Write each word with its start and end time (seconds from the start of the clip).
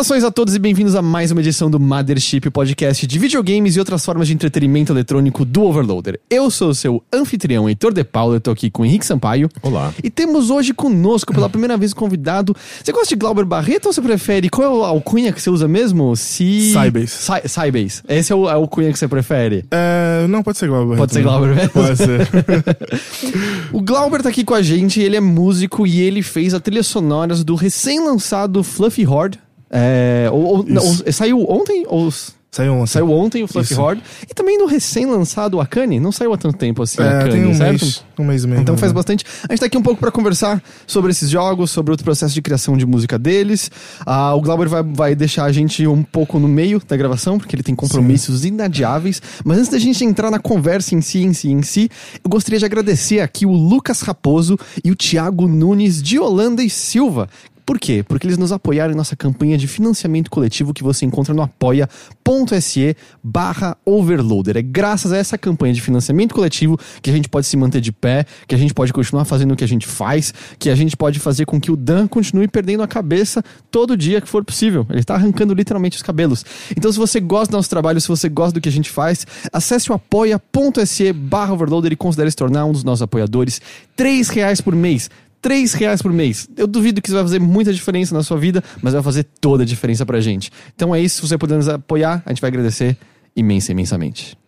Saudações 0.00 0.24
a 0.24 0.30
todos 0.30 0.54
e 0.54 0.58
bem-vindos 0.58 0.94
a 0.94 1.02
mais 1.02 1.30
uma 1.30 1.42
edição 1.42 1.70
do 1.70 1.78
Mothership, 1.78 2.48
o 2.48 2.50
podcast 2.50 3.06
de 3.06 3.18
videogames 3.18 3.76
e 3.76 3.78
outras 3.78 4.02
formas 4.02 4.28
de 4.28 4.32
entretenimento 4.32 4.94
eletrônico 4.94 5.44
do 5.44 5.62
Overloader. 5.64 6.18
Eu 6.30 6.50
sou 6.50 6.70
o 6.70 6.74
seu 6.74 7.04
anfitrião, 7.12 7.68
Heitor 7.68 7.92
De 7.92 8.02
Paulo, 8.02 8.34
eu 8.34 8.40
tô 8.40 8.50
aqui 8.50 8.70
com 8.70 8.82
o 8.82 8.86
Henrique 8.86 9.04
Sampaio. 9.04 9.50
Olá. 9.60 9.92
E 10.02 10.08
temos 10.08 10.48
hoje 10.48 10.72
conosco, 10.72 11.34
pela 11.34 11.48
primeira 11.50 11.76
vez, 11.76 11.92
convidado. 11.92 12.56
Você 12.82 12.90
gosta 12.92 13.08
de 13.08 13.16
Glauber 13.16 13.44
Barreto 13.44 13.86
ou 13.86 13.92
você 13.92 14.00
prefere? 14.00 14.48
Qual 14.48 14.66
é 14.66 14.84
a 14.84 14.88
alcunha 14.88 15.34
que 15.34 15.42
você 15.42 15.50
usa 15.50 15.68
mesmo? 15.68 16.16
Si... 16.16 16.72
Sybase. 16.72 17.08
Sy- 17.08 17.48
Sybase. 17.48 18.02
Esse 18.08 18.32
é 18.32 18.34
o, 18.34 18.48
a 18.48 18.54
alcunha 18.54 18.90
que 18.90 18.98
você 18.98 19.06
prefere? 19.06 19.66
É, 19.70 20.26
não, 20.30 20.42
pode 20.42 20.56
ser 20.56 20.68
Glauber. 20.68 20.96
Pode 20.96 21.12
ser. 21.12 21.22
Glauber 21.22 21.54
mesmo? 21.54 21.70
Pode 21.70 21.96
ser. 21.98 22.26
O 23.70 23.82
Glauber 23.82 24.22
tá 24.22 24.30
aqui 24.30 24.44
com 24.44 24.54
a 24.54 24.62
gente, 24.62 25.00
ele 25.00 25.16
é 25.16 25.20
músico 25.20 25.86
e 25.86 26.00
ele 26.00 26.22
fez 26.22 26.54
a 26.54 26.58
trilha 26.60 26.82
sonora 26.82 27.34
do 27.44 27.54
recém-lançado 27.54 28.64
Fluffy 28.64 29.06
Horde. 29.06 29.38
É, 29.70 30.28
ou, 30.32 30.58
ou- 30.58 30.64
não, 30.66 30.82
saiu 31.12 31.44
ontem? 31.48 31.84
Ou 31.88 32.10
Saiu 32.52 32.74
ontem. 32.74 32.86
saiu 32.86 33.12
ontem 33.12 33.42
o 33.44 33.46
Fluffy. 33.46 33.76
Horde? 33.78 34.02
E 34.28 34.34
também 34.34 34.58
no 34.58 34.66
recém-lançado 34.66 35.60
Akane? 35.60 36.00
Não 36.00 36.10
saiu 36.10 36.32
há 36.32 36.36
tanto 36.36 36.56
tempo 36.58 36.82
assim, 36.82 37.00
É, 37.00 37.06
Akane, 37.08 37.30
tem 37.30 37.46
um 37.46 37.54
certo? 37.54 37.70
mês, 37.84 38.04
um 38.18 38.24
mês 38.24 38.42
e 38.42 38.48
meio. 38.48 38.60
Então 38.60 38.74
né? 38.74 38.80
faz 38.80 38.90
bastante. 38.90 39.24
A 39.48 39.52
gente 39.52 39.60
tá 39.60 39.66
aqui 39.66 39.78
um 39.78 39.82
pouco 39.82 40.00
pra 40.00 40.10
conversar 40.10 40.60
sobre 40.84 41.12
esses 41.12 41.30
jogos, 41.30 41.70
sobre 41.70 41.94
o 41.94 41.96
processo 41.98 42.34
de 42.34 42.42
criação 42.42 42.76
de 42.76 42.84
música 42.84 43.16
deles. 43.16 43.70
Ah, 44.04 44.34
o 44.34 44.40
Glauber 44.40 44.68
vai, 44.68 44.82
vai 44.82 45.14
deixar 45.14 45.44
a 45.44 45.52
gente 45.52 45.86
um 45.86 46.02
pouco 46.02 46.40
no 46.40 46.48
meio 46.48 46.82
da 46.84 46.96
gravação, 46.96 47.38
porque 47.38 47.54
ele 47.54 47.62
tem 47.62 47.76
compromissos 47.76 48.44
inadiáveis. 48.44 49.22
Mas 49.44 49.58
antes 49.58 49.70
da 49.70 49.78
gente 49.78 50.04
entrar 50.04 50.28
na 50.32 50.40
conversa 50.40 50.96
em 50.96 51.00
si, 51.00 51.22
em 51.22 51.32
si, 51.32 51.52
em 51.52 51.62
si, 51.62 51.88
eu 52.24 52.28
gostaria 52.28 52.58
de 52.58 52.64
agradecer 52.64 53.20
aqui 53.20 53.46
o 53.46 53.52
Lucas 53.52 54.00
Raposo 54.00 54.58
e 54.84 54.90
o 54.90 54.96
Thiago 54.96 55.46
Nunes 55.46 56.02
de 56.02 56.18
Holanda 56.18 56.64
e 56.64 56.68
Silva. 56.68 57.28
Por 57.70 57.78
quê? 57.78 58.02
Porque 58.02 58.26
eles 58.26 58.36
nos 58.36 58.50
apoiaram 58.50 58.92
em 58.92 58.96
nossa 58.96 59.14
campanha 59.14 59.56
de 59.56 59.68
financiamento 59.68 60.28
coletivo 60.28 60.74
que 60.74 60.82
você 60.82 61.06
encontra 61.06 61.32
no 61.32 61.40
apoia.se 61.40 62.96
barra 63.22 63.76
overloader. 63.86 64.56
É 64.56 64.62
graças 64.62 65.12
a 65.12 65.16
essa 65.16 65.38
campanha 65.38 65.72
de 65.72 65.80
financiamento 65.80 66.34
coletivo 66.34 66.76
que 67.00 67.08
a 67.08 67.12
gente 67.12 67.28
pode 67.28 67.46
se 67.46 67.56
manter 67.56 67.80
de 67.80 67.92
pé, 67.92 68.26
que 68.48 68.56
a 68.56 68.58
gente 68.58 68.74
pode 68.74 68.92
continuar 68.92 69.24
fazendo 69.24 69.52
o 69.52 69.56
que 69.56 69.62
a 69.62 69.68
gente 69.68 69.86
faz, 69.86 70.34
que 70.58 70.68
a 70.68 70.74
gente 70.74 70.96
pode 70.96 71.20
fazer 71.20 71.46
com 71.46 71.60
que 71.60 71.70
o 71.70 71.76
Dan 71.76 72.08
continue 72.08 72.48
perdendo 72.48 72.82
a 72.82 72.88
cabeça 72.88 73.40
todo 73.70 73.96
dia 73.96 74.20
que 74.20 74.28
for 74.28 74.44
possível. 74.44 74.84
Ele 74.90 74.98
está 74.98 75.14
arrancando 75.14 75.54
literalmente 75.54 75.96
os 75.96 76.02
cabelos. 76.02 76.44
Então 76.76 76.90
se 76.90 76.98
você 76.98 77.20
gosta 77.20 77.52
do 77.52 77.56
nosso 77.56 77.70
trabalho, 77.70 78.00
se 78.00 78.08
você 78.08 78.28
gosta 78.28 78.54
do 78.54 78.60
que 78.60 78.68
a 78.68 78.72
gente 78.72 78.90
faz, 78.90 79.24
acesse 79.52 79.92
o 79.92 79.94
apoia.se 79.94 81.12
barra 81.12 81.52
overloader 81.52 81.92
e 81.92 81.96
considere 81.96 82.32
se 82.32 82.36
tornar 82.36 82.64
um 82.64 82.72
dos 82.72 82.82
nossos 82.82 83.02
apoiadores. 83.02 83.62
Três 83.94 84.28
reais 84.28 84.60
por 84.60 84.74
mês. 84.74 85.08
3 85.40 85.72
reais 85.74 86.02
por 86.02 86.12
mês. 86.12 86.48
Eu 86.56 86.66
duvido 86.66 87.00
que 87.00 87.08
isso 87.08 87.14
vai 87.14 87.24
fazer 87.24 87.38
muita 87.38 87.72
diferença 87.72 88.14
na 88.14 88.22
sua 88.22 88.38
vida, 88.38 88.62
mas 88.82 88.92
vai 88.94 89.02
fazer 89.02 89.24
toda 89.40 89.62
a 89.62 89.66
diferença 89.66 90.04
pra 90.04 90.20
gente. 90.20 90.50
Então 90.74 90.94
é 90.94 91.00
isso, 91.00 91.16
se 91.16 91.28
você 91.28 91.38
puder 91.38 91.56
nos 91.56 91.68
apoiar, 91.68 92.22
a 92.24 92.30
gente 92.30 92.40
vai 92.40 92.48
agradecer 92.48 92.96
imensa, 93.34 93.72
imensamente. 93.72 94.39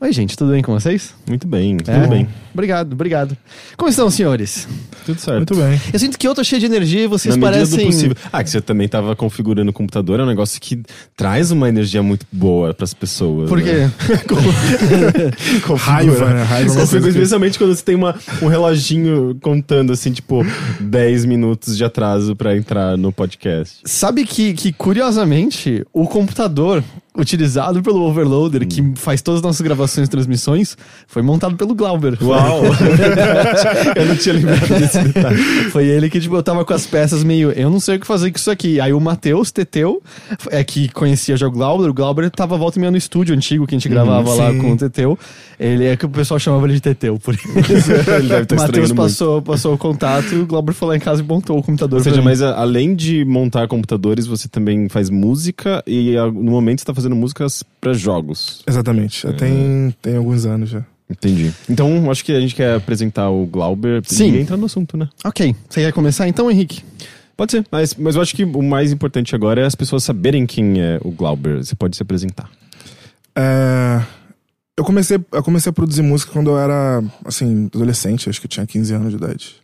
Oi, 0.00 0.12
gente, 0.12 0.36
tudo 0.36 0.52
bem 0.52 0.62
com 0.62 0.72
vocês? 0.72 1.12
Muito 1.28 1.44
bem, 1.48 1.76
É? 1.84 1.92
tudo 1.98 2.08
bem. 2.08 2.28
Obrigado, 2.54 2.92
obrigado. 2.92 3.36
Como 3.76 3.90
estão, 3.90 4.08
senhores? 4.08 4.68
Tudo 5.04 5.18
certo. 5.20 5.36
Muito 5.38 5.56
bem. 5.56 5.80
Eu 5.92 5.98
sinto 5.98 6.16
que 6.16 6.26
eu 6.28 6.34
tô 6.36 6.44
cheio 6.44 6.60
de 6.60 6.66
energia 6.66 7.02
e 7.02 7.06
vocês 7.08 7.34
Na 7.36 7.42
parecem. 7.48 7.78
do 7.78 7.84
possível. 7.86 8.16
Ah, 8.32 8.44
que 8.44 8.48
você 8.50 8.60
também 8.60 8.86
tava 8.86 9.16
configurando 9.16 9.70
o 9.70 9.74
computador, 9.74 10.20
é 10.20 10.22
um 10.22 10.26
negócio 10.26 10.60
que 10.60 10.80
traz 11.16 11.50
uma 11.50 11.68
energia 11.68 12.00
muito 12.00 12.24
boa 12.30 12.72
pras 12.72 12.94
pessoas. 12.94 13.48
Por 13.48 13.60
quê? 13.60 13.72
Né? 13.72 13.92
Configura. 14.28 15.34
Raiva, 15.76 16.30
né? 16.32 16.42
Raiva 16.44 16.72
é 16.72 16.76
Configura, 16.80 17.02
que- 17.02 17.08
especialmente 17.08 17.58
quando 17.58 17.74
você 17.74 17.82
tem 17.84 17.96
uma, 17.96 18.14
um 18.40 18.46
reloginho 18.46 19.36
contando, 19.42 19.92
assim, 19.92 20.12
tipo, 20.12 20.46
10 20.78 21.24
minutos 21.24 21.76
de 21.76 21.84
atraso 21.84 22.36
pra 22.36 22.56
entrar 22.56 22.96
no 22.96 23.10
podcast. 23.12 23.80
Sabe 23.84 24.24
que, 24.24 24.54
que, 24.54 24.72
curiosamente, 24.72 25.84
o 25.92 26.06
computador 26.06 26.84
utilizado 27.18 27.82
pelo 27.82 28.00
Overloader, 28.02 28.66
que 28.66 28.92
faz 28.94 29.20
todas 29.20 29.38
as 29.38 29.42
nossas 29.42 29.60
gravações 29.60 30.06
e 30.06 30.10
transmissões, 30.10 30.76
foi 31.06 31.20
montado 31.20 31.56
pelo 31.56 31.74
Glauber. 31.74 32.16
Uau! 32.22 32.62
Eu 33.96 34.06
não 34.06 34.16
tinha 34.16 34.34
lembrado 34.36 34.68
desse 34.68 34.98
detalhe. 35.00 35.38
Foi 35.70 35.86
ele 35.86 36.08
que, 36.08 36.20
tipo, 36.20 36.36
eu 36.36 36.42
tava 36.42 36.64
com 36.64 36.72
as 36.72 36.86
peças 36.86 37.22
meio. 37.24 37.50
Eu 37.52 37.70
não 37.70 37.80
sei 37.80 37.96
o 37.96 38.00
que 38.00 38.06
fazer 38.06 38.30
com 38.30 38.38
isso 38.38 38.50
aqui. 38.50 38.80
Aí 38.80 38.92
o 38.92 39.00
Matheus, 39.00 39.50
Teteu, 39.50 40.02
é 40.50 40.62
que 40.62 40.88
conhecia 40.88 41.36
já 41.36 41.46
o 41.46 41.50
Glauber. 41.50 41.88
O 41.88 41.94
Glauber 41.94 42.30
tava 42.30 42.56
volta 42.56 42.78
e 42.78 42.80
meia 42.80 42.90
no 42.90 42.96
estúdio 42.96 43.34
antigo 43.34 43.66
que 43.66 43.74
a 43.74 43.78
gente 43.78 43.88
gravava 43.88 44.32
lá 44.34 44.50
sim. 44.50 44.58
com 44.58 44.72
o 44.72 44.76
Teteu. 44.76 45.18
Ele 45.58 45.86
é 45.86 45.96
que 45.96 46.06
o 46.06 46.08
pessoal 46.08 46.38
chamava 46.38 46.66
ele 46.66 46.74
de 46.74 46.80
Teteu, 46.80 47.18
por 47.18 47.34
isso. 47.34 47.48
Ele 47.52 48.28
deve 48.28 48.42
estar 48.42 48.54
o 48.54 48.58
Matheus 48.58 48.90
muito. 48.90 49.02
passou, 49.02 49.42
passou 49.42 49.74
o 49.74 49.78
contato 49.78 50.32
e 50.32 50.38
o 50.38 50.46
Glauber 50.46 50.72
foi 50.72 50.88
lá 50.88 50.96
em 50.96 51.00
casa 51.00 51.20
e 51.20 51.24
montou 51.24 51.58
o 51.58 51.62
computador. 51.62 51.98
Ou 51.98 52.04
seja, 52.04 52.22
mas 52.22 52.40
além 52.40 52.94
de 52.94 53.24
montar 53.24 53.66
computadores, 53.66 54.26
você 54.26 54.48
também 54.48 54.88
faz 54.88 55.10
música 55.10 55.82
e 55.86 56.14
no 56.32 56.52
momento 56.52 56.80
você 56.80 56.84
tá 56.84 56.94
fazendo 57.08 57.16
músicas 57.16 57.64
pra 57.80 57.92
jogos. 57.92 58.62
Exatamente. 58.66 59.22
Já 59.22 59.32
tem, 59.32 59.94
tem 60.02 60.16
alguns 60.16 60.44
anos 60.44 60.68
já. 60.68 60.84
Entendi. 61.10 61.52
Então, 61.68 62.10
acho 62.10 62.22
que 62.22 62.32
a 62.32 62.40
gente 62.40 62.54
quer 62.54 62.76
apresentar 62.76 63.30
o 63.30 63.46
Glauber 63.46 64.02
Sim. 64.04 64.34
e 64.34 64.40
entrar 64.40 64.58
no 64.58 64.66
assunto, 64.66 64.96
né? 64.96 65.08
Ok, 65.24 65.56
você 65.68 65.80
quer 65.80 65.92
começar 65.92 66.28
então, 66.28 66.50
Henrique? 66.50 66.82
Pode 67.34 67.52
ser, 67.52 67.64
mas, 67.70 67.94
mas 67.94 68.16
eu 68.16 68.20
acho 68.20 68.36
que 68.36 68.44
o 68.44 68.62
mais 68.62 68.92
importante 68.92 69.34
agora 69.34 69.62
é 69.62 69.64
as 69.64 69.74
pessoas 69.74 70.04
saberem 70.04 70.44
quem 70.44 70.80
é 70.80 71.00
o 71.02 71.10
Glauber. 71.10 71.64
Você 71.64 71.74
pode 71.74 71.96
se 71.96 72.02
apresentar. 72.02 72.50
É, 73.34 74.02
eu, 74.76 74.84
comecei, 74.84 75.18
eu 75.32 75.42
comecei 75.42 75.70
a 75.70 75.72
produzir 75.72 76.02
música 76.02 76.32
quando 76.32 76.50
eu 76.50 76.58
era, 76.58 77.02
assim, 77.24 77.70
adolescente. 77.74 78.28
Acho 78.28 78.40
que 78.40 78.46
eu 78.46 78.50
tinha 78.50 78.66
15 78.66 78.92
anos 78.92 79.10
de 79.10 79.16
idade. 79.16 79.56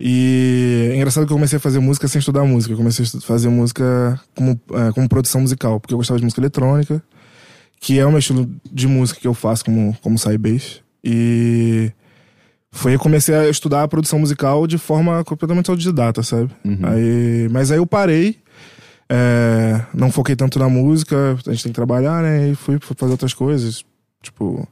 E 0.00 0.88
é 0.92 0.96
engraçado 0.96 1.26
que 1.26 1.32
eu 1.32 1.36
comecei 1.36 1.58
a 1.58 1.60
fazer 1.60 1.78
música 1.78 2.08
sem 2.08 2.18
estudar 2.18 2.42
música. 2.44 2.72
Eu 2.72 2.78
comecei 2.78 3.04
a 3.04 3.20
fazer 3.20 3.50
música 3.50 4.18
como, 4.34 4.58
é, 4.72 4.92
como 4.92 5.08
produção 5.08 5.42
musical, 5.42 5.78
porque 5.78 5.92
eu 5.92 5.98
gostava 5.98 6.18
de 6.18 6.24
música 6.24 6.40
eletrônica, 6.40 7.02
que 7.78 7.98
é 7.98 8.06
o 8.06 8.10
meu 8.10 8.18
estilo 8.18 8.50
de 8.72 8.88
música 8.88 9.20
que 9.20 9.28
eu 9.28 9.34
faço 9.34 9.64
como, 9.64 9.94
como 10.00 10.18
Sybase. 10.18 10.80
E 11.04 11.92
foi 12.72 12.92
aí 12.92 12.98
que 12.98 13.02
comecei 13.02 13.34
a 13.34 13.48
estudar 13.48 13.82
a 13.82 13.88
produção 13.88 14.18
musical 14.18 14.66
de 14.66 14.78
forma 14.78 15.22
completamente 15.24 15.70
autodidata, 15.70 16.22
sabe? 16.22 16.50
Aí, 16.86 17.48
mas 17.50 17.70
aí 17.70 17.78
eu 17.78 17.86
parei, 17.86 18.38
é, 19.08 19.84
não 19.92 20.12
foquei 20.12 20.36
tanto 20.36 20.58
na 20.58 20.68
música, 20.68 21.36
a 21.46 21.50
gente 21.50 21.64
tem 21.64 21.72
que 21.72 21.76
trabalhar, 21.76 22.22
né? 22.22 22.50
E 22.50 22.54
fui, 22.54 22.78
fui 22.80 22.96
fazer 22.96 23.12
outras 23.12 23.34
coisas. 23.34 23.84
Tipo, 24.22 24.66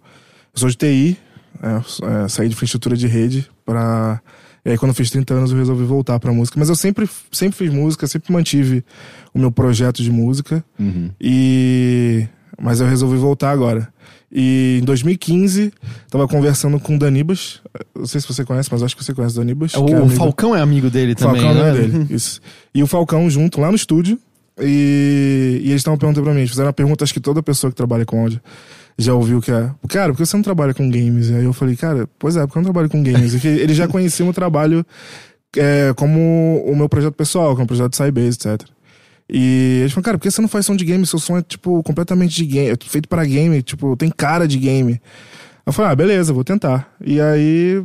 eu 0.55 0.60
sou 0.60 0.69
de 0.71 0.77
TI, 0.77 1.19
é, 1.60 2.25
é, 2.25 2.28
saí 2.28 2.49
de 2.49 2.55
infraestrutura 2.55 2.97
de 2.97 3.06
rede 3.06 3.50
pra. 3.65 4.22
E 4.65 4.71
aí, 4.71 4.79
quando 4.79 4.91
eu 4.91 4.95
fiz 4.95 5.11
30 5.11 5.33
anos, 5.35 5.51
eu 5.53 5.57
resolvi 5.59 5.85
voltar 5.85 6.19
pra 6.21 6.33
música. 6.33 6.59
Mas 6.59 6.69
eu 6.69 6.75
sempre, 6.75 7.09
sempre 7.33 7.57
fiz 7.57 7.73
música, 7.73 8.07
sempre 8.07 8.33
mantive 8.33 8.85
o 9.33 9.39
meu 9.39 9.51
projeto 9.53 10.03
de 10.03 10.11
música. 10.11 10.63
E. 11.21 12.27
Mas 12.61 12.81
eu 12.81 12.87
resolvi 12.89 13.17
voltar 13.17 13.51
agora. 13.51 13.89
E 14.31 14.79
em 14.83 14.85
2015, 14.85 15.73
tava 16.11 16.27
conversando 16.29 16.79
com 16.81 16.97
o 16.97 16.99
Danibas. 16.99 17.61
Não 17.97 18.05
sei 18.05 18.21
se 18.21 18.27
você 18.29 18.45
conhece, 18.45 18.69
mas 18.71 18.83
acho 18.83 18.97
que 18.97 19.05
você 19.05 19.15
conhece 19.15 19.37
o 19.37 19.39
Danibas. 19.39 19.73
é 19.75 19.79
O 19.79 19.87
amigo- 19.87 20.09
Falcão 20.11 20.55
é 20.57 20.61
amigo 20.61 20.91
dele 20.91 21.15
também, 21.15 21.41
Falcão 21.41 21.61
é 21.61 21.73
né? 21.73 21.81
nome 21.81 21.89
dele, 21.99 22.07
isso. 22.15 22.41
E 22.75 22.83
o 22.83 22.87
Falcão 22.87 23.31
junto 23.31 23.61
lá 23.61 23.69
no 23.71 23.77
estúdio. 23.77 24.19
E, 24.61 25.61
e 25.63 25.69
eles 25.71 25.77
estavam 25.83 25.97
perguntando 25.97 26.25
pra 26.25 26.33
mim, 26.35 26.41
eles 26.41 26.51
fizeram 26.51 26.67
uma 26.67 26.73
pergunta, 26.73 27.05
acho 27.05 27.15
que 27.15 27.21
toda 27.21 27.41
pessoa 27.41 27.71
que 27.71 27.77
trabalha 27.77 28.05
com 28.05 28.21
áudio 28.21 28.41
já 28.98 29.14
ouviu 29.14 29.41
que 29.41 29.53
é. 29.53 29.70
Cara, 29.88 30.12
por 30.12 30.19
que 30.19 30.26
você 30.26 30.36
não 30.36 30.42
trabalha 30.42 30.75
com 30.75 30.91
games? 30.91 31.31
E 31.31 31.34
aí 31.34 31.44
eu 31.44 31.53
falei, 31.53 31.76
cara, 31.76 32.09
pois 32.19 32.36
é, 32.36 32.44
porque 32.44 32.59
eu 32.59 32.62
não 32.62 32.72
trabalho 32.72 32.91
com 32.91 33.03
games. 33.03 33.32
E 33.32 33.38
que 33.38 33.47
eles 33.47 33.76
já 33.76 33.86
conheciam 33.86 34.28
o 34.28 34.32
trabalho 34.32 34.84
é, 35.56 35.92
como 35.95 36.62
o 36.66 36.77
meu 36.77 36.89
projeto 36.89 37.15
pessoal, 37.15 37.53
como 37.53 37.65
o 37.65 37.66
projeto 37.66 37.91
de 37.91 37.97
Sybase, 37.97 38.39
etc. 38.39 38.68
E 39.30 39.78
eles 39.80 39.92
falaram, 39.92 40.04
cara, 40.04 40.18
por 40.18 40.22
que 40.24 40.30
você 40.30 40.41
não 40.41 40.48
faz 40.48 40.66
som 40.66 40.74
de 40.74 40.84
game? 40.84 41.06
Seu 41.06 41.18
som 41.18 41.39
é, 41.39 41.42
tipo, 41.42 41.83
completamente 41.83 42.34
de 42.34 42.45
game, 42.45 42.71
é 42.71 42.77
feito 42.84 43.09
para 43.09 43.24
game, 43.24 43.62
tipo, 43.62 43.97
tem 43.97 44.10
cara 44.10 44.48
de 44.48 44.59
game. 44.59 45.01
Eu 45.65 45.72
falei, 45.72 45.92
ah, 45.92 45.94
beleza, 45.94 46.33
vou 46.33 46.42
tentar. 46.42 46.91
E 47.01 47.21
aí 47.21 47.84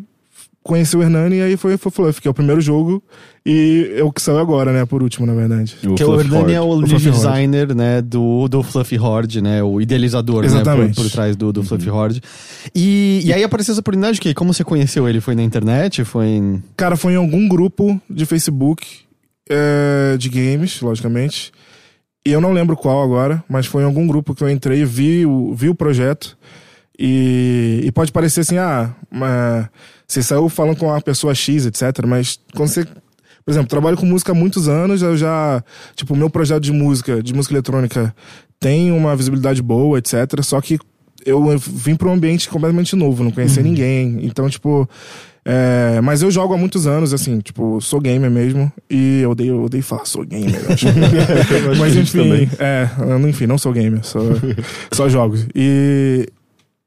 conheci 0.63 0.95
o 0.95 1.03
Hernani 1.03 1.35
e 1.37 1.41
aí 1.41 1.57
foi, 1.57 1.77
foi 1.77 1.91
Fluff, 1.91 2.21
que 2.21 2.27
é 2.27 2.31
o 2.31 2.33
primeiro 2.33 2.61
jogo 2.61 3.03
e 3.45 3.93
é 3.97 4.03
o 4.03 4.11
que 4.11 4.21
saiu 4.21 4.39
agora, 4.39 4.71
né? 4.71 4.85
Por 4.85 5.03
último, 5.03 5.27
na 5.27 5.33
verdade. 5.33 5.75
O 5.83 5.95
Que 5.95 6.03
o 6.03 6.19
Hernani 6.19 6.53
é 6.53 6.61
o, 6.61 6.65
O 6.65 6.77
Horde. 6.77 6.97
designer, 6.97 7.75
né, 7.75 8.01
do, 8.01 8.47
do 8.47 8.63
Fluffy 8.63 8.97
Horde, 8.97 9.41
né, 9.41 9.61
o 9.61 9.81
idealizador, 9.81 10.41
né, 10.41 10.47
Exatamente. 10.47 10.95
por, 10.95 11.03
por 11.03 11.11
trás 11.11 11.35
do, 11.35 11.51
do 11.51 11.63
Fluffy 11.63 11.89
Horde. 11.89 12.21
E, 12.73 13.21
e 13.25 13.33
aí 13.33 13.43
apareceu 13.43 13.73
essa 13.73 13.81
oportunidade 13.81 14.19
que 14.21 14.33
como 14.33 14.53
você 14.53 14.63
conheceu 14.63 15.07
ele? 15.07 15.19
Foi 15.19 15.35
na 15.35 15.43
internet? 15.43 16.05
Foi 16.05 16.27
em... 16.27 16.63
Cara, 16.77 16.95
foi 16.95 17.13
em 17.13 17.17
algum 17.17 17.47
grupo 17.47 17.99
de 18.09 18.25
Facebook 18.25 18.85
é, 19.49 20.15
de 20.17 20.29
games, 20.29 20.81
logicamente. 20.81 21.51
E 22.25 22.31
eu 22.31 22.39
não 22.39 22.53
lembro 22.53 22.77
qual 22.77 23.03
agora, 23.03 23.43
mas 23.49 23.65
foi 23.65 23.83
em 23.83 23.85
algum 23.85 24.07
grupo 24.07 24.33
que 24.33 24.43
eu 24.43 24.49
entrei, 24.49 24.85
vi 24.85 25.25
o, 25.25 25.53
vi 25.53 25.67
o 25.67 25.75
projeto. 25.75 26.37
E, 26.97 27.81
e 27.83 27.91
pode 27.91 28.11
parecer 28.11 28.41
assim, 28.41 28.57
ah, 28.57 28.93
mas 29.11 29.67
você 30.13 30.23
saiu 30.23 30.47
falando 30.49 30.77
com 30.77 30.87
uma 30.87 31.01
pessoa 31.01 31.33
X, 31.33 31.65
etc. 31.65 32.05
Mas 32.05 32.39
quando 32.55 32.69
você. 32.69 32.85
Por 33.45 33.51
exemplo, 33.51 33.67
trabalho 33.67 33.97
com 33.97 34.05
música 34.05 34.31
há 34.31 34.35
muitos 34.35 34.67
anos, 34.69 35.01
eu 35.01 35.17
já. 35.17 35.63
Tipo, 35.95 36.13
o 36.13 36.17
meu 36.17 36.29
projeto 36.29 36.63
de 36.63 36.71
música, 36.71 37.21
de 37.21 37.33
música 37.33 37.53
eletrônica, 37.53 38.15
tem 38.59 38.91
uma 38.91 39.15
visibilidade 39.15 39.61
boa, 39.61 39.97
etc. 39.97 40.41
Só 40.41 40.61
que 40.61 40.79
eu 41.25 41.57
vim 41.57 41.95
pra 41.95 42.07
um 42.09 42.13
ambiente 42.13 42.47
completamente 42.47 42.95
novo, 42.95 43.23
não 43.23 43.31
conhecia 43.31 43.61
Uhum. 43.61 43.69
ninguém. 43.69 44.19
Então, 44.21 44.49
tipo. 44.49 44.87
é, 45.43 45.99
mas 46.01 46.21
eu 46.21 46.31
jogo 46.31 46.53
há 46.53 46.57
muitos 46.57 46.87
anos, 46.87 47.13
assim, 47.13 47.39
tipo, 47.39 47.81
sou 47.81 47.99
gamer 47.99 48.31
mesmo. 48.31 48.71
E 48.89 49.19
eu 49.21 49.31
odeio, 49.31 49.55
eu 49.55 49.63
odeio 49.63 49.83
falar, 49.83 50.05
sou 50.05 50.23
gamer. 50.25 50.61
acho. 50.71 50.85
mas 51.77 51.95
enfim, 51.97 52.17
também. 52.19 52.49
é, 52.59 52.87
enfim, 53.27 53.45
não 53.47 53.57
sou 53.57 53.73
gamer, 53.73 54.05
só, 54.05 54.19
só 54.93 55.09
jogo. 55.09 55.35
E, 55.53 56.29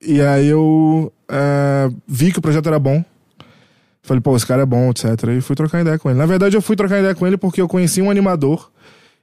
e 0.06 0.22
aí 0.22 0.46
eu 0.46 1.12
é, 1.28 1.90
vi 2.08 2.32
que 2.32 2.38
o 2.38 2.42
projeto 2.42 2.66
era 2.68 2.78
bom. 2.78 3.04
Falei, 4.06 4.20
pô, 4.20 4.34
esse 4.36 4.46
cara 4.46 4.62
é 4.62 4.66
bom, 4.66 4.88
etc. 4.90 5.04
E 5.36 5.40
fui 5.40 5.54
trocar 5.56 5.80
ideia 5.80 5.98
com 5.98 6.08
ele. 6.08 6.18
Na 6.18 6.26
verdade, 6.26 6.56
eu 6.56 6.62
fui 6.62 6.76
trocar 6.76 7.00
ideia 7.00 7.14
com 7.14 7.26
ele 7.26 7.36
porque 7.36 7.60
eu 7.60 7.66
conheci 7.68 8.00
um 8.00 8.08
animador. 8.10 8.70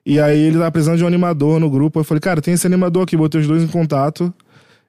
E 0.05 0.19
aí 0.19 0.37
ele 0.37 0.57
tava 0.57 0.69
precisando 0.71 0.97
de 0.97 1.03
um 1.05 1.07
animador 1.07 1.57
no 1.59 1.69
grupo. 1.69 1.99
Eu 1.99 2.03
falei, 2.03 2.19
cara, 2.19 2.41
tem 2.41 2.53
esse 2.53 2.67
animador 2.67 3.03
aqui, 3.03 3.15
botei 3.15 3.39
os 3.39 3.47
dois 3.47 3.63
em 3.63 3.67
contato. 3.67 4.33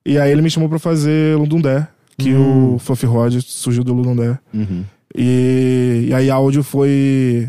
E 0.04 0.18
aí 0.18 0.32
ele 0.32 0.42
me 0.42 0.50
chamou 0.50 0.68
pra 0.68 0.80
fazer 0.80 1.38
Ludundé, 1.38 1.86
que 2.18 2.34
o 2.34 2.76
Fluffy 2.80 3.08
Rod 3.08 3.36
surgiu 3.40 3.84
do 3.84 3.94
Ludundé. 3.94 4.36
Uhum. 4.52 4.84
E, 5.16 6.06
e 6.08 6.12
aí 6.14 6.28
áudio 6.30 6.62
foi, 6.64 7.48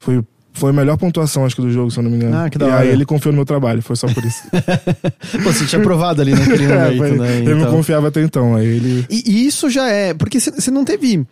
foi. 0.00 0.22
Foi 0.52 0.70
a 0.70 0.72
melhor 0.72 0.96
pontuação, 0.96 1.44
acho 1.44 1.54
que, 1.54 1.60
do 1.60 1.70
jogo, 1.70 1.90
se 1.90 1.98
eu 1.98 2.02
não 2.02 2.10
me 2.10 2.16
engano. 2.16 2.34
Ah, 2.34 2.48
que 2.48 2.56
da 2.56 2.64
e 2.66 2.70
hora. 2.70 2.80
aí 2.80 2.88
ele 2.88 3.04
confiou 3.04 3.30
no 3.30 3.36
meu 3.36 3.44
trabalho, 3.44 3.82
foi 3.82 3.94
só 3.94 4.06
por 4.08 4.24
isso. 4.24 4.42
Pô, 5.44 5.52
você 5.52 5.66
tinha 5.66 5.78
aprovado 5.78 6.22
ali 6.22 6.32
naquele 6.32 6.64
É, 6.72 6.84
momento, 6.94 6.96
foi- 6.96 7.18
né? 7.18 7.36
Ele 7.40 7.50
não 7.54 7.58
Então- 7.60 7.72
confiava 7.72 8.08
até 8.08 8.22
então. 8.22 8.56
Aí 8.56 8.64
ele. 8.66 9.06
E, 9.10 9.22
e 9.30 9.46
isso 9.46 9.68
já 9.68 9.86
é. 9.90 10.14
Porque 10.14 10.40
você 10.40 10.70
não 10.70 10.82
teve 10.82 11.26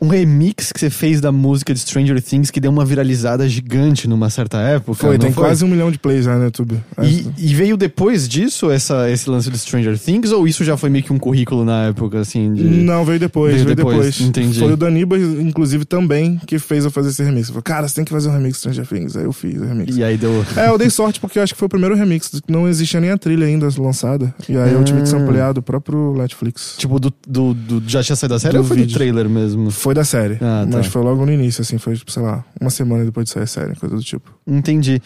um 0.00 0.08
remix 0.08 0.72
que 0.72 0.78
você 0.80 0.90
fez 0.90 1.20
da 1.20 1.32
música 1.32 1.72
de 1.74 1.80
Stranger 1.80 2.22
Things 2.22 2.50
que 2.50 2.60
deu 2.60 2.70
uma 2.70 2.84
viralizada 2.84 3.48
gigante 3.48 4.08
numa 4.08 4.30
certa 4.30 4.58
época? 4.58 4.94
Foi, 4.94 5.18
tem 5.18 5.32
quase 5.32 5.64
um 5.64 5.68
milhão 5.68 5.90
de 5.90 5.98
plays 5.98 6.24
já 6.24 6.36
no 6.36 6.44
YouTube. 6.44 6.80
E, 7.02 7.26
e 7.36 7.54
veio 7.54 7.76
depois 7.76 8.28
disso 8.28 8.70
essa, 8.70 9.10
esse 9.10 9.28
lance 9.28 9.50
de 9.50 9.58
Stranger 9.58 9.98
Things 9.98 10.30
ou 10.32 10.46
isso 10.46 10.64
já 10.64 10.76
foi 10.76 10.88
meio 10.90 11.04
que 11.04 11.12
um 11.12 11.18
currículo 11.18 11.64
na 11.64 11.86
época, 11.86 12.20
assim? 12.20 12.52
De... 12.54 12.62
Não, 12.62 13.04
veio 13.04 13.18
depois, 13.18 13.54
Veio 13.54 13.64
veio, 13.66 13.76
depois, 13.76 13.96
depois. 13.96 14.20
entendi. 14.20 14.58
Foi 14.58 14.72
o 14.72 14.76
Danibas, 14.76 15.20
inclusive, 15.22 15.84
também, 15.84 16.38
que 16.46 16.58
fez 16.58 16.84
eu 16.84 16.90
fazer 16.90 17.10
esse 17.10 17.22
remix. 17.22 17.48
Falou, 17.48 17.62
cara, 17.62 17.88
você 17.88 17.94
tem 17.96 18.04
que 18.04 18.12
fazer 18.12 18.28
um 18.28 18.32
remix 18.32 18.52
de 18.54 18.58
Stranger 18.58 18.86
Things. 18.86 19.16
Aí 19.16 19.24
eu 19.24 19.32
fiz 19.32 19.60
o 19.60 19.64
remix. 19.64 19.96
E 19.96 20.04
aí 20.04 20.16
deu. 20.16 20.44
É, 20.56 20.68
eu 20.68 20.78
dei 20.78 20.90
sorte 20.90 21.18
porque 21.20 21.38
eu 21.38 21.42
acho 21.42 21.54
que 21.54 21.58
foi 21.58 21.66
o 21.66 21.68
primeiro 21.68 21.94
remix. 21.96 22.30
Não 22.48 22.68
existia 22.68 23.00
nem 23.00 23.10
a 23.10 23.18
trilha 23.18 23.46
ainda 23.46 23.68
lançada. 23.78 24.34
E 24.48 24.56
aí 24.56 24.72
eu 24.72 24.84
tive 24.84 25.02
que 25.02 25.08
samplear 25.08 25.52
do 25.52 25.62
próprio 25.62 26.14
Netflix. 26.16 26.74
Tipo, 26.78 26.98
do, 27.00 27.12
do, 27.26 27.54
do- 27.54 27.82
já 27.86 28.02
tinha 28.02 28.14
saído 28.16 28.34
da 28.34 28.38
série 28.38 28.54
Do 28.54 28.60
ou 28.60 28.64
foi 28.64 28.76
vídeo. 28.78 28.90
do 28.92 28.94
trailer 28.94 29.28
mesmo? 29.28 29.70
Foi 29.70 29.87
da 29.94 30.04
série. 30.04 30.34
Ah, 30.34 30.66
tá. 30.68 30.78
mas 30.78 30.86
foi 30.86 31.02
logo 31.02 31.24
no 31.24 31.32
início, 31.32 31.62
assim. 31.62 31.78
Foi, 31.78 31.96
tipo, 31.96 32.10
sei 32.10 32.22
lá, 32.22 32.44
uma 32.60 32.70
semana 32.70 33.04
depois 33.04 33.26
de 33.26 33.32
sair 33.32 33.42
a 33.42 33.46
série, 33.46 33.74
coisa 33.76 33.94
do 33.94 34.02
tipo. 34.02 34.32
Entendi. 34.46 35.00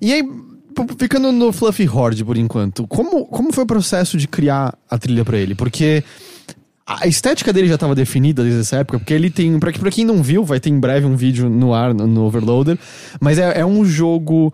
E 0.00 0.12
aí, 0.12 0.22
ficando 0.98 1.32
no 1.32 1.52
Fluffy 1.52 1.88
Horde 1.88 2.24
por 2.24 2.36
enquanto, 2.36 2.86
como, 2.86 3.26
como 3.26 3.52
foi 3.52 3.64
o 3.64 3.66
processo 3.66 4.16
de 4.16 4.28
criar 4.28 4.76
a 4.88 4.98
trilha 4.98 5.24
pra 5.24 5.36
ele? 5.38 5.54
Porque 5.54 6.04
a 6.86 7.06
estética 7.06 7.52
dele 7.52 7.68
já 7.68 7.74
estava 7.74 7.94
definida 7.94 8.42
desde 8.42 8.60
essa 8.60 8.76
época, 8.76 8.98
porque 8.98 9.12
ele 9.12 9.28
tem, 9.28 9.58
pra, 9.58 9.70
pra 9.72 9.90
quem 9.90 10.04
não 10.06 10.22
viu, 10.22 10.42
vai 10.42 10.58
ter 10.58 10.70
em 10.70 10.80
breve 10.80 11.04
um 11.04 11.16
vídeo 11.16 11.48
no 11.50 11.74
ar, 11.74 11.92
no, 11.92 12.06
no 12.06 12.24
Overloader, 12.24 12.78
mas 13.20 13.38
é, 13.38 13.60
é 13.60 13.66
um 13.66 13.84
jogo, 13.84 14.52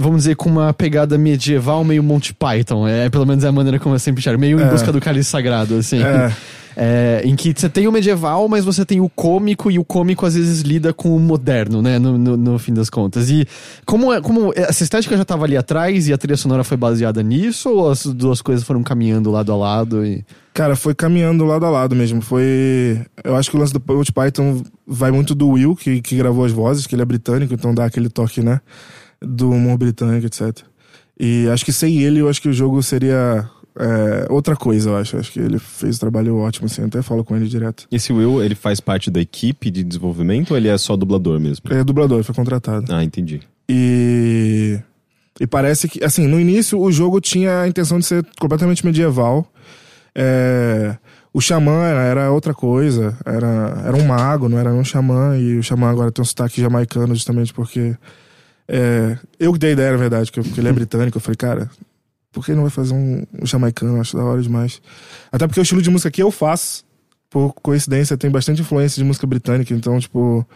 vamos 0.00 0.22
dizer, 0.22 0.34
com 0.34 0.48
uma 0.48 0.72
pegada 0.72 1.18
medieval 1.18 1.84
meio 1.84 2.02
Monty 2.02 2.32
Python, 2.32 2.88
é 2.88 3.10
pelo 3.10 3.26
menos 3.26 3.44
é 3.44 3.48
a 3.48 3.52
maneira 3.52 3.78
como 3.78 3.94
eu 3.94 3.98
sempre 3.98 4.22
chamo, 4.22 4.38
meio 4.38 4.58
em 4.58 4.62
É. 4.62 4.70
busca 4.70 4.90
do 4.90 5.00
cálice 5.00 5.28
sagrado, 5.28 5.76
assim. 5.76 6.02
É. 6.02 6.32
É, 6.76 7.20
em 7.24 7.34
que 7.34 7.52
você 7.54 7.68
tem 7.68 7.88
o 7.88 7.92
medieval, 7.92 8.48
mas 8.48 8.64
você 8.64 8.86
tem 8.86 9.00
o 9.00 9.08
cômico, 9.08 9.70
e 9.70 9.78
o 9.78 9.84
cômico 9.84 10.24
às 10.24 10.34
vezes 10.34 10.62
lida 10.62 10.94
com 10.94 11.14
o 11.14 11.18
moderno, 11.18 11.82
né? 11.82 11.98
No, 11.98 12.16
no, 12.16 12.36
no 12.36 12.58
fim 12.60 12.72
das 12.72 12.88
contas. 12.88 13.28
E 13.28 13.46
como, 13.84 14.12
é, 14.12 14.20
como 14.20 14.52
essa 14.54 14.82
estética 14.82 15.16
já 15.16 15.22
estava 15.22 15.44
ali 15.44 15.56
atrás 15.56 16.08
e 16.08 16.12
a 16.12 16.16
trilha 16.16 16.36
sonora 16.36 16.62
foi 16.62 16.76
baseada 16.76 17.22
nisso, 17.22 17.68
ou 17.68 17.90
as 17.90 18.06
duas 18.06 18.40
coisas 18.40 18.64
foram 18.64 18.82
caminhando 18.84 19.32
lado 19.32 19.52
a 19.52 19.56
lado? 19.56 20.06
E... 20.06 20.24
Cara, 20.54 20.76
foi 20.76 20.94
caminhando 20.94 21.44
lado 21.44 21.66
a 21.66 21.70
lado 21.70 21.94
mesmo. 21.94 22.22
Foi. 22.22 23.00
Eu 23.24 23.36
acho 23.36 23.50
que 23.50 23.56
o 23.56 23.60
lance 23.60 23.74
do 23.74 23.82
Monty 23.86 24.12
Python 24.12 24.62
vai 24.86 25.10
muito 25.10 25.34
do 25.34 25.48
Will, 25.48 25.74
que, 25.74 26.00
que 26.00 26.16
gravou 26.16 26.44
as 26.44 26.52
vozes, 26.52 26.86
que 26.86 26.94
ele 26.94 27.02
é 27.02 27.04
britânico, 27.04 27.52
então 27.52 27.74
dá 27.74 27.84
aquele 27.84 28.08
toque, 28.08 28.42
né? 28.42 28.60
Do 29.22 29.50
humor 29.50 29.76
britânico, 29.76 30.26
etc. 30.26 30.64
E 31.18 31.48
acho 31.52 31.64
que 31.64 31.72
sem 31.72 31.98
ele, 32.02 32.20
eu 32.20 32.28
acho 32.28 32.40
que 32.40 32.48
o 32.48 32.52
jogo 32.52 32.82
seria 32.82 33.48
é, 33.78 34.26
outra 34.30 34.56
coisa, 34.56 34.90
eu 34.90 34.96
acho. 34.96 35.16
Acho 35.16 35.32
que 35.32 35.40
ele 35.40 35.58
fez 35.58 35.96
um 35.96 36.00
trabalho 36.00 36.36
ótimo, 36.38 36.66
assim. 36.66 36.82
Eu 36.82 36.88
até 36.88 37.02
falo 37.02 37.24
com 37.24 37.36
ele 37.36 37.48
direto. 37.48 37.86
Esse 37.90 38.12
Will, 38.12 38.42
ele 38.42 38.54
faz 38.54 38.80
parte 38.80 39.10
da 39.10 39.20
equipe 39.20 39.70
de 39.70 39.84
desenvolvimento 39.84 40.50
ou 40.50 40.56
ele 40.56 40.68
é 40.68 40.76
só 40.76 40.96
dublador 40.96 41.38
mesmo? 41.38 41.64
Ele 41.70 41.80
é 41.80 41.84
dublador, 41.84 42.22
foi 42.24 42.34
contratado. 42.34 42.92
Ah, 42.92 43.04
entendi. 43.04 43.40
E. 43.68 44.78
E 45.38 45.46
parece 45.46 45.88
que, 45.88 46.04
assim, 46.04 46.26
no 46.26 46.38
início 46.38 46.78
o 46.78 46.92
jogo 46.92 47.18
tinha 47.18 47.62
a 47.62 47.68
intenção 47.68 47.98
de 47.98 48.04
ser 48.04 48.26
completamente 48.38 48.84
medieval. 48.84 49.50
É, 50.14 50.96
o 51.32 51.40
xamã 51.40 51.84
era, 51.84 52.02
era 52.02 52.30
outra 52.30 52.52
coisa, 52.52 53.16
era, 53.24 53.82
era 53.86 53.96
um 53.96 54.04
mago, 54.06 54.50
não 54.50 54.58
era 54.58 54.70
um 54.70 54.84
xamã, 54.84 55.38
e 55.38 55.56
o 55.56 55.62
xamã 55.62 55.88
agora 55.88 56.12
tem 56.12 56.20
um 56.20 56.26
sotaque 56.26 56.60
jamaicano, 56.60 57.14
justamente 57.14 57.54
porque. 57.54 57.96
É, 58.72 59.18
eu 59.38 59.52
que 59.52 59.58
dei 59.58 59.70
a 59.70 59.72
ideia, 59.72 59.90
na 59.90 59.96
verdade, 59.96 60.30
porque 60.30 60.60
ele 60.60 60.68
é 60.68 60.72
britânico, 60.72 61.16
eu 61.16 61.20
falei, 61.20 61.36
cara, 61.36 61.68
por 62.30 62.46
que 62.46 62.52
não 62.52 62.62
vai 62.62 62.70
fazer 62.70 62.94
um, 62.94 63.24
um 63.42 63.44
jamaicano? 63.44 63.96
Eu 63.96 64.00
acho 64.00 64.16
da 64.16 64.22
hora 64.22 64.40
demais. 64.40 64.80
Até 65.32 65.44
porque 65.48 65.58
o 65.58 65.62
estilo 65.62 65.82
de 65.82 65.90
música 65.90 66.08
que 66.08 66.22
eu 66.22 66.30
faço, 66.30 66.84
por 67.28 67.52
coincidência, 67.54 68.16
tem 68.16 68.30
bastante 68.30 68.60
influência 68.60 69.02
de 69.02 69.04
música 69.04 69.26
britânica, 69.26 69.74
então, 69.74 69.98
tipo. 69.98 70.46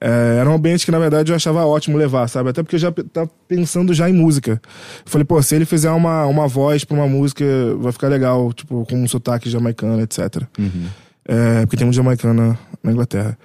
É, 0.00 0.38
era 0.40 0.50
um 0.50 0.54
ambiente 0.54 0.84
que, 0.84 0.90
na 0.90 0.98
verdade, 0.98 1.30
eu 1.30 1.36
achava 1.36 1.64
ótimo 1.64 1.96
levar, 1.96 2.26
sabe? 2.26 2.50
Até 2.50 2.60
porque 2.60 2.74
eu 2.74 2.80
já 2.80 2.90
tava 2.90 3.30
pensando 3.46 3.94
já 3.94 4.10
em 4.10 4.12
música. 4.12 4.60
Eu 5.04 5.10
falei, 5.10 5.24
pô, 5.24 5.40
se 5.40 5.54
ele 5.54 5.64
fizer 5.64 5.90
uma, 5.92 6.26
uma 6.26 6.48
voz 6.48 6.82
pra 6.82 6.96
uma 6.96 7.06
música, 7.06 7.44
vai 7.78 7.92
ficar 7.92 8.08
legal, 8.08 8.52
tipo, 8.52 8.84
com 8.86 8.96
um 8.96 9.06
sotaque 9.06 9.48
jamaicano, 9.48 10.00
etc. 10.00 10.42
Uhum. 10.58 10.86
É, 11.24 11.60
porque 11.60 11.76
tem 11.76 11.86
muito 11.86 11.94
jamaicano 11.94 12.34
na, 12.34 12.58
na 12.82 12.90
Inglaterra. 12.90 13.38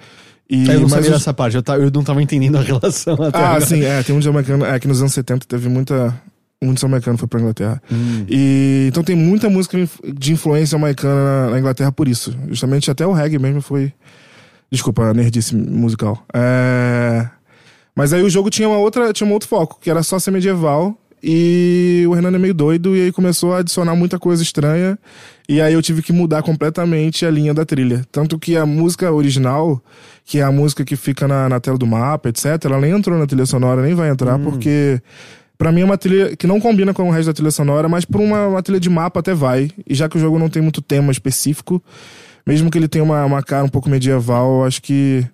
E, 0.50 0.66
eu 0.66 0.74
não 0.74 0.82
mas 0.82 0.90
sabia 0.92 1.10
os- 1.10 1.16
dessa 1.18 1.34
parte, 1.34 1.56
eu, 1.56 1.62
ta- 1.62 1.76
eu 1.76 1.90
não 1.90 2.02
tava 2.02 2.22
entendendo 2.22 2.56
a 2.56 2.62
relação 2.62 3.14
até 3.14 3.38
Ah, 3.38 3.46
agora. 3.48 3.66
sim, 3.66 3.82
é, 3.84 4.02
tem 4.02 4.14
muito 4.14 4.24
jamaicano. 4.24 4.64
É 4.64 4.78
que 4.80 4.88
nos 4.88 5.00
anos 5.00 5.12
70 5.12 5.46
teve 5.46 5.68
muita. 5.68 6.18
Muito 6.62 6.80
jamaicano 6.80 7.16
foi 7.16 7.28
pra 7.28 7.38
Inglaterra. 7.40 7.80
Hum. 7.92 8.24
E 8.28 8.86
então 8.88 9.04
tem 9.04 9.14
muita 9.14 9.48
música 9.48 9.78
de 10.04 10.32
influência 10.32 10.76
jamaicana 10.76 11.14
na, 11.46 11.50
na 11.52 11.58
Inglaterra 11.60 11.92
por 11.92 12.08
isso. 12.08 12.34
Justamente 12.48 12.90
até 12.90 13.06
o 13.06 13.12
reggae 13.12 13.38
mesmo 13.38 13.60
foi. 13.60 13.92
Desculpa, 14.70 15.02
a 15.04 15.14
nerdice 15.14 15.54
musical. 15.54 16.24
É... 16.34 17.28
Mas 17.94 18.12
aí 18.12 18.22
o 18.22 18.30
jogo 18.30 18.50
tinha 18.50 18.68
uma 18.68 18.78
outra, 18.78 19.12
tinha 19.12 19.28
um 19.28 19.32
outro 19.32 19.48
foco, 19.48 19.78
que 19.80 19.88
era 19.90 20.02
só 20.02 20.18
ser 20.18 20.30
medieval. 20.30 20.96
E 21.22 22.04
o 22.08 22.12
Renan 22.12 22.34
é 22.34 22.38
meio 22.38 22.54
doido, 22.54 22.96
e 22.96 23.02
aí 23.02 23.12
começou 23.12 23.54
a 23.54 23.58
adicionar 23.58 23.94
muita 23.94 24.18
coisa 24.18 24.42
estranha. 24.42 24.98
E 25.48 25.60
aí 25.60 25.72
eu 25.72 25.82
tive 25.82 26.02
que 26.02 26.12
mudar 26.12 26.42
completamente 26.42 27.24
a 27.24 27.30
linha 27.30 27.54
da 27.54 27.64
trilha. 27.64 28.04
Tanto 28.12 28.38
que 28.38 28.56
a 28.56 28.66
música 28.66 29.10
original, 29.10 29.82
que 30.24 30.38
é 30.38 30.42
a 30.42 30.52
música 30.52 30.84
que 30.84 30.96
fica 30.96 31.26
na, 31.26 31.48
na 31.48 31.58
tela 31.58 31.78
do 31.78 31.86
mapa, 31.86 32.28
etc., 32.28 32.64
ela 32.64 32.80
nem 32.80 32.92
entrou 32.92 33.18
na 33.18 33.26
trilha 33.26 33.46
sonora, 33.46 33.82
nem 33.82 33.94
vai 33.94 34.10
entrar, 34.10 34.38
porque 34.38 35.00
Pra 35.58 35.72
mim 35.72 35.80
é 35.80 35.84
uma 35.84 35.98
trilha 35.98 36.36
que 36.36 36.46
não 36.46 36.60
combina 36.60 36.94
com 36.94 37.08
o 37.08 37.10
resto 37.10 37.26
da 37.26 37.32
trilha 37.32 37.50
sonora, 37.50 37.88
mas 37.88 38.04
por 38.04 38.20
uma, 38.20 38.46
uma 38.46 38.62
trilha 38.62 38.78
de 38.78 38.88
mapa 38.88 39.18
até 39.18 39.34
vai. 39.34 39.72
E 39.84 39.92
já 39.92 40.08
que 40.08 40.16
o 40.16 40.20
jogo 40.20 40.38
não 40.38 40.48
tem 40.48 40.62
muito 40.62 40.80
tema 40.80 41.10
específico, 41.10 41.82
mesmo 42.46 42.70
que 42.70 42.78
ele 42.78 42.86
tenha 42.86 43.02
uma, 43.02 43.24
uma 43.24 43.42
cara 43.42 43.64
um 43.64 43.68
pouco 43.68 43.90
medieval, 43.90 44.64
acho 44.64 44.80
que 44.80 45.26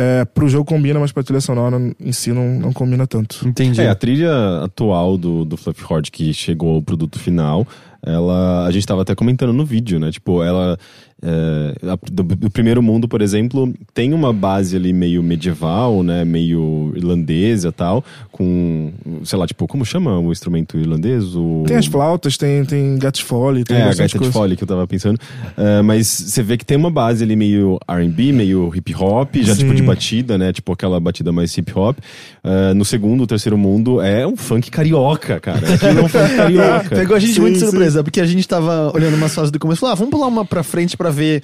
é, 0.00 0.24
pro 0.24 0.48
jogo 0.48 0.64
combina, 0.64 1.00
mas 1.00 1.10
pra 1.10 1.24
trilha 1.24 1.40
sonora 1.40 1.76
em 1.98 2.12
si 2.12 2.32
não, 2.32 2.60
não 2.60 2.72
combina 2.72 3.04
tanto. 3.04 3.40
Entendi. 3.44 3.80
É, 3.80 3.88
a 3.88 3.96
trilha 3.96 4.62
atual 4.62 5.18
do, 5.18 5.44
do 5.44 5.56
Fluffy 5.56 5.84
Horde 5.90 6.12
que 6.12 6.32
chegou 6.32 6.76
ao 6.76 6.82
produto 6.82 7.18
final, 7.18 7.66
ela. 8.08 8.66
A 8.66 8.70
gente 8.70 8.86
tava 8.86 9.02
até 9.02 9.14
comentando 9.14 9.52
no 9.52 9.64
vídeo, 9.64 9.98
né? 10.00 10.10
Tipo, 10.10 10.42
ela. 10.42 10.78
é, 11.22 11.74
a- 11.90 11.98
do, 12.12 12.22
do 12.22 12.50
primeiro 12.50 12.80
mundo, 12.82 13.08
por 13.08 13.20
exemplo, 13.20 13.72
tem 13.92 14.12
uma 14.14 14.32
base 14.32 14.76
ali 14.76 14.92
meio 14.92 15.22
medieval, 15.22 16.02
né? 16.02 16.24
Meio 16.24 16.92
irlandesa 16.96 17.68
e 17.68 17.72
tal, 17.72 18.04
com. 18.30 18.92
Sei 19.24 19.38
lá, 19.38 19.46
tipo, 19.46 19.66
como 19.66 19.84
chama 19.84 20.18
o 20.18 20.30
instrumento 20.32 20.78
irlandês? 20.78 21.34
O... 21.34 21.64
Tem 21.66 21.76
as 21.76 21.86
flautas, 21.86 22.36
tem, 22.36 22.64
tem 22.64 22.96
gatos 22.98 23.20
foley, 23.20 23.64
tem 23.64 23.76
É, 23.78 23.88
a 23.90 24.32
foley 24.32 24.56
que 24.56 24.62
eu 24.62 24.68
tava 24.68 24.86
pensando. 24.86 25.18
É, 25.56 25.82
mas 25.82 26.06
você 26.06 26.42
vê 26.42 26.56
que 26.56 26.64
tem 26.64 26.76
uma 26.76 26.90
base 26.90 27.24
ali 27.24 27.34
meio 27.36 27.78
R&B, 27.88 28.32
meio 28.32 28.72
hip 28.74 28.94
hop, 28.94 29.34
já 29.36 29.54
Sim. 29.54 29.62
tipo 29.62 29.74
de 29.74 29.82
batida, 29.82 30.38
né? 30.38 30.52
Tipo 30.52 30.72
aquela 30.72 31.00
batida 31.00 31.32
mais 31.32 31.56
hip 31.56 31.72
hop. 31.76 31.98
É, 32.44 32.72
no 32.74 32.84
segundo, 32.84 33.26
terceiro 33.26 33.58
mundo 33.58 34.00
é 34.00 34.26
um 34.26 34.36
funk 34.36 34.70
carioca, 34.70 35.40
cara. 35.40 35.74
Aquilo 35.74 35.98
é 35.98 36.02
um 36.04 36.08
funk 36.08 36.34
carioca. 36.36 36.88
Pegou 36.96 37.16
a 37.16 37.18
gente 37.20 37.34
Sim, 37.34 37.40
muito 37.40 37.58
de 37.58 37.66
surpresa, 37.98 38.04
porque 38.04 38.20
a 38.20 38.26
gente 38.26 38.46
tava 38.46 38.90
olhando 38.94 39.14
umas 39.16 39.34
fases 39.34 39.50
do 39.50 39.58
começo 39.58 39.78
e 39.78 39.80
falou, 39.80 39.92
ah, 39.92 39.96
vamos 39.96 40.10
pular 40.10 40.26
uma 40.26 40.44
pra 40.44 40.62
frente 40.62 40.96
pra 40.96 41.10
ver 41.10 41.42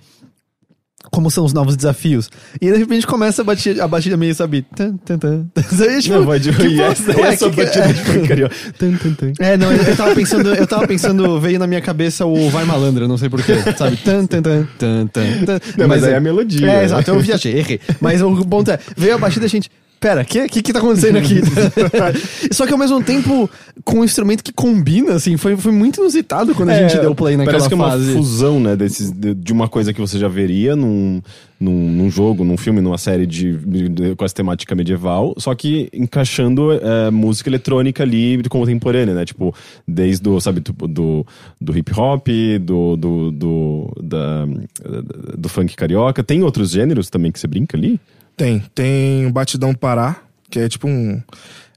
como 1.10 1.30
são 1.30 1.44
os 1.44 1.52
novos 1.52 1.76
desafios. 1.76 2.30
E 2.60 2.70
de 2.72 2.78
repente 2.78 3.06
começa 3.06 3.42
a 3.42 3.44
batida, 3.44 3.84
a 3.84 3.86
batida 3.86 4.16
meio, 4.16 4.34
sabe? 4.34 4.62
Tan, 4.74 4.96
tan, 4.96 5.18
tan. 5.18 5.46
Aí, 5.84 6.00
tipo, 6.00 6.14
Não, 6.16 6.24
vai 6.24 6.40
de 6.40 6.50
que 6.50 6.80
essa, 6.80 7.12
ué, 7.20 7.28
essa 7.28 7.50
que 7.50 7.56
que- 7.56 7.64
batida 7.64 7.92
de. 7.92 8.72
Tum, 8.78 8.96
tum, 8.96 9.14
tum. 9.14 9.32
É, 9.38 9.56
não, 9.56 9.70
eu, 9.70 9.82
eu 9.82 9.96
tava 9.96 10.14
pensando, 10.14 10.54
eu 10.54 10.66
tava 10.66 10.86
pensando, 10.88 11.38
veio 11.38 11.58
na 11.58 11.66
minha 11.66 11.82
cabeça 11.82 12.24
o 12.24 12.48
Vai 12.48 12.64
Malandra, 12.64 13.06
não 13.06 13.18
sei 13.18 13.28
porquê, 13.28 13.52
sabe? 13.76 13.98
Tan, 13.98 14.26
tan, 14.26 14.40
tan, 14.42 14.66
tan, 14.78 15.06
tan, 15.08 15.44
tan. 15.44 15.60
Não, 15.76 15.86
mas 15.88 16.02
aí 16.04 16.14
é 16.14 16.16
a 16.16 16.20
melodia, 16.20 16.66
É, 16.66 16.76
né? 16.78 16.84
exato, 16.84 17.10
eu 17.10 17.20
viajei, 17.20 17.58
errei. 17.58 17.80
Mas 18.00 18.22
o 18.22 18.44
ponto 18.46 18.70
é, 18.70 18.78
veio 18.96 19.14
a 19.14 19.18
batida, 19.18 19.44
a 19.44 19.48
gente, 19.48 19.70
pera, 20.04 20.20
o 20.20 20.24
que, 20.26 20.46
que 20.48 20.62
que 20.62 20.70
tá 20.70 20.80
acontecendo 20.80 21.16
aqui? 21.16 21.40
Só 22.52 22.66
que 22.66 22.72
ao 22.74 22.78
mesmo 22.78 23.02
tempo, 23.02 23.48
com 23.86 24.00
um 24.00 24.04
instrumento 24.04 24.44
que 24.44 24.52
combina, 24.52 25.14
assim, 25.14 25.38
foi, 25.38 25.56
foi 25.56 25.72
muito 25.72 25.98
inusitado 26.02 26.54
quando 26.54 26.68
a 26.68 26.74
gente 26.74 27.00
deu 27.00 27.14
play 27.14 27.38
naquela 27.38 27.56
parece 27.56 27.68
que 27.68 27.74
é 27.74 27.76
uma 27.76 27.90
fase. 27.90 28.12
fusão, 28.12 28.60
né, 28.60 28.76
desses, 28.76 29.10
de, 29.10 29.32
de 29.32 29.50
uma 29.50 29.66
coisa 29.66 29.94
que 29.94 30.00
você 30.02 30.18
já 30.18 30.28
veria 30.28 30.76
num, 30.76 31.22
num, 31.58 31.90
num 31.90 32.10
jogo, 32.10 32.44
num 32.44 32.58
filme, 32.58 32.82
numa 32.82 32.98
série 32.98 33.24
de, 33.24 33.56
de- 33.56 34.14
com 34.14 34.26
essa 34.26 34.34
temática 34.34 34.74
medieval, 34.74 35.34
só 35.38 35.54
que 35.54 35.88
encaixando 35.90 36.72
é, 36.72 37.10
música 37.10 37.48
eletrônica 37.48 38.02
ali 38.02 38.42
contemporânea, 38.50 39.14
né? 39.14 39.24
Tipo, 39.24 39.54
desde 39.88 40.28
o, 40.28 40.38
sabe, 40.38 40.60
do, 40.60 41.26
do 41.58 41.78
hip 41.78 41.98
hop, 41.98 42.28
do, 42.60 42.94
do, 42.94 43.30
do, 43.30 43.92
da, 44.02 44.46
do 45.38 45.48
funk 45.48 45.74
carioca. 45.74 46.22
Tem 46.22 46.42
outros 46.42 46.72
gêneros 46.72 47.08
também 47.08 47.32
que 47.32 47.40
você 47.40 47.46
brinca 47.46 47.74
ali? 47.74 47.98
Tem. 48.36 48.62
Tem 48.74 49.26
o 49.26 49.30
Batidão 49.32 49.74
Pará, 49.74 50.16
que 50.50 50.58
é 50.58 50.68
tipo 50.68 50.88
um. 50.88 51.20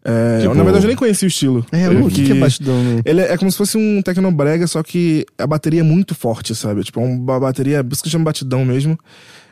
é, 0.04 0.40
Tipo- 0.42 0.56
Na 0.56 0.64
verdade, 0.64 0.86
eu 0.86 0.88
nem 0.88 0.96
conhecia 0.98 1.26
o 1.26 1.30
estilo. 1.30 1.66
É, 1.72 1.90
o 1.90 2.08
que, 2.10 2.26
que 2.26 2.32
é 2.32 2.36
batidão? 2.36 2.84
né? 2.84 3.02
Ele 3.06 3.22
é, 3.22 3.34
é 3.34 3.38
como 3.38 3.52
se 3.52 3.58
fosse 3.58 3.78
um 3.78 4.02
tecnobrega, 4.02 4.66
só 4.68 4.82
que 4.84 5.26
a 5.38 5.46
bateria 5.46 5.82
é 5.82 5.84
muito 5.84 6.16
forte, 6.16 6.56
sabe? 6.56 6.84
Tipo, 6.84 7.00
é 7.00 7.04
uma 7.04 7.40
bateria, 7.40 7.84
por 7.84 7.94
isso 7.94 8.04
que 8.04 8.10
chama 8.10 8.26
batidão 8.26 8.64
mesmo. 8.66 8.98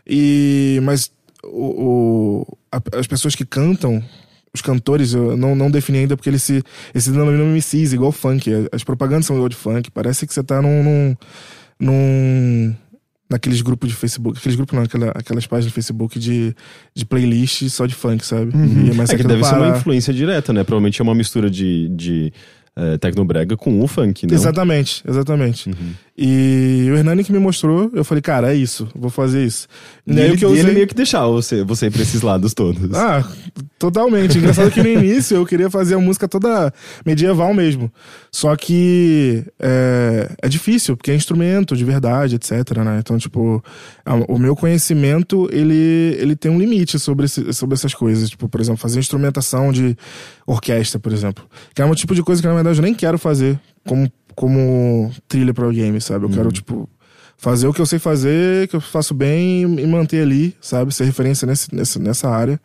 E. 0.08 0.80
Mas 0.84 1.12
o, 1.44 1.84
o- 2.44 2.58
a- 2.72 3.00
as 3.00 3.08
pessoas 3.08 3.36
que 3.36 3.46
cantam, 3.46 4.04
os 4.54 4.62
cantores, 4.62 5.14
eu 5.14 5.36
não, 5.38 5.54
não 5.56 5.70
defini 5.70 6.00
ainda 6.00 6.16
porque 6.16 6.30
eles 6.30 6.42
se, 6.44 6.64
eles 6.94 7.04
se 7.04 7.12
denominam 7.12 7.46
MCs, 7.48 7.94
igual 7.94 8.12
funk. 8.12 8.50
As 8.72 8.84
propagandas 8.84 9.26
são 9.26 9.36
igual 9.36 9.50
de 9.50 9.56
funk. 9.56 9.92
Parece 9.92 10.26
que 10.26 10.34
você 10.34 10.44
tá 10.44 10.62
num. 10.62 10.84
num, 10.84 11.16
num 11.80 12.76
naqueles 13.36 13.62
grupos 13.62 13.89
de 13.89 13.96
Facebook, 13.96 14.39
aqueles 14.39 14.56
grupos 14.56 14.75
não, 14.75 14.84
aquela, 14.84 15.12
aquelas 15.12 15.46
páginas 15.46 15.68
de 15.68 15.74
Facebook 15.74 16.18
de, 16.18 16.56
de 16.94 17.06
playlist 17.06 17.68
só 17.70 17.86
de 17.86 17.94
funk, 17.94 18.25
sabe? 18.25 18.51
E, 18.56 18.94
mas 18.96 19.10
É 19.10 19.18
que 19.18 19.24
deve 19.24 19.44
ser 19.44 19.56
uma 19.56 19.77
influência 19.77 20.13
direta, 20.13 20.54
né? 20.54 20.63
Provavelmente 20.63 21.01
é 21.01 21.04
uma 21.04 21.13
mistura 21.13 21.50
de, 21.50 21.89
de 21.89 22.34
eh, 22.77 22.98
tecnobrega 22.98 23.58
com 23.58 23.82
o 23.82 23.88
funk, 23.88 24.25
não? 24.25 24.34
Exatamente, 24.34 25.04
exatamente. 25.08 25.70
Uhum. 25.70 25.94
E 26.17 26.88
o 26.91 26.95
Hernani 26.95 27.25
que 27.25 27.31
me 27.34 27.39
mostrou, 27.39 27.91
eu 27.93 28.05
falei, 28.05 28.22
cara, 28.22 28.53
é 28.53 28.55
isso, 28.55 28.88
vou 28.95 29.10
fazer 29.10 29.43
isso. 29.45 29.67
E 30.07 30.13
E 30.13 30.19
aí 30.22 30.27
ele, 30.29 30.38
que 30.38 30.45
eu 30.45 30.50
e 30.50 30.53
ele 30.53 30.62
usei- 30.62 30.74
meio 30.74 30.88
que 30.88 30.93
deixava 30.95 31.27
você, 31.29 31.62
você 31.62 31.88
ir 31.88 31.91
pra 31.91 32.01
esses 32.03 32.22
lados 32.22 32.53
todos. 32.53 32.93
Ah, 32.93 33.22
totalmente. 33.77 34.38
Engraçado 34.38 34.72
que 34.72 34.81
no 34.81 34.88
início 34.88 35.36
eu 35.36 35.45
queria 35.45 35.69
fazer 35.69 35.95
a 35.95 36.00
música 36.00 36.25
toda 36.25 36.74
medieval 37.05 37.53
mesmo. 37.53 37.91
Só 38.31 38.55
que 38.55 39.43
é, 39.60 40.31
é 40.41 40.48
difícil, 40.48 40.95
porque 40.95 41.12
é 41.12 41.15
instrumento 41.15 41.75
de 41.75 41.84
verdade, 41.84 42.36
etc, 42.36 42.51
né? 42.86 42.98
Então, 43.00 43.17
tipo, 43.17 43.62
a- 44.05 44.15
o 44.15 44.39
meu 44.39 44.55
conhecimento, 44.55 45.50
ele, 45.51 46.15
ele 46.17 46.36
tem 46.38 46.50
um 46.50 46.57
limite 46.60 46.98
sobre, 46.98 47.25
esse- 47.25 47.51
sobre 47.51 47.74
essas 47.75 47.93
coisas. 47.93 48.29
Tipo, 48.29 48.48
por 48.48 48.62
exemplo, 48.62 48.79
fazer 48.79 49.00
instrumentação 49.00 49.69
de 49.69 49.98
orquestra, 50.48 50.98
por 50.98 51.12
exemplo. 51.12 51.43
Que 51.74 51.81
é 51.81 51.86
um 51.86 51.93
tipo 51.93 52.15
de 52.15 52.24
coisa 52.24 52.41
que, 52.41 52.48
na 52.48 52.53
verdade, 52.53 52.79
eu 52.79 52.84
nem 52.84 52.93
quero 52.93 53.17
fazer 53.17 53.60
como, 53.86 54.10
como 54.36 55.12
trilha 55.27 55.54
para 55.54 55.68
o 55.68 55.72
game, 55.72 56.00
sabe? 56.01 56.25
Eu 56.25 56.30
quero, 56.30 56.51
tipo, 56.51 56.89
fazer 57.38 57.68
o 57.68 57.74
que 57.74 57.82
eu 57.82 57.86
sei 57.86 58.00
fazer, 58.00 58.68
que 58.68 58.75
eu 58.75 58.82
faço 58.82 59.13
bem 59.13 59.62
e 59.63 59.88
manter 59.88 60.22
ali, 60.22 60.56
sabe? 60.62 60.94
Ser 60.94 61.06
referência 61.06 61.46
nesse, 61.48 61.74
nesse, 61.74 62.00
nessa 62.00 62.30
área, 62.30 62.60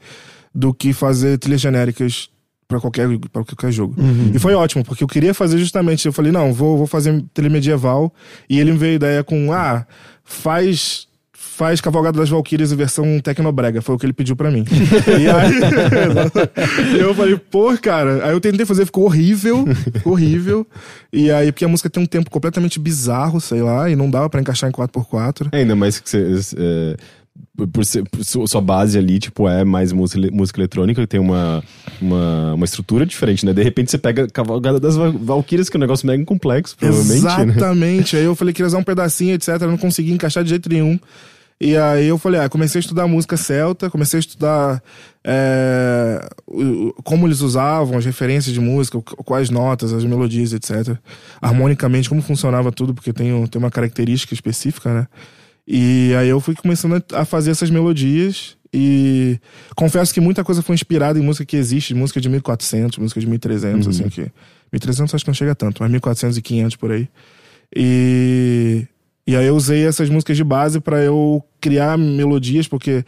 do 0.54 0.74
que 0.74 0.92
fazer 0.92 1.38
trilhas 1.38 1.60
genéricas 1.60 2.28
pra 2.66 2.80
qualquer, 2.80 3.08
pra 3.32 3.44
qualquer 3.44 3.72
jogo. 3.72 3.94
E 4.34 4.38
foi 4.38 4.54
ótimo, 4.54 4.84
porque 4.84 5.02
eu 5.02 5.08
queria 5.08 5.34
fazer 5.34 5.58
justamente, 5.58 6.06
eu 6.06 6.12
falei, 6.12 6.30
não, 6.32 6.52
vou, 6.52 6.76
vou 6.78 6.86
fazer 6.86 7.24
trilha 7.34 7.50
medieval, 7.50 8.12
e 8.48 8.58
ele 8.60 8.72
me 8.72 8.78
veio 8.78 8.92
a 8.92 8.96
ideia 8.96 9.24
com, 9.24 9.52
ah, 9.52 9.86
faz... 10.24 11.08
Faz 11.60 11.78
Cavalgada 11.78 12.18
das 12.18 12.30
Valquírias 12.30 12.72
em 12.72 12.76
versão 12.76 13.20
tecnobrega, 13.20 13.82
foi 13.82 13.94
o 13.94 13.98
que 13.98 14.06
ele 14.06 14.14
pediu 14.14 14.34
pra 14.34 14.50
mim. 14.50 14.64
e 15.06 15.28
aí, 15.28 16.96
eu 16.98 17.14
falei, 17.14 17.36
pô, 17.36 17.76
cara. 17.76 18.24
Aí 18.24 18.32
eu 18.32 18.40
tentei 18.40 18.64
fazer, 18.64 18.86
ficou 18.86 19.04
horrível, 19.04 19.66
ficou 19.92 20.14
horrível. 20.14 20.66
E 21.12 21.30
aí, 21.30 21.52
porque 21.52 21.66
a 21.66 21.68
música 21.68 21.90
tem 21.90 22.02
um 22.02 22.06
tempo 22.06 22.30
completamente 22.30 22.78
bizarro, 22.80 23.42
sei 23.42 23.60
lá, 23.60 23.90
e 23.90 23.94
não 23.94 24.08
dava 24.10 24.30
pra 24.30 24.40
encaixar 24.40 24.70
em 24.70 24.72
4x4. 24.72 25.48
É, 25.52 25.58
Ainda 25.58 25.76
mais 25.76 26.00
que 26.00 26.08
você. 26.08 26.34
é, 26.56 26.96
por 27.70 27.84
ser, 27.84 28.04
por 28.08 28.24
sua 28.48 28.60
base 28.62 28.96
ali, 28.96 29.18
tipo, 29.18 29.46
é 29.46 29.62
mais 29.62 29.92
música, 29.92 30.28
música 30.32 30.60
eletrônica, 30.60 31.06
tem 31.06 31.20
uma, 31.20 31.62
uma, 32.00 32.54
uma 32.54 32.64
estrutura 32.64 33.04
diferente, 33.04 33.44
né? 33.44 33.52
De 33.52 33.62
repente 33.62 33.90
você 33.90 33.98
pega 33.98 34.24
a 34.24 34.28
Cavalgada 34.30 34.80
das 34.80 34.96
Val- 34.96 35.12
Valquírias, 35.12 35.68
que 35.68 35.76
é 35.76 35.78
um 35.78 35.80
negócio 35.82 36.06
mega 36.06 36.24
complexo, 36.24 36.74
provavelmente, 36.74 37.22
né? 37.22 37.28
Exatamente. 37.44 38.16
Aí 38.16 38.24
eu 38.24 38.34
falei 38.34 38.54
que 38.54 38.62
ia 38.62 38.66
usar 38.66 38.78
um 38.78 38.82
pedacinho, 38.82 39.34
etc. 39.34 39.48
Eu 39.60 39.68
não 39.68 39.76
consegui 39.76 40.10
encaixar 40.12 40.42
de 40.42 40.48
jeito 40.48 40.70
nenhum. 40.70 40.98
E 41.60 41.76
aí 41.76 42.06
eu 42.06 42.16
falei, 42.16 42.40
ah, 42.40 42.48
comecei 42.48 42.78
a 42.78 42.80
estudar 42.80 43.06
música 43.06 43.36
celta, 43.36 43.90
comecei 43.90 44.16
a 44.16 44.20
estudar 44.20 44.82
é, 45.22 46.26
como 47.04 47.26
eles 47.26 47.42
usavam, 47.42 47.98
as 47.98 48.04
referências 48.06 48.54
de 48.54 48.60
música, 48.60 48.98
quais 49.02 49.50
notas, 49.50 49.92
as 49.92 50.04
melodias, 50.04 50.54
etc. 50.54 50.96
Harmonicamente, 51.38 52.08
como 52.08 52.22
funcionava 52.22 52.72
tudo, 52.72 52.94
porque 52.94 53.12
tem, 53.12 53.46
tem 53.46 53.58
uma 53.58 53.70
característica 53.70 54.32
específica, 54.32 54.94
né? 54.94 55.06
E 55.68 56.14
aí 56.18 56.30
eu 56.30 56.40
fui 56.40 56.54
começando 56.54 57.04
a 57.12 57.24
fazer 57.26 57.50
essas 57.50 57.68
melodias 57.68 58.56
e 58.72 59.38
confesso 59.76 60.14
que 60.14 60.20
muita 60.20 60.42
coisa 60.42 60.62
foi 60.62 60.74
inspirada 60.74 61.18
em 61.18 61.22
música 61.22 61.44
que 61.44 61.56
existe, 61.56 61.92
música 61.92 62.20
de 62.20 62.28
1400, 62.30 62.98
música 62.98 63.20
de 63.20 63.26
1300, 63.26 63.86
assim, 63.86 64.08
que 64.08 64.32
1300 64.72 65.14
acho 65.14 65.24
que 65.24 65.28
não 65.28 65.34
chega 65.34 65.54
tanto, 65.54 65.82
mas 65.82 65.90
1400 65.90 66.38
e 66.38 66.42
500 66.42 66.76
por 66.76 66.90
aí. 66.90 67.08
E, 67.76 68.86
e 69.26 69.36
aí 69.36 69.46
eu 69.46 69.54
usei 69.54 69.86
essas 69.86 70.08
músicas 70.08 70.36
de 70.36 70.44
base 70.44 70.80
pra 70.80 71.02
eu 71.02 71.42
criar 71.60 71.96
melodias, 71.98 72.66
porque 72.66 73.04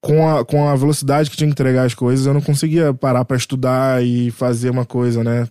com 0.00 0.28
a, 0.28 0.44
com 0.44 0.68
a 0.68 0.74
velocidade 0.74 1.30
que 1.30 1.36
tinha 1.36 1.48
que 1.48 1.52
entregar 1.52 1.84
as 1.84 1.94
coisas, 1.94 2.26
eu 2.26 2.32
não 2.32 2.40
conseguia 2.40 2.94
parar 2.94 3.24
pra 3.24 3.36
estudar 3.36 4.02
e 4.02 4.30
fazer 4.30 4.70
uma 4.70 4.86
coisa, 4.86 5.22
né? 5.22 5.46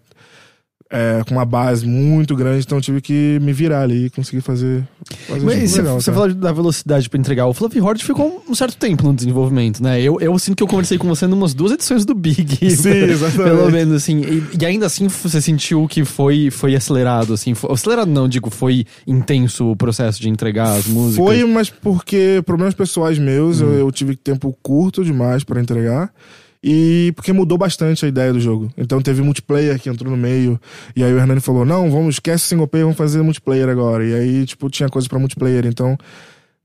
É, 0.91 1.23
com 1.27 1.35
uma 1.35 1.45
base 1.45 1.85
muito 1.85 2.35
grande, 2.35 2.65
então 2.65 2.81
tive 2.81 2.99
que 2.99 3.37
me 3.43 3.53
virar 3.53 3.81
ali 3.83 4.05
e 4.07 4.09
conseguir 4.09 4.41
fazer. 4.41 4.83
fazer 5.27 5.45
Mas 5.45 5.69
você, 5.69 5.81
legal, 5.83 6.01
você 6.01 6.11
falou 6.11 6.33
da 6.33 6.51
velocidade 6.51 7.07
pra 7.07 7.19
entregar. 7.19 7.45
O 7.45 7.53
Fluffy 7.53 7.79
Horde 7.79 8.03
ficou 8.03 8.43
um 8.49 8.55
certo 8.55 8.75
tempo 8.75 9.03
no 9.03 9.13
desenvolvimento, 9.13 9.83
né? 9.83 10.01
Eu, 10.01 10.19
eu 10.19 10.39
sinto 10.39 10.55
que 10.55 10.63
eu 10.63 10.67
conversei 10.67 10.97
com 10.97 11.07
você 11.07 11.27
em 11.27 11.31
umas 11.31 11.53
duas 11.53 11.73
edições 11.73 12.05
do 12.05 12.15
Big. 12.15 12.71
Sim, 12.71 12.89
exatamente. 13.05 13.55
Pelo 13.55 13.71
menos, 13.71 13.93
assim. 13.93 14.21
E, 14.21 14.43
e 14.59 14.65
ainda 14.65 14.87
assim 14.87 15.07
você 15.07 15.39
sentiu 15.39 15.87
que 15.87 16.03
foi, 16.03 16.49
foi 16.49 16.75
acelerado, 16.75 17.33
assim. 17.33 17.53
Foi- 17.53 17.71
acelerado 17.71 18.09
não, 18.09 18.27
digo, 18.27 18.49
foi 18.49 18.83
intenso 19.05 19.69
o 19.69 19.75
processo 19.75 20.19
de 20.19 20.27
entregar 20.27 20.75
as 20.75 20.87
músicas. 20.87 21.23
Foi, 21.23 21.43
mas 21.45 21.69
porque 21.69 22.41
problemas 22.47 22.73
pessoais 22.73 23.19
meus, 23.19 23.61
eu, 23.61 23.73
eu 23.73 23.91
tive 23.91 24.15
tempo 24.15 24.57
curto 24.63 25.05
demais 25.05 25.43
pra 25.43 25.61
entregar. 25.61 26.11
E 26.61 27.13
porque 27.15 27.31
mudou 27.31 27.57
bastante 27.57 28.05
a 28.05 28.07
ideia 28.07 28.33
do 28.33 28.39
jogo. 28.39 28.69
Então 28.77 29.01
teve 29.01 29.21
multiplayer 29.21 29.79
que 29.79 29.89
entrou 29.89 30.11
no 30.11 30.17
meio. 30.17 30.59
E 30.95 31.03
aí 31.03 31.13
o 31.13 31.17
Hernani 31.17 31.39
falou: 31.39 31.63
não, 31.63 31.89
vamos, 31.89 32.15
esquece 32.15 32.45
single 32.45 32.67
player, 32.67 32.85
vamos 32.85 32.97
fazer 32.97 33.21
multiplayer 33.21 33.69
agora. 33.69 34.05
E 34.05 34.13
aí, 34.13 34.45
tipo, 34.45 34.69
tinha 34.69 34.89
coisa 34.89 35.07
pra 35.07 35.17
multiplayer. 35.19 35.65
Então, 35.65 35.97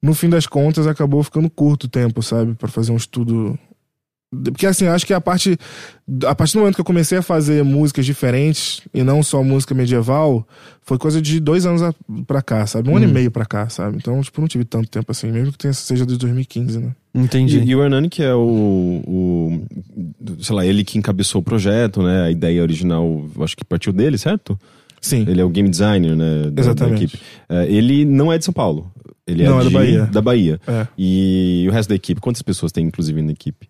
no 0.03 0.13
fim 0.13 0.29
das 0.29 0.47
contas, 0.47 0.87
acabou 0.87 1.23
ficando 1.23 1.49
curto 1.49 1.85
o 1.85 1.89
tempo, 1.89 2.23
sabe? 2.23 2.55
Pra 2.55 2.69
fazer 2.69 2.91
um 2.93 2.97
estudo. 2.97 3.59
Porque 4.45 4.67
assim, 4.67 4.87
acho 4.87 5.07
que 5.07 5.13
a 5.15 5.21
parte. 5.21 5.57
A 6.27 6.35
partir 6.35 6.55
do 6.55 6.61
momento 6.61 6.75
que 6.75 6.81
eu 6.81 6.85
comecei 6.85 7.17
a 7.19 7.23
fazer 7.23 7.65
músicas 7.65 8.05
diferentes, 8.05 8.83
e 8.93 9.03
não 9.03 9.23
só 9.23 9.43
música 9.43 9.75
medieval, 9.75 10.47
foi 10.83 10.99
coisa 10.99 11.21
de 11.23 11.41
dois 11.41 11.65
anos 11.65 11.83
a- 11.83 11.95
pra 12.27 12.43
cá, 12.43 12.67
sabe? 12.67 12.91
Um 12.91 12.97
ano 12.97 13.07
e 13.07 13.09
meio 13.13 13.31
pra 13.31 13.47
cá, 13.47 13.69
sabe? 13.69 13.97
Então, 13.97 14.21
tipo, 14.21 14.41
não 14.41 14.49
tive 14.49 14.65
tanto 14.65 14.89
tempo 14.89 15.11
assim, 15.11 15.31
mesmo 15.33 15.53
que 15.53 15.59
tenha, 15.59 15.73
seja 15.73 16.05
de 16.05 16.17
2015, 16.19 16.79
né? 16.79 16.93
Entendi. 17.15 17.59
E, 17.61 17.71
e 17.71 17.75
o 17.77 17.83
Hernani, 17.83 18.09
que 18.11 18.23
é 18.23 18.35
o, 18.35 19.03
o. 19.07 19.63
Sei 20.41 20.55
lá, 20.55 20.67
ele 20.67 20.85
que 20.85 20.99
encabeçou 20.99 21.41
o 21.41 21.45
projeto, 21.45 22.03
né? 22.03 22.23
A 22.25 22.31
ideia 22.31 22.61
original, 22.63 23.25
eu 23.37 23.45
acho 23.45 23.57
que 23.57 23.65
partiu 23.65 23.93
dele, 23.93 24.19
certo? 24.19 24.59
Sim. 25.01 25.25
Ele 25.29 25.41
é 25.41 25.45
o 25.45 25.49
game 25.51 25.69
designer, 25.69 26.17
né? 26.17 26.51
Da, 26.51 26.63
Exatamente. 26.63 26.99
Da 26.99 27.05
equipe. 27.05 27.23
É, 27.49 27.67
ele 27.71 28.05
não 28.05 28.33
é 28.33 28.39
de 28.39 28.45
São 28.45 28.55
Paulo. 28.55 28.91
Ele 29.27 29.45
Não, 29.45 29.57
é, 29.59 29.61
é 29.61 29.63
da 29.65 29.69
de- 29.69 29.75
Bahia. 29.75 30.05
Da 30.07 30.21
Bahia. 30.23 30.61
É. 30.67 30.87
E 30.99 31.65
o 31.69 31.73
resto 31.73 31.89
da 31.89 31.95
equipe, 31.95 32.21
quantas 32.21 32.43
pessoas 32.43 32.73
tem, 32.73 32.87
inclusive, 32.87 33.23
na 33.23 33.33
equipe? 33.33 33.67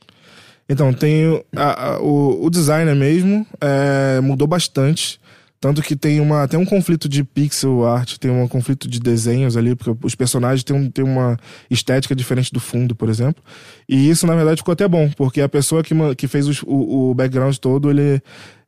Então, 0.68 0.92
tem 0.92 1.26
o- 1.28 1.44
a- 1.54 1.94
a- 1.94 2.00
o, 2.00 2.44
o 2.47 2.50
designer 2.50 2.94
mesmo, 2.94 3.47
é, 3.61 4.21
mudou 4.21 4.47
bastante. 4.49 5.21
Tanto 5.61 5.80
que 5.80 5.97
tem, 5.97 6.21
uma, 6.21 6.47
tem 6.47 6.61
um 6.61 6.64
conflito 6.66 7.09
de 7.09 7.25
pixel 7.25 7.87
art, 7.87 8.18
tem 8.18 8.30
um 8.30 8.47
conflito 8.47 8.87
de 8.87 9.00
desenhos 9.00 9.56
ali, 9.56 9.75
porque 9.75 9.97
os 10.06 10.14
personagens 10.14 10.62
têm, 10.62 10.76
um, 10.76 10.90
têm 10.90 11.02
uma 11.04 11.38
estética 11.71 12.14
diferente 12.14 12.52
do 12.52 12.61
fundo, 12.61 12.94
por 12.94 13.09
exemplo. 13.09 13.42
E 13.88 14.11
isso, 14.11 14.26
na 14.26 14.35
verdade, 14.35 14.59
ficou 14.59 14.73
até 14.73 14.87
bom, 14.87 15.11
porque 15.16 15.40
a 15.40 15.49
pessoa 15.49 15.83
que, 15.83 15.94
que 16.16 16.28
fez 16.28 16.47
os- 16.47 16.62
o, 16.64 17.11
o 17.11 17.14
background 17.14 17.56
todo, 17.56 17.88
ele, 17.90 18.21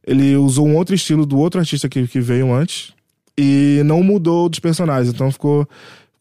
ele 0.07 0.37
usou 0.37 0.67
um 0.67 0.75
outro 0.75 0.95
estilo 0.95 1.27
do 1.27 1.39
outro 1.39 1.61
artista 1.61 1.87
que, 1.87 2.07
que 2.09 2.19
veio 2.21 2.51
antes 2.55 2.95
e 3.37 3.83
não 3.85 4.03
mudou 4.03 4.49
dos 4.49 4.59
personagens. 4.61 5.13
Então 5.15 5.31
ficou 5.31 5.69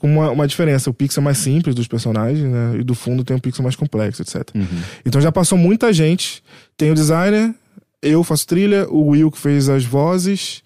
uma, 0.06 0.32
uma 0.32 0.48
diferença. 0.48 0.90
O 0.90 0.94
pixel 0.94 1.22
é 1.22 1.24
mais 1.24 1.38
simples 1.38 1.76
dos 1.76 1.88
personagens, 1.88 2.50
né? 2.50 2.78
E 2.80 2.84
do 2.84 2.96
fundo 2.96 3.24
tem 3.24 3.36
um 3.36 3.40
pixel 3.40 3.64
mais 3.64 3.76
complexo, 3.76 4.22
etc. 4.22 4.50
Então 5.06 5.20
já 5.22 5.32
passou 5.32 5.58
muita 5.58 5.92
gente. 5.92 6.44
Tem 6.78 6.92
o 6.92 6.96
designer, 6.96 7.54
eu 8.02 8.24
faço 8.24 8.48
trilha, 8.48 8.88
o 8.90 9.08
Will 9.10 9.32
que 9.32 9.38
fez 9.38 9.70
as 9.70 9.84
vozes, 9.84 10.62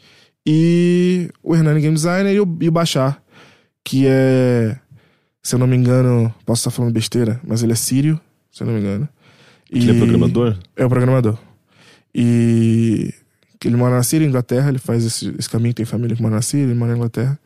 e 0.45 1.29
o 1.43 1.55
Hernani 1.55 1.81
Game 1.81 1.95
Designer 1.95 2.33
e 2.33 2.39
o, 2.39 2.57
e 2.61 2.67
o 2.67 2.71
Bachar, 2.71 3.21
que 3.83 4.05
é, 4.07 4.75
se 5.43 5.55
eu 5.55 5.59
não 5.59 5.67
me 5.67 5.75
engano, 5.75 6.33
posso 6.45 6.61
estar 6.61 6.71
falando 6.71 6.93
besteira, 6.93 7.39
mas 7.45 7.63
ele 7.63 7.71
é 7.71 7.75
sírio, 7.75 8.19
se 8.51 8.63
eu 8.63 8.67
não 8.67 8.73
me 8.73 8.79
engano. 8.79 9.07
Ele 9.71 9.91
é 9.91 9.93
programador? 9.93 10.57
É 10.75 10.85
o 10.85 10.89
programador. 10.89 11.37
E 12.13 13.13
ele 13.63 13.75
mora 13.75 13.95
na 13.95 14.03
Síria, 14.03 14.25
Inglaterra, 14.25 14.69
ele 14.69 14.79
faz 14.79 15.05
esse, 15.05 15.33
esse 15.37 15.49
caminho, 15.49 15.73
tem 15.73 15.85
família 15.85 16.15
que 16.15 16.21
mora 16.21 16.35
na 16.35 16.41
Síria, 16.41 16.65
ele 16.65 16.73
mora 16.73 16.91
na 16.91 16.97
Inglaterra. 16.97 17.39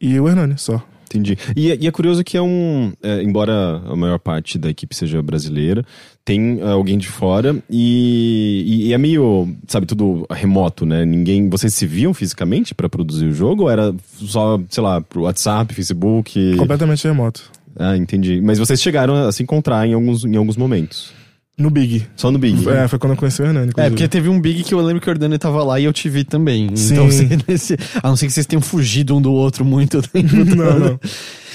E 0.00 0.20
o 0.20 0.28
Hernani, 0.28 0.58
só. 0.58 0.86
Entendi. 1.10 1.38
E, 1.56 1.70
é- 1.72 1.78
e 1.80 1.86
é 1.86 1.90
curioso 1.90 2.22
que 2.22 2.36
é 2.36 2.42
um. 2.42 2.92
é, 3.02 3.22
embora 3.22 3.80
a 3.86 3.96
maior 3.96 4.18
parte 4.18 4.58
da 4.58 4.68
equipe 4.68 4.94
seja 4.94 5.22
brasileira, 5.22 5.82
tem 6.24 6.60
é, 6.60 6.68
alguém 6.70 6.98
de 6.98 7.08
fora 7.08 7.56
e, 7.70 8.64
e- 8.66 8.86
e 8.88 8.92
é 8.92 8.98
meio, 8.98 9.48
sabe, 9.66 9.86
tudo 9.86 10.26
remoto, 10.30 10.84
né? 10.84 11.04
Ninguém. 11.06 11.48
Vocês 11.48 11.72
se 11.74 11.86
viam 11.86 12.12
fisicamente 12.12 12.74
pra 12.74 12.88
produzir 12.88 13.26
o 13.26 13.32
jogo 13.32 13.62
ou 13.64 13.70
era 13.70 13.94
só, 14.18 14.60
sei 14.68 14.82
lá, 14.82 15.00
pro 15.00 15.22
WhatsApp, 15.22 15.72
Facebook? 15.74 16.56
Completamente 16.56 17.06
remoto. 17.06 17.50
Ah, 17.78 17.96
entendi. 17.96 18.40
Mas 18.42 18.58
vocês 18.58 18.82
chegaram 18.82 19.14
a 19.26 19.32
se 19.32 19.42
encontrar 19.42 19.86
em 19.86 19.94
alguns, 19.94 20.24
em 20.24 20.36
alguns 20.36 20.56
momentos. 20.56 21.12
No 21.58 21.70
Big. 21.70 22.06
Só 22.14 22.30
no 22.30 22.38
Big. 22.38 22.68
É, 22.68 22.86
foi 22.86 22.98
quando 23.00 23.14
eu 23.14 23.16
conheci 23.16 23.42
o 23.42 23.44
Hernani. 23.44 23.66
É, 23.66 23.70
inclusive. 23.70 23.90
porque 23.90 24.08
teve 24.08 24.28
um 24.28 24.40
Big 24.40 24.62
que 24.62 24.72
eu 24.72 24.80
lembro 24.80 25.00
que 25.02 25.08
o 25.08 25.10
Ordani 25.10 25.36
tava 25.38 25.64
lá 25.64 25.80
e 25.80 25.84
eu 25.84 25.92
te 25.92 26.08
vi 26.08 26.22
também. 26.22 26.74
Sim. 26.76 26.92
Então, 26.94 27.10
se- 27.10 27.28
nesse- 27.48 27.76
a 28.00 28.08
não 28.08 28.14
ser 28.16 28.26
que 28.26 28.32
vocês 28.32 28.46
tenham 28.46 28.62
fugido 28.62 29.16
um 29.16 29.20
do 29.20 29.32
outro 29.32 29.64
muito. 29.64 30.00
Não, 30.56 30.78
não. 30.78 31.00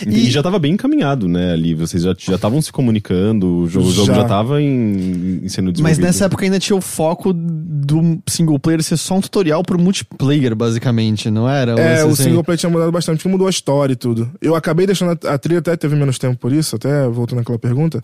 E, 0.05 0.27
E- 0.27 0.31
já 0.31 0.43
tava 0.43 0.59
bem 0.59 0.73
encaminhado, 0.73 1.27
né? 1.29 1.53
Ali, 1.53 1.73
vocês 1.73 2.03
já 2.03 2.13
já 2.17 2.35
estavam 2.35 2.61
se 2.61 2.71
comunicando, 2.71 3.47
o 3.59 3.67
jogo 3.69 3.85
já, 3.91 4.01
o 4.01 4.05
jogo 4.07 4.19
Já. 4.19 4.25
tava 4.25 4.61
em, 4.61 5.39
em 5.43 5.47
sendo 5.47 5.71
desenvolvido. 5.71 5.83
Mas 5.83 5.97
nessa 5.99 6.25
época 6.25 6.43
ainda 6.43 6.59
tinha 6.59 6.75
o 6.75 6.81
foco 6.81 7.31
do 7.31 8.19
single 8.27 8.59
player 8.59 8.83
ser 8.83 8.97
só 8.97 9.15
um 9.15 9.21
tutorial 9.21 9.63
pro 9.63 9.79
multiplayer, 9.79 10.53
basicamente, 10.55 11.29
não 11.31 11.47
era? 11.49 11.79
É, 11.79 12.03
o 12.03 12.09
você- 12.09 12.23
single 12.23 12.43
play 12.43 12.57
tinha 12.57 12.69
mudado 12.69 12.91
bastante, 12.91 13.17
porque 13.19 13.29
mudou 13.29 13.47
a 13.47 13.49
história 13.49 13.93
e 13.93 13.95
tudo. 13.95 14.29
Eu 14.41 14.55
acabei 14.55 14.85
deixando 14.85 15.17
a, 15.25 15.33
a 15.33 15.37
trilha, 15.37 15.59
até 15.59 15.77
teve 15.77 15.95
menos 15.95 16.17
tempo 16.17 16.37
por 16.37 16.51
isso, 16.51 16.75
até 16.75 17.07
voltando 17.07 17.39
àquela 17.39 17.59
pergunta, 17.59 18.01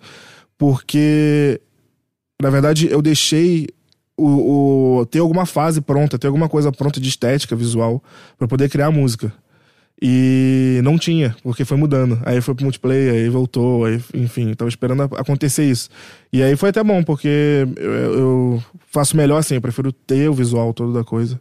porque, 0.57 1.59
na 2.41 2.49
verdade, 2.49 2.87
eu 2.89 3.01
deixei 3.01 3.67
o, 4.17 4.99
o- 4.99 5.05
ter 5.05 5.19
alguma 5.19 5.45
fase 5.45 5.81
pronta, 5.81 6.17
ter 6.17 6.27
alguma 6.27 6.49
coisa 6.49 6.71
pronta 6.71 6.99
de 6.99 7.09
estética 7.09 7.55
visual 7.55 8.03
pra 8.37 8.47
poder 8.47 8.69
criar 8.69 8.87
a 8.87 8.91
música. 8.91 9.31
E 10.01 10.79
não 10.81 10.97
tinha, 10.97 11.35
porque 11.43 11.65
foi 11.65 11.75
mudando. 11.75 12.17
Aí 12.25 12.39
foi 12.39 12.55
pro 12.55 12.63
multiplayer, 12.63 13.13
aí 13.13 13.27
voltou, 13.29 13.83
aí, 13.83 14.01
enfim, 14.13 14.53
tava 14.53 14.69
esperando 14.69 15.03
acontecer 15.03 15.65
isso. 15.69 15.89
E 16.31 16.41
aí 16.41 16.55
foi 16.55 16.69
até 16.69 16.81
bom, 16.81 17.03
porque 17.03 17.67
eu, 17.75 17.91
eu 17.93 18.63
faço 18.87 19.17
melhor 19.17 19.37
assim, 19.39 19.55
eu 19.55 19.61
prefiro 19.61 19.91
ter 19.91 20.29
o 20.29 20.33
visual 20.33 20.73
todo 20.73 20.93
da 20.93 21.03
coisa 21.03 21.39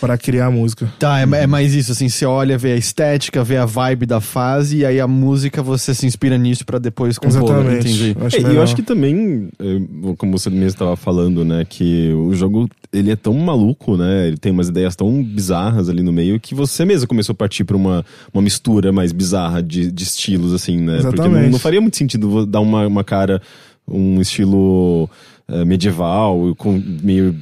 pra 0.00 0.16
criar 0.16 0.46
a 0.46 0.50
música. 0.50 0.92
Tá, 0.98 1.20
é, 1.20 1.22
é 1.22 1.46
mais 1.46 1.74
isso, 1.74 1.92
assim, 1.92 2.08
você 2.08 2.24
olha, 2.24 2.56
vê 2.58 2.72
a 2.72 2.76
estética, 2.76 3.42
vê 3.44 3.56
a 3.56 3.64
vibe 3.64 4.06
da 4.06 4.20
fase, 4.20 4.78
e 4.78 4.86
aí 4.86 5.00
a 5.00 5.06
música 5.06 5.62
você 5.62 5.94
se 5.94 6.06
inspira 6.06 6.36
nisso 6.38 6.64
pra 6.64 6.78
depois 6.78 7.18
compor, 7.18 7.42
Exatamente. 7.42 7.88
entendi. 7.88 8.16
Eu 8.18 8.26
acho 8.26 8.36
É, 8.36 8.40
e 8.40 8.56
eu 8.56 8.62
acho 8.62 8.76
que 8.76 8.82
também, 8.82 9.48
é, 9.58 10.14
como 10.16 10.38
você 10.38 10.50
mesmo 10.50 10.66
estava 10.66 10.96
falando, 10.96 11.44
né, 11.44 11.66
que 11.68 12.12
o 12.12 12.34
jogo 12.34 12.68
ele 12.92 13.10
é 13.10 13.16
tão 13.16 13.34
maluco, 13.34 13.96
né, 13.96 14.28
ele 14.28 14.36
tem 14.36 14.52
umas 14.52 14.68
ideias 14.68 14.94
tão 14.94 15.22
bizarras 15.22 15.88
ali 15.88 16.02
no 16.02 16.12
meio 16.12 16.38
que 16.38 16.54
você 16.54 16.84
mesmo 16.84 17.08
começou 17.08 17.32
a 17.32 17.36
partir 17.36 17.64
para 17.64 17.76
uma, 17.76 18.04
uma 18.32 18.42
mistura 18.42 18.92
mais 18.92 19.12
bizarra 19.12 19.62
de, 19.62 19.90
de 19.90 20.02
estilos, 20.02 20.52
assim, 20.52 20.78
né? 20.78 20.98
Porque 21.00 21.16
não, 21.16 21.26
Exatamente. 21.26 21.52
não 21.52 21.58
faria 21.58 21.80
muito 21.80 21.96
sentido 21.96 22.46
dar 22.46 22.60
uma, 22.60 22.86
uma 22.86 23.04
cara, 23.04 23.40
um 23.88 24.20
estilo 24.20 25.08
é, 25.48 25.64
medieval, 25.64 26.54
com, 26.56 26.80
meio 27.02 27.34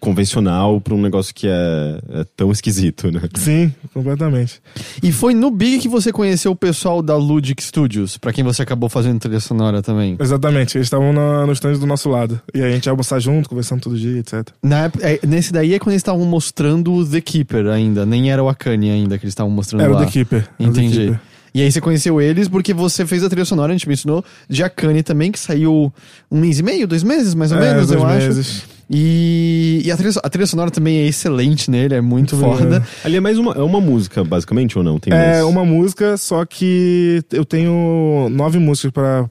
convencional 0.00 0.80
para 0.80 0.94
um 0.94 1.00
negócio 1.00 1.34
que 1.34 1.46
é, 1.48 1.98
é 2.20 2.24
tão 2.36 2.50
esquisito, 2.52 3.10
né? 3.10 3.20
Sim, 3.34 3.72
completamente. 3.92 4.60
E 5.02 5.10
foi 5.12 5.34
no 5.34 5.50
Big 5.50 5.78
que 5.80 5.88
você 5.88 6.12
conheceu 6.12 6.52
o 6.52 6.56
pessoal 6.56 7.02
da 7.02 7.16
Ludic 7.16 7.62
Studios, 7.62 8.16
pra 8.16 8.32
quem 8.32 8.44
você 8.44 8.62
acabou 8.62 8.88
fazendo 8.88 9.18
trilha 9.18 9.40
sonora 9.40 9.82
também. 9.82 10.16
Exatamente. 10.20 10.76
Eles 10.76 10.86
estavam 10.86 11.12
na- 11.12 11.46
no 11.46 11.52
stand 11.52 11.74
do 11.78 11.86
nosso 11.86 12.08
lado. 12.08 12.40
E 12.54 12.60
aí 12.62 12.70
a 12.70 12.74
gente 12.74 12.86
ia 12.86 12.90
almoçar 12.92 13.18
junto, 13.20 13.48
conversando 13.48 13.80
todo 13.80 13.98
dia, 13.98 14.18
etc. 14.18 14.48
Na 14.62 14.90
é, 15.00 15.20
nesse 15.26 15.52
daí 15.52 15.74
é 15.74 15.78
quando 15.78 15.92
eles 15.92 16.00
estavam 16.00 16.24
mostrando 16.24 16.92
o 16.92 17.06
The 17.06 17.20
Keeper 17.20 17.66
ainda, 17.66 18.04
nem 18.06 18.30
era 18.30 18.42
o 18.42 18.48
Akane 18.48 18.90
ainda 18.90 19.18
que 19.18 19.24
eles 19.24 19.32
estavam 19.32 19.50
mostrando 19.52 19.82
Era 19.82 19.92
o 19.92 19.94
lá. 19.94 20.04
The 20.04 20.10
Keeper. 20.10 20.48
Era 20.58 20.70
o 20.70 20.72
The 20.72 20.80
Entendi. 20.80 20.96
Keeper. 20.98 21.20
E 21.54 21.60
aí 21.60 21.70
você 21.70 21.82
conheceu 21.82 22.18
eles 22.18 22.48
porque 22.48 22.72
você 22.72 23.04
fez 23.04 23.22
a 23.22 23.28
trilha 23.28 23.44
sonora, 23.44 23.72
a 23.72 23.76
gente 23.76 23.86
mencionou, 23.86 24.24
de 24.48 24.62
Akane 24.64 25.02
também, 25.02 25.30
que 25.30 25.38
saiu 25.38 25.92
um 26.30 26.40
mês 26.40 26.58
e 26.58 26.62
meio, 26.62 26.86
dois 26.88 27.02
meses, 27.02 27.34
mais 27.34 27.52
ou 27.52 27.58
É, 27.58 27.60
menos, 27.74 27.88
dois 27.88 28.00
eu 28.00 28.06
acho. 28.06 28.62
E, 28.94 29.80
e 29.84 29.90
a, 29.90 29.96
trilha, 29.96 30.12
a 30.22 30.28
trilha 30.28 30.46
sonora 30.46 30.70
também 30.70 30.98
é 30.98 31.06
excelente 31.06 31.70
nele, 31.70 31.94
é 31.94 32.00
muito 32.02 32.36
foda. 32.36 32.64
boa. 32.66 32.82
Ali 33.02 33.16
é 33.16 33.20
mais 33.20 33.38
uma, 33.38 33.52
é 33.54 33.62
uma 33.62 33.80
música, 33.80 34.22
basicamente, 34.22 34.76
ou 34.76 34.84
não? 34.84 34.98
Tem 34.98 35.10
É 35.12 35.16
mais? 35.40 35.44
uma 35.44 35.64
música, 35.64 36.16
só 36.18 36.44
que 36.44 37.22
eu 37.32 37.44
tenho 37.44 38.28
nove 38.30 38.58
músicas 38.58 38.90
pra. 38.90 39.30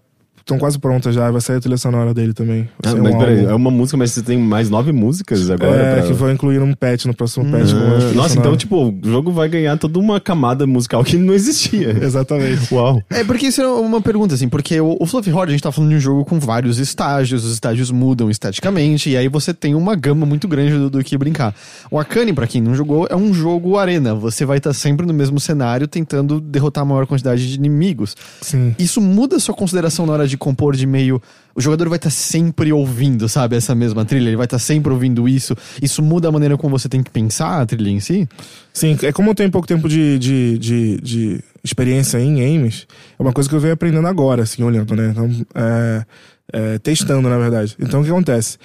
Estão 0.51 0.59
quase 0.59 0.79
prontas 0.79 1.15
já, 1.15 1.29
vai 1.31 1.41
sair 1.41 1.57
a 1.57 1.59
trilha 1.59 1.77
sonora 1.77 2.13
dele 2.13 2.33
também. 2.33 2.67
Ah, 2.83 2.89
ser 2.89 2.99
um 2.99 3.03
mas 3.03 3.15
peraí, 3.15 3.45
é 3.45 3.53
uma 3.53 3.71
música, 3.71 3.97
mas 3.97 4.11
você 4.11 4.21
tem 4.21 4.37
mais 4.37 4.69
nove 4.69 4.91
músicas 4.91 5.49
agora? 5.49 5.75
É, 5.75 5.95
pra- 5.99 6.07
que 6.07 6.13
vou 6.13 6.31
incluir 6.31 6.59
num 6.59 6.73
patch, 6.73 7.05
no 7.05 7.13
próximo 7.13 7.45
patch. 7.49 7.71
com 7.71 7.77
a 7.77 7.81
Ah, 7.81 7.97
trilha 7.99 8.13
nossa, 8.13 8.29
sonora. 8.29 8.39
então, 8.49 8.57
tipo, 8.57 8.89
o 8.89 8.99
jogo 9.03 9.31
vai 9.31 9.47
ganhar 9.49 9.77
toda 9.77 9.97
uma 9.99 10.19
camada 10.19 10.65
musical 10.67 11.03
que 11.03 11.17
não 11.17 11.33
existia. 11.33 11.89
Exatamente. 12.03 12.73
Uau. 12.73 13.01
É 13.09 13.23
porque 13.23 13.47
isso 13.47 13.61
é 13.61 13.67
uma 13.67 14.01
pergunta, 14.01 14.35
assim, 14.35 14.47
porque 14.49 14.79
o, 14.79 14.97
o 14.99 15.05
Fluffy 15.05 15.31
Horde, 15.33 15.51
a 15.51 15.53
gente 15.53 15.63
tá 15.63 15.71
falando 15.71 15.89
de 15.91 15.95
um 15.97 15.99
jogo 15.99 16.25
com 16.25 16.39
vários 16.39 16.79
estágios, 16.79 17.43
os 17.45 17.53
estágios 17.53 17.91
mudam 17.91 18.29
esteticamente, 18.29 19.09
e 19.09 19.17
aí 19.17 19.27
você 19.27 19.53
tem 19.53 19.75
uma 19.75 19.95
gama 19.95 20.25
muito 20.25 20.47
grande 20.47 20.73
do, 20.73 20.89
do 20.89 21.03
que 21.03 21.17
brincar. 21.17 21.53
O 21.89 21.99
Akane, 21.99 22.33
pra 22.33 22.47
quem 22.47 22.61
não 22.61 22.75
jogou, 22.75 23.07
é 23.09 23.15
um 23.15 23.33
jogo 23.33 23.77
arena. 23.77 24.13
Você 24.15 24.45
vai 24.45 24.57
estar 24.57 24.73
sempre 24.73 25.05
no 25.05 25.13
mesmo 25.13 25.39
cenário, 25.39 25.87
tentando 25.87 26.39
derrotar 26.41 26.81
a 26.83 26.85
maior 26.85 27.05
quantidade 27.05 27.47
de 27.47 27.55
inimigos. 27.55 28.15
Sim. 28.41 28.75
Isso 28.77 28.99
muda 29.01 29.35
a 29.35 29.39
sua 29.39 29.53
consideração 29.55 30.05
na 30.05 30.13
hora 30.13 30.27
de 30.27 30.37
compor 30.41 30.75
de 30.75 30.87
meio. 30.87 31.21
O 31.53 31.61
jogador 31.61 31.87
vai 31.87 31.97
estar 31.97 32.09
sempre 32.09 32.73
ouvindo, 32.73 33.29
sabe, 33.29 33.55
essa 33.55 33.75
mesma 33.75 34.03
trilha, 34.03 34.29
ele 34.29 34.35
vai 34.35 34.45
estar 34.45 34.57
sempre 34.57 34.91
ouvindo 34.91 35.29
isso. 35.29 35.55
Isso 35.81 36.01
muda 36.01 36.29
a 36.29 36.31
maneira 36.31 36.57
como 36.57 36.77
você 36.77 36.89
tem 36.89 37.03
que 37.03 37.11
pensar 37.11 37.61
a 37.61 37.65
trilha 37.65 37.89
em 37.89 37.99
si? 37.99 38.27
Sim, 38.73 38.97
é 39.03 39.11
como 39.11 39.29
eu 39.29 39.35
tenho 39.35 39.51
pouco 39.51 39.67
tempo 39.67 39.87
de, 39.87 40.17
de, 40.17 40.57
de, 40.57 41.01
de 41.01 41.43
experiência 41.63 42.19
em 42.19 42.35
games, 42.35 42.87
é 43.19 43.21
uma 43.21 43.31
coisa 43.31 43.47
que 43.47 43.55
eu 43.55 43.59
venho 43.59 43.73
aprendendo 43.73 44.07
agora, 44.07 44.43
assim, 44.43 44.63
olhando, 44.63 44.95
né? 44.95 45.09
Então, 45.11 45.29
é, 45.53 46.05
é, 46.53 46.79
testando, 46.79 47.29
na 47.29 47.37
verdade. 47.37 47.75
Então, 47.79 48.01
o 48.01 48.03
que 48.03 48.09
acontece? 48.09 48.57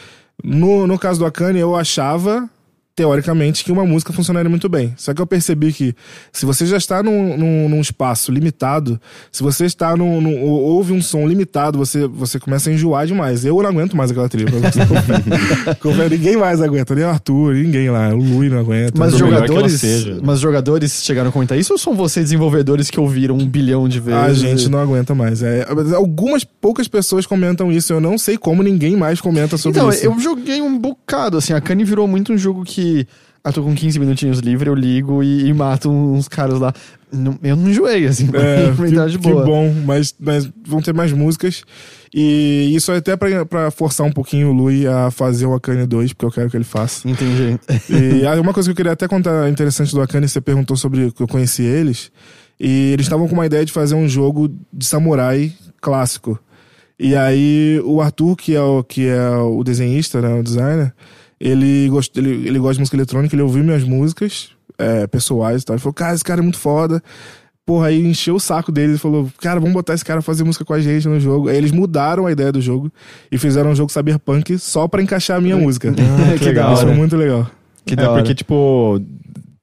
No, 0.43 0.87
no 0.87 0.99
caso 0.99 1.19
do 1.19 1.27
Akane, 1.27 1.59
eu 1.59 1.77
achava, 1.77 2.49
teoricamente, 2.96 3.62
que 3.62 3.70
uma 3.70 3.85
música 3.85 4.11
funcionaria 4.11 4.48
muito 4.48 4.70
bem. 4.70 4.94
Só 4.96 5.12
que 5.12 5.20
eu 5.20 5.26
percebi 5.26 5.70
que 5.70 5.94
se 6.32 6.46
você 6.46 6.64
já 6.64 6.78
está 6.78 7.02
num, 7.02 7.37
num, 7.37 7.68
num 7.68 7.80
espaço 7.82 8.32
limitado, 8.32 8.98
se 9.30 9.42
você 9.42 9.66
está 9.66 9.94
num, 9.94 10.18
num- 10.18 10.40
ou- 10.42 10.62
ouve 10.62 10.94
um 10.94 11.02
som 11.02 11.26
limitado, 11.28 11.76
você, 11.76 12.06
você 12.09 12.40
começa 12.40 12.70
a 12.70 12.72
enjoar 12.72 13.06
demais. 13.06 13.44
Eu 13.44 13.61
não 13.62 13.68
aguento 13.68 13.94
mais 13.94 14.11
aquela 14.11 14.30
trilha. 14.30 14.46
ninguém 16.11 16.37
mais 16.38 16.61
aguenta, 16.62 16.94
nem 16.94 17.04
o 17.04 17.09
Arthur, 17.09 17.54
ninguém 17.54 17.90
lá. 17.90 18.09
O 18.14 18.16
Lui 18.16 18.48
não 18.48 18.59
aguenta. 18.61 18.92
Mas 18.98 19.14
jogadores, 19.16 19.74
seja. 19.80 20.18
mas 20.22 20.40
jogadores 20.40 21.02
chegaram 21.04 21.28
a 21.28 21.32
comentar 21.32 21.59
isso 21.59 21.74
ou 21.74 21.78
são 21.78 21.94
vocês 21.94 22.24
desenvolvedores 22.26 22.88
que 22.90 22.98
ouviram 22.98 23.37
um 23.37 23.46
bilhão 23.46 23.87
de 23.88 24.00
vezes? 24.00 24.20
A 24.20 24.32
gente 24.32 24.68
não 24.70 24.78
aguenta 24.78 25.14
mais. 25.14 25.42
É, 25.42 25.66
algumas 25.94 26.44
poucas 26.44 26.88
pessoas 26.88 27.26
comentam 27.26 27.70
isso. 27.70 27.92
Eu 27.92 28.00
não 28.00 28.16
sei 28.16 28.38
como 28.38 28.62
ninguém 28.62 28.96
mais 28.96 29.20
comenta 29.20 29.59
sobre 29.59 29.78
Então, 29.78 29.90
isso. 29.90 30.04
eu 30.04 30.18
joguei 30.18 30.62
um 30.62 30.78
bocado, 30.78 31.37
assim, 31.37 31.52
a 31.52 31.61
Kanye 31.61 31.85
virou 31.85 32.09
muito 32.09 32.32
um 32.32 32.38
jogo 32.38 32.64
que. 32.64 32.86
Ah, 33.44 33.53
tô 33.53 33.62
com 33.62 33.75
15 33.77 34.01
minutinhos 34.01 34.40
livre, 34.40 34.68
eu 34.68 34.75
ligo 34.75 35.22
e, 35.22 35.46
e 35.46 35.55
mato 35.55 35.88
uns 35.88 36.27
caras 36.27 36.59
lá. 36.59 36.72
Não- 37.12 37.38
eu 37.44 37.55
não 37.55 37.70
enjoei, 37.70 38.05
assim, 38.07 38.29
É, 38.35 38.72
tá 38.92 39.07
de 39.07 39.18
que, 39.18 39.22
que 39.25 39.31
boa. 39.33 39.44
bom, 39.44 39.72
mas, 39.85 40.12
mas 40.18 40.51
vão 40.66 40.83
ter 40.83 40.92
mais 40.92 41.12
músicas. 41.12 41.62
E 42.12 42.72
isso 42.75 42.90
é 42.90 42.96
até 42.96 43.16
pra, 43.16 43.46
pra 43.46 43.70
forçar 43.70 44.05
um 44.05 44.11
pouquinho 44.11 44.49
o 44.49 44.53
Lui 44.53 44.85
a 44.87 45.12
fazer 45.12 45.46
o 45.46 45.55
Akane 45.55 45.87
2, 45.87 46.12
porque 46.12 46.25
eu 46.27 46.31
quero 46.33 46.51
que 46.51 46.57
ele 46.57 46.64
faça. 46.64 47.09
Entendi. 47.09 47.57
E 47.88 48.27
uma 48.40 48.53
coisa 48.53 48.68
que 48.68 48.72
eu 48.72 48.77
queria 48.77 48.92
até 48.92 49.07
contar 49.07 49.49
interessante 49.49 49.94
do 49.94 50.01
Akane, 50.03 50.29
você 50.29 50.40
perguntou 50.40 50.77
sobre 50.77 51.12
que 51.12 51.22
eu 51.22 51.29
conheci 51.29 51.62
eles. 51.62 52.11
E 52.59 52.92
eles 52.94 53.07
estavam 53.07 53.29
com 53.29 53.35
uma 53.35 53.46
ideia 53.46 53.64
de 53.64 53.72
fazer 53.72 53.94
um 53.94 54.09
jogo 54.09 54.49
de 54.72 54.85
samurai 54.87 55.53
clássico. 55.81 56.37
E 56.99 57.14
aí 57.14 57.81
o 57.85 58.01
Arthur, 58.01 58.35
que 58.35 58.55
é 58.57 58.61
o, 58.62 58.83
que 58.83 59.07
é 59.07 59.31
o 59.37 59.62
desenhista, 59.62 60.20
né, 60.22 60.35
o 60.35 60.42
designer, 60.42 60.92
ele, 61.40 61.88
gost, 61.88 62.16
ele, 62.16 62.49
ele 62.49 62.59
gosta 62.59 62.75
de 62.75 62.81
música 62.81 62.96
eletrônica, 62.96 63.35
ele 63.35 63.42
ouviu 63.42 63.62
minhas 63.62 63.85
músicas 63.85 64.51
é, 64.79 65.07
pessoais 65.07 65.62
e 65.62 65.64
tal. 65.64 65.75
Ele 65.75 65.83
falou, 65.83 65.94
cara, 65.94 66.14
esse 66.14 66.25
cara 66.25 66.40
é 66.40 66.42
muito 66.42 66.59
foda. 66.59 67.03
Porra, 67.64 67.88
aí 67.88 68.07
encheu 68.07 68.37
o 68.37 68.40
saco 68.40 68.70
dele 68.70 68.94
e 68.94 68.99
falou, 68.99 69.29
cara, 69.40 69.59
vamos 69.59 69.75
botar 69.75 69.94
esse 69.94 70.05
cara 70.05 70.20
a 70.20 70.22
fazer 70.22 70.44
música 70.44 70.64
com 70.64 70.72
a 70.72 70.81
gente 70.81 71.09
no 71.09 71.18
jogo. 71.18 71.49
Aí 71.49 71.57
eles 71.57 71.72
mudaram 71.72 72.25
a 72.25 72.31
ideia 72.31 72.53
do 72.53 72.61
jogo 72.61 72.92
e 73.31 73.37
fizeram 73.38 73.70
um 73.70 73.75
jogo 73.75 73.90
cyberpunk 73.90 74.57
só 74.59 74.87
pra 74.87 75.03
encaixar 75.03 75.38
a 75.38 75.40
minha 75.40 75.57
música. 75.57 75.92
Ah, 75.92 76.37
que 76.38 76.44
legal. 76.46 76.75
Isso 76.75 76.83
foi 76.83 76.94
muito 76.94 77.16
legal. 77.16 77.51
Que 77.85 77.94
é, 77.99 78.03
hora. 78.03 78.20
porque, 78.20 78.35
tipo, 78.35 79.01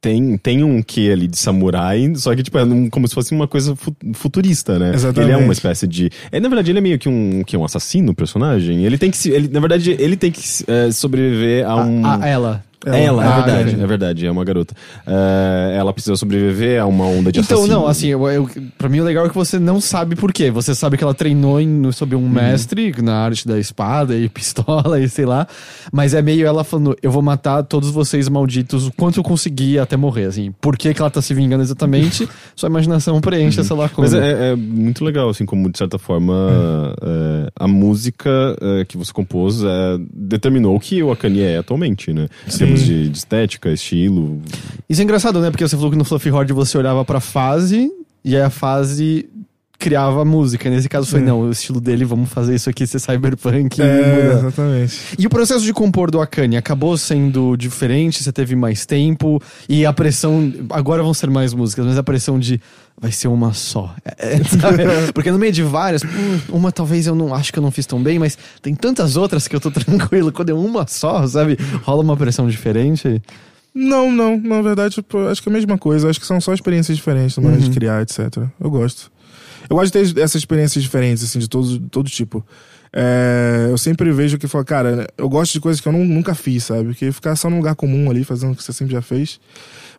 tem, 0.04 0.38
tem 0.38 0.64
um 0.66 0.82
quê 0.84 1.10
ali 1.14 1.28
de 1.28 1.38
samurai, 1.40 2.12
só 2.18 2.36
que, 2.36 2.44
tipo, 2.44 2.58
é 2.58 2.64
um- 2.66 2.90
como 2.90 3.08
se 3.08 3.14
fosse 3.16 3.34
uma 3.34 3.48
coisa 3.48 3.74
fu- 3.74 3.96
futurista, 4.14 4.78
né? 4.78 4.92
Exatamente. 4.94 5.32
Ele 5.32 5.42
é 5.42 5.42
uma 5.42 5.54
espécie 5.54 5.88
de. 5.88 6.10
É, 6.30 6.42
na 6.42 6.50
verdade, 6.50 6.72
ele 6.72 6.80
é 6.80 6.82
meio 6.82 7.00
que 7.00 7.08
um, 7.08 7.42
que 7.46 7.56
um 7.56 7.64
assassino, 7.64 8.14
personagem. 8.14 8.84
Ele 8.86 8.98
tem 8.98 9.10
que 9.10 9.16
se. 9.16 9.30
Ele, 9.32 9.48
na 9.48 9.62
verdade, 9.62 9.96
ele 9.98 10.18
tem 10.18 10.30
que 10.30 10.42
é, 10.68 10.92
sobreviver 10.92 11.66
a 11.66 11.78
um. 11.78 12.06
A, 12.06 12.22
a 12.24 12.28
ela. 12.28 12.64
Ela, 12.86 13.24
é 13.24 13.28
Ah, 13.28 13.36
verdade, 13.42 13.70
ok. 13.72 13.84
é 13.84 13.88
verdade, 13.88 14.26
é 14.26 14.32
uma 14.32 14.44
garota. 14.44 14.74
É, 15.06 15.76
ela 15.78 15.94
precisa 15.94 16.16
sobreviver 16.16 16.82
a 16.82 16.86
uma 16.86 17.06
onda 17.06 17.32
de 17.32 17.40
Então, 17.40 17.58
assassinos. 17.60 17.70
não, 17.82 17.88
assim, 17.88 18.08
eu, 18.08 18.28
eu, 18.30 18.50
pra 18.78 18.90
mim 18.90 19.00
o 19.00 19.04
legal 19.04 19.26
é 19.26 19.30
que 19.30 19.36
você 19.36 19.58
não 19.60 19.80
sabe 19.80 20.16
por 20.16 20.32
quê. 20.34 20.52
Você 20.52 20.74
sabe 20.76 20.98
que 20.98 21.04
ela 21.04 21.14
treinou 21.14 21.60
em, 21.62 21.92
sob 21.92 22.16
um 22.16 22.28
mestre 22.28 22.94
na 23.02 23.16
arte 23.24 23.48
da 23.48 23.58
espada 23.60 24.16
e 24.18 24.28
pistola 24.30 25.00
e 25.00 25.08
sei 25.08 25.26
lá. 25.26 25.48
Mas 25.92 26.14
é 26.14 26.22
meio 26.22 26.46
ela 26.46 26.64
falando: 26.64 26.96
eu 27.02 27.12
vou 27.12 27.22
matar 27.22 27.64
todos 27.64 27.90
vocês 27.90 28.28
malditos 28.30 28.88
o 28.88 28.92
quanto 28.92 29.20
eu 29.20 29.24
conseguir 29.24 29.80
até 29.80 29.96
morrer, 29.96 30.26
assim. 30.26 30.54
Por 30.62 30.78
que, 30.78 30.94
que 30.94 31.02
ela 31.02 31.10
tá 31.10 31.22
se 31.22 31.34
vingando 31.34 31.64
exatamente? 31.64 32.28
Sua 32.56 32.68
imaginação 32.70 33.20
preenche 33.22 33.60
essa 33.60 33.74
lacuna. 33.74 34.08
Mas 34.08 34.14
é, 34.14 34.52
é 34.52 34.56
muito 34.56 35.04
legal, 35.06 35.30
assim, 35.30 35.46
como 35.46 35.70
de 35.72 35.78
certa 35.78 35.98
forma 35.98 36.34
é, 37.02 37.50
a 37.60 37.68
música 37.68 38.30
é, 38.62 38.86
que 38.86 38.98
você 38.98 39.12
compôs 39.14 39.64
é, 39.64 39.98
determinou 40.14 40.76
o 40.76 40.80
que 40.80 41.02
o 41.02 41.12
Akane 41.12 41.42
é 41.42 41.58
atualmente, 41.58 42.12
né? 42.14 42.28
Sim. 42.48 42.73
Termos 42.74 42.86
de, 42.86 43.10
de 43.10 43.18
estética, 43.18 43.70
estilo. 43.72 44.42
Isso 44.90 45.02
é 45.02 45.04
engraçado, 45.04 45.40
né? 45.40 45.50
Porque 45.52 45.68
você 45.68 45.76
falou 45.76 45.92
que 45.92 45.98
no 45.98 46.04
Fluffy 46.06 46.32
Horde 46.32 46.54
você 46.54 46.78
olhava 46.78 47.04
pra 47.06 47.20
fase 47.20 47.90
e 48.24 48.36
aí 48.36 48.42
a 48.42 48.50
fase 48.50 49.30
criava 49.80 50.22
a 50.22 50.26
música. 50.26 50.70
Nesse 50.70 50.88
caso 50.88 51.08
foi, 51.08 51.20
não, 51.20 51.42
o 51.42 51.52
estilo 51.52 51.82
dele, 51.82 52.06
vamos 52.06 52.30
fazer 52.30 52.56
isso 52.56 52.70
aqui 52.70 52.88
ser 52.88 53.00
cyberpunk. 53.00 53.80
e 53.80 53.82
É, 53.82 54.24
mudar. 54.24 54.38
exatamente. 54.40 55.00
E 55.20 55.28
o 55.28 55.30
processo 55.30 55.66
de 55.66 55.74
compor 55.74 56.10
do 56.10 56.22
Akane 56.22 56.56
acabou 56.56 56.98
sendo 56.98 57.58
diferente? 57.58 58.24
Você 58.24 58.32
teve 58.32 58.56
mais 58.56 58.86
tempo? 58.86 59.42
E 59.68 59.86
a 59.86 59.92
pressão. 59.92 60.54
Agora 60.70 61.04
vão 61.04 61.14
ser 61.14 61.30
mais 61.30 61.54
músicas, 61.54 61.86
mas 61.86 61.98
a 61.98 62.04
pressão 62.04 62.40
de. 62.40 62.62
Vai 63.04 63.12
ser 63.12 63.28
uma 63.28 63.52
só. 63.54 63.94
É, 64.18 64.36
é? 64.36 64.40
Porque 65.14 65.30
no 65.30 65.38
meio 65.38 65.52
de 65.52 65.62
várias, 65.62 66.04
hum, 66.06 66.40
uma 66.48 66.72
talvez 66.72 67.06
eu 67.06 67.14
não 67.14 67.36
acho 67.36 67.52
que 67.52 67.60
eu 67.60 67.62
não 67.62 67.70
fiz 67.70 67.86
tão 67.86 68.02
bem, 68.02 68.18
mas 68.18 68.38
tem 68.62 68.74
tantas 68.74 69.18
outras 69.18 69.46
que 69.46 69.54
eu 69.54 69.60
tô 69.60 69.70
tranquilo. 69.76 70.32
Quando 70.32 70.52
é 70.52 70.54
uma 70.54 70.88
só, 70.88 71.28
sabe? 71.28 71.58
Rola 71.84 72.02
uma 72.02 72.16
pressão 72.16 72.48
diferente. 72.48 73.22
Não, 73.76 74.10
não. 74.10 74.40
Na 74.40 74.62
verdade, 74.62 74.96
tipo, 74.96 75.18
acho 75.28 75.44
que 75.44 75.50
é 75.50 75.52
a 75.52 75.54
mesma 75.54 75.78
coisa. 75.78 76.10
Acho 76.10 76.18
que 76.18 76.26
são 76.26 76.40
só 76.40 76.54
experiências 76.54 76.96
diferentes 76.96 77.36
na 77.38 77.50
hora 77.50 77.58
de 77.58 77.70
criar, 77.72 78.02
etc. 78.04 78.38
Eu 78.58 78.72
gosto. 78.72 79.12
Eu 79.70 79.76
gosto 79.76 79.92
de 80.00 80.14
ter 80.14 80.22
essas 80.22 80.36
experiências 80.36 80.82
diferentes, 80.82 81.26
assim, 81.26 81.40
de 81.40 81.50
todo, 81.50 81.80
todo 81.90 82.10
tipo. 82.10 82.42
É, 82.96 83.68
eu 83.70 83.78
sempre 83.78 84.12
vejo 84.14 84.38
que, 84.38 84.48
fala, 84.48 84.64
cara, 84.64 85.08
eu 85.18 85.28
gosto 85.28 85.52
de 85.52 85.60
coisas 85.60 85.82
que 85.82 85.88
eu 85.90 85.92
nu- 85.92 86.06
nunca 86.06 86.34
fiz, 86.34 86.64
sabe? 86.66 86.86
Porque 86.86 87.12
ficar 87.12 87.36
só 87.36 87.50
num 87.50 87.58
lugar 87.58 87.76
comum 87.76 88.10
ali, 88.10 88.24
fazendo 88.24 88.54
o 88.54 88.56
que 88.56 88.64
você 88.64 88.72
sempre 88.72 88.94
já 88.94 89.02
fez. 89.02 89.40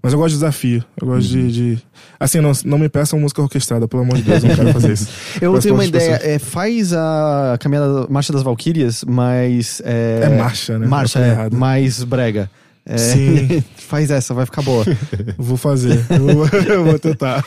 Mas 0.04 0.12
eu 0.12 0.18
gosto 0.18 0.32
de 0.34 0.36
desafio. 0.36 0.84
Eu 1.00 1.06
gosto 1.08 1.28
de, 1.30 1.50
de- 1.50 1.78
Assim, 2.20 2.38
não, 2.40 2.52
não 2.66 2.78
me 2.78 2.88
peçam 2.90 3.18
música 3.18 3.40
orquestrada, 3.42 3.88
pelo 3.88 4.02
amor 4.02 4.16
de 4.18 4.22
Deus, 4.22 4.42
eu 4.42 4.48
não 4.50 4.56
quero 4.56 4.72
fazer 4.72 4.92
isso. 4.92 5.08
Eu 5.40 5.58
tenho 5.58 5.74
uma 5.74 5.84
ideia. 5.84 6.20
É, 6.22 6.38
faz 6.38 6.92
a 6.92 7.56
caminhada 7.58 8.06
Marcha 8.10 8.32
das 8.32 8.42
Valquírias, 8.42 9.02
mas. 9.04 9.80
É, 9.84 10.20
É 10.24 10.28
marcha, 10.28 10.78
né? 10.78 10.86
Marcha, 10.86 11.18
é, 11.18 11.28
errado. 11.30 11.56
mais 11.56 12.04
brega. 12.04 12.50
É, 12.86 12.98
Sim. 12.98 13.64
faz 13.88 14.10
essa, 14.10 14.34
vai 14.34 14.44
ficar 14.44 14.60
boa. 14.60 14.84
Vou 15.38 15.56
fazer. 15.56 16.04
Eu 16.10 16.26
vou, 16.36 16.46
eu 16.68 16.84
vou 16.84 16.98
tentar. 16.98 17.42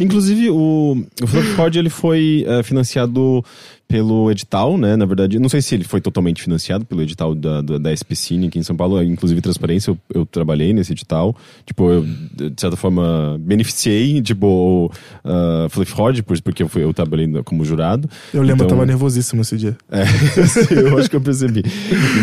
Inclusive, 0.00 0.50
o, 0.50 1.04
o 1.22 1.26
Fluffy 1.26 1.60
Horde, 1.60 1.78
ele 1.78 1.90
foi 1.90 2.44
é, 2.48 2.62
financiado 2.64 3.44
pelo 3.88 4.30
edital, 4.30 4.76
né? 4.76 4.96
Na 4.96 5.06
verdade, 5.06 5.38
não 5.38 5.48
sei 5.48 5.62
se 5.62 5.74
ele 5.74 5.84
foi 5.84 6.00
totalmente 6.00 6.42
financiado 6.42 6.84
pelo 6.84 7.02
edital 7.02 7.34
da, 7.34 7.60
da, 7.62 7.78
da 7.78 7.94
SP 7.94 8.16
Cine 8.16 8.48
aqui 8.48 8.58
em 8.58 8.62
São 8.62 8.76
Paulo. 8.76 9.00
Inclusive, 9.02 9.40
Transparência, 9.40 9.90
eu, 9.90 9.98
eu 10.12 10.26
trabalhei 10.26 10.72
nesse 10.72 10.92
edital. 10.92 11.36
Tipo, 11.64 11.90
eu, 11.90 12.02
de 12.04 12.60
certa 12.60 12.76
forma, 12.76 13.36
beneficiei, 13.40 14.20
tipo, 14.20 14.46
o 14.46 14.86
uh, 15.24 16.00
Horde, 16.02 16.22
por- 16.22 16.40
porque 16.42 16.62
eu, 16.64 16.68
fui, 16.68 16.82
eu 16.82 16.92
trabalhei 16.92 17.28
como 17.44 17.64
jurado. 17.64 18.08
Eu 18.34 18.40
lembro, 18.42 18.62
eu 18.62 18.66
Então- 18.66 18.68
tava 18.68 18.86
nervosíssimo 18.86 19.42
esse 19.42 19.56
dia. 19.56 19.76
É, 19.90 20.02
eu 20.90 20.98
acho 20.98 21.08
que 21.08 21.16
eu 21.16 21.20
percebi. 21.20 21.62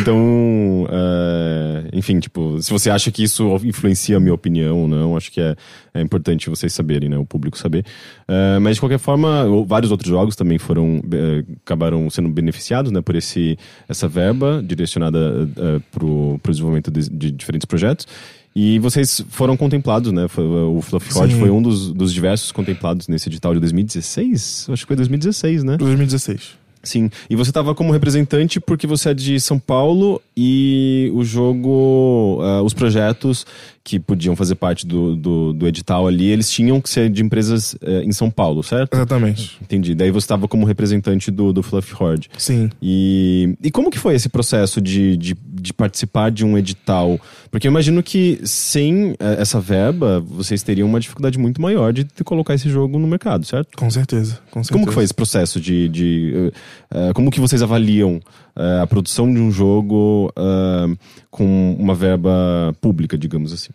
Então, 0.01 0.85
é, 0.89 1.89
enfim, 1.93 2.19
tipo, 2.19 2.61
se 2.61 2.71
você 2.71 2.89
acha 2.89 3.11
que 3.11 3.23
isso 3.23 3.55
influencia 3.63 4.17
a 4.17 4.19
minha 4.19 4.33
opinião 4.33 4.79
ou 4.81 4.87
não, 4.87 5.15
acho 5.15 5.31
que 5.31 5.39
é, 5.39 5.55
é 5.93 6.01
importante 6.01 6.49
vocês 6.49 6.73
saberem, 6.73 7.09
né? 7.09 7.17
O 7.17 7.25
público 7.25 7.57
saber. 7.57 7.85
É, 8.27 8.59
mas 8.59 8.75
de 8.75 8.81
qualquer 8.81 8.99
forma, 8.99 9.45
o- 9.45 9.65
vários 9.65 9.91
outros 9.91 10.09
jogos 10.09 10.35
também 10.35 10.57
foram 10.57 11.01
é, 11.11 11.43
acabaram 11.65 12.09
sendo 12.09 12.29
beneficiados, 12.29 12.91
né? 12.91 13.01
Por 13.01 13.15
esse 13.15 13.57
essa 13.87 14.07
verba 14.07 14.63
direcionada 14.65 15.49
é, 15.57 15.79
pro, 15.91 16.39
pro 16.41 16.51
desenvolvimento 16.51 16.89
de, 16.89 17.09
de 17.09 17.31
diferentes 17.31 17.65
projetos. 17.65 18.07
E 18.55 18.77
vocês 18.79 19.25
foram 19.29 19.57
contemplados, 19.57 20.11
né? 20.11 20.25
O 20.37 20.79
Fluffy 20.81 21.11
Sim. 21.11 21.39
foi 21.39 21.49
um 21.49 21.59
dos, 21.61 21.91
dos 21.91 22.13
diversos 22.13 22.51
contemplados 22.51 23.07
nesse 23.07 23.27
edital 23.27 23.53
de 23.53 23.59
2016? 23.59 24.67
Acho 24.69 24.83
que 24.83 24.87
foi 24.87 24.95
2016, 24.95 25.63
né? 25.63 25.75
2016. 25.77 26.61
Sim, 26.85 27.09
e 27.29 27.35
você 27.37 27.49
estava 27.49 27.73
como 27.73 27.93
representante 27.93 28.59
porque 28.59 28.85
você 28.85 29.09
é 29.11 29.13
de 29.13 29.39
São 29.39 29.57
Paulo 29.57 30.21
e 30.35 31.09
o 31.15 31.23
jogo, 31.23 32.39
ah, 32.43 32.61
os 32.61 32.73
projetos 32.73 33.45
que 33.83 33.99
podiam 33.99 34.35
fazer 34.35 34.55
parte 34.55 34.87
do, 34.87 35.15
do, 35.15 35.53
do 35.53 35.67
edital 35.67 36.07
ali, 36.07 36.29
eles 36.29 36.49
tinham 36.49 36.79
que 36.79 36.89
ser 36.89 37.09
de 37.09 37.21
empresas 37.21 37.75
eh, 37.81 38.03
em 38.03 38.13
São 38.13 38.31
Paulo, 38.31 38.63
certo? 38.63 38.93
Exatamente. 38.93 39.57
Entendi. 39.61 39.93
Daí 39.93 40.09
você 40.09 40.23
estava 40.23 40.47
como 40.47 40.65
representante 40.65 41.29
do, 41.29 41.51
do 41.51 41.61
Fluffy 41.61 41.93
Horde. 41.99 42.29
Sim. 42.37 42.69
E, 42.81 43.57
e 43.61 43.69
como 43.69 43.91
que 43.91 43.99
foi 43.99 44.15
esse 44.15 44.29
processo 44.29 44.79
de, 44.79 45.17
de, 45.17 45.35
de 45.35 45.73
participar 45.73 46.31
de 46.31 46.45
um 46.45 46.57
edital? 46.57 47.19
Porque 47.51 47.67
eu 47.67 47.71
imagino 47.71 48.01
que 48.01 48.39
sem 48.45 49.15
eh, 49.19 49.35
essa 49.39 49.59
verba, 49.59 50.21
vocês 50.21 50.63
teriam 50.63 50.87
uma 50.87 50.99
dificuldade 50.99 51.37
muito 51.37 51.61
maior 51.61 51.91
de, 51.91 52.05
de 52.05 52.23
colocar 52.23 52.53
esse 52.53 52.69
jogo 52.69 52.97
no 52.97 53.07
mercado, 53.07 53.45
certo? 53.45 53.77
Com 53.77 53.89
certeza. 53.89 54.39
Com 54.49 54.63
certeza. 54.63 54.71
Como 54.71 54.87
que 54.87 54.93
foi 54.93 55.03
esse 55.03 55.13
processo 55.13 55.59
de. 55.59 55.89
de 55.89 56.53
eh, 56.89 57.11
como 57.13 57.29
que 57.29 57.41
vocês 57.41 57.61
avaliam 57.61 58.21
eh, 58.55 58.79
a 58.81 58.87
produção 58.87 59.31
de 59.31 59.39
um 59.39 59.51
jogo 59.51 60.31
eh, 60.37 60.95
com 61.29 61.75
uma 61.77 61.95
verba 61.95 62.73
pública, 62.79 63.17
digamos 63.17 63.51
assim? 63.51 63.72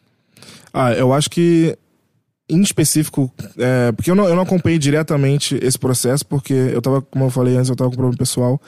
Ah, 0.72 0.92
eu 0.92 1.12
acho 1.12 1.30
que, 1.30 1.76
em 2.48 2.60
específico, 2.60 3.32
é, 3.56 3.92
porque 3.92 4.10
eu 4.10 4.14
não, 4.14 4.26
eu 4.26 4.34
não 4.34 4.42
acompanhei 4.42 4.78
diretamente 4.78 5.58
esse 5.62 5.78
processo, 5.78 6.24
porque 6.26 6.52
eu 6.52 6.80
tava, 6.80 7.02
como 7.02 7.26
eu 7.26 7.30
falei 7.30 7.56
antes, 7.56 7.68
eu 7.68 7.76
tava 7.76 7.90
com 7.90 7.96
problema 7.96 8.16
pessoal, 8.16 8.60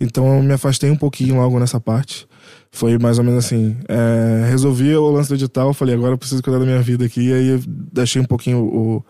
então 0.00 0.36
eu 0.36 0.42
me 0.42 0.52
afastei 0.52 0.90
um 0.90 0.96
pouquinho 0.96 1.36
logo 1.36 1.58
nessa 1.58 1.80
parte. 1.80 2.26
Foi 2.70 2.98
mais 2.98 3.18
ou 3.18 3.24
menos 3.24 3.44
assim, 3.44 3.76
é, 3.88 4.48
resolvi 4.50 4.94
o 4.94 5.10
lance 5.10 5.28
do 5.28 5.34
edital, 5.34 5.72
falei, 5.72 5.94
agora 5.94 6.14
eu 6.14 6.18
preciso 6.18 6.42
cuidar 6.42 6.58
da 6.58 6.66
minha 6.66 6.82
vida 6.82 7.06
aqui, 7.06 7.32
aí 7.32 7.48
eu 7.48 7.60
deixei 7.66 8.20
um 8.20 8.26
pouquinho 8.26 8.58
o, 8.58 9.04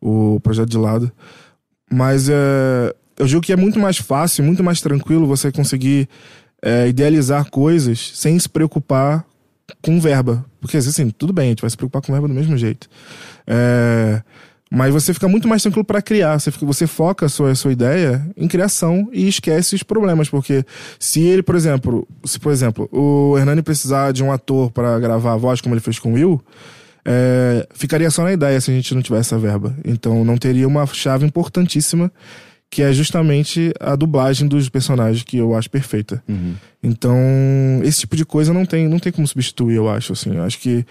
o 0.00 0.40
projeto 0.40 0.68
de 0.68 0.78
lado. 0.78 1.10
Mas 1.90 2.28
é, 2.28 2.94
eu 3.18 3.26
digo 3.26 3.40
que 3.40 3.52
é 3.52 3.56
muito 3.56 3.78
mais 3.78 3.96
fácil, 3.96 4.44
muito 4.44 4.62
mais 4.62 4.80
tranquilo 4.80 5.26
você 5.26 5.50
conseguir 5.50 6.08
é, 6.62 6.88
idealizar 6.88 7.50
coisas 7.50 8.12
sem 8.14 8.38
se 8.38 8.48
preocupar 8.48 9.24
com 9.82 10.00
verba. 10.00 10.44
Porque 10.60 10.76
assim, 10.76 11.10
tudo 11.10 11.32
bem, 11.32 11.46
a 11.46 11.48
gente 11.50 11.60
vai 11.60 11.70
se 11.70 11.76
preocupar 11.76 12.02
com 12.02 12.12
verba 12.12 12.28
do 12.28 12.34
mesmo 12.34 12.56
jeito. 12.56 12.88
É, 13.46 14.22
mas 14.70 14.92
você 14.92 15.14
fica 15.14 15.26
muito 15.28 15.48
mais 15.48 15.62
tranquilo 15.62 15.84
para 15.84 16.02
criar. 16.02 16.38
Você, 16.38 16.50
fica- 16.50 16.66
você 16.66 16.86
foca 16.86 17.26
a 17.26 17.28
sua, 17.28 17.50
a 17.52 17.54
sua 17.54 17.72
ideia 17.72 18.26
em 18.36 18.46
criação 18.46 19.08
e 19.12 19.26
esquece 19.28 19.74
os 19.74 19.82
problemas. 19.82 20.28
Porque 20.28 20.64
se 20.98 21.20
ele, 21.22 21.42
por 21.42 21.54
exemplo, 21.54 22.06
se 22.24 22.38
por 22.38 22.52
exemplo, 22.52 22.88
o 22.92 23.36
Hernani 23.38 23.62
precisar 23.62 24.12
de 24.12 24.22
um 24.22 24.30
ator 24.30 24.70
para 24.70 24.98
gravar 24.98 25.32
a 25.32 25.36
voz, 25.36 25.60
como 25.60 25.74
ele 25.74 25.80
fez 25.80 25.98
com 25.98 26.10
o 26.12 26.14
Will, 26.14 26.42
é, 27.04 27.66
ficaria 27.72 28.10
só 28.10 28.22
na 28.22 28.32
ideia 28.32 28.60
se 28.60 28.70
a 28.70 28.74
gente 28.74 28.94
não 28.94 29.00
tivesse 29.00 29.32
essa 29.34 29.38
verba. 29.38 29.74
Então 29.84 30.22
não 30.24 30.36
teria 30.36 30.68
uma 30.68 30.84
chave 30.86 31.24
importantíssima 31.24 32.12
que 32.70 32.82
é 32.82 32.92
justamente 32.92 33.72
a 33.80 33.96
dublagem 33.96 34.46
dos 34.46 34.68
personagens 34.68 35.22
que 35.22 35.36
eu 35.38 35.54
acho 35.54 35.70
perfeita. 35.70 36.22
Então, 36.82 37.16
esse 37.82 38.00
tipo 38.00 38.16
de 38.16 38.24
coisa 38.24 38.52
não 38.52 38.64
tem, 38.66 38.86
não 38.88 38.98
tem 38.98 39.10
como 39.12 39.26
substituir, 39.26 39.76
eu 39.76 39.88
acho. 39.88 40.12
Assim. 40.12 40.34
Eu 40.36 40.42
acho 40.44 40.58
que, 40.58 40.84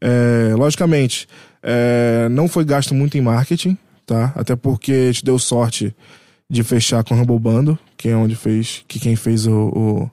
é, 0.00 0.54
logicamente, 0.56 1.26
é, 1.62 2.28
não 2.30 2.48
foi 2.48 2.64
gasto 2.64 2.94
muito 2.94 3.18
em 3.18 3.20
marketing, 3.20 3.76
tá? 4.06 4.32
Até 4.36 4.54
porque 4.56 5.08
gente 5.12 5.24
deu 5.24 5.38
sorte 5.38 5.94
de 6.48 6.62
fechar 6.62 7.02
com 7.04 7.14
o 7.14 7.18
Humble 7.20 7.38
Bundle, 7.38 7.78
que 7.96 8.08
é 8.08 8.16
onde 8.16 8.36
fez, 8.36 8.84
que 8.86 9.00
quem 9.00 9.16
fez 9.16 9.46
o, 9.46 9.52
o- 9.68 10.10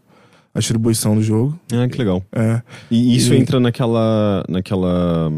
a 0.53 0.59
distribuição 0.59 1.15
do 1.15 1.21
jogo. 1.23 1.57
Ah, 1.71 1.87
que 1.87 1.97
legal. 1.97 2.23
É, 2.31 2.61
E 2.89 3.15
isso 3.15 3.33
E- 3.33 3.37
entra 3.37 3.59
naquela. 3.59 4.43
naquela. 4.49 5.31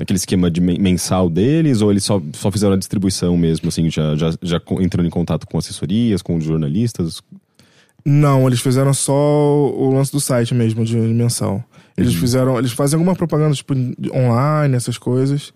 Naquele 0.00 0.16
esquema 0.16 0.50
de 0.50 0.60
men- 0.60 0.78
mensal 0.78 1.30
deles, 1.30 1.80
ou 1.80 1.90
eles 1.92 2.02
só, 2.02 2.20
só 2.32 2.50
fizeram 2.50 2.72
a 2.74 2.76
distribuição 2.78 3.36
mesmo, 3.36 3.68
assim, 3.68 3.88
já, 3.88 4.16
já, 4.16 4.32
já 4.42 4.60
entrando 4.80 5.06
em 5.06 5.10
contato 5.10 5.46
com 5.46 5.58
assessorias, 5.58 6.22
com 6.22 6.40
jornalistas? 6.40 7.22
Não, 8.04 8.46
eles 8.46 8.60
fizeram 8.60 8.94
só 8.94 9.12
o 9.12 9.92
lance 9.94 10.10
do 10.10 10.18
site 10.18 10.54
mesmo, 10.54 10.84
de 10.84 10.96
mensal. 10.96 11.62
Eles 11.96 12.14
fizeram. 12.14 12.58
Eles 12.58 12.72
fazem 12.72 12.96
alguma 12.96 13.14
propaganda, 13.14 13.54
tipo, 13.54 13.74
online, 14.14 14.74
essas 14.74 14.96
coisas. 14.96 15.52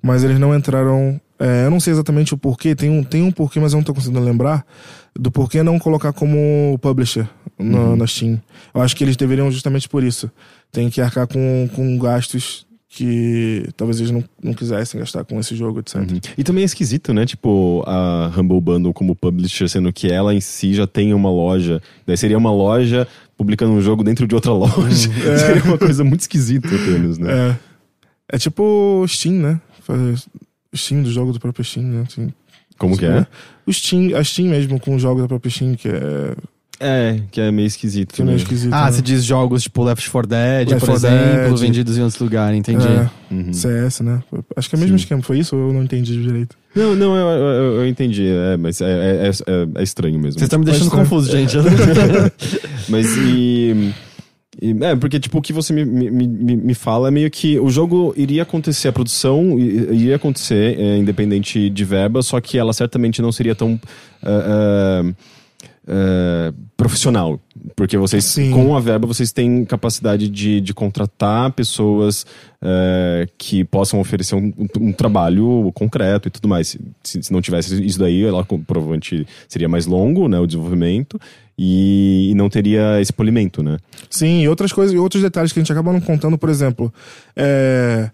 Mas 0.00 0.24
eles 0.24 0.38
não 0.38 0.56
entraram. 0.56 1.20
é, 1.38 1.66
eu 1.66 1.70
não 1.70 1.78
sei 1.78 1.92
exatamente 1.92 2.32
o 2.32 2.38
porquê, 2.38 2.74
tem 2.74 2.88
um, 2.88 3.04
tem 3.04 3.22
um 3.22 3.30
porquê, 3.30 3.60
mas 3.60 3.72
eu 3.74 3.76
não 3.76 3.84
tô 3.84 3.92
conseguindo 3.92 4.20
lembrar. 4.24 4.64
Do 5.14 5.30
porquê 5.30 5.62
não 5.62 5.78
colocar 5.78 6.14
como 6.14 6.78
publisher 6.80 7.28
no, 7.58 7.94
na 7.94 8.06
Steam. 8.06 8.40
Eu 8.74 8.80
acho 8.80 8.96
que 8.96 9.04
eles 9.04 9.16
deveriam 9.16 9.50
justamente 9.50 9.86
por 9.86 10.02
isso. 10.02 10.30
Tem 10.72 10.88
que 10.88 10.98
arcar 10.98 11.26
com, 11.26 11.68
com 11.76 11.98
gastos 11.98 12.66
que 12.94 13.66
talvez 13.74 13.98
eles 14.00 14.10
não, 14.10 14.22
não 14.42 14.52
quisessem 14.52 15.00
gastar 15.00 15.24
com 15.24 15.40
esse 15.40 15.56
jogo, 15.56 15.80
etc. 15.80 15.96
Uhum. 15.96 16.20
E 16.36 16.44
também 16.44 16.60
é 16.60 16.66
esquisito, 16.66 17.14
né? 17.14 17.24
Tipo, 17.24 17.82
a 17.86 18.30
Humble 18.36 18.60
Bundle 18.60 18.92
como 18.92 19.16
publisher, 19.16 19.66
sendo 19.66 19.90
que 19.90 20.12
ela 20.12 20.34
em 20.34 20.42
si 20.42 20.74
já 20.74 20.86
tem 20.86 21.14
uma 21.14 21.30
loja. 21.30 21.80
Daí 22.06 22.18
seria 22.18 22.36
uma 22.36 22.52
loja 22.52 23.08
publicando 23.34 23.72
um 23.72 23.80
jogo 23.80 24.04
dentro 24.04 24.28
de 24.28 24.34
outra 24.34 24.52
loja. 24.52 25.10
É. 25.26 25.38
seria 25.38 25.64
uma 25.64 25.78
coisa 25.78 26.04
muito 26.04 26.20
esquisita, 26.20 26.68
apenas, 26.68 27.16
né? 27.16 27.58
É. 28.28 28.36
É 28.36 28.38
tipo 28.38 29.04
Steam, 29.08 29.36
né? 29.36 29.60
Steam 30.76 31.02
do 31.02 31.10
jogo 31.10 31.32
do 31.32 31.40
próprio 31.40 31.64
Steam, 31.64 31.86
né? 31.86 32.04
Assim, 32.06 32.30
Como 32.76 32.96
que 32.96 33.06
é? 33.06 33.26
O 33.66 33.72
Steam, 33.72 34.14
a 34.14 34.22
Steam 34.22 34.50
mesmo 34.50 34.78
com 34.78 34.96
o 34.96 34.98
jogo 34.98 35.22
da 35.22 35.28
própria 35.28 35.50
Steam, 35.50 35.76
que 35.76 35.88
é, 35.88 36.36
É, 36.82 37.20
que 37.30 37.40
é 37.40 37.50
meio 37.52 37.66
esquisito. 37.66 38.12
que 38.14 38.20
é 38.22 38.24
meio 38.24 38.36
né? 38.36 38.42
esquisito. 38.42 38.72
Ah, 38.72 38.86
né? 38.86 38.92
você 38.92 39.00
diz 39.02 39.24
jogos 39.24 39.62
tipo 39.62 39.84
Left 39.84 40.10
4 40.10 40.28
Dead, 40.28 40.68
Left 40.68 40.80
por 40.80 40.86
4 40.92 40.94
exemplo, 41.08 41.48
Dead. 41.50 41.58
vendidos 41.58 41.96
em 41.96 42.02
outros 42.02 42.20
lugares, 42.20 42.58
entendi. 42.58 42.86
É, 42.86 43.08
Uhum. 43.32 43.52
CS, 43.52 44.00
né? 44.00 44.22
Acho 44.56 44.68
que 44.68 44.74
é 44.74 44.78
o 44.78 44.80
mesmo 44.80 44.98
Sim. 44.98 45.02
esquema. 45.04 45.22
Foi 45.22 45.38
isso 45.38 45.56
ou 45.56 45.68
eu 45.68 45.72
não 45.72 45.82
entendi 45.84 46.20
direito? 46.20 46.54
Não, 46.74 46.94
não, 46.94 47.16
eu, 47.16 47.28
eu, 47.28 47.72
eu 47.82 47.86
entendi. 47.88 48.26
É, 48.28 48.56
mas 48.58 48.80
é, 48.80 48.86
é, 48.86 49.28
é- 49.30 49.80
é 49.80 49.82
estranho 49.82 50.18
mesmo. 50.18 50.32
Vocês 50.32 50.42
estão 50.42 50.58
me 50.58 50.64
deixando 50.64 50.90
confuso, 50.90 51.30
gente. 51.30 51.56
Mas 52.88 53.06
e. 53.16 53.92
e- 54.60 54.76
é, 54.84 54.96
porque, 54.96 55.18
tipo, 55.18 55.38
o 55.38 55.42
que 55.42 55.52
você 55.52 55.72
me, 55.72 55.84
me, 55.84 56.10
me, 56.10 56.56
me 56.56 56.74
fala 56.74 57.08
é 57.08 57.10
meio 57.10 57.30
que 57.30 57.58
o 57.58 57.70
jogo 57.70 58.12
iria 58.16 58.42
acontecer, 58.42 58.88
a 58.88 58.92
produção 58.92 59.58
iria 59.58 60.16
acontecer, 60.16 60.78
é, 60.78 60.96
independente 60.98 61.70
de 61.70 61.84
verba, 61.84 62.22
só 62.22 62.40
que 62.40 62.58
ela 62.58 62.72
certamente 62.72 63.20
não 63.22 63.32
seria 63.32 63.54
tão. 63.54 63.80
ah, 64.22 65.02
ah, 65.04 65.12
ah, 65.94 66.54
profissional, 66.74 67.38
porque 67.76 67.98
vocês 67.98 68.24
Sim. 68.24 68.50
com 68.50 68.74
a 68.74 68.80
verba 68.80 69.06
vocês 69.06 69.30
têm 69.30 69.62
capacidade 69.66 70.26
de, 70.26 70.58
de 70.58 70.72
contratar 70.72 71.52
pessoas 71.52 72.24
ah, 72.62 73.26
que 73.36 73.62
possam 73.62 74.00
oferecer 74.00 74.34
um, 74.34 74.50
um- 74.80 74.92
trabalho 74.92 75.70
concreto 75.74 76.28
e 76.28 76.30
tudo 76.30 76.48
mais. 76.48 76.78
Se, 77.02 77.22
se 77.22 77.30
não 77.30 77.42
tivesse 77.42 77.84
isso 77.84 77.98
daí, 77.98 78.24
ela 78.24 78.42
provavelmente 78.66 79.26
seria 79.46 79.68
mais 79.68 79.84
longo, 79.84 80.28
né, 80.28 80.38
o 80.38 80.46
desenvolvimento 80.46 81.20
e, 81.58 82.30
e 82.30 82.34
não 82.34 82.48
teria 82.48 82.98
esse 82.98 83.12
polimento, 83.12 83.62
né? 83.62 83.76
Sim, 84.08 84.40
e 84.40 84.48
outras 84.48 84.72
coisas, 84.72 84.94
e 84.94 84.98
outros 84.98 85.22
detalhes 85.22 85.52
que 85.52 85.58
a 85.58 85.62
gente 85.62 85.72
acaba 85.72 85.92
não 85.92 86.00
contando, 86.00 86.38
por 86.38 86.48
exemplo, 86.48 86.92
é, 87.36 88.10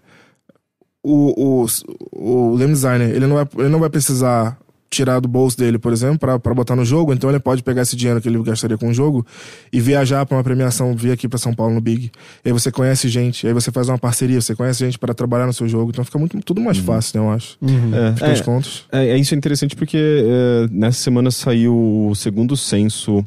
o, 1.01 1.63
o, 1.63 2.51
o 2.51 2.57
game 2.57 2.73
designer, 2.73 3.09
ele 3.15 3.25
não, 3.25 3.35
vai, 3.37 3.47
ele 3.57 3.69
não 3.69 3.79
vai 3.79 3.89
precisar 3.89 4.59
tirar 4.89 5.19
do 5.19 5.27
bolso 5.27 5.57
dele, 5.57 5.77
por 5.77 5.93
exemplo, 5.93 6.17
pra 6.17 6.39
pra 6.39 6.53
botar 6.53 6.75
no 6.75 6.83
jogo, 6.83 7.13
então 7.13 7.29
ele 7.29 7.39
pode 7.39 7.61
pegar 7.61 7.83
esse 7.83 7.95
dinheiro 7.95 8.19
que 8.21 8.27
ele 8.27 8.41
gastaria 8.41 8.77
com 8.77 8.89
o 8.89 8.93
jogo 8.93 9.25
e 9.71 9.79
viajar 9.79 10.25
pra 10.25 10.37
uma 10.37 10.43
premiação, 10.43 10.95
vir 10.95 11.11
aqui 11.11 11.27
pra 11.27 11.37
São 11.37 11.53
Paulo 11.53 11.73
no 11.75 11.81
Big. 11.81 12.11
E 12.43 12.49
aí 12.49 12.51
você 12.51 12.71
conhece 12.71 13.07
gente, 13.07 13.45
aí 13.45 13.53
você 13.53 13.71
faz 13.71 13.87
uma 13.89 13.97
parceria, 13.97 14.41
você 14.41 14.55
conhece 14.55 14.83
gente 14.83 14.97
para 14.97 15.13
trabalhar 15.13 15.45
no 15.45 15.53
seu 15.53 15.67
jogo, 15.67 15.91
então 15.91 16.03
fica 16.03 16.17
muito, 16.17 16.39
tudo 16.41 16.59
mais 16.61 16.77
fácil, 16.77 17.19
né, 17.19 17.27
eu 17.27 17.31
acho. 17.31 17.57
Uhum. 17.61 17.93
É, 17.93 18.09
No 18.11 18.17
fim 18.17 18.25
das 18.25 18.41
contas. 18.41 18.83
É, 18.91 19.09
é, 19.09 19.17
isso 19.17 19.33
é 19.33 19.37
interessante 19.37 19.75
porque 19.75 19.97
é, 19.97 20.67
nessa 20.71 20.99
semana 21.01 21.29
saiu 21.29 22.07
o 22.09 22.15
segundo 22.15 22.57
censo 22.57 23.25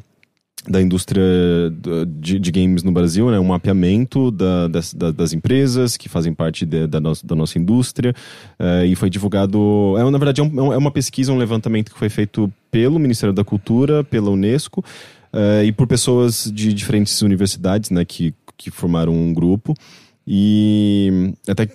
da 0.67 0.81
indústria 0.81 1.21
de, 2.19 2.39
de 2.39 2.51
games 2.51 2.83
no 2.83 2.91
Brasil, 2.91 3.29
né? 3.29 3.37
Um 3.39 3.43
mapeamento 3.45 4.31
da- 4.31 4.67
das, 4.69 4.93
da- 4.93 5.11
das 5.11 5.33
empresas 5.33 5.97
que 5.97 6.07
fazem 6.07 6.33
parte 6.33 6.65
de- 6.65 6.87
da, 6.87 6.99
nossa, 7.01 7.27
da 7.27 7.35
nossa 7.35 7.59
indústria 7.59 8.13
é, 8.57 8.85
e 8.85 8.95
foi 8.95 9.09
divulgado... 9.09 9.95
É, 9.97 10.09
na 10.09 10.17
verdade, 10.17 10.39
é, 10.39 10.43
um- 10.43 10.71
é 10.71 10.77
uma 10.77 10.91
pesquisa, 10.91 11.33
um 11.33 11.37
levantamento 11.37 11.91
que 11.91 11.99
foi 11.99 12.07
feito 12.09 12.51
pelo 12.71 12.97
Ministério 12.97 13.33
da 13.33 13.43
Cultura, 13.43 14.03
pela 14.05 14.29
Unesco 14.29 14.83
é, 15.33 15.65
e 15.65 15.71
por 15.73 15.85
pessoas 15.85 16.49
de 16.53 16.73
diferentes 16.73 17.21
universidades, 17.21 17.89
né? 17.89 18.05
Que, 18.05 18.33
que 18.57 18.71
formaram 18.71 19.13
um 19.13 19.33
grupo 19.33 19.73
e 20.25 21.33
até 21.47 21.67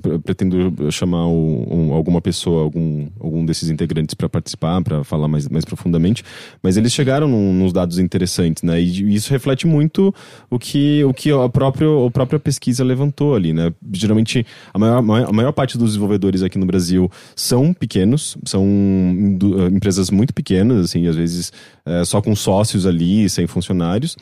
pre- 0.00 0.18
pretendo 0.20 0.90
chamar 0.92 1.26
o- 1.26 1.66
um- 1.70 1.92
alguma 1.92 2.20
pessoa, 2.20 2.62
algum, 2.62 3.08
algum 3.18 3.44
desses 3.44 3.68
integrantes 3.68 4.14
para 4.14 4.28
participar, 4.28 4.80
para 4.82 5.02
falar 5.04 5.26
mais, 5.28 5.48
mais 5.48 5.64
profundamente. 5.64 6.22
Mas 6.62 6.76
eles 6.76 6.92
chegaram 6.92 7.26
num, 7.28 7.52
nos 7.52 7.72
dados 7.72 7.98
interessantes, 7.98 8.62
né? 8.62 8.80
E 8.80 9.14
isso 9.14 9.30
reflete 9.30 9.66
muito 9.66 10.14
o 10.50 10.58
que, 10.58 11.02
o 11.04 11.12
que 11.12 11.30
a, 11.30 11.48
própria, 11.48 11.88
a 12.06 12.10
própria 12.10 12.38
pesquisa 12.38 12.84
levantou 12.84 13.34
ali, 13.34 13.52
né? 13.52 13.72
Geralmente, 13.92 14.46
a 14.72 14.78
maior, 14.78 14.98
a 15.28 15.32
maior 15.32 15.52
parte 15.52 15.76
dos 15.76 15.90
desenvolvedores 15.90 16.42
aqui 16.42 16.58
no 16.58 16.66
Brasil 16.66 17.10
são 17.34 17.72
pequenos, 17.74 18.36
são 18.44 18.62
uh, 18.64 19.66
empresas 19.74 20.10
muito 20.10 20.32
pequenas, 20.32 20.84
assim, 20.86 21.06
às 21.06 21.16
vezes 21.16 21.52
eh, 21.84 22.04
só 22.04 22.20
com 22.22 22.34
sócios 22.36 22.86
ali, 22.86 23.28
sem 23.28 23.46
funcionários, 23.46 24.16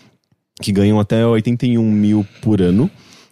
que 0.62 0.72
ganham 0.72 0.98
até 1.00 1.26
81 1.26 1.82
mil 1.90 2.26
por 2.40 2.60
ano. 2.62 2.90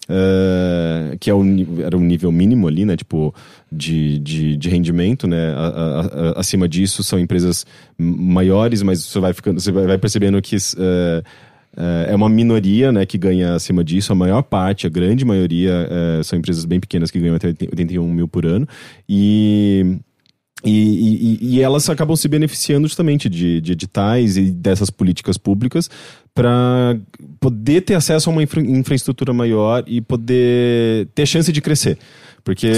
Eh, 0.08 1.16
que 1.20 1.30
é 1.30 1.34
o, 1.34 1.42
era 1.82 1.96
o 1.96 2.00
nível 2.00 2.30
mínimo 2.32 2.66
ali, 2.68 2.84
né? 2.84 2.96
Tipo, 2.96 3.34
de, 3.70 4.18
de, 4.18 4.56
de 4.56 4.68
rendimento, 4.68 5.26
né? 5.26 5.52
A- 5.54 5.60
a- 5.60 6.00
a- 6.00 6.40
acima 6.40 6.68
disso 6.68 7.02
são 7.02 7.18
empresas 7.18 7.64
maiores, 7.98 8.82
mas 8.82 9.04
você 9.04 9.20
vai 9.20 9.32
ficando, 9.32 9.60
você 9.60 9.70
vai 9.72 9.98
percebendo 9.98 10.40
que 10.42 10.56
eh, 10.56 11.22
é 12.08 12.14
uma 12.14 12.28
minoria, 12.28 12.92
né, 12.92 13.06
que 13.06 13.16
ganha 13.16 13.54
acima 13.54 13.82
disso. 13.82 14.12
A 14.12 14.14
maior 14.14 14.42
parte, 14.42 14.86
a 14.86 14.90
grande 14.90 15.24
maioria, 15.24 15.88
são 16.22 16.38
empresas 16.38 16.66
bem 16.66 16.78
pequenas 16.78 17.10
que 17.10 17.18
ganham 17.18 17.34
até 17.36 17.48
81 17.48 18.12
mil 18.12 18.28
por 18.28 18.44
ano. 18.44 18.68
E 19.08 19.96
e, 20.64 21.38
e- 21.42 21.56
e 21.56 21.60
elas 21.60 21.88
acabam 21.90 22.16
se 22.16 22.28
beneficiando 22.28 22.86
justamente 22.86 23.28
de, 23.28 23.60
de 23.60 23.72
editais 23.72 24.36
e 24.36 24.50
dessas 24.50 24.90
políticas 24.90 25.36
públicas 25.36 25.90
para 26.34 26.96
poder 27.40 27.82
ter 27.82 27.94
acesso 27.94 28.30
a 28.30 28.32
uma 28.32 28.42
infra- 28.42 28.60
infraestrutura 28.62 29.32
maior 29.32 29.84
e 29.86 30.00
poder 30.00 31.08
ter 31.14 31.26
chance 31.26 31.52
de 31.52 31.60
crescer. 31.60 31.98
Porque 32.44 32.72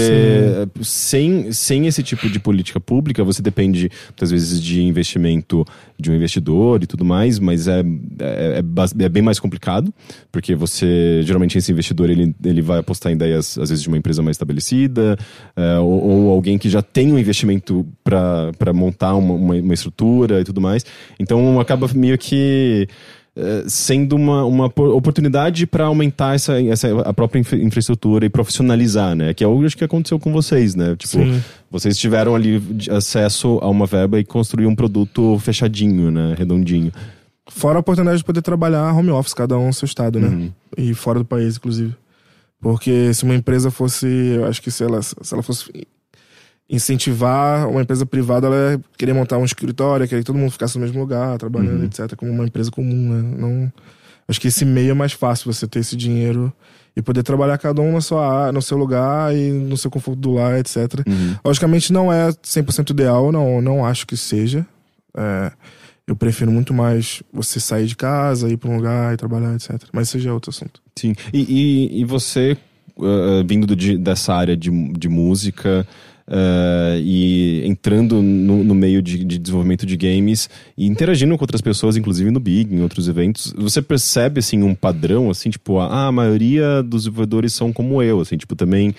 sem, 0.81 1.51
sem 1.51 1.87
esse 1.87 2.03
tipo 2.03 2.29
de 2.29 2.39
política 2.39 2.79
pública, 2.79 3.23
você 3.23 3.41
depende, 3.41 3.89
muitas 4.05 4.29
vezes, 4.29 4.61
de 4.61 4.83
investimento 4.83 5.65
de 5.97 6.11
um 6.11 6.15
investidor 6.15 6.83
e 6.83 6.87
tudo 6.87 7.03
mais, 7.03 7.39
mas 7.39 7.67
é, 7.67 7.79
é, 8.19 8.59
é 8.59 9.05
é 9.05 9.09
bem 9.09 9.23
mais 9.23 9.39
complicado, 9.39 9.93
porque 10.31 10.53
você, 10.55 11.21
geralmente, 11.23 11.57
esse 11.57 11.71
investidor 11.71 12.09
ele, 12.09 12.35
ele 12.43 12.61
vai 12.61 12.79
apostar 12.79 13.11
em 13.11 13.15
ideias, 13.15 13.57
às 13.57 13.69
vezes, 13.69 13.81
de 13.81 13.87
uma 13.87 13.97
empresa 13.97 14.21
mais 14.21 14.35
estabelecida, 14.35 15.17
é, 15.55 15.79
ou, 15.79 16.03
ou 16.03 16.29
alguém 16.31 16.57
que 16.57 16.69
já 16.69 16.81
tem 16.81 17.11
um 17.11 17.17
investimento 17.17 17.87
para 18.03 18.73
montar 18.73 19.15
uma, 19.15 19.33
uma, 19.33 19.55
uma 19.55 19.73
estrutura 19.73 20.41
e 20.41 20.43
tudo 20.43 20.61
mais. 20.61 20.85
Então, 21.19 21.59
acaba 21.59 21.89
meio 21.93 22.17
que 22.17 22.87
sendo 23.67 24.15
uma, 24.15 24.45
uma 24.45 24.69
por- 24.69 24.93
oportunidade 24.95 25.67
para 25.67 25.85
aumentar 25.85 26.35
essa, 26.35 26.61
essa, 26.61 27.01
a 27.01 27.13
própria 27.13 27.39
infra- 27.39 27.57
infraestrutura 27.57 28.25
e 28.25 28.29
profissionalizar, 28.29 29.13
né? 29.15 29.33
Que 29.33 29.43
é 29.43 29.47
o 29.47 29.65
acho 29.65 29.77
que 29.77 29.83
aconteceu 29.83 30.17
com 30.17 30.31
vocês, 30.31 30.73
né? 30.75 30.95
Tipo, 30.95 31.17
Sim. 31.17 31.43
vocês 31.69 31.97
tiveram 31.97 32.33
ali 32.33 32.61
acesso 32.89 33.59
a 33.61 33.69
uma 33.69 33.85
verba 33.85 34.19
e 34.19 34.23
construir 34.23 34.67
um 34.67 34.75
produto 34.75 35.37
fechadinho, 35.39 36.09
né? 36.11 36.33
Redondinho. 36.37 36.91
Fora 37.47 37.77
a 37.77 37.81
oportunidade 37.81 38.19
de 38.19 38.23
poder 38.23 38.41
trabalhar 38.41 38.91
home 38.93 39.11
office, 39.11 39.33
cada 39.33 39.57
um 39.57 39.67
no 39.67 39.73
seu 39.73 39.85
estado, 39.85 40.19
né? 40.19 40.27
Uhum. 40.27 40.51
E 40.77 40.93
fora 40.93 41.19
do 41.19 41.25
país, 41.25 41.57
inclusive. 41.57 41.93
Porque 42.61 43.13
se 43.13 43.23
uma 43.23 43.35
empresa 43.35 43.69
fosse, 43.69 44.07
eu 44.07 44.45
acho 44.45 44.61
que 44.61 44.71
se 44.71 44.83
ela, 44.83 45.01
se 45.01 45.15
ela 45.31 45.43
fosse 45.43 45.69
incentivar 46.69 47.69
uma 47.69 47.81
empresa 47.81 48.05
privada, 48.05 48.47
ela 48.47 48.81
querer 48.97 49.13
montar 49.13 49.37
um 49.37 49.45
escritório, 49.45 50.07
querer 50.07 50.21
que 50.21 50.25
todo 50.25 50.37
mundo 50.37 50.51
ficasse 50.51 50.77
no 50.77 50.83
mesmo 50.83 50.99
lugar, 50.99 51.37
trabalhando, 51.37 51.79
Uhum. 51.79 51.85
etc, 51.85 52.15
como 52.15 52.31
uma 52.31 52.45
empresa 52.45 52.71
comum, 52.71 53.13
né? 53.13 53.35
Não, 53.37 53.73
acho 54.27 54.41
que 54.41 54.47
esse 54.47 54.65
meio 54.65 54.91
é 54.91 54.93
mais 54.93 55.13
fácil 55.13 55.51
você 55.53 55.67
ter 55.67 55.79
esse 55.79 55.95
dinheiro 55.95 56.51
e 56.95 57.01
poder 57.01 57.23
trabalhar 57.23 57.57
cada 57.57 57.81
um 57.81 57.91
na 57.93 58.01
sua, 58.01 58.51
no 58.51 58.61
seu 58.61 58.77
lugar 58.77 59.35
e 59.35 59.51
no 59.51 59.77
seu 59.77 59.91
conforto 59.91 60.19
do 60.19 60.33
lar, 60.33 60.57
etc. 60.59 60.77
Uhum. 61.07 61.35
Logicamente 61.45 61.91
não 61.93 62.11
é 62.11 62.29
100% 62.43 62.89
ideal, 62.91 63.31
não, 63.31 63.61
não 63.61 63.85
acho 63.85 64.07
que 64.07 64.15
seja. 64.17 64.65
É, 65.15 65.51
eu 66.07 66.15
prefiro 66.15 66.51
muito 66.51 66.73
mais 66.73 67.21
você 67.33 67.59
sair 67.59 67.85
de 67.85 67.95
casa, 67.95 68.47
ir 68.49 68.57
para 68.57 68.69
um 68.69 68.75
lugar 68.77 69.13
e 69.13 69.17
trabalhar, 69.17 69.53
etc. 69.55 69.71
Mas 69.91 70.09
já 70.11 70.29
é 70.29 70.33
outro 70.33 70.49
assunto. 70.51 70.81
Sim. 70.95 71.13
E, 71.33 71.41
e, 71.97 72.01
e 72.01 72.05
você, 72.05 72.55
uh, 72.97 73.45
vindo 73.45 73.67
do- 73.67 73.75
de- 73.75 73.97
dessa 73.97 74.33
área 74.33 74.55
de, 74.55 74.69
de 74.93 75.09
música 75.09 75.85
uh, 76.27 76.99
e 76.99 77.63
entrando 77.65 78.21
no, 78.21 78.63
no 78.63 78.75
meio 78.75 79.01
de, 79.01 79.23
de 79.23 79.37
desenvolvimento 79.37 79.85
de 79.85 79.95
games 79.97 80.49
e 80.77 80.85
interagindo 80.85 81.37
com 81.37 81.43
outras 81.43 81.61
pessoas, 81.61 81.97
inclusive 81.97 82.31
no 82.31 82.39
Big, 82.39 82.73
em 82.73 82.81
outros 82.81 83.07
eventos, 83.07 83.53
você 83.57 83.81
percebe, 83.81 84.39
assim, 84.39 84.61
um 84.63 84.75
padrão, 84.75 85.29
assim, 85.29 85.49
tipo, 85.49 85.79
ah, 85.79 86.07
a 86.07 86.11
maioria 86.11 86.81
dos 86.83 87.03
desenvolvedores 87.03 87.53
são 87.53 87.71
como 87.71 88.01
eu, 88.01 88.19
assim, 88.19 88.37
tipo, 88.37 88.55
também 88.55 88.93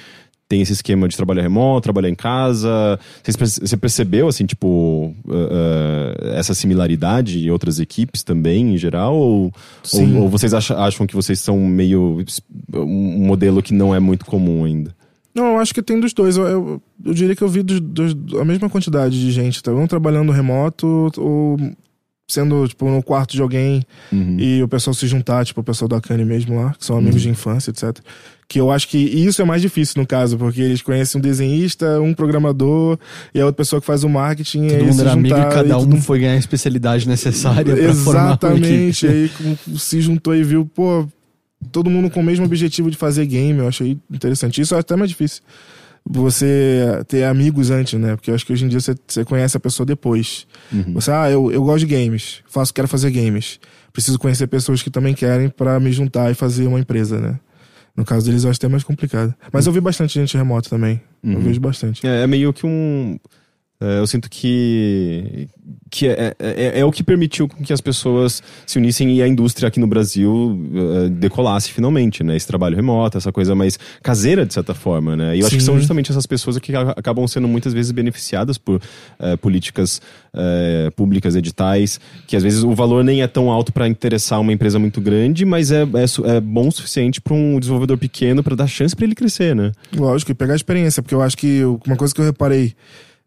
tem 0.48 0.60
esse 0.60 0.72
esquema 0.72 1.08
de 1.08 1.16
trabalhar 1.16 1.42
remoto, 1.42 1.82
trabalhar 1.82 2.08
em 2.08 2.14
casa. 2.14 3.00
Você 3.24 3.76
percebeu, 3.76 4.28
assim, 4.28 4.46
tipo, 4.46 5.12
uh, 5.24 5.32
uh, 5.32 6.28
essa 6.36 6.54
similaridade 6.54 7.44
em 7.44 7.50
outras 7.50 7.80
equipes 7.80 8.22
também, 8.22 8.74
em 8.74 8.78
geral? 8.78 9.16
Ou, 9.16 9.52
ou, 9.92 10.22
ou 10.22 10.28
vocês 10.28 10.54
acham, 10.54 10.78
acham 10.78 11.06
que 11.06 11.16
vocês 11.16 11.40
são 11.40 11.58
meio 11.58 12.24
um 12.72 13.26
modelo 13.26 13.62
que 13.62 13.74
não 13.74 13.92
é 13.92 13.98
muito 13.98 14.24
comum 14.24 14.64
ainda? 14.64 14.94
Não, 15.36 15.52
eu 15.52 15.58
acho 15.58 15.74
que 15.74 15.82
tem 15.82 16.00
dos 16.00 16.12
dois. 16.14 16.36
Eu, 16.38 16.46
eu, 16.46 16.82
eu 17.04 17.12
diria 17.14 17.36
que 17.36 17.42
eu 17.42 17.48
vi 17.48 17.62
dos, 17.62 17.78
dos- 17.78 18.16
a 18.40 18.44
mesma 18.44 18.70
quantidade 18.70 19.20
de 19.20 19.30
gente, 19.30 19.62
tá? 19.62 19.70
um 19.70 19.86
trabalhando 19.86 20.32
remoto 20.32 21.12
ou 21.18 21.58
sendo, 22.28 22.66
tipo, 22.66 22.88
no 22.90 23.02
quarto 23.02 23.34
de 23.36 23.42
alguém 23.42 23.84
Uhum. 24.10 24.36
e 24.40 24.60
o 24.62 24.66
pessoal 24.66 24.92
se 24.94 25.06
juntar, 25.06 25.44
tipo, 25.44 25.60
o 25.60 25.64
pessoal 25.64 25.88
da 25.88 26.00
Cane 26.00 26.24
mesmo 26.24 26.56
lá, 26.60 26.74
que 26.76 26.84
são 26.84 26.96
amigos 26.98 27.22
de 27.22 27.28
infância, 27.28 27.70
etc. 27.70 27.96
Que 28.48 28.58
eu 28.60 28.70
acho 28.72 28.88
que 28.88 28.96
isso 28.98 29.40
é 29.42 29.44
mais 29.44 29.62
difícil 29.62 30.00
no 30.00 30.06
caso, 30.06 30.36
porque 30.36 30.60
eles 30.60 30.82
conhecem 30.82 31.18
um 31.18 31.22
desenhista, 31.22 32.00
um 32.00 32.12
programador 32.14 32.98
e 33.34 33.40
a 33.40 33.44
outra 33.46 33.56
pessoa 33.58 33.78
que 33.80 33.86
faz 33.86 34.02
o 34.04 34.08
marketing. 34.08 34.66
Todo 34.68 34.84
mundo 34.86 35.00
era 35.02 35.12
amigo 35.12 35.36
e 35.36 35.42
cada 35.44 35.68
e 35.68 35.72
um 35.84 36.00
foi 36.00 36.18
ganhar 36.20 36.32
a 36.32 36.36
especialidade 36.38 37.06
necessária 37.08 37.72
Exatamente. 37.78 39.06
aí 39.06 39.30
se 39.76 40.00
juntou 40.00 40.34
e 40.34 40.42
viu, 40.42 40.64
pô, 40.66 41.06
todo 41.72 41.90
mundo 41.90 42.10
com 42.10 42.20
o 42.20 42.22
mesmo 42.24 42.44
objetivo 42.44 42.90
de 42.90 42.96
fazer 42.96 43.26
game. 43.26 43.58
Eu 43.58 43.68
achei 43.68 43.98
interessante. 44.10 44.60
Isso 44.60 44.74
é 44.74 44.78
até 44.78 44.96
mais 44.96 45.10
difícil. 45.10 45.42
Você 46.08 47.02
ter 47.08 47.24
amigos 47.24 47.70
antes, 47.70 47.98
né? 47.98 48.14
Porque 48.14 48.30
eu 48.30 48.34
acho 48.36 48.46
que 48.46 48.52
hoje 48.52 48.64
em 48.64 48.68
dia 48.68 48.78
você, 48.80 48.94
você 49.06 49.24
conhece 49.24 49.56
a 49.56 49.60
pessoa 49.60 49.84
depois. 49.84 50.46
Uhum. 50.72 50.94
Você, 50.94 51.10
ah, 51.10 51.28
eu, 51.28 51.50
eu 51.50 51.62
gosto 51.64 51.84
de 51.84 51.94
games, 51.96 52.42
faço, 52.48 52.72
quero 52.72 52.86
fazer 52.86 53.10
games. 53.10 53.58
Preciso 53.92 54.18
conhecer 54.18 54.46
pessoas 54.46 54.82
que 54.82 54.90
também 54.90 55.14
querem 55.14 55.48
pra 55.48 55.80
me 55.80 55.90
juntar 55.90 56.30
e 56.30 56.34
fazer 56.34 56.66
uma 56.68 56.78
empresa, 56.78 57.18
né? 57.20 57.40
No 57.96 58.04
caso 58.04 58.24
deles, 58.26 58.44
eu 58.44 58.50
acho 58.50 58.58
até 58.58 58.68
mais 58.68 58.84
complicado. 58.84 59.34
Mas 59.52 59.66
eu 59.66 59.72
vi 59.72 59.80
bastante 59.80 60.14
gente 60.20 60.36
remota 60.36 60.68
também. 60.70 61.00
Eu 61.24 61.30
Uhum. 61.32 61.40
vejo 61.40 61.58
bastante. 61.60 62.06
É, 62.06 62.22
é 62.22 62.26
meio 62.26 62.52
que 62.52 62.64
um. 62.66 63.18
É, 63.78 63.98
eu 63.98 64.06
sinto 64.06 64.30
que, 64.30 65.48
que 65.90 66.08
é, 66.08 66.34
é, 66.38 66.80
é 66.80 66.84
o 66.84 66.90
que 66.90 67.02
permitiu 67.02 67.46
que 67.46 67.72
as 67.72 67.80
pessoas 67.80 68.42
se 68.66 68.78
unissem 68.78 69.14
e 69.14 69.22
a 69.22 69.28
indústria 69.28 69.68
aqui 69.68 69.78
no 69.78 69.86
Brasil 69.86 70.58
é, 71.04 71.08
decolasse 71.10 71.70
finalmente, 71.70 72.24
né? 72.24 72.34
Esse 72.36 72.46
trabalho 72.46 72.74
remoto, 72.74 73.18
essa 73.18 73.30
coisa 73.30 73.54
mais 73.54 73.78
caseira, 74.02 74.46
de 74.46 74.54
certa 74.54 74.72
forma, 74.72 75.14
né? 75.14 75.36
E 75.36 75.40
eu 75.40 75.46
acho 75.46 75.54
que 75.54 75.60
Sim. 75.60 75.66
são 75.66 75.78
justamente 75.78 76.10
essas 76.10 76.24
pessoas 76.24 76.58
que 76.58 76.74
acabam 76.74 77.26
sendo 77.28 77.46
muitas 77.46 77.74
vezes 77.74 77.92
beneficiadas 77.92 78.56
por 78.56 78.80
é, 79.18 79.36
políticas 79.36 80.00
é, 80.32 80.90
públicas, 80.96 81.36
editais, 81.36 82.00
que 82.26 82.34
às 82.34 82.42
vezes 82.42 82.62
o 82.62 82.74
valor 82.74 83.04
nem 83.04 83.20
é 83.20 83.26
tão 83.26 83.50
alto 83.50 83.72
para 83.72 83.86
interessar 83.86 84.40
uma 84.40 84.54
empresa 84.54 84.78
muito 84.78 85.02
grande, 85.02 85.44
mas 85.44 85.70
é, 85.70 85.82
é, 85.82 86.36
é 86.36 86.40
bom 86.40 86.68
o 86.68 86.72
suficiente 86.72 87.20
para 87.20 87.34
um 87.34 87.60
desenvolvedor 87.60 87.98
pequeno 87.98 88.42
para 88.42 88.56
dar 88.56 88.66
chance 88.66 88.96
para 88.96 89.04
ele 89.04 89.14
crescer, 89.14 89.54
né? 89.54 89.72
Lógico, 89.94 90.30
e 90.30 90.34
pegar 90.34 90.54
a 90.54 90.56
experiência, 90.56 91.02
porque 91.02 91.14
eu 91.14 91.20
acho 91.20 91.36
que 91.36 91.62
uma 91.86 91.96
coisa 91.96 92.14
que 92.14 92.20
eu 92.22 92.24
reparei. 92.24 92.74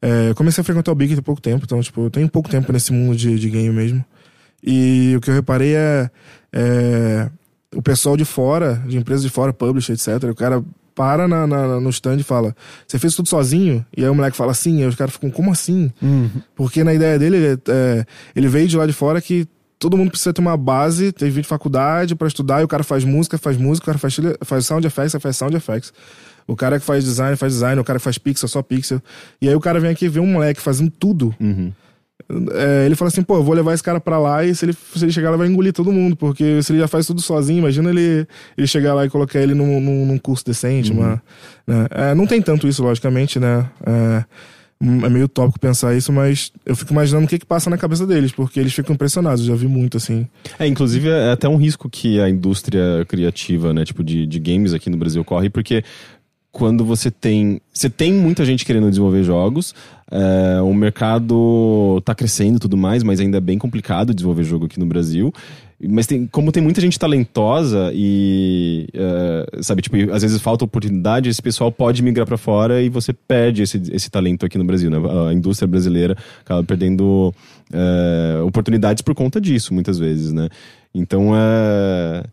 É, 0.02 0.34
comecei 0.34 0.62
a 0.62 0.64
frequentar 0.66 0.92
o 0.92 0.96
Big 0.96 1.14
tem 1.14 1.24
pouco 1.24 1.42
tempo, 1.42 1.64
então, 1.66 1.82
tipo, 1.82 2.02
eu 2.06 2.10
tenho 2.10 2.30
pouco 2.30 2.50
tempo 2.50 2.72
nesse 2.72 2.92
mundo 2.94 3.16
de, 3.18 3.38
de 3.40 3.50
game 3.50 3.70
mesmo. 3.74 4.04
E 4.64 5.14
o 5.18 5.22
que 5.22 5.30
eu 5.30 5.34
reparei 5.36 5.76
é, 5.76 6.10
é 6.54 7.30
o 7.76 7.82
pessoal 7.82 8.18
de 8.18 8.26
fora, 8.26 8.82
de 8.88 8.98
empresas 8.98 9.24
de 9.24 9.30
fora, 9.30 9.54
publisher, 9.54 9.94
etc. 9.94 10.24
O 10.30 10.36
cara 10.36 10.64
para 10.96 11.28
na, 11.28 11.48
na- 11.48 11.80
no 11.80 11.90
stand 11.90 12.18
e 12.18 12.24
fala: 12.24 12.54
Você 12.86 13.00
fez 13.00 13.16
tudo 13.16 13.30
sozinho? 13.30 13.86
E 13.96 14.04
aí 14.04 14.10
o 14.10 14.16
moleque 14.16 14.36
fala 14.36 14.54
sim, 14.54 14.80
e 14.80 14.82
aí 14.84 14.88
os 14.90 14.96
caras 14.96 15.14
ficam, 15.14 15.30
como 15.32 15.52
assim? 15.52 15.92
Uhum. 16.02 16.30
Porque 16.56 16.84
na 16.84 16.94
ideia 16.94 17.18
dele, 17.18 17.38
ele, 17.38 17.60
é, 17.70 18.06
ele 18.36 18.48
veio 18.50 18.68
de 18.68 18.76
lá 18.76 18.86
de 18.86 18.92
fora 18.94 19.22
que 19.22 19.48
todo 19.78 19.96
mundo 19.96 20.10
precisa 20.10 20.34
ter 20.34 20.42
uma 20.42 20.58
base, 20.58 21.14
ter 21.14 21.30
vindo 21.30 21.44
de 21.44 21.48
faculdade 21.48 22.14
pra 22.16 22.28
estudar, 22.28 22.60
e 22.60 22.66
o 22.66 22.68
cara 22.68 22.84
faz 22.84 23.06
música, 23.06 23.38
faz 23.38 23.56
música, 23.56 23.84
o 23.84 23.86
cara 23.86 23.98
faz, 23.98 24.18
faz 24.44 24.66
sound 24.66 24.86
effects, 24.86 25.16
faz 25.22 25.38
sound 25.38 25.56
effects. 25.56 25.94
O 26.50 26.56
cara 26.56 26.80
que 26.80 26.86
faz 26.86 27.04
design, 27.04 27.36
faz 27.36 27.54
design, 27.54 27.80
o 27.80 27.84
cara 27.84 28.00
que 28.00 28.04
faz 28.04 28.18
pixel, 28.18 28.50
só 28.50 28.62
pixel. 28.64 29.00
E 29.40 29.48
aí 29.48 29.56
o 29.56 29.60
cara 29.60 29.80
vem 29.80 29.92
aqui 29.92 30.10
ver 30.10 30.20
um 30.20 30.26
moleque 30.26 30.60
fazendo 30.60 30.90
tudo. 30.90 31.34
Uhum. 31.40 31.72
É, 32.54 32.86
ele 32.86 32.96
fala 32.96 33.10
assim, 33.10 33.24
pô, 33.24 33.38
eu 33.38 33.44
vou 33.44 33.56
levar 33.56 33.74
esse 33.74 33.84
cara 33.84 34.00
pra 34.00 34.20
lá 34.20 34.44
e 34.44 34.54
se 34.54 34.66
ele, 34.66 34.74
se 34.74 35.06
ele 35.06 35.12
chegar 35.12 35.30
lá 35.32 35.38
vai 35.38 35.48
engolir 35.48 35.74
todo 35.74 35.92
mundo, 35.92 36.16
porque 36.16 36.62
se 36.62 36.72
ele 36.72 36.80
já 36.80 36.88
faz 36.88 37.06
tudo 37.06 37.22
sozinho, 37.22 37.60
imagina 37.60 37.90
ele, 37.90 38.28
ele 38.58 38.68
chegar 38.68 38.94
lá 38.94 39.06
e 39.06 39.10
colocar 39.10 39.40
ele 39.40 39.54
num, 39.54 39.80
num, 39.80 40.06
num 40.06 40.18
curso 40.18 40.44
decente, 40.46 40.92
uma, 40.92 41.22
né? 41.66 41.88
É, 41.92 42.16
não 42.16 42.28
tem 42.28 42.42
tanto 42.42 42.68
isso, 42.68 42.84
logicamente, 42.84 43.40
né? 43.40 43.70
É, 43.86 44.24
é 44.82 45.10
meio 45.10 45.28
tópico 45.28 45.60
pensar 45.60 45.96
isso, 45.96 46.14
mas 46.14 46.52
eu 46.66 46.76
fico 46.76 46.94
imaginando 46.94 47.26
o 47.26 47.28
que 47.28 47.40
que 47.40 47.46
passa 47.46 47.70
na 47.70 47.78
cabeça 47.78 48.08
deles, 48.08 48.32
porque 48.32 48.60
eles 48.60 48.74
ficam 48.74 48.94
impressionados, 48.94 49.42
eu 49.42 49.48
já 49.48 49.56
vi 49.56 49.68
muito, 49.68 49.98
assim. 49.98 50.28
É, 50.58 50.68
inclusive 50.68 51.10
é 51.10 51.32
até 51.32 51.50
um 51.50 51.58
risco 51.58 51.90
que 51.90 52.20
a 52.20 52.30
indústria 52.30 53.06
criativa, 53.08 53.74
né, 53.74 53.84
tipo 53.84 54.04
de, 54.04 54.26
de 54.26 54.40
games 54.40 54.74
aqui 54.74 54.90
no 54.90 54.98
Brasil 54.98 55.24
corre, 55.26 55.50
porque 55.50 55.84
quando 56.52 56.84
você 56.84 57.12
tem. 57.12 57.62
Você 57.74 57.90
tem 57.90 58.14
muita 58.14 58.44
gente 58.44 58.66
querendo 58.66 58.90
desenvolver 58.90 59.24
jogos, 59.24 59.74
é, 60.12 60.62
o 60.62 60.74
mercado 60.74 62.02
tá 62.04 62.16
crescendo 62.16 62.58
e 62.58 62.60
tudo 62.60 62.76
mais, 62.76 63.04
mas 63.04 63.20
ainda 63.20 63.38
é 63.38 63.42
bem 63.42 63.58
complicado 63.58 64.14
desenvolver 64.14 64.44
jogo 64.44 64.66
aqui 64.66 64.80
no 64.80 64.86
Brasil. 64.86 65.34
Mas 65.82 66.08
tem, 66.08 66.28
como 66.28 66.52
tem 66.52 66.62
muita 66.62 66.82
gente 66.82 67.00
talentosa 67.00 67.90
e, 67.94 68.90
é, 68.94 69.62
sabe, 69.62 69.82
tipo, 69.82 69.96
às 70.12 70.22
vezes 70.22 70.42
falta 70.42 70.66
oportunidade, 70.66 71.30
esse 71.30 71.42
pessoal 71.42 71.72
pode 71.72 72.04
migrar 72.04 72.28
pra 72.28 72.38
fora 72.38 72.82
e 72.82 72.90
você 72.90 73.14
perde 73.14 73.62
esse, 73.62 73.82
esse 73.94 74.10
talento 74.10 74.46
aqui 74.46 74.58
no 74.58 74.66
Brasil, 74.66 74.90
né? 74.90 74.98
A 75.30 75.34
indústria 75.34 75.68
brasileira 75.68 76.18
acaba 76.42 76.62
perdendo 76.66 77.34
é, 77.72 78.42
oportunidades 78.42 79.02
por 79.02 79.16
conta 79.16 79.40
disso, 79.40 79.74
muitas 79.74 79.98
vezes, 79.98 80.34
né? 80.34 80.50
Então, 80.94 81.32
é, 81.34 82.24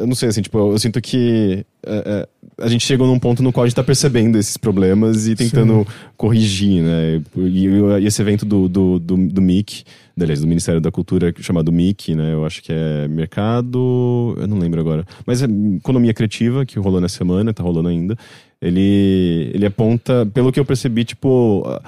eu 0.00 0.06
não 0.06 0.14
sei, 0.14 0.28
assim, 0.28 0.42
tipo, 0.42 0.58
eu, 0.58 0.72
eu 0.72 0.78
sinto 0.78 1.00
que 1.00 1.64
é, 1.84 2.26
é, 2.58 2.64
a 2.64 2.68
gente 2.68 2.86
chegou 2.86 3.06
num 3.06 3.18
ponto 3.18 3.42
no 3.42 3.52
qual 3.52 3.64
a 3.64 3.66
gente 3.66 3.76
tá 3.76 3.82
percebendo 3.84 4.38
esses 4.38 4.56
problemas 4.56 5.26
e 5.26 5.34
tentando 5.34 5.86
corrigir, 6.16 6.82
né? 6.82 7.22
E, 7.36 7.66
e 8.02 8.06
esse 8.06 8.20
evento 8.22 8.44
do, 8.44 8.68
do, 8.68 8.98
do, 8.98 9.16
do 9.16 9.42
MIC, 9.42 9.84
aliás, 10.20 10.40
do 10.40 10.46
Ministério 10.46 10.80
da 10.80 10.90
Cultura, 10.90 11.32
chamado 11.40 11.70
MIC, 11.72 12.14
né? 12.14 12.32
Eu 12.34 12.44
acho 12.44 12.62
que 12.62 12.72
é 12.72 13.08
Mercado. 13.08 14.34
Eu 14.38 14.46
não 14.46 14.58
lembro 14.58 14.80
agora. 14.80 15.04
Mas 15.26 15.42
é 15.42 15.46
Economia 15.76 16.14
Criativa, 16.14 16.64
que 16.66 16.78
rolou 16.78 17.00
nessa 17.00 17.18
semana, 17.18 17.52
tá 17.52 17.62
rolando 17.62 17.88
ainda. 17.88 18.16
Ele, 18.60 19.50
ele 19.54 19.66
aponta, 19.66 20.24
pelo 20.32 20.52
que 20.52 20.60
eu 20.60 20.64
percebi, 20.64 21.04
tipo. 21.04 21.62
a- 21.66 21.82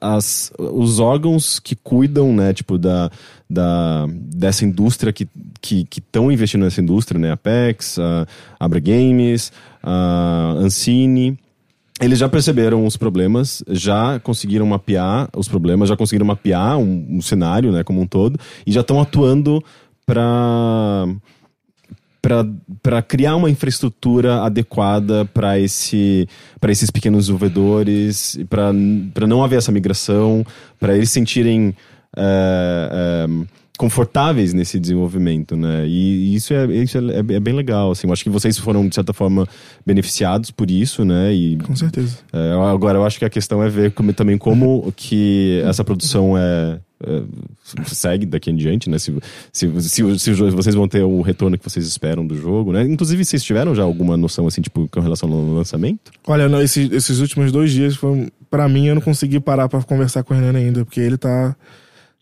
as, 0.00 0.52
os 0.58 0.98
órgãos 0.98 1.58
que 1.58 1.74
cuidam, 1.74 2.34
né, 2.34 2.52
tipo, 2.52 2.78
da, 2.78 3.10
da, 3.48 4.06
dessa 4.10 4.64
indústria 4.64 5.12
que 5.12 5.24
estão 5.24 5.44
que, 5.60 5.86
estão 5.98 6.32
investindo 6.32 6.62
nessa 6.62 6.80
indústria, 6.80 7.18
né, 7.18 7.32
Apex, 7.32 7.98
a 7.98 8.26
Abra 8.58 8.80
Games, 8.80 9.52
a 9.82 10.54
Ancine, 10.58 11.38
eles 12.00 12.18
já 12.18 12.28
perceberam 12.28 12.84
os 12.84 12.96
problemas, 12.96 13.62
já 13.68 14.18
conseguiram 14.20 14.66
mapear 14.66 15.28
os 15.36 15.48
problemas, 15.48 15.88
já 15.88 15.96
conseguiram 15.96 16.26
mapear 16.26 16.76
um, 16.76 17.06
um 17.08 17.22
cenário, 17.22 17.70
né, 17.70 17.84
como 17.84 18.00
um 18.00 18.06
todo, 18.06 18.38
e 18.66 18.72
já 18.72 18.80
estão 18.80 19.00
atuando 19.00 19.62
para 20.04 21.06
para 22.82 23.02
criar 23.02 23.36
uma 23.36 23.50
infraestrutura 23.50 24.42
adequada 24.42 25.24
para 25.26 25.58
esse, 25.58 26.26
esses 26.68 26.90
pequenos 26.90 27.26
desenvolvedores, 27.26 28.38
para 28.48 29.26
não 29.26 29.44
haver 29.44 29.58
essa 29.58 29.70
migração, 29.70 30.44
para 30.80 30.96
eles 30.96 31.10
sentirem 31.10 31.74
é, 32.16 33.26
é, 33.26 33.26
confortáveis 33.76 34.52
nesse 34.54 34.78
desenvolvimento, 34.78 35.56
né? 35.56 35.84
E 35.86 36.34
isso 36.34 36.54
é, 36.54 36.64
isso 36.66 36.96
é, 36.98 37.18
é 37.18 37.40
bem 37.40 37.54
legal, 37.54 37.90
assim. 37.90 38.06
Eu 38.06 38.12
acho 38.12 38.22
que 38.22 38.30
vocês 38.30 38.56
foram, 38.56 38.88
de 38.88 38.94
certa 38.94 39.12
forma, 39.12 39.48
beneficiados 39.84 40.50
por 40.50 40.70
isso, 40.70 41.04
né? 41.04 41.34
E 41.34 41.56
Com 41.56 41.74
certeza. 41.74 42.18
é, 42.32 42.52
agora, 42.72 42.98
eu 42.98 43.04
acho 43.04 43.18
que 43.18 43.24
a 43.24 43.30
questão 43.30 43.62
é 43.62 43.68
ver 43.68 43.90
como- 43.92 44.12
também 44.12 44.38
como 44.38 44.92
que 44.96 45.60
essa 45.66 45.82
produção 45.82 46.38
é, 46.38 46.78
é, 47.04 47.22
segue 47.86 48.26
daqui 48.26 48.50
em 48.50 48.56
diante, 48.56 48.88
né? 48.88 48.96
Se, 48.96 49.12
se, 49.52 49.68
se, 49.82 50.18
se 50.20 50.32
vocês 50.32 50.74
vão 50.76 50.86
ter 50.86 51.02
o 51.02 51.20
retorno 51.20 51.58
que 51.58 51.64
vocês 51.68 51.84
esperam 51.84 52.24
do 52.24 52.36
jogo, 52.36 52.72
né? 52.72 52.84
Inclusive, 52.84 53.24
vocês 53.24 53.42
tiveram 53.42 53.74
já 53.74 53.82
alguma 53.82 54.16
noção, 54.16 54.46
assim, 54.46 54.60
tipo, 54.62 54.88
com 54.88 55.00
relação 55.00 55.28
ao 55.32 55.52
lançamento? 55.52 56.12
Olha, 56.28 56.48
não, 56.48 56.62
esses, 56.62 56.92
esses 56.92 57.18
últimos 57.18 57.50
dois 57.50 57.72
dias, 57.72 57.96
foi, 57.96 58.28
pra 58.48 58.68
mim, 58.68 58.86
eu 58.86 58.94
não 58.94 59.02
consegui 59.02 59.40
parar 59.40 59.68
pra 59.68 59.82
conversar 59.82 60.22
com 60.22 60.32
o 60.32 60.36
Hernani 60.36 60.58
ainda, 60.66 60.84
porque 60.84 61.00
ele 61.00 61.16
tá, 61.18 61.56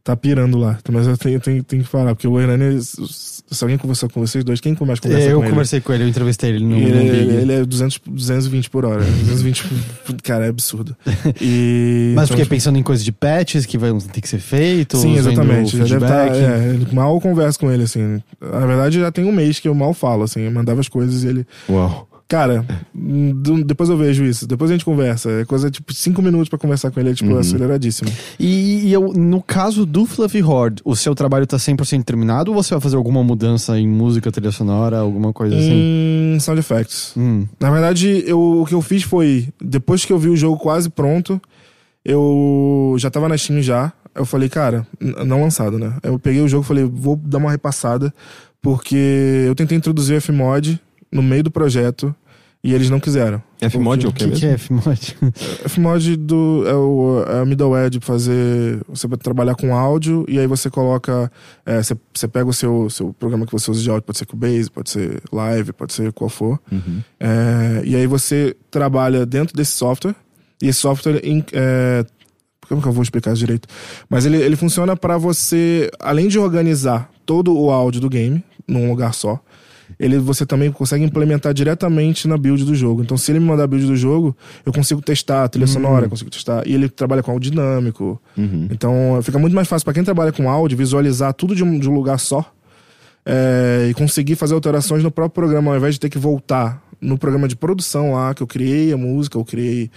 tá 0.04 0.16
pirando 0.16 0.58
lá. 0.58 0.78
Mas 0.90 1.06
eu 1.06 1.16
tenho, 1.16 1.38
tenho, 1.40 1.62
tenho 1.62 1.82
que 1.82 1.88
falar, 1.88 2.14
porque 2.14 2.26
o 2.26 2.40
Hernani, 2.40 2.80
se 2.82 3.42
alguém 3.62 3.78
conversou 3.78 4.08
com 4.10 4.20
vocês 4.20 4.42
dois, 4.44 4.60
quem 4.60 4.76
mais 4.84 4.98
conversa 4.98 5.28
É, 5.28 5.32
eu 5.32 5.40
com 5.42 5.50
conversei 5.50 5.80
com 5.80 5.92
ele, 5.92 6.04
eu 6.04 6.08
entrevistei 6.08 6.50
ele 6.50 6.64
no, 6.64 6.76
ele? 6.76 6.90
no 6.92 7.00
Ele, 7.00 7.24
Big. 7.26 7.30
ele 7.36 7.52
é 7.52 7.64
200, 7.64 8.00
220 8.06 8.70
por 8.70 8.84
hora. 8.84 9.02
220, 9.26 9.64
cara, 10.22 10.46
é 10.46 10.48
absurdo. 10.48 10.96
E, 11.40 12.12
Mas 12.16 12.24
então, 12.28 12.36
fiquei 12.38 12.44
pensando 12.56 12.78
em 12.78 12.82
coisas 12.82 13.04
de 13.04 13.12
patches 13.12 13.64
que 13.66 13.78
vão 13.78 13.98
ter 13.98 14.20
que 14.20 14.28
ser 14.28 14.38
feito. 14.40 14.96
Sim, 14.96 15.16
exatamente. 15.16 15.76
Já 15.86 15.98
deve 15.98 16.06
tá, 16.06 16.26
é, 16.26 16.68
ele- 16.74 16.88
mal 16.92 17.14
eu 17.14 17.20
converso 17.20 17.58
com 17.58 17.70
ele, 17.70 17.84
assim. 17.84 18.22
Na 18.40 18.66
verdade, 18.66 18.98
já 19.00 19.10
tem 19.12 19.24
um 19.24 19.32
mês 19.32 19.58
que 19.60 19.68
eu 19.68 19.74
mal 19.74 19.94
falo, 19.94 20.22
assim. 20.24 20.40
Eu 20.42 20.50
mandava 20.50 20.80
as 20.80 20.88
coisas 20.88 21.22
e 21.24 21.28
ele. 21.28 21.46
Uau. 21.68 22.08
Cara, 22.32 22.64
hum, 22.96 23.62
depois 23.66 23.90
eu 23.90 23.96
vejo 23.98 24.24
isso. 24.24 24.46
Depois 24.46 24.70
a 24.70 24.72
gente 24.74 24.86
conversa. 24.86 25.30
É 25.30 25.44
coisa 25.44 25.70
tipo 25.70 25.92
cinco 25.92 26.22
minutos 26.22 26.48
pra 26.48 26.58
conversar 26.58 26.90
com 26.90 26.98
ele, 26.98 27.10
é 27.10 27.14
tipo 27.14 27.30
Uhum. 27.30 27.38
aceleradíssimo. 27.38 28.10
E, 28.40 28.86
e 28.88 28.92
eu, 28.94 29.12
no 29.12 29.42
caso 29.42 29.84
do 29.84 30.06
Fluffy 30.06 30.42
Horde, 30.42 30.80
o 30.82 30.96
seu 30.96 31.14
trabalho 31.14 31.46
tá 31.46 31.58
100% 31.58 32.02
terminado 32.04 32.50
ou 32.50 32.54
você 32.62 32.72
vai 32.72 32.80
fazer 32.80 32.96
alguma 32.96 33.22
mudança 33.22 33.78
em 33.78 33.86
música, 33.86 34.32
trilha 34.32 34.50
sonora, 34.50 34.96
alguma 35.00 35.30
coisa 35.30 35.54
assim? 35.54 36.32
Em 36.34 36.40
sound 36.40 36.58
effects. 36.58 37.12
Hum. 37.18 37.46
Na 37.60 37.70
verdade, 37.70 38.24
eu, 38.26 38.40
o 38.62 38.64
que 38.64 38.72
eu 38.74 38.80
fiz 38.80 39.02
foi, 39.02 39.48
depois 39.62 40.06
que 40.06 40.12
eu 40.14 40.18
vi 40.18 40.30
o 40.30 40.36
jogo 40.36 40.56
quase 40.56 40.88
pronto, 40.88 41.38
eu 42.02 42.96
já 42.98 43.10
tava 43.10 43.28
na 43.28 43.36
Steam 43.36 43.60
já. 43.60 43.92
Eu 44.14 44.24
falei, 44.24 44.48
cara, 44.48 44.86
não 45.26 45.42
lançado, 45.42 45.78
né? 45.78 45.94
Eu 46.02 46.18
peguei 46.18 46.40
o 46.40 46.48
jogo 46.48 46.64
e 46.64 46.66
falei, 46.66 46.84
vou 46.84 47.14
dar 47.16 47.36
uma 47.36 47.50
repassada, 47.50 48.10
porque 48.62 49.44
eu 49.46 49.54
tentei 49.54 49.76
introduzir 49.76 50.16
o 50.16 50.20
Fmod 50.22 50.80
no 51.12 51.22
meio 51.22 51.42
do 51.42 51.50
projeto. 51.50 52.14
E 52.64 52.72
eles 52.72 52.88
não 52.88 53.00
quiseram. 53.00 53.42
Fmod 53.58 54.04
é 54.04 54.06
o 54.06 54.10
O 54.10 54.12
que 54.12 54.20
que, 54.20 54.30
mesmo? 54.30 54.40
que 54.40 54.46
é 54.46 54.56
Fmod? 54.56 55.16
Fmod 55.66 56.16
do, 56.16 56.64
é 56.64 56.74
o 56.74 57.24
é 57.26 57.44
middleware 57.44 57.90
de 57.90 57.98
fazer. 57.98 58.80
Você 58.88 59.08
vai 59.08 59.18
trabalhar 59.18 59.56
com 59.56 59.74
áudio 59.74 60.24
e 60.28 60.38
aí 60.38 60.46
você 60.46 60.70
coloca. 60.70 61.30
é, 61.66 61.82
você, 61.82 61.96
você 62.14 62.28
pega 62.28 62.48
o 62.48 62.52
seu, 62.52 62.88
seu 62.88 63.12
programa 63.14 63.46
que 63.46 63.52
você 63.52 63.68
usa 63.68 63.82
de 63.82 63.90
áudio, 63.90 64.04
pode 64.04 64.18
ser 64.18 64.26
Cubase, 64.26 64.70
pode 64.70 64.90
ser 64.90 65.20
Live, 65.32 65.72
pode 65.72 65.92
ser 65.92 66.12
qual 66.12 66.30
for. 66.30 66.60
Uhum. 66.70 67.00
É, 67.18 67.82
e 67.84 67.96
aí 67.96 68.06
você 68.06 68.54
trabalha 68.70 69.26
dentro 69.26 69.56
desse 69.56 69.72
software. 69.72 70.14
E 70.62 70.68
esse 70.68 70.78
software. 70.78 71.20
É, 71.52 72.06
como 72.68 72.80
que 72.80 72.86
eu 72.86 72.92
vou 72.92 73.02
explicar 73.02 73.32
isso 73.32 73.40
direito? 73.40 73.66
Mas 74.08 74.24
ele, 74.24 74.36
ele 74.36 74.54
funciona 74.54 74.96
para 74.96 75.18
você, 75.18 75.90
além 75.98 76.28
de 76.28 76.38
organizar 76.38 77.10
todo 77.26 77.58
o 77.58 77.72
áudio 77.72 78.00
do 78.00 78.08
game 78.08 78.42
num 78.68 78.88
lugar 78.88 79.12
só, 79.14 79.40
ele 79.98 80.18
você 80.18 80.44
também 80.44 80.70
consegue 80.70 81.04
implementar 81.04 81.52
diretamente 81.52 82.26
na 82.28 82.36
build 82.36 82.64
do 82.64 82.74
jogo. 82.74 83.02
Então, 83.02 83.16
se 83.16 83.32
ele 83.32 83.40
me 83.40 83.46
mandar 83.46 83.64
a 83.64 83.66
build 83.66 83.86
do 83.86 83.96
jogo, 83.96 84.36
eu 84.64 84.72
consigo 84.72 85.00
testar 85.00 85.44
a 85.44 85.48
trilha 85.48 85.66
sonora, 85.66 86.08
consigo 86.08 86.30
testar. 86.30 86.66
E 86.66 86.74
ele 86.74 86.88
trabalha 86.88 87.22
com 87.22 87.30
áudio 87.30 87.50
dinâmico. 87.50 88.20
Uhum. 88.36 88.68
Então, 88.70 89.20
fica 89.22 89.38
muito 89.38 89.54
mais 89.54 89.68
fácil 89.68 89.84
para 89.84 89.94
quem 89.94 90.04
trabalha 90.04 90.32
com 90.32 90.48
áudio 90.48 90.76
visualizar 90.76 91.32
tudo 91.34 91.54
de 91.54 91.62
um, 91.62 91.78
de 91.78 91.88
um 91.88 91.94
lugar 91.94 92.18
só 92.18 92.52
é, 93.24 93.86
e 93.90 93.94
conseguir 93.94 94.34
fazer 94.34 94.54
alterações 94.54 95.02
no 95.02 95.10
próprio 95.10 95.34
programa, 95.42 95.70
ao 95.70 95.76
invés 95.76 95.94
de 95.94 96.00
ter 96.00 96.08
que 96.08 96.18
voltar 96.18 96.82
no 97.00 97.18
programa 97.18 97.48
de 97.48 97.56
produção 97.56 98.12
lá, 98.12 98.34
que 98.34 98.42
eu 98.42 98.46
criei 98.46 98.92
a 98.92 98.96
música, 98.96 99.36
eu 99.36 99.44
criei 99.44 99.90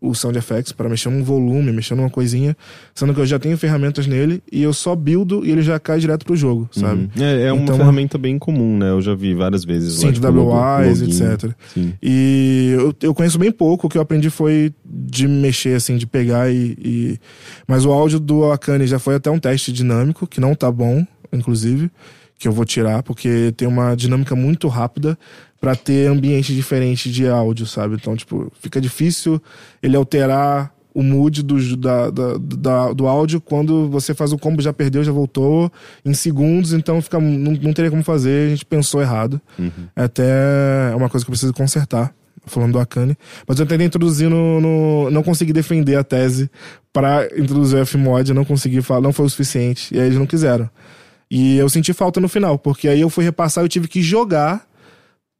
o 0.00 0.14
Sound 0.14 0.36
Effects 0.38 0.72
para 0.72 0.88
mexer 0.88 1.08
num 1.10 1.22
volume, 1.22 1.72
mexer 1.72 1.94
numa 1.94 2.10
coisinha, 2.10 2.56
sendo 2.94 3.14
que 3.14 3.20
eu 3.20 3.26
já 3.26 3.38
tenho 3.38 3.56
ferramentas 3.56 4.06
nele 4.06 4.42
e 4.50 4.62
eu 4.62 4.72
só 4.72 4.94
buildo 4.94 5.44
e 5.44 5.50
ele 5.50 5.62
já 5.62 5.78
cai 5.78 5.98
direto 5.98 6.24
pro 6.24 6.36
jogo, 6.36 6.68
sabe? 6.72 7.10
Uhum. 7.16 7.22
É, 7.24 7.42
é 7.48 7.52
uma 7.52 7.62
Então- 7.62 7.76
ferramenta 7.76 8.16
bem 8.18 8.38
comum, 8.38 8.76
né? 8.78 8.90
Eu 8.90 9.00
já 9.00 9.14
vi 9.14 9.34
várias 9.34 9.64
vezes. 9.64 9.94
Sim, 9.94 10.06
lá, 10.06 10.12
de 10.12 10.20
tipo, 10.20 10.32
logo- 10.32 10.52
WIs, 10.82 11.02
etc. 11.02 11.52
Sim. 11.72 11.92
E 12.02 12.74
eu, 12.78 12.94
eu 13.02 13.14
conheço 13.14 13.38
bem 13.38 13.50
pouco, 13.52 13.86
o 13.86 13.90
que 13.90 13.96
eu 13.98 14.02
aprendi 14.02 14.30
foi 14.30 14.72
de 14.84 15.26
mexer, 15.28 15.74
assim, 15.76 15.96
de 15.96 16.06
pegar 16.06 16.50
e. 16.50 16.76
e- 16.82 17.18
Mas 17.66 17.84
o 17.84 17.90
áudio 17.92 18.18
do 18.20 18.50
Akane 18.50 18.86
já 18.86 18.98
foi 18.98 19.14
até 19.14 19.30
um 19.30 19.38
teste 19.38 19.72
dinâmico, 19.72 20.26
que 20.26 20.40
não 20.40 20.54
tá 20.54 20.70
bom, 20.70 21.06
inclusive, 21.32 21.90
que 22.40 22.48
eu 22.48 22.52
vou 22.52 22.64
tirar, 22.64 23.02
porque 23.02 23.52
tem 23.56 23.68
uma 23.68 23.94
dinâmica 23.94 24.34
muito 24.34 24.66
rápida 24.66 25.16
pra 25.60 25.76
ter 25.76 26.08
ambiente 26.08 26.54
diferente 26.54 27.12
de 27.12 27.28
áudio, 27.28 27.66
sabe? 27.66 27.94
Então, 27.96 28.16
tipo, 28.16 28.50
fica 28.60 28.80
difícil 28.80 29.40
ele 29.82 29.94
alterar 29.94 30.72
o 30.94 31.02
mood 31.02 31.42
do, 31.44 31.76
da, 31.76 32.08
da- 32.10 32.36
da- 32.38 32.92
do 32.94 33.06
áudio 33.06 33.40
quando 33.42 33.88
você 33.90 34.14
faz 34.14 34.32
o 34.32 34.38
combo, 34.38 34.60
já 34.62 34.72
perdeu, 34.72 35.04
já 35.04 35.12
voltou 35.12 35.70
em 36.04 36.14
segundos, 36.14 36.72
então 36.72 37.00
fica, 37.02 37.20
não, 37.20 37.52
não 37.52 37.72
teria 37.74 37.90
como 37.90 38.02
fazer, 38.02 38.46
a 38.46 38.50
gente 38.50 38.64
pensou 38.64 39.00
errado. 39.02 39.38
Uhum. 39.58 39.70
Até 39.94 40.24
é 40.92 40.96
uma 40.96 41.10
coisa 41.10 41.24
que 41.24 41.30
eu 41.30 41.32
preciso 41.32 41.52
consertar, 41.52 42.12
falando 42.46 42.72
do 42.72 42.78
Akane. 42.80 43.16
Mas 43.46 43.60
eu 43.60 43.66
tentei 43.66 43.86
introduzir 43.86 44.30
no. 44.30 44.60
no- 44.62 45.10
não 45.10 45.22
consegui 45.22 45.52
defender 45.52 45.96
a 45.96 46.02
tese 46.02 46.50
pra 46.92 47.26
introduzir 47.36 47.78
o 47.80 47.86
Fmod, 47.86 48.32
não 48.32 48.46
consegui 48.46 48.80
falar, 48.80 49.02
não 49.02 49.12
foi 49.12 49.26
o 49.26 49.30
suficiente. 49.30 49.94
E 49.94 50.00
aí 50.00 50.06
eles 50.06 50.18
não 50.18 50.26
quiseram. 50.26 50.68
E 51.30 51.56
eu 51.56 51.68
senti 51.68 51.92
falta 51.92 52.20
no 52.20 52.28
final, 52.28 52.58
porque 52.58 52.88
aí 52.88 53.00
eu 53.00 53.08
fui 53.08 53.24
repassar 53.24 53.62
e 53.62 53.66
eu 53.66 53.68
tive 53.68 53.86
que 53.86 54.02
jogar 54.02 54.68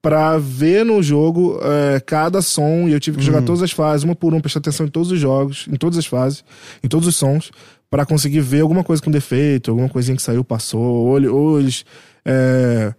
pra 0.01 0.38
ver 0.38 0.84
no 0.84 1.03
jogo 1.03 1.59
é, 1.62 2.01
cada 2.01 2.41
som 2.41 2.88
e 2.88 2.93
eu 2.93 3.01
tive 3.01 3.18
que 3.18 3.24
jogar 3.24 3.43
todas 3.43 3.62
as 3.62 3.70
fases, 3.72 4.05
uma 4.05 4.14
por 4.14 4.32
uma, 4.32 4.41
prestar 4.41 4.61
atenção 4.61 4.86
em 4.86 4.88
todos 4.88 5.11
os 5.11 5.18
jogos, 5.18 5.66
em 5.70 5.76
todas 5.76 5.99
as 5.99 6.07
fases, 6.07 6.45
em 6.82 6.88
todos 6.88 7.07
os 7.07 7.16
sons, 7.16 7.51
pra 7.91 8.07
conseguir 8.07 8.41
ver 8.41 8.61
alguma 8.61 8.82
coisa 8.82 9.03
com 9.03 9.11
defeito, 9.11 9.70
alguma 9.70 9.88
coisinha 9.88 10.16
que 10.16 10.22
saiu, 10.22 10.43
passou, 10.45 10.80
ou, 10.80 11.22
ou 11.30 11.61
eles. 11.61 11.84
é, 12.24 12.95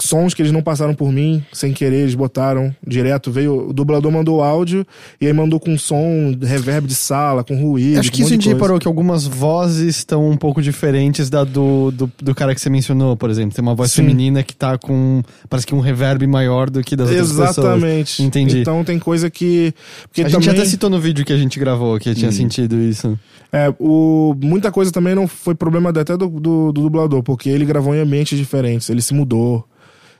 sons 0.00 0.34
que 0.34 0.42
eles 0.42 0.52
não 0.52 0.62
passaram 0.62 0.94
por 0.94 1.12
mim, 1.12 1.44
sem 1.52 1.72
querer, 1.72 2.00
eles 2.00 2.14
botaram 2.14 2.74
direto, 2.86 3.30
veio, 3.30 3.68
o 3.68 3.72
dublador 3.72 4.10
mandou 4.10 4.38
o 4.38 4.42
áudio 4.42 4.86
e 5.20 5.26
aí 5.26 5.32
mandou 5.32 5.60
com 5.60 5.76
som, 5.78 6.36
reverb 6.40 6.86
de 6.86 6.94
sala, 6.94 7.44
com 7.44 7.54
ruído. 7.54 8.00
Acho 8.00 8.10
que 8.10 8.22
um 8.22 8.26
isso 8.26 8.48
reparou 8.48 8.78
que 8.78 8.88
algumas 8.88 9.26
vozes 9.26 9.96
estão 9.96 10.28
um 10.28 10.36
pouco 10.36 10.60
diferentes 10.60 11.30
da 11.30 11.44
do, 11.44 11.90
do, 11.90 12.10
do 12.20 12.34
cara 12.34 12.54
que 12.54 12.60
você 12.60 12.70
mencionou, 12.70 13.16
por 13.16 13.30
exemplo. 13.30 13.54
Tem 13.54 13.62
uma 13.62 13.74
voz 13.74 13.92
Sim. 13.92 14.02
feminina 14.02 14.42
que 14.42 14.54
tá 14.54 14.76
com. 14.76 15.22
Parece 15.48 15.66
que 15.66 15.74
um 15.74 15.80
reverb 15.80 16.26
maior 16.26 16.68
do 16.68 16.82
que 16.82 16.96
das 16.96 17.08
outras 17.08 17.28
pessoas. 17.28 17.50
Exatamente. 17.50 18.22
Entendi. 18.22 18.60
Então 18.60 18.82
tem 18.84 18.98
coisa 18.98 19.30
que. 19.30 19.72
Porque 20.08 20.22
A 20.22 20.28
gente 20.28 20.44
também, 20.44 20.60
até 20.60 20.68
citou 20.68 20.90
no 20.90 21.00
vídeo 21.00 21.24
que 21.24 21.32
a 21.32 21.38
gente 21.38 21.58
gravou 21.58 21.98
que 21.98 22.14
tinha 22.14 22.32
sentido 22.32 22.80
isso. 22.80 23.18
É, 23.52 23.72
o, 23.78 24.34
muita 24.42 24.72
coisa 24.72 24.90
também 24.90 25.14
não 25.14 25.28
foi 25.28 25.54
problema 25.54 25.90
até 25.90 26.16
do, 26.16 26.28
do, 26.28 26.72
do 26.72 26.82
dublador, 26.82 27.22
porque 27.22 27.50
ele 27.50 27.66
gravou 27.66 27.94
em 27.94 28.00
ambientes 28.00 28.38
diferentes, 28.38 28.88
ele 28.88 29.02
se 29.02 29.12
mudou. 29.12 29.66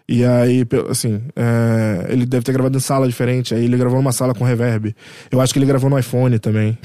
E 0.09 0.25
aí, 0.25 0.67
assim, 0.91 1.21
é, 1.37 2.07
ele 2.09 2.27
deve 2.27 2.45
ter 2.45 2.53
gravado 2.53 2.77
em 2.77 2.81
sala 2.81 3.07
diferente, 3.07 3.55
aí 3.55 3.65
ele 3.65 3.77
gravou 3.77 3.99
numa 3.99 4.13
sala 4.13 4.35
com 4.35 4.45
reverb. 4.45 4.95
Eu 5.31 5.41
acho 5.41 5.53
que 5.53 5.59
ele 5.59 5.67
gravou 5.67 5.89
no 5.89 5.99
iPhone 5.99 6.39
também. 6.39 6.77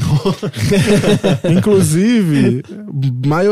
Inclusive, 1.49 2.63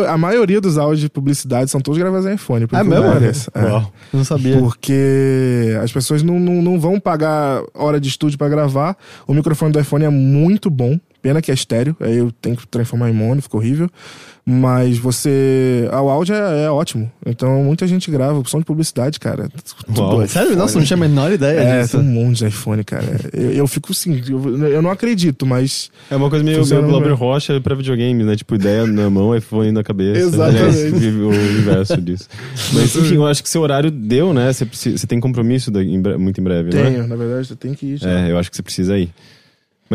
a 0.07 0.17
maioria 0.17 0.61
dos 0.61 0.77
áudios 0.77 1.01
de 1.01 1.09
publicidade 1.09 1.71
são 1.71 1.81
todos 1.81 1.97
gravados 1.97 2.27
em 2.27 2.35
iPhone. 2.35 2.67
É 2.71 2.83
mesmo? 2.83 3.05
É. 3.53 3.63
Uau. 3.65 3.93
Não 4.13 4.23
sabia. 4.23 4.57
Porque 4.57 5.75
as 5.81 5.91
pessoas 5.91 6.21
não, 6.21 6.39
não, 6.39 6.61
não 6.61 6.79
vão 6.79 6.99
pagar 6.99 7.61
hora 7.73 7.99
de 7.99 8.07
estúdio 8.07 8.37
pra 8.37 8.47
gravar. 8.47 8.95
O 9.27 9.33
microfone 9.33 9.71
do 9.71 9.79
iPhone 9.79 10.05
é 10.05 10.09
muito 10.09 10.69
bom. 10.69 10.99
Pena 11.21 11.41
que 11.41 11.49
é 11.49 11.55
estéreo, 11.55 11.97
aí 11.99 12.17
eu 12.17 12.31
tenho 12.31 12.55
que 12.55 12.67
transformar 12.67 13.09
em 13.09 13.13
mono, 13.13 13.41
fica 13.41 13.57
horrível. 13.57 13.89
Mas 14.47 14.99
você. 14.99 15.89
ah, 15.91 16.03
O 16.03 16.09
áudio 16.09 16.35
é, 16.35 16.65
é 16.65 16.69
ótimo. 16.69 17.11
Então 17.25 17.63
muita 17.63 17.87
gente 17.87 18.11
grava. 18.11 18.43
Som 18.45 18.59
de 18.59 18.65
publicidade, 18.65 19.19
cara. 19.19 19.49
Tudo 19.87 19.99
Uau. 20.01 20.27
Sério? 20.27 20.55
Nossa, 20.55 20.77
não 20.77 20.85
tinha 20.85 20.97
a 20.97 20.99
menor 20.99 21.31
ideia 21.31 21.59
É, 21.59 21.81
disso. 21.81 21.97
tem 21.97 22.07
um 22.07 22.11
monte 22.11 22.37
de 22.37 22.45
iPhone, 22.47 22.83
cara. 22.83 23.19
Eu, 23.33 23.51
eu 23.53 23.67
fico 23.67 23.91
assim, 23.91 24.21
eu, 24.29 24.67
eu 24.67 24.81
não 24.83 24.91
acredito, 24.91 25.47
mas. 25.47 25.89
É 26.11 26.15
uma 26.15 26.29
coisa 26.29 26.45
meio, 26.45 26.63
Glauber 26.63 27.07
bem. 27.07 27.15
Rocha 27.15 27.59
pra 27.59 27.73
videogame, 27.73 28.23
né? 28.23 28.35
Tipo, 28.35 28.53
ideia 28.53 28.85
na 28.85 29.09
mão, 29.09 29.35
iPhone 29.35 29.71
na 29.71 29.83
cabeça. 29.83 30.19
Exatamente. 30.19 30.91
Vive 30.91 31.21
o 31.21 31.33
inverso 31.33 31.97
disso. 31.99 32.27
Mas 32.73 32.95
enfim, 32.95 33.15
eu 33.15 33.25
acho 33.25 33.41
que 33.41 33.49
seu 33.49 33.61
horário 33.63 33.89
deu, 33.89 34.31
né? 34.31 34.53
Você, 34.53 34.65
você 34.91 35.07
tem 35.07 35.19
compromisso 35.19 35.71
da- 35.71 35.83
em 35.83 35.97
muito 36.19 36.39
em 36.39 36.43
breve, 36.43 36.69
não 36.71 36.81
é? 36.81 36.91
Tenho, 36.91 37.07
na 37.07 37.15
verdade, 37.15 37.49
eu 37.49 37.55
tenho 37.57 37.73
que 37.75 37.85
ir. 37.87 37.97
já. 37.97 38.09
É, 38.09 38.31
eu 38.31 38.37
acho 38.37 38.51
que 38.51 38.57
você 38.57 38.61
precisa 38.63 38.95
ir. 38.95 39.09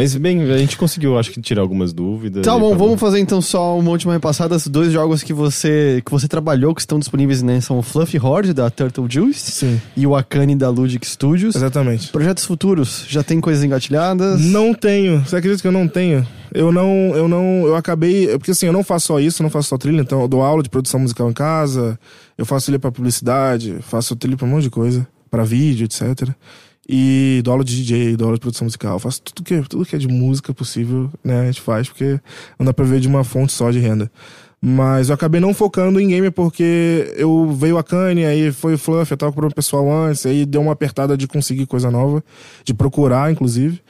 Mas 0.01 0.17
bem, 0.17 0.41
a 0.51 0.57
gente 0.57 0.79
conseguiu, 0.79 1.19
acho 1.19 1.31
que, 1.31 1.43
tirar 1.43 1.61
algumas 1.61 1.93
dúvidas. 1.93 2.43
Tá 2.43 2.59
bom, 2.59 2.75
vamos 2.75 2.99
fazer 2.99 3.21
então 3.21 3.43
só 3.43 3.79
uma 3.79 3.91
última 3.91 4.15
repassada. 4.15 4.57
Os 4.57 4.67
dois 4.67 4.91
jogos 4.91 5.23
que 5.23 5.35
você, 5.35 6.01
que 6.03 6.11
você 6.11 6.27
trabalhou, 6.27 6.75
que 6.75 6.81
estão 6.81 6.99
disponíveis, 6.99 7.43
né? 7.43 7.61
São 7.61 7.79
o 7.79 7.83
Fluffy 7.83 8.19
Horde, 8.19 8.55
da 8.55 8.71
Turtle 8.71 9.07
Juice, 9.11 9.53
Sim, 9.53 9.79
e 9.95 10.07
o 10.07 10.17
Akane, 10.17 10.57
da 10.57 10.71
Ludic 10.71 11.07
Studios. 11.07 11.55
exatamente. 11.55 12.09
Projetos 12.09 12.47
futuros, 12.47 13.05
já 13.09 13.23
tem 13.23 13.43
coisas 13.43 13.63
engatilhadas? 13.63 14.41
Não 14.41 14.73
tenho. 14.73 15.21
Você 15.21 15.37
acredita 15.37 15.61
que 15.61 15.69
eu 15.69 15.73
não 15.73 15.87
tenho? 15.87 16.27
Eu 16.51 16.73
não, 16.73 16.89
eu 17.15 17.29
não, 17.29 17.67
eu 17.67 17.77
acabei, 17.77 18.27
porque 18.39 18.53
assim, 18.53 18.65
eu 18.65 18.73
não 18.73 18.83
faço 18.83 19.09
só 19.09 19.21
isso, 19.21 19.43
eu 19.43 19.45
não 19.45 19.51
faço 19.51 19.69
só 19.69 19.77
trilha, 19.77 20.01
então 20.01 20.23
eu 20.23 20.29
dou 20.29 20.41
aula 20.41 20.63
de 20.63 20.71
produção 20.71 20.99
musical 20.99 21.29
em 21.29 21.35
casa, 21.35 21.99
eu 22.39 22.47
faço 22.47 22.67
trilha 22.67 22.79
pra 22.79 22.91
publicidade, 22.91 23.77
faço 23.83 24.17
trilha 24.17 24.37
pra 24.37 24.47
um 24.47 24.51
monte 24.51 24.63
de 24.63 24.71
coisa, 24.71 25.07
pra 25.31 25.45
vídeo, 25.45 25.85
etc. 25.85 26.31
E 26.93 27.41
dou 27.45 27.53
aula 27.53 27.63
de 27.63 27.77
DJ, 27.77 28.17
dou 28.17 28.27
aula 28.27 28.37
de 28.37 28.41
produção 28.41 28.65
musical, 28.65 28.99
faço 28.99 29.23
tudo 29.23 29.45
que, 29.45 29.61
tudo 29.69 29.87
que 29.87 29.95
é 29.95 29.99
de 29.99 30.09
música 30.09 30.53
possível, 30.53 31.09
né, 31.23 31.43
a 31.43 31.47
gente 31.47 31.61
faz, 31.61 31.89
porque 31.89 32.19
não 32.59 32.67
dá 32.67 32.73
pra 32.73 32.85
ver 32.85 32.99
de 32.99 33.07
uma 33.07 33.23
fonte 33.23 33.53
só 33.53 33.71
de 33.71 33.79
renda. 33.79 34.11
Mas 34.61 35.09
eu 35.09 35.15
acabei 35.15 35.41
não 35.41 35.55
focando 35.55 36.01
em 36.01 36.09
game 36.09 36.33
porque 36.33 37.15
eu 37.17 37.53
veio 37.53 37.79
a 37.79 37.85
Kanye, 37.85 38.25
aí 38.25 38.51
foi 38.51 38.75
o 38.75 38.79
Fluff, 38.79 39.09
eu 39.09 39.17
tava 39.17 39.31
com 39.33 39.41
o 39.41 39.55
pessoal 39.55 39.89
antes, 39.89 40.27
aí 40.27 40.45
deu 40.45 40.61
uma 40.63 40.73
apertada 40.73 41.17
de 41.17 41.29
conseguir 41.29 41.65
coisa 41.65 41.93
nova, 41.93 42.25
de 42.65 42.75
procurar, 42.75 43.31
inclusive. 43.31 43.81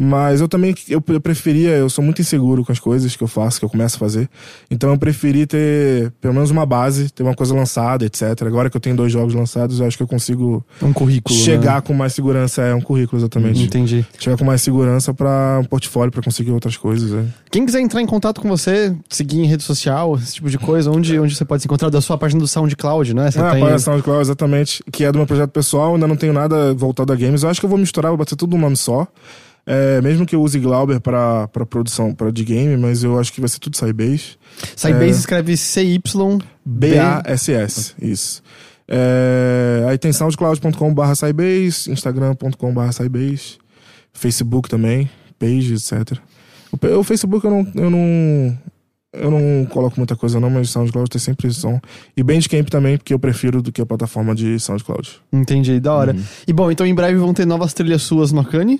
Mas 0.00 0.40
eu 0.40 0.46
também, 0.46 0.72
eu, 0.88 1.02
eu 1.08 1.20
preferia, 1.20 1.70
eu 1.70 1.90
sou 1.90 2.04
muito 2.04 2.20
inseguro 2.22 2.64
com 2.64 2.70
as 2.70 2.78
coisas 2.78 3.16
que 3.16 3.22
eu 3.24 3.26
faço, 3.26 3.58
que 3.58 3.64
eu 3.64 3.68
começo 3.68 3.96
a 3.96 3.98
fazer. 3.98 4.28
Então 4.70 4.90
eu 4.90 4.96
preferi 4.98 5.44
ter 5.44 6.12
pelo 6.20 6.32
menos 6.34 6.52
uma 6.52 6.64
base, 6.64 7.10
ter 7.10 7.24
uma 7.24 7.34
coisa 7.34 7.52
lançada, 7.52 8.04
etc. 8.06 8.22
Agora 8.42 8.70
que 8.70 8.76
eu 8.76 8.80
tenho 8.80 8.94
dois 8.94 9.12
jogos 9.12 9.34
lançados, 9.34 9.80
eu 9.80 9.86
acho 9.86 9.96
que 9.96 10.02
eu 10.04 10.06
consigo 10.06 10.64
Um 10.80 10.92
currículo. 10.92 11.36
chegar 11.36 11.74
Né? 11.76 11.80
com 11.80 11.94
mais 11.94 12.12
segurança. 12.12 12.62
É 12.62 12.72
um 12.72 12.80
currículo, 12.80 13.20
exatamente. 13.20 13.60
Entendi. 13.64 14.06
Chegar 14.20 14.36
com 14.38 14.44
mais 14.44 14.62
segurança 14.62 15.12
pra 15.12 15.58
um 15.60 15.64
portfólio, 15.64 16.12
pra 16.12 16.22
conseguir 16.22 16.52
outras 16.52 16.76
coisas. 16.76 17.12
É. 17.12 17.24
Quem 17.50 17.66
quiser 17.66 17.80
entrar 17.80 18.00
em 18.00 18.06
contato 18.06 18.40
com 18.40 18.48
você, 18.48 18.94
seguir 19.10 19.40
em 19.40 19.46
rede 19.46 19.64
social, 19.64 20.14
esse 20.14 20.34
tipo 20.34 20.48
de 20.48 20.58
coisa, 20.58 20.92
onde, 20.92 21.18
onde 21.18 21.34
você 21.34 21.44
pode 21.44 21.62
se 21.62 21.66
encontrar 21.66 21.90
da 21.90 22.00
sua 22.00 22.16
página 22.16 22.40
do 22.40 22.46
SoundCloud, 22.46 23.14
né? 23.14 23.32
Você 23.32 23.38
tem... 23.40 23.48
a 23.48 23.50
página 23.50 23.78
SoundCloud, 23.80 24.20
exatamente. 24.20 24.80
Que 24.92 25.02
é 25.04 25.10
do 25.10 25.18
meu 25.18 25.26
projeto 25.26 25.50
pessoal, 25.50 25.94
ainda 25.94 26.06
não 26.06 26.14
tenho 26.16 26.32
nada 26.32 26.72
voltado 26.72 27.12
a 27.12 27.16
games. 27.16 27.42
Eu 27.42 27.48
acho 27.50 27.58
que 27.58 27.66
eu 27.66 27.70
vou 27.70 27.78
misturar, 27.78 28.10
vou 28.12 28.18
bater 28.18 28.36
tudo 28.36 28.54
num 28.56 28.62
nome 28.62 28.76
só. 28.76 29.08
É, 29.70 30.00
mesmo 30.00 30.24
que 30.24 30.34
eu 30.34 30.40
use 30.40 30.58
Glauber 30.58 30.98
pra 30.98 31.46
produção 31.68 32.14
pra 32.14 32.30
de 32.30 32.42
game, 32.42 32.74
mas 32.78 33.04
eu 33.04 33.18
acho 33.18 33.30
que 33.30 33.38
vai 33.38 33.50
ser 33.50 33.58
tudo 33.58 33.76
Sybase. 33.76 34.38
Sybase 34.74 35.04
É. 35.04 35.10
escreve 35.10 35.56
CY. 35.58 36.00
B-A-S-S, 36.64 37.94
isso. 38.00 38.42
É, 38.88 39.84
aí 39.86 39.98
tem 39.98 40.10
soundcloud.com.br 40.10 41.14
Sybase, 41.14 41.90
instagram.com.br 41.90 42.92
Sybase, 42.92 43.58
Facebook 44.14 44.70
também, 44.70 45.10
page, 45.38 45.74
etc. 45.74 46.18
O, 46.72 46.98
o 47.00 47.04
Facebook 47.04 47.44
eu 47.44 47.50
não, 47.50 47.72
eu 47.74 47.90
não. 47.90 48.58
Eu 49.10 49.30
não 49.30 49.64
coloco 49.70 49.98
muita 49.98 50.14
coisa 50.14 50.38
não, 50.38 50.50
mas 50.50 50.68
SoundCloud 50.68 51.08
tem 51.08 51.18
sempre 51.18 51.50
som. 51.50 51.80
E 52.14 52.22
Bandcamp 52.22 52.68
também, 52.68 52.98
porque 52.98 53.12
eu 53.12 53.18
prefiro 53.18 53.62
do 53.62 53.72
que 53.72 53.80
a 53.80 53.86
plataforma 53.86 54.34
de 54.34 54.60
SoundCloud. 54.60 55.10
Entendi, 55.32 55.80
da 55.80 55.94
hora. 55.94 56.12
Uhum. 56.12 56.22
E 56.46 56.52
bom, 56.52 56.70
então 56.70 56.86
em 56.86 56.94
breve 56.94 57.16
vão 57.16 57.32
ter 57.32 57.46
novas 57.46 57.72
trilhas 57.72 58.02
suas 58.02 58.32
no 58.32 58.40
Arcane. 58.40 58.78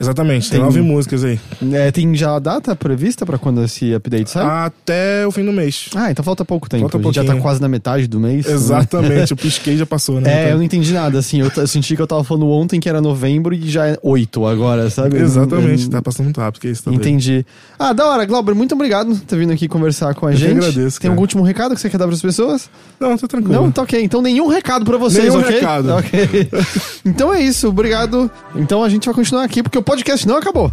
Exatamente, 0.00 0.48
tem, 0.50 0.58
Tem- 0.58 0.64
nove 0.64 0.80
músicas 0.80 1.22
aí. 1.24 1.38
É, 1.72 1.90
tem 1.90 2.14
já 2.14 2.34
a 2.36 2.38
data 2.38 2.74
prevista 2.74 3.26
pra 3.26 3.36
quando 3.36 3.62
esse 3.62 3.92
update 3.94 4.30
sai? 4.30 4.44
Até 4.66 5.26
o 5.26 5.30
fim 5.30 5.44
do 5.44 5.52
mês. 5.52 5.90
Ah, 5.94 6.10
então 6.10 6.24
falta 6.24 6.42
pouco 6.44 6.68
tempo. 6.70 6.82
Falta 6.88 6.96
a 6.98 7.02
gente 7.02 7.14
já 7.16 7.24
tá 7.24 7.36
quase 7.36 7.60
na 7.60 7.68
metade 7.68 8.06
do 8.06 8.18
mês. 8.18 8.46
Exatamente, 8.46 9.30
eu 9.32 9.36
pisquei 9.38 9.76
já 9.76 9.84
passou, 9.84 10.20
né? 10.20 10.30
É, 10.32 10.36
eu 10.36 10.46
Então- 10.46 10.56
não 10.58 10.62
entendi 10.64 10.92
nada, 10.94 11.18
assim. 11.18 11.40
Eu, 11.40 11.50
eu 11.54 11.66
senti 11.66 11.94
que 11.94 12.00
eu 12.00 12.06
tava 12.06 12.24
falando 12.24 12.48
ontem 12.48 12.80
que 12.80 12.88
era 12.88 13.00
novembro 13.00 13.54
e 13.54 13.68
já 13.68 13.86
é 13.88 13.98
8 14.02 14.46
agora, 14.46 14.88
sabe? 14.88 15.18
Exatamente, 15.18 15.84
Eu- 15.84 15.90
tá 15.90 16.00
passando 16.00 16.24
muito 16.24 16.40
rápido, 16.40 16.60
que 16.62 16.68
isso, 16.68 16.82
tá 16.84 16.90
doido. 16.90 17.02
Entendi. 17.02 17.44
Ah, 17.78 17.92
da 17.92 18.06
hora, 18.06 18.24
Glauber, 18.24 18.54
muito 18.54 18.74
obrigado 18.74 19.08
por 19.10 19.20
ter 19.20 19.36
vindo 19.36 19.52
aqui 19.52 19.68
conversar 19.68 20.14
com 20.14 20.26
a 20.26 20.32
Eu 20.32 20.36
gente. 20.36 20.52
agradeço, 20.58 20.98
Tem 20.98 21.08
cara. 21.08 21.12
algum 21.12 21.20
último 21.22 21.42
recado 21.42 21.74
que 21.74 21.80
você 21.80 21.90
quer 21.90 21.98
dar 21.98 22.06
pras 22.06 22.22
pessoas? 22.22 22.70
Não, 22.98 23.18
tá 23.18 23.28
tranquilo. 23.28 23.54
Não, 23.54 23.70
tá 23.70 23.82
ok. 23.82 24.02
Então 24.02 24.22
nenhum 24.22 24.48
recado 24.48 24.84
pra 24.84 24.96
vocês, 24.96 25.24
Nenhum 25.26 25.40
ok? 25.40 25.54
recado. 25.56 25.88
Ok. 25.90 26.48
então 27.04 27.34
é 27.34 27.40
isso, 27.42 27.68
obrigado. 27.68 28.30
Então 28.56 28.82
a 28.82 28.88
gente 28.88 29.04
vai 29.04 29.14
continuar 29.14 29.44
aqui 29.44 29.62
porque 29.62 29.78
o 29.78 29.82
podcast 29.90 30.24
não 30.24 30.36
acabou. 30.36 30.72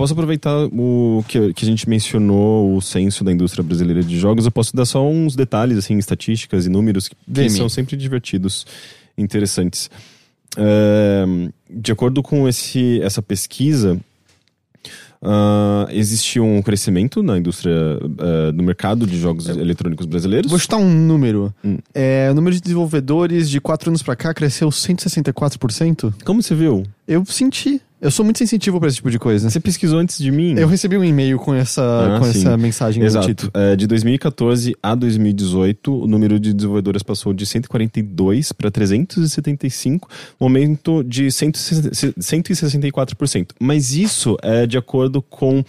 Posso 0.00 0.14
aproveitar 0.14 0.56
o 0.72 1.22
que, 1.28 1.52
que 1.52 1.62
a 1.62 1.68
gente 1.68 1.86
mencionou, 1.86 2.74
o 2.74 2.80
censo 2.80 3.22
da 3.22 3.30
indústria 3.30 3.62
brasileira 3.62 4.02
de 4.02 4.18
jogos. 4.18 4.46
Eu 4.46 4.50
posso 4.50 4.74
dar 4.74 4.86
só 4.86 5.06
uns 5.06 5.36
detalhes, 5.36 5.76
assim, 5.76 5.98
estatísticas 5.98 6.64
e 6.64 6.70
números 6.70 7.06
que, 7.06 7.14
que 7.30 7.50
são 7.50 7.68
sempre 7.68 7.98
divertidos, 7.98 8.66
interessantes. 9.18 9.90
É, 10.56 11.26
de 11.68 11.92
acordo 11.92 12.22
com 12.22 12.48
esse, 12.48 12.98
essa 13.02 13.20
pesquisa, 13.20 14.00
ah, 15.22 15.86
existe 15.90 16.40
um 16.40 16.62
crescimento 16.62 17.22
na 17.22 17.36
indústria, 17.38 17.74
ah, 18.18 18.52
no 18.52 18.62
mercado 18.62 19.06
de 19.06 19.18
jogos 19.18 19.48
eletrônicos 19.48 20.06
brasileiros. 20.06 20.50
Vou 20.50 20.58
chutar 20.58 20.76
um 20.78 20.88
número. 20.90 21.54
Hum. 21.64 21.78
É, 21.94 22.28
o 22.30 22.34
número 22.34 22.54
de 22.54 22.62
desenvolvedores 22.62 23.48
de 23.50 23.60
4 23.60 23.90
anos 23.90 24.02
pra 24.02 24.16
cá 24.16 24.32
cresceu 24.32 24.68
164%. 24.68 26.14
Como 26.24 26.42
você 26.42 26.54
viu? 26.54 26.84
Eu 27.06 27.24
senti. 27.24 27.80
Eu 28.00 28.10
sou 28.10 28.24
muito 28.24 28.38
sensitivo 28.38 28.78
pra 28.80 28.88
esse 28.88 28.96
tipo 28.96 29.10
de 29.10 29.18
coisa. 29.18 29.50
Você 29.50 29.60
pesquisou 29.60 29.98
antes 29.98 30.16
de 30.16 30.30
mim? 30.30 30.54
Eu 30.56 30.66
recebi 30.66 30.96
um 30.96 31.04
e-mail 31.04 31.38
com 31.38 31.52
essa, 31.52 31.82
Ah, 31.82 32.18
com 32.18 32.24
sim. 32.32 32.38
essa 32.40 32.56
mensagem 32.56 32.98
no 33.02 33.06
Exato. 33.06 33.26
título. 33.26 33.52
É, 33.52 33.76
de 33.76 33.86
2014 33.86 34.74
a 34.82 34.94
2018, 34.94 36.04
o 36.04 36.06
número 36.06 36.40
de 36.40 36.54
desenvolvedores 36.54 37.02
passou 37.02 37.34
de 37.34 37.44
142 37.44 38.52
para 38.52 38.70
375, 38.70 40.08
um 40.40 40.44
aumento 40.44 41.04
de 41.04 41.30
160 41.30 42.18
164%. 42.18 43.48
Mas 43.60 43.92
isso 43.92 44.36
é 44.42 44.66
de 44.66 44.78
acordo 44.78 45.09
com 45.20 45.64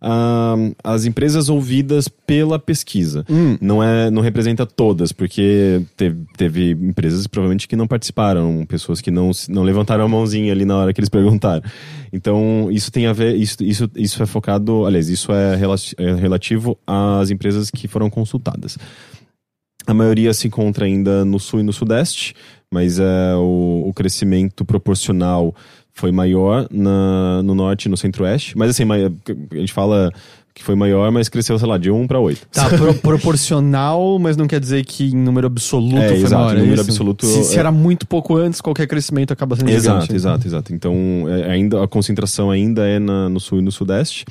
ah, 0.00 0.54
as 0.82 1.04
empresas 1.04 1.48
ouvidas 1.48 2.08
pela 2.08 2.58
pesquisa. 2.58 3.24
Hum. 3.28 3.58
Não, 3.60 3.82
é, 3.82 4.10
não 4.10 4.22
representa 4.22 4.64
todas, 4.64 5.12
porque 5.12 5.82
teve, 5.96 6.24
teve 6.36 6.70
empresas 6.70 7.26
provavelmente 7.26 7.68
que 7.68 7.76
não 7.76 7.86
participaram, 7.86 8.64
pessoas 8.66 9.00
que 9.00 9.10
não, 9.10 9.30
não 9.48 9.62
levantaram 9.62 10.04
a 10.04 10.08
mãozinha 10.08 10.52
ali 10.52 10.64
na 10.64 10.76
hora 10.76 10.92
que 10.92 11.00
eles 11.00 11.10
perguntaram. 11.10 11.62
Então, 12.12 12.68
isso 12.70 12.90
tem 12.90 13.06
a 13.06 13.12
ver, 13.12 13.36
isso, 13.36 13.56
isso, 13.62 13.90
isso 13.96 14.22
é 14.22 14.26
focado, 14.26 14.86
aliás, 14.86 15.08
isso 15.08 15.32
é, 15.32 15.56
rela- 15.56 15.76
é 15.98 16.14
relativo 16.14 16.78
às 16.86 17.30
empresas 17.30 17.70
que 17.70 17.88
foram 17.88 18.08
consultadas. 18.08 18.78
A 19.86 19.94
maioria 19.94 20.34
se 20.34 20.48
encontra 20.48 20.84
ainda 20.84 21.24
no 21.24 21.38
sul 21.38 21.60
e 21.60 21.62
no 21.62 21.72
sudeste, 21.72 22.34
mas 22.72 22.98
é, 22.98 23.34
o, 23.36 23.84
o 23.86 23.94
crescimento 23.94 24.64
proporcional 24.64 25.54
foi 25.96 26.12
maior 26.12 26.68
na, 26.70 27.42
no 27.42 27.54
norte 27.54 27.86
e 27.86 27.88
no 27.88 27.96
centro-oeste. 27.96 28.56
Mas 28.56 28.68
assim, 28.70 28.84
a 28.84 29.56
gente 29.56 29.72
fala 29.72 30.12
que 30.54 30.62
foi 30.62 30.74
maior, 30.74 31.10
mas 31.10 31.28
cresceu, 31.28 31.58
sei 31.58 31.66
lá, 31.68 31.76
de 31.78 31.90
1 31.90 32.06
para 32.06 32.20
8. 32.20 32.46
Tá 32.52 32.68
pro- 32.76 32.94
proporcional, 32.94 34.18
mas 34.18 34.36
não 34.36 34.46
quer 34.46 34.60
dizer 34.60 34.84
que 34.84 35.04
em 35.08 35.16
número 35.16 35.46
absoluto 35.46 35.96
É, 35.98 36.08
foi 36.08 36.16
exato, 36.18 36.34
maior. 36.44 36.54
em 36.54 36.58
é 36.58 36.60
número 36.62 36.80
isso? 36.82 36.90
absoluto, 36.90 37.26
Se, 37.26 37.44
se 37.44 37.56
é- 37.56 37.60
era 37.60 37.72
muito 37.72 38.06
pouco 38.06 38.36
antes, 38.36 38.60
qualquer 38.60 38.86
crescimento 38.86 39.32
acaba 39.32 39.56
sendo 39.56 39.70
Exato, 39.70 40.00
gigante. 40.02 40.14
exato, 40.14 40.46
exato. 40.46 40.74
Então, 40.74 40.94
é, 41.28 41.50
ainda 41.50 41.82
a 41.82 41.88
concentração 41.88 42.50
ainda 42.50 42.86
é 42.86 42.98
na- 42.98 43.28
no 43.28 43.40
sul 43.40 43.58
e 43.58 43.62
no 43.62 43.72
sudeste. 43.72 44.24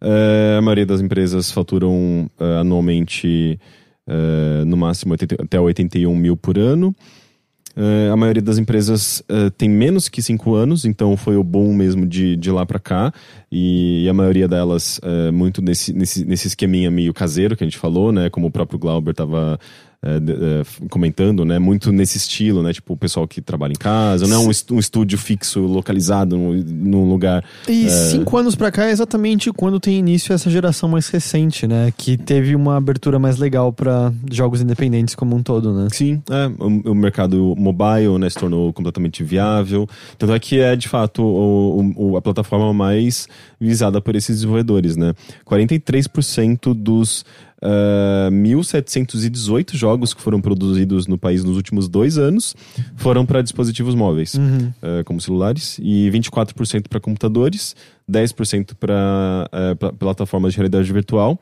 É, 0.00 0.56
a 0.58 0.62
maioria 0.62 0.86
das 0.86 1.00
empresas 1.00 1.50
faturam 1.50 2.30
é, 2.40 2.58
anualmente 2.60 3.58
é, 4.06 4.64
no 4.66 4.76
máximo 4.76 5.12
80 5.12 5.36
até 5.42 5.58
81 5.60 6.14
mil 6.14 6.36
por 6.36 6.58
ano. 6.58 6.94
É, 7.76 8.08
a 8.10 8.16
maioria 8.16 8.42
das 8.42 8.56
empresas 8.56 9.22
é, 9.28 9.50
tem 9.50 9.68
menos 9.68 10.08
que 10.08 10.22
5 10.22 10.54
anos, 10.54 10.84
então 10.84 11.16
foi 11.16 11.36
o 11.36 11.42
boom 11.42 11.74
mesmo 11.74 12.06
de, 12.06 12.36
de 12.36 12.50
lá 12.50 12.64
para 12.64 12.78
cá. 12.78 13.12
E, 13.50 14.08
a 14.08 14.14
maioria 14.14 14.46
delas 14.46 15.00
é, 15.02 15.30
muito 15.30 15.60
nesse, 15.60 15.92
nesse, 15.92 16.24
nesse 16.24 16.46
esqueminha 16.48 16.90
meio 16.90 17.12
caseiro 17.12 17.56
que 17.56 17.64
a 17.64 17.66
gente 17.66 17.78
falou, 17.78 18.12
né? 18.12 18.30
Como 18.30 18.46
o 18.46 18.50
próprio 18.50 18.78
Glauber 18.78 19.10
estava 19.10 19.58
comentando, 20.90 21.44
né? 21.44 21.58
Muito 21.58 21.90
nesse 21.92 22.18
estilo, 22.18 22.62
né? 22.62 22.72
Tipo, 22.72 22.92
o 22.92 22.96
pessoal 22.96 23.26
que 23.26 23.40
trabalha 23.40 23.72
em 23.72 23.76
casa, 23.78 24.26
não 24.26 24.36
é 24.42 24.46
um, 24.46 24.50
est- 24.50 24.70
estúdio 24.72 25.18
fixo 25.18 25.60
localizado 25.60 26.36
num, 26.36 27.08
lugar. 27.08 27.44
E 27.68 27.88
cinco 27.88 28.36
anos 28.36 28.54
pra 28.54 28.70
cá 28.70 28.86
é 28.86 28.90
exatamente 28.90 29.52
quando 29.52 29.78
tem 29.80 29.98
início 29.98 30.32
essa 30.32 30.50
geração 30.50 30.88
mais 30.88 31.08
recente, 31.08 31.66
né? 31.66 31.92
Que 31.96 32.16
teve 32.16 32.54
uma 32.54 32.76
abertura 32.76 33.18
mais 33.18 33.38
legal 33.38 33.72
pra 33.72 34.12
jogos 34.30 34.60
independentes 34.60 35.14
como 35.14 35.34
um 35.36 35.42
todo, 35.42 35.72
né? 35.72 35.88
Sim, 35.92 36.22
é, 36.30 36.46
o, 36.62 36.92
o 36.92 36.94
mercado 36.94 37.54
mobile 37.56 38.18
né, 38.18 38.28
se 38.28 38.36
tornou 38.38 38.72
completamente 38.72 39.22
viável. 39.22 39.88
Tanto 40.18 40.32
é 40.32 40.38
que 40.38 40.58
é, 40.60 40.76
de 40.76 40.88
fato, 40.88 41.22
o, 41.22 41.92
o- 41.96 42.16
a 42.16 42.22
plataforma 42.22 42.72
mais 42.72 43.26
visada 43.60 44.00
por 44.00 44.14
esses 44.16 44.36
desenvolvedores, 44.36 44.96
né? 44.96 45.14
43% 45.46 46.74
dos 46.74 47.24
ah, 47.64 48.28
1.718 48.30 49.74
jogos 49.74 50.12
que 50.12 50.20
foram 50.20 50.38
produzidos 50.38 51.06
no 51.06 51.16
país 51.16 51.42
nos 51.42 51.56
últimos 51.56 51.88
dois 51.88 52.18
anos 52.18 52.54
foram 52.96 53.24
para 53.24 53.40
dispositivos 53.40 53.94
móveis, 53.94 54.34
eh, 54.82 55.02
como 55.04 55.18
celulares, 55.18 55.78
e 55.82 56.10
24% 56.10 56.88
para 56.88 57.00
computadores, 57.00 57.74
10% 58.10 58.74
para 58.74 59.48
plataformas 59.98 60.52
de 60.52 60.58
realidade 60.58 60.92
virtual 60.92 61.40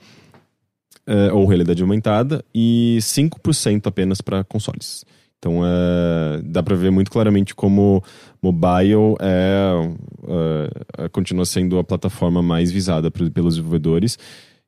é, 1.06 1.32
ou 1.32 1.46
realidade 1.46 1.82
aumentada 1.82 2.44
e 2.54 2.98
5% 3.00 3.88
apenas 3.88 4.20
para 4.20 4.44
consoles. 4.44 5.04
Então 5.38 5.62
é, 5.66 6.40
dá 6.44 6.62
para 6.62 6.76
ver 6.76 6.92
muito 6.92 7.10
claramente 7.10 7.52
como 7.52 8.00
mobile 8.40 9.16
é, 9.20 11.08
continua 11.10 11.44
sendo 11.44 11.80
a 11.80 11.84
plataforma 11.84 12.40
mais 12.40 12.70
visada 12.70 13.10
pelos 13.10 13.54
desenvolvedores 13.56 14.16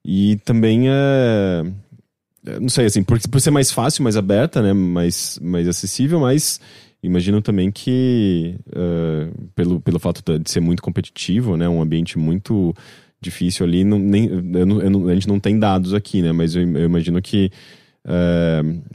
e 0.05 0.37
também 0.45 0.89
é 0.89 1.65
é, 2.47 2.61
não 2.61 2.69
sei 2.69 2.87
assim 2.87 3.03
por, 3.03 3.19
por 3.29 3.41
ser 3.41 3.51
mais 3.51 3.73
fácil, 3.73 4.03
mais 4.03 4.17
aberta, 4.17 4.61
né, 4.63 4.73
mais 4.73 5.39
mais 5.43 5.67
acessível, 5.67 6.21
mas 6.21 6.61
imagino 7.03 7.41
também 7.41 7.71
que 7.71 8.57
é, 8.75 9.29
pelo, 9.55 9.81
pelo 9.81 9.99
fato 9.99 10.39
de 10.39 10.51
ser 10.51 10.61
muito 10.61 10.83
competitivo, 10.83 11.57
né, 11.57 11.69
um 11.69 11.81
ambiente 11.81 12.19
muito 12.19 12.75
difícil 13.21 13.65
ali, 13.65 13.85
não, 13.85 13.99
nem, 13.99 14.27
eu 14.27 14.81
eu 14.81 15.09
a 15.09 15.15
gente 15.15 15.29
não 15.29 15.41
tem 15.41 15.59
dados 15.59 15.95
aqui, 15.95 16.21
né? 16.21 16.31
Mas 16.31 16.55
eu, 16.55 16.63
eu 16.63 16.85
imagino 16.85 17.23
que 17.23 17.51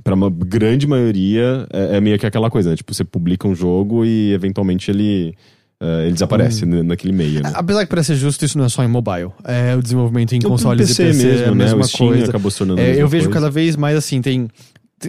para 0.04 0.14
uma 0.14 0.30
grande 0.30 0.86
maioria 0.86 1.68
é, 1.74 1.98
é 1.98 2.02
meio 2.02 2.20
que 2.20 2.28
aquela 2.28 2.50
coisa, 2.50 2.70
né? 2.70 2.76
Tipo, 2.76 2.94
você 2.94 3.04
publica 3.04 3.48
um 3.48 3.56
jogo 3.56 4.06
e 4.06 4.32
eventualmente 4.34 4.92
ele, 4.92 5.36
é, 5.82 6.04
ele 6.04 6.14
desaparece 6.14 6.66
Hum. 6.66 6.70
na- 6.70 6.84
naquele 6.84 7.14
meio, 7.14 7.42
né? 7.42 7.52
Apesar 7.54 7.84
que, 7.86 7.90
pra 7.90 8.04
ser 8.04 8.16
justo, 8.16 8.44
isso 8.44 8.58
não 8.58 8.66
é 8.66 8.70
só 8.70 8.84
em 8.84 8.88
mobile. 8.88 9.32
É 9.44 9.76
o 9.76 9.82
desenvolvimento 9.82 10.34
em 10.34 10.40
No 10.40 10.50
consoles 10.50 10.88
PC 10.88 11.04
e 11.04 11.06
PC 11.08 11.24
mesmo, 11.28 11.44
é 11.44 11.48
a 11.48 11.52
né? 11.52 11.56
mesma 11.56 11.80
O 11.82 11.84
Steam 11.88 12.10
coisa. 12.10 12.30
acabou 12.30 12.52
se 12.52 12.58
tornando 12.58 12.82
É, 12.82 13.02
eu 13.02 13.08
vejo 13.08 13.26
coisa. 13.26 13.40
cada 13.40 13.50
vez 13.52 13.76
mais 13.76 13.96
assim, 13.98 14.22
tem. 14.22 14.48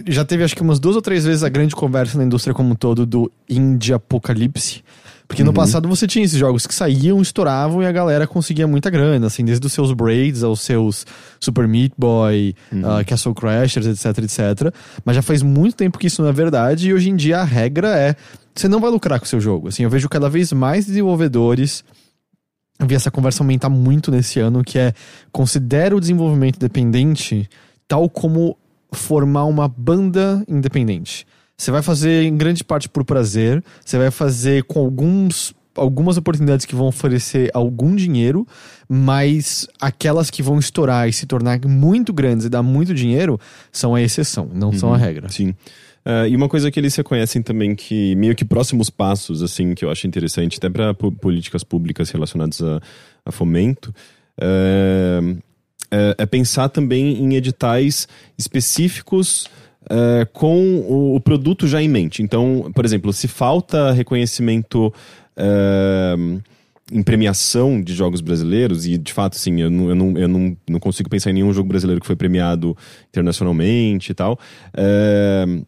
Já 0.07 0.23
teve 0.23 0.43
acho 0.43 0.55
que 0.55 0.61
umas 0.61 0.79
duas 0.79 0.95
ou 0.95 1.01
três 1.01 1.25
vezes 1.25 1.43
a 1.43 1.49
grande 1.49 1.75
conversa 1.75 2.17
na 2.17 2.23
indústria 2.23 2.53
como 2.53 2.69
um 2.71 2.75
todo 2.75 3.05
do 3.05 3.29
indie 3.49 3.91
apocalipse. 3.93 4.81
Porque 5.27 5.43
no 5.43 5.49
Uhum. 5.51 5.55
passado 5.55 5.87
você 5.87 6.05
tinha 6.07 6.25
esses 6.25 6.37
jogos 6.37 6.67
que 6.67 6.73
saíam, 6.75 7.21
estouravam 7.21 7.81
e 7.81 7.85
a 7.85 7.91
galera 7.91 8.27
conseguia 8.27 8.67
muita 8.67 8.89
grana, 8.89 9.27
assim, 9.27 9.45
desde 9.45 9.65
os 9.65 9.71
seus 9.71 9.93
Braids 9.93 10.43
aos 10.43 10.59
seus 10.61 11.05
Super 11.39 11.67
Meat 11.69 11.93
Boy, 11.97 12.53
Uhum. 12.71 12.81
ah, 12.89 13.03
Castle 13.03 13.33
Crashers, 13.33 13.85
etc, 13.85 14.23
etc. 14.23 14.73
Mas 15.05 15.15
já 15.15 15.21
faz 15.21 15.41
muito 15.41 15.75
tempo 15.75 15.97
que 15.97 16.07
isso 16.07 16.21
não 16.21 16.29
é 16.29 16.33
verdade 16.33 16.89
e 16.89 16.93
hoje 16.93 17.09
em 17.09 17.15
dia 17.15 17.39
a 17.39 17.43
regra 17.45 17.97
é 17.97 18.15
você 18.53 18.67
não 18.67 18.79
vai 18.79 18.89
lucrar 18.89 19.19
com 19.19 19.25
o 19.25 19.29
seu 19.29 19.39
jogo. 19.39 19.67
Assim, 19.67 19.83
eu 19.83 19.89
vejo 19.89 20.09
cada 20.09 20.29
vez 20.29 20.51
mais 20.51 20.85
desenvolvedores 20.85 21.83
eu 22.81 22.87
vi 22.87 22.95
essa 22.95 23.11
conversa 23.11 23.43
aumentar 23.43 23.69
muito 23.69 24.09
nesse 24.09 24.39
ano, 24.39 24.63
que 24.63 24.79
é 24.79 24.91
considera 25.31 25.95
o 25.95 25.99
desenvolvimento 25.99 26.55
independente 26.55 27.47
tal 27.87 28.09
como 28.09 28.57
formar 28.91 29.45
uma 29.45 29.67
banda 29.67 30.43
independente. 30.47 31.27
Você 31.55 31.69
vai 31.69 31.83
fazer 31.83 32.23
em 32.23 32.35
grande 32.35 32.63
parte 32.63 32.89
por 32.89 33.05
prazer, 33.05 33.63
você 33.85 33.99
vai 33.99 34.09
fazer 34.09 34.63
com 34.63 34.79
alguns 34.79 35.53
algumas 35.75 36.17
oportunidades 36.17 36.65
que 36.65 36.75
vão 36.75 36.87
oferecer 36.87 37.49
algum 37.53 37.95
dinheiro, 37.95 38.45
mas 38.89 39.67
aquelas 39.79 40.29
que 40.29 40.43
vão 40.43 40.59
estourar 40.59 41.07
e 41.07 41.13
se 41.13 41.25
tornar 41.25 41.59
muito 41.65 42.11
grandes 42.11 42.45
e 42.47 42.49
dar 42.49 42.63
muito 42.63 42.93
dinheiro 42.93 43.39
são 43.71 43.95
a 43.95 44.01
exceção, 44.01 44.49
não 44.53 44.73
são 44.73 44.93
a 44.93 44.97
regra. 44.97 45.29
Sim. 45.29 45.55
Uh, 46.05 46.27
e 46.27 46.35
uma 46.35 46.49
coisa 46.49 46.71
que 46.71 46.79
eles 46.79 46.95
reconhecem 46.95 47.41
também 47.41 47.75
que 47.75 48.15
meio 48.15 48.35
que 48.35 48.43
próximos 48.43 48.89
passos, 48.89 49.43
assim, 49.43 49.75
que 49.75 49.85
eu 49.85 49.91
acho 49.91 50.07
interessante, 50.07 50.57
até 50.57 50.69
para 50.69 50.93
políticas 50.93 51.63
públicas 51.63 52.09
relacionadas 52.09 52.61
a, 52.61 52.81
a 53.25 53.31
fomento, 53.31 53.93
uh, 54.39 55.37
é, 55.91 56.15
é, 56.17 56.25
pensar 56.25 56.69
também 56.69 57.21
em 57.21 57.35
editais 57.35 58.07
específicos 58.37 59.45
uh, 59.83 60.25
com 60.33 60.79
o, 60.87 61.15
o, 61.15 61.19
produto 61.19 61.67
já 61.67 61.81
em 61.81 61.89
mente. 61.89 62.23
Então, 62.23 62.71
por 62.73 62.85
exemplo, 62.85 63.11
se 63.13 63.27
falta 63.27 63.91
reconhecimento 63.91 64.93
em 66.91 67.01
premiação 67.01 67.81
de 67.81 67.93
jogos 67.93 68.21
brasileiros, 68.21 68.85
e 68.85 68.97
de 68.97 69.13
fato, 69.13 69.37
sim, 69.37 69.61
eu, 69.61 69.71
não, 69.71 69.89
eu, 69.89 69.95
não, 69.95 70.17
eu 70.17 70.27
não, 70.27 70.57
não 70.69 70.79
consigo 70.79 71.09
pensar 71.09 71.31
em 71.31 71.33
nenhum 71.33 71.53
jogo 71.53 71.69
brasileiro 71.69 72.01
que 72.01 72.05
foi 72.05 72.17
premiado 72.17 72.77
internacionalmente 73.09 74.11
e 74.11 74.13
tal. 74.13 74.37
Uh, 74.75 75.65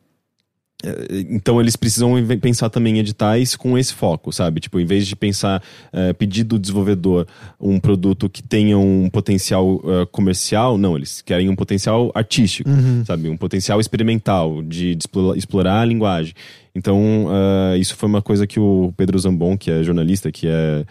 então 1.29 1.61
eles 1.61 1.75
precisam 1.75 2.13
pensar 2.41 2.69
também 2.69 2.97
em 2.97 2.99
editais 2.99 3.55
com 3.55 3.77
esse 3.77 3.93
foco, 3.93 4.31
sabe? 4.33 4.59
Tipo, 4.59 4.79
em 4.79 4.85
vez 4.85 5.07
de 5.07 5.15
pensar, 5.15 5.63
uh, 5.93 6.13
pedir 6.15 6.43
do 6.43 6.59
desenvolvedor 6.59 7.25
um 7.59 7.79
produto 7.79 8.29
que 8.29 8.43
tenha 8.43 8.77
um 8.77 9.09
potencial 9.09 9.75
uh, 9.75 10.05
comercial, 10.11 10.77
não, 10.77 10.97
eles 10.97 11.21
querem 11.21 11.47
um 11.47 11.55
potencial 11.55 12.11
artístico, 12.13 12.69
uhum. 12.69 13.03
sabe? 13.05 13.29
Um 13.29 13.37
potencial 13.37 13.79
experimental, 13.79 14.61
de, 14.61 14.95
de 14.95 15.07
explorar, 15.37 15.81
a 15.81 15.85
linguagem. 15.85 16.33
Então, 16.75 17.27
uh, 17.27 17.77
isso 17.77 17.95
foi 17.95 18.09
uma 18.09 18.21
coisa 18.21 18.45
que 18.45 18.59
o 18.59 18.93
Pedro 18.97 19.17
Zambon, 19.17 19.57
que 19.57 19.71
é 19.71 19.83
jornalista, 19.83 20.31
que 20.31 20.47
é 20.47 20.85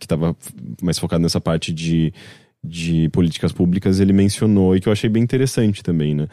que 0.00 0.04
estava 0.04 0.36
mais 0.82 0.98
focado 0.98 1.22
nessa 1.22 1.40
parte 1.40 1.72
de, 1.72 2.12
de 2.64 3.08
políticas 3.10 3.52
públicas, 3.52 4.00
ele 4.00 4.12
mencionou 4.12 4.74
e 4.74 4.80
que 4.80 4.88
eu 4.88 4.92
achei 4.92 5.08
bem 5.08 5.22
interessante 5.22 5.80
também, 5.80 6.12
né? 6.12 6.26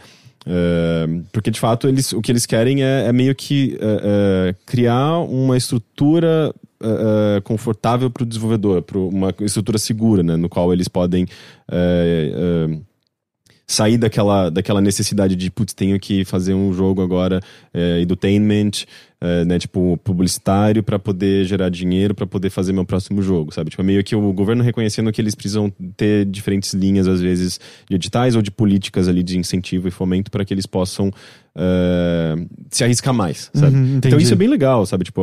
Porque 1.31 1.49
de 1.49 1.59
fato 1.59 1.87
eles, 1.87 2.13
o 2.13 2.21
que 2.21 2.31
eles 2.31 2.45
querem 2.45 2.83
é, 2.83 3.07
é 3.07 3.13
meio 3.13 3.33
que 3.33 3.77
uh, 3.81 4.51
uh, 4.51 4.55
criar 4.65 5.19
uma 5.19 5.57
estrutura 5.57 6.53
confortável 7.43 8.11
para 8.11 8.21
o 8.21 8.25
desenvolvedor, 8.27 8.81
para 8.83 8.99
uma 8.99 9.33
estrutura 9.39 9.79
segura, 9.79 10.21
né, 10.21 10.37
no 10.37 10.47
qual 10.47 10.71
eles 10.71 10.87
podem 10.87 11.25
sair 13.67 13.97
daquela, 13.97 14.49
daquela 14.49 14.81
necessidade 14.81 15.35
de, 15.35 15.49
putz, 15.49 15.73
tenho 15.73 15.99
que 15.99 16.23
fazer 16.23 16.53
um 16.53 16.71
jogo 16.71 17.01
agora, 17.01 17.41
é, 17.73 18.01
edutainment, 18.01 18.85
é, 19.25 19.43
né, 19.43 19.57
tipo, 19.57 19.97
publicitário 20.03 20.83
para 20.83 20.99
poder 20.99 21.45
gerar 21.45 21.69
dinheiro 21.69 22.13
para 22.13 22.27
poder 22.27 22.51
fazer 22.51 22.71
meu 22.73 22.85
próximo 22.85 23.23
jogo, 23.23 23.51
sabe? 23.51 23.71
Tipo, 23.71 23.81
é 23.81 23.85
meio 23.85 24.03
que 24.03 24.15
o 24.15 24.31
governo 24.31 24.63
reconhecendo 24.63 25.11
que 25.11 25.19
eles 25.19 25.33
precisam 25.33 25.73
ter 25.97 26.25
diferentes 26.25 26.75
linhas, 26.75 27.07
às 27.07 27.19
vezes, 27.19 27.59
de 27.89 27.95
editais 27.95 28.35
ou 28.35 28.41
de 28.43 28.51
políticas 28.51 29.07
ali 29.07 29.23
de 29.23 29.39
incentivo 29.39 29.87
e 29.87 29.91
fomento 29.91 30.29
para 30.29 30.45
que 30.45 30.53
eles 30.53 30.67
possam 30.67 31.11
uh, 31.55 32.47
se 32.69 32.83
arriscar 32.83 33.13
mais, 33.13 33.49
sabe? 33.53 33.75
Uhum, 33.75 33.97
então 33.97 34.19
isso 34.19 34.33
é 34.33 34.35
bem 34.35 34.47
legal, 34.47 34.85
sabe? 34.85 35.05
Tipo, 35.05 35.21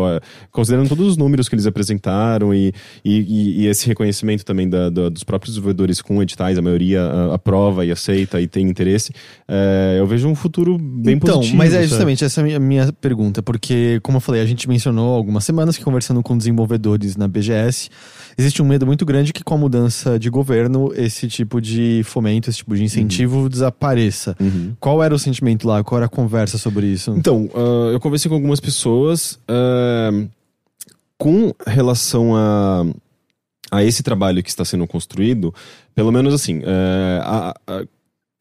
considerando 0.50 0.88
todos 0.88 1.06
os 1.06 1.16
números 1.16 1.48
que 1.48 1.54
eles 1.54 1.66
apresentaram 1.66 2.54
e, 2.54 2.72
e, 3.04 3.62
e 3.62 3.66
esse 3.66 3.86
reconhecimento 3.86 4.44
também 4.44 4.68
da, 4.68 4.88
da, 4.88 5.08
dos 5.08 5.22
próprios 5.22 5.54
desenvolvedores 5.54 6.00
com 6.00 6.22
editais, 6.22 6.58
a 6.58 6.62
maioria 6.62 7.32
aprova 7.32 7.84
e 7.84 7.90
aceita 7.90 8.40
e 8.40 8.46
tem 8.46 8.68
interesse, 8.68 9.10
uh, 9.48 9.96
eu 9.98 10.06
vejo 10.06 10.28
um 10.28 10.34
futuro 10.34 10.78
bem 10.78 11.16
então, 11.16 11.36
positivo. 11.36 11.56
Mas 11.56 11.74
é 11.74 11.82
justamente 11.82 12.24
essa 12.24 12.40
é 12.48 12.54
a 12.54 12.60
minha 12.60 12.92
pergunta, 12.92 13.42
porque, 13.42 14.00
como 14.02 14.16
eu 14.16 14.20
falei, 14.20 14.40
a 14.40 14.46
gente 14.46 14.68
mencionou 14.68 15.14
algumas 15.14 15.44
semanas 15.44 15.76
que 15.76 15.84
conversando 15.84 16.22
com 16.22 16.36
desenvolvedores 16.36 17.16
na 17.16 17.28
BGS, 17.28 17.90
existe 18.36 18.62
um 18.62 18.66
medo 18.66 18.86
muito 18.86 19.04
grande 19.04 19.32
que 19.32 19.42
com 19.42 19.54
a 19.54 19.58
mudança 19.58 20.18
de 20.18 20.30
governo, 20.30 20.92
esse 20.94 21.28
tipo 21.28 21.60
de 21.60 22.02
fomento, 22.04 22.48
esse 22.48 22.58
tipo 22.58 22.74
de 22.74 22.84
incentivo 22.84 23.40
uhum. 23.40 23.48
desapareça. 23.48 24.36
Uhum. 24.40 24.74
Qual 24.78 25.02
era 25.02 25.14
o 25.14 25.18
sentimento 25.18 25.66
lá? 25.66 25.82
Qual 25.82 25.98
era 25.98 26.06
a 26.06 26.08
conversa 26.08 26.58
sobre 26.58 26.86
isso? 26.86 27.14
Então, 27.16 27.46
uh, 27.54 27.90
eu 27.92 28.00
conversei 28.00 28.28
com 28.28 28.34
algumas 28.34 28.60
pessoas 28.60 29.38
uh, 29.48 30.28
com 31.18 31.52
relação 31.66 32.34
a, 32.34 32.84
a 33.70 33.84
esse 33.84 34.02
trabalho 34.02 34.42
que 34.42 34.50
está 34.50 34.64
sendo 34.64 34.86
construído, 34.86 35.54
pelo 35.94 36.10
menos 36.10 36.34
assim, 36.34 36.58
uh, 36.58 37.22
a, 37.22 37.54
a 37.66 37.84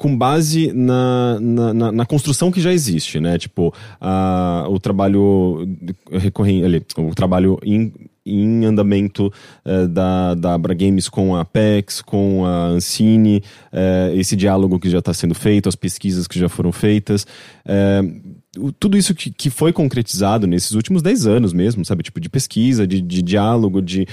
com 0.02 0.18
base 0.18 0.74
na, 0.74 1.40
na, 1.40 1.74
na, 1.76 1.92
na, 1.92 2.06
construção 2.08 2.52
que 2.52 2.60
já 2.60 2.74
existe, 2.74 3.20
né? 3.20 3.38
Tipo, 3.38 3.72
a, 4.00 4.66
o 4.68 4.80
trabalho 4.80 5.68
recorrente, 6.12 6.66
ali, 6.66 6.84
o 6.98 7.14
trabalho 7.14 7.60
em, 7.64 7.94
em 8.26 8.66
andamento 8.66 9.32
uh, 9.66 9.88
da, 9.88 10.36
da 10.36 10.54
Abra 10.54 10.74
Games 10.74 11.10
com 11.10 11.36
a 11.36 11.42
Apex, 11.42 12.02
com 12.02 12.46
a 12.46 12.68
Ancine, 12.68 13.44
uh, 13.72 14.16
esse 14.16 14.36
diálogo 14.36 14.80
que 14.80 14.90
já 14.90 15.00
está 15.00 15.14
sendo 15.14 15.34
feito, 15.34 15.68
as 15.68 15.76
pesquisas 15.76 16.28
que 16.28 16.40
já 16.40 16.48
foram 16.48 16.72
feitas. 16.72 17.26
Uh, 17.66 18.72
tudo 18.80 18.98
isso 18.98 19.16
que, 19.16 19.32
que 19.32 19.50
foi 19.50 19.72
concretizado 19.72 20.46
nesses 20.46 20.72
últimos 20.72 21.02
10 21.02 21.26
anos 21.26 21.54
mesmo, 21.54 21.86
sabe? 21.86 22.04
Tipo, 22.04 22.20
de 22.20 22.30
pesquisa, 22.30 22.86
de, 22.86 23.02
de 23.02 23.22
diálogo, 23.22 23.82
de 23.82 24.08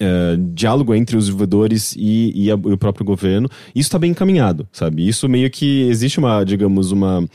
Uh, 0.00 0.36
diálogo 0.54 0.94
entre 0.94 1.16
os 1.16 1.24
desenvolvedores 1.24 1.92
e, 1.98 2.44
e, 2.44 2.52
a, 2.52 2.54
e, 2.54 2.72
o 2.72 2.78
próprio 2.78 3.04
governo, 3.04 3.48
isso 3.74 3.88
está 3.88 3.98
bem 3.98 4.12
encaminhado, 4.12 4.68
sabe? 4.70 5.08
Isso 5.08 5.28
meio 5.28 5.50
que 5.50 5.88
existe 5.88 6.20
uma, 6.20 6.44
digamos, 6.44 6.92
uma, 6.92 7.28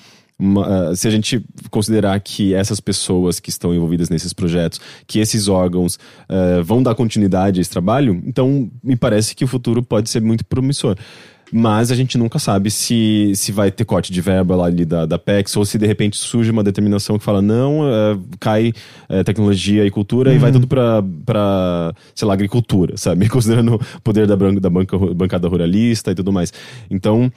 uma 0.44 0.92
uh, 0.92 0.96
se 0.96 1.08
a 1.08 1.12
gente 1.12 1.44
considerar 1.70 2.20
que 2.20 2.54
essas 2.54 2.82
pessoas 2.82 3.40
que 3.40 3.50
estão 3.50 3.74
envolvidas 3.74 4.10
nesses 4.10 4.34
projetos, 4.34 4.82
que 5.08 5.20
esses 5.20 5.48
órgãos 5.48 5.96
uh, 5.96 6.64
vão 6.64 6.84
dar 6.84 6.94
continuidade 6.96 7.60
a 7.60 7.62
esse 7.62 7.70
trabalho, 7.70 8.22
então 8.26 8.70
me 8.84 8.96
parece 8.96 9.34
que 9.36 9.46
o 9.46 9.48
futuro 9.48 9.82
pode 9.82 10.10
ser 10.10 10.22
muito 10.22 10.46
promissor. 10.46 10.98
Mas 11.56 11.92
a 11.92 11.96
gente 11.96 12.18
nunca 12.18 12.40
sabe 12.40 12.72
se, 12.72 13.32
se 13.36 13.52
vai 13.52 13.70
ter 13.70 13.86
corte 13.86 14.12
de 14.12 14.20
verba 14.22 14.56
lá 14.56 14.66
ali 14.66 14.84
da, 14.84 15.06
da 15.06 15.20
PEX 15.20 15.56
ou 15.56 15.64
se 15.64 15.78
de 15.78 15.86
repente 15.86 16.18
surge 16.18 16.50
uma 16.50 16.64
determinação 16.64 17.20
que 17.20 17.24
fala 17.24 17.44
não, 17.44 17.88
é, 17.88 18.18
cai 18.40 18.74
é, 19.08 19.24
tecnologia 19.24 19.86
e 19.86 19.92
cultura 19.92 20.32
uhum. 20.32 20.36
e 20.36 20.40
vai 20.40 20.50
uhum. 20.50 20.60
tudo 20.60 20.68
pra, 20.68 21.94
sei 22.16 22.28
lá, 22.28 22.34
agricultura, 22.34 22.98
sabe? 22.98 23.30
Considerando 23.30 23.76
o 23.76 24.02
poder 24.02 24.26
da, 24.26 24.36
da 24.36 24.70
banca, 24.70 24.98
bancada 24.98 25.48
ruralista 25.48 26.10
e 26.10 26.16
tudo 26.16 26.34
mais. 26.34 26.52
Então 26.90 27.32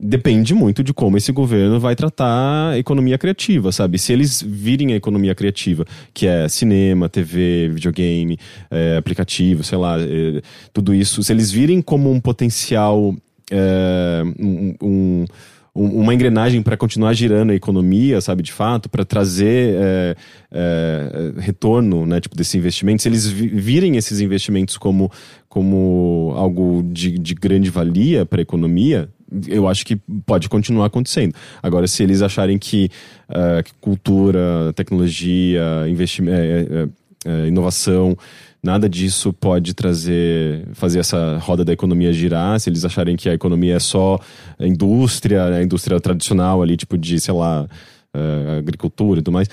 depende 0.00 0.54
muito 0.54 0.82
de 0.82 0.94
como 0.94 1.16
esse 1.16 1.30
governo 1.30 1.78
vai 1.78 1.94
tratar 1.94 2.70
a 2.70 2.78
economia 2.78 3.18
criativa, 3.18 3.70
sabe? 3.70 3.98
Se 3.98 4.12
eles 4.12 4.42
virem 4.42 4.92
a 4.92 4.96
economia 4.96 5.34
criativa, 5.34 5.84
que 6.14 6.26
é 6.26 6.48
cinema, 6.48 7.08
TV, 7.08 7.68
videogame, 7.68 8.38
é, 8.70 8.96
aplicativo, 8.96 9.62
sei 9.62 9.76
lá, 9.76 10.00
é, 10.00 10.40
tudo 10.72 10.94
isso, 10.94 11.22
se 11.22 11.32
eles 11.32 11.50
virem 11.50 11.82
como 11.82 12.10
um 12.10 12.20
potencial 12.20 13.14
é, 13.50 14.22
um, 14.38 14.74
um 14.80 15.24
uma 15.72 16.12
engrenagem 16.12 16.62
para 16.62 16.76
continuar 16.76 17.12
girando 17.14 17.50
a 17.50 17.54
economia, 17.54 18.20
sabe, 18.20 18.42
de 18.42 18.52
fato, 18.52 18.88
para 18.88 19.04
trazer 19.04 19.76
é, 19.76 20.16
é, 20.50 21.32
retorno, 21.38 22.04
né, 22.04 22.20
tipo, 22.20 22.36
desse 22.36 22.58
investimento, 22.58 23.02
se 23.02 23.08
eles 23.08 23.28
virem 23.28 23.96
esses 23.96 24.20
investimentos 24.20 24.76
como, 24.76 25.10
como 25.48 26.32
algo 26.36 26.82
de, 26.82 27.16
de 27.18 27.34
grande 27.34 27.70
valia 27.70 28.26
para 28.26 28.40
a 28.40 28.42
economia, 28.42 29.08
eu 29.46 29.68
acho 29.68 29.84
que 29.84 29.96
pode 30.26 30.48
continuar 30.48 30.86
acontecendo. 30.86 31.34
Agora, 31.62 31.86
se 31.86 32.02
eles 32.02 32.22
acharem 32.22 32.58
que, 32.58 32.90
uh, 33.28 33.62
que 33.62 33.72
cultura, 33.80 34.72
tecnologia, 34.74 35.86
investimento, 35.88 36.36
é, 36.36 36.88
é, 37.26 37.46
inovação 37.46 38.16
nada 38.62 38.88
disso 38.88 39.32
pode 39.32 39.74
trazer, 39.74 40.66
fazer 40.74 40.98
essa 40.98 41.38
roda 41.38 41.64
da 41.64 41.72
economia 41.72 42.12
girar, 42.12 42.60
se 42.60 42.68
eles 42.68 42.84
acharem 42.84 43.16
que 43.16 43.28
a 43.28 43.34
economia 43.34 43.76
é 43.76 43.78
só 43.78 44.18
indústria, 44.58 45.44
a 45.44 45.62
indústria 45.62 45.98
tradicional 45.98 46.62
ali, 46.62 46.76
tipo 46.76 46.98
de, 46.98 47.18
sei 47.18 47.32
lá, 47.32 47.66
uh, 48.14 48.58
agricultura 48.58 49.20
e 49.20 49.22
tudo 49.22 49.32
mais, 49.32 49.48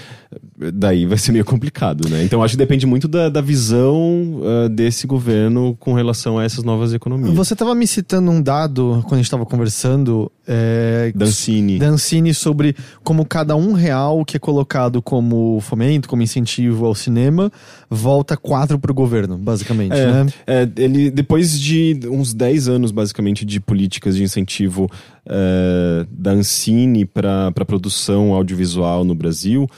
daí 0.73 1.05
vai 1.05 1.17
ser 1.17 1.31
meio 1.31 1.45
complicado, 1.45 2.09
né? 2.09 2.23
Então 2.23 2.43
acho 2.43 2.53
que 2.53 2.57
depende 2.57 2.85
muito 2.85 3.07
da, 3.07 3.29
da 3.29 3.41
visão 3.41 4.41
uh, 4.41 4.69
desse 4.69 5.05
governo 5.05 5.75
com 5.79 5.93
relação 5.93 6.37
a 6.37 6.43
essas 6.43 6.63
novas 6.63 6.93
economias. 6.93 7.33
Você 7.33 7.53
estava 7.53 7.73
me 7.75 7.85
citando 7.85 8.31
um 8.31 8.41
dado 8.41 9.01
quando 9.03 9.13
a 9.13 9.17
gente 9.17 9.25
estava 9.25 9.45
conversando. 9.45 10.31
É, 10.49 11.11
Dancini. 11.13 11.77
Dancini 11.77 12.33
sobre 12.33 12.73
como 13.03 13.25
cada 13.25 13.55
um 13.55 13.73
real 13.73 14.23
que 14.23 14.37
é 14.37 14.39
colocado 14.39 15.01
como 15.01 15.59
fomento, 15.59 16.07
como 16.07 16.21
incentivo 16.21 16.85
ao 16.85 16.95
cinema, 16.95 17.51
volta 17.89 18.37
quatro 18.37 18.79
para 18.79 18.91
o 18.91 18.93
governo, 18.93 19.37
basicamente, 19.37 19.93
é, 19.93 20.05
né? 20.05 20.33
É, 20.45 20.69
ele, 20.77 21.11
depois 21.11 21.59
de 21.59 21.99
uns 22.09 22.33
10 22.33 22.69
anos, 22.69 22.91
basicamente, 22.91 23.45
de 23.45 23.59
políticas 23.59 24.15
de 24.15 24.23
incentivo 24.23 24.89
uh, 25.28 26.07
da 26.09 26.32
Ancine 26.32 27.05
para 27.05 27.51
produção 27.65 28.34
audiovisual 28.34 29.03
no 29.03 29.13
Brasil, 29.13 29.69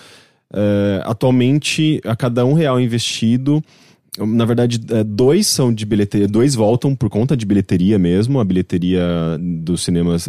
uh, 0.54 1.02
atualmente, 1.04 2.00
a 2.06 2.16
cada 2.16 2.46
um 2.46 2.54
real 2.54 2.80
investido, 2.80 3.62
na 4.18 4.44
verdade, 4.44 4.82
é, 4.90 5.04
dois 5.04 5.48
são 5.48 5.74
de 5.74 5.86
bilheteria, 5.86 6.28
dois 6.28 6.56
voltam 6.56 6.96
por 6.96 7.10
conta 7.10 7.38
de 7.38 7.46
bilheteria 7.46 7.98
mesmo. 7.98 8.40
A 8.40 8.44
bilheteria 8.44 9.02
dos 9.40 9.84
cinemas, 9.84 10.28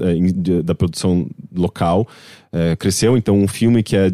da 0.63 0.75
produção 0.75 1.29
local, 1.53 2.07
cresceu. 2.79 3.17
Então, 3.17 3.37
um 3.37 3.49
filme 3.49 3.83
que 3.83 3.97
é, 3.97 4.09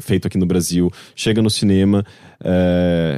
feito 0.00 0.26
aqui 0.26 0.38
no 0.38 0.46
Brasil 0.46 0.90
chega 1.14 1.42
no 1.42 1.50
cinema. 1.50 2.04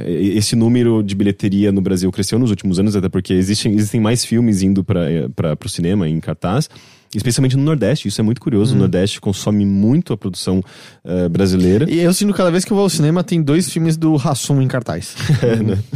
esse 0.05 0.55
número 0.55 1.01
de 1.01 1.15
bilheteria 1.15 1.71
no 1.71 1.81
Brasil 1.81 2.11
cresceu 2.11 2.37
nos 2.37 2.51
últimos 2.51 2.77
anos, 2.77 2.95
até 2.95 3.09
porque 3.09 3.33
existem, 3.33 3.73
existem 3.73 3.99
mais 3.99 4.23
filmes 4.23 4.61
indo 4.61 4.83
para 4.83 5.57
o 5.65 5.69
cinema 5.69 6.07
em 6.07 6.19
cartaz. 6.19 6.69
Especialmente 7.15 7.55
no 7.55 7.63
Nordeste, 7.63 8.07
isso 8.07 8.19
é 8.19 8.23
muito 8.23 8.41
curioso. 8.41 8.75
O 8.75 8.77
Nordeste 8.77 9.21
consome 9.21 9.65
muito 9.65 10.11
a 10.13 10.17
produção 10.17 10.61
é, 11.03 11.29
brasileira. 11.29 11.89
E 11.89 11.99
eu 11.99 12.13
sinto 12.13 12.33
cada 12.33 12.51
vez 12.51 12.65
que 12.65 12.71
eu 12.71 12.75
vou 12.75 12.83
ao 12.83 12.89
cinema 12.89 13.23
tem 13.23 13.41
dois 13.41 13.69
filmes 13.69 13.95
do 13.97 14.15
Hassum 14.15 14.61
em 14.61 14.67
cartaz. 14.67 15.15
É, 15.41 15.55
né? 15.63 15.77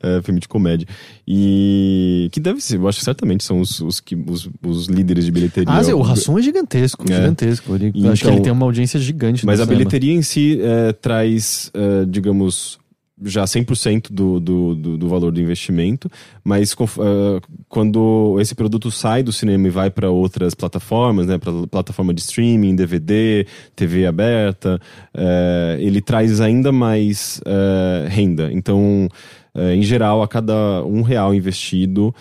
É, 0.00 0.22
filme 0.22 0.38
de 0.38 0.46
comédia. 0.46 0.86
E 1.26 2.28
que 2.32 2.38
deve 2.38 2.60
ser, 2.60 2.76
eu 2.76 2.86
acho 2.88 2.98
que 2.98 3.04
certamente 3.04 3.42
são 3.42 3.60
os, 3.60 3.80
os, 3.80 3.98
que, 4.00 4.14
os, 4.14 4.48
os 4.64 4.86
líderes 4.86 5.24
de 5.24 5.30
bilheteria. 5.32 5.72
Ah, 5.72 5.82
o 5.96 6.02
Hassum 6.04 6.38
é 6.38 6.42
gigantesco, 6.42 7.04
É. 7.10 7.14
gigantesco. 7.16 7.74
Ele, 7.74 7.90
Então- 7.94 8.12
acho 8.12 8.22
que 8.22 8.30
ele 8.30 8.40
tem 8.40 8.52
uma 8.52 8.64
audiência 8.66 9.00
gigante 9.00 9.44
Mas 9.44 9.58
a 9.60 9.64
cinema. 9.64 9.78
bilheteria 9.78 10.12
em 10.12 10.22
si 10.22 10.60
é, 10.62 10.92
traz, 10.92 11.70
é, 11.74 12.04
digamos, 12.06 12.78
já 13.24 13.44
100% 13.44 14.10
do, 14.10 14.40
do, 14.40 14.74
do, 14.74 14.98
do 14.98 15.08
valor 15.08 15.32
do 15.32 15.40
investimento, 15.40 16.10
mas 16.44 16.72
é, 16.72 17.40
quando 17.68 18.36
esse 18.40 18.54
produto 18.54 18.90
sai 18.90 19.22
do 19.22 19.32
cinema 19.32 19.66
e 19.66 19.70
vai 19.70 19.90
para 19.90 20.10
outras 20.10 20.54
plataformas, 20.54 21.26
né, 21.26 21.38
para 21.38 21.52
plataforma 21.66 22.12
de 22.12 22.20
streaming, 22.20 22.74
DVD, 22.74 23.46
TV 23.74 24.06
aberta, 24.06 24.80
é, 25.14 25.76
ele 25.80 26.00
traz 26.00 26.40
ainda 26.40 26.72
mais 26.72 27.40
é, 27.44 28.08
renda. 28.08 28.50
Então, 28.52 29.08
é, 29.54 29.74
em 29.74 29.82
geral, 29.82 30.22
a 30.22 30.28
cada 30.28 30.84
um 30.84 31.02
real 31.02 31.34
investido, 31.34 32.14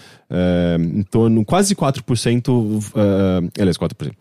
em 0.80 1.04
torno 1.04 1.44
quase 1.44 1.76
4%, 1.76 2.92
é, 2.96 3.62
aliás, 3.62 3.78
4%. 3.78 4.12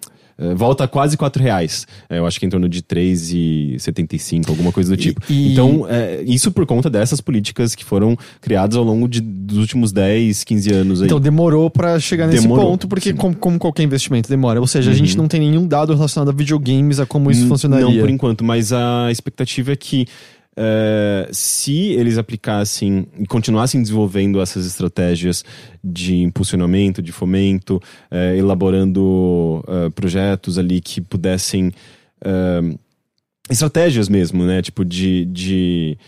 É, 0.40 0.54
volta 0.54 0.84
a 0.84 0.88
quase 0.88 1.16
4 1.18 1.42
reais. 1.42 1.86
É, 2.08 2.18
eu 2.18 2.26
acho 2.26 2.40
que 2.40 2.46
em 2.46 2.48
torno 2.48 2.66
de 2.68 2.82
3,75, 2.82 4.48
alguma 4.48 4.72
coisa 4.72 4.90
do 4.90 4.96
tipo. 4.96 5.20
e- 5.28 5.52
Então, 5.52 5.86
é, 5.88 6.22
isso 6.26 6.50
por 6.50 6.64
conta 6.66 6.88
dessas 6.88 7.20
políticas 7.20 7.74
que 7.74 7.84
foram 7.84 8.16
criadas 8.40 8.76
ao 8.76 8.84
longo 8.84 9.06
de- 9.08 9.20
dos 9.20 9.58
últimos 9.58 9.92
10, 9.92 10.42
15 10.44 10.72
anos 10.72 11.00
aí. 11.02 11.06
Então 11.06 11.20
demorou 11.20 11.68
pra 11.70 11.98
chegar 12.00 12.26
nesse 12.26 12.42
Demorou, 12.42 12.70
ponto, 12.70 12.88
porque 12.88 13.12
como, 13.12 13.34
como 13.36 13.58
qualquer 13.58 13.82
investimento 13.82 14.28
demora. 14.28 14.60
Ou 14.60 14.66
seja, 14.66 14.90
a 14.90 14.94
gente 14.94 15.16
não 15.16 15.28
tem 15.28 15.40
nenhum 15.40 15.66
dado 15.66 15.94
relacionado 15.94 16.30
a 16.30 16.32
videogames, 16.32 16.98
a 17.00 17.06
como 17.06 17.30
isso 17.30 17.46
funcionaria. 17.46 17.86
Não 17.86 17.98
por 18.00 18.08
enquanto, 18.08 18.42
mas 18.44 18.72
a 18.72 19.10
expectativa 19.10 19.72
é 19.72 19.76
que 19.76 20.06
é, 20.56 21.28
se 21.32 21.90
eles 21.92 22.18
aplicassem 22.18 23.06
e 23.18 23.26
continuassem 23.26 23.80
desenvolvendo 23.80 24.40
essas 24.40 24.66
estratégias 24.66 25.44
de 25.82 26.16
impulsionamento, 26.22 27.00
de 27.00 27.12
fomento, 27.12 27.80
é, 28.10 28.36
elaborando 28.36 29.64
é, 29.66 29.90
projetos 29.90 30.58
ali 30.58 30.80
que 30.80 31.00
pudessem. 31.00 31.72
estratégias 33.48 34.08
mesmo, 34.08 34.44
né? 34.44 34.60
Tipo, 34.62 34.84
de. 34.84 35.24
de 35.26 35.98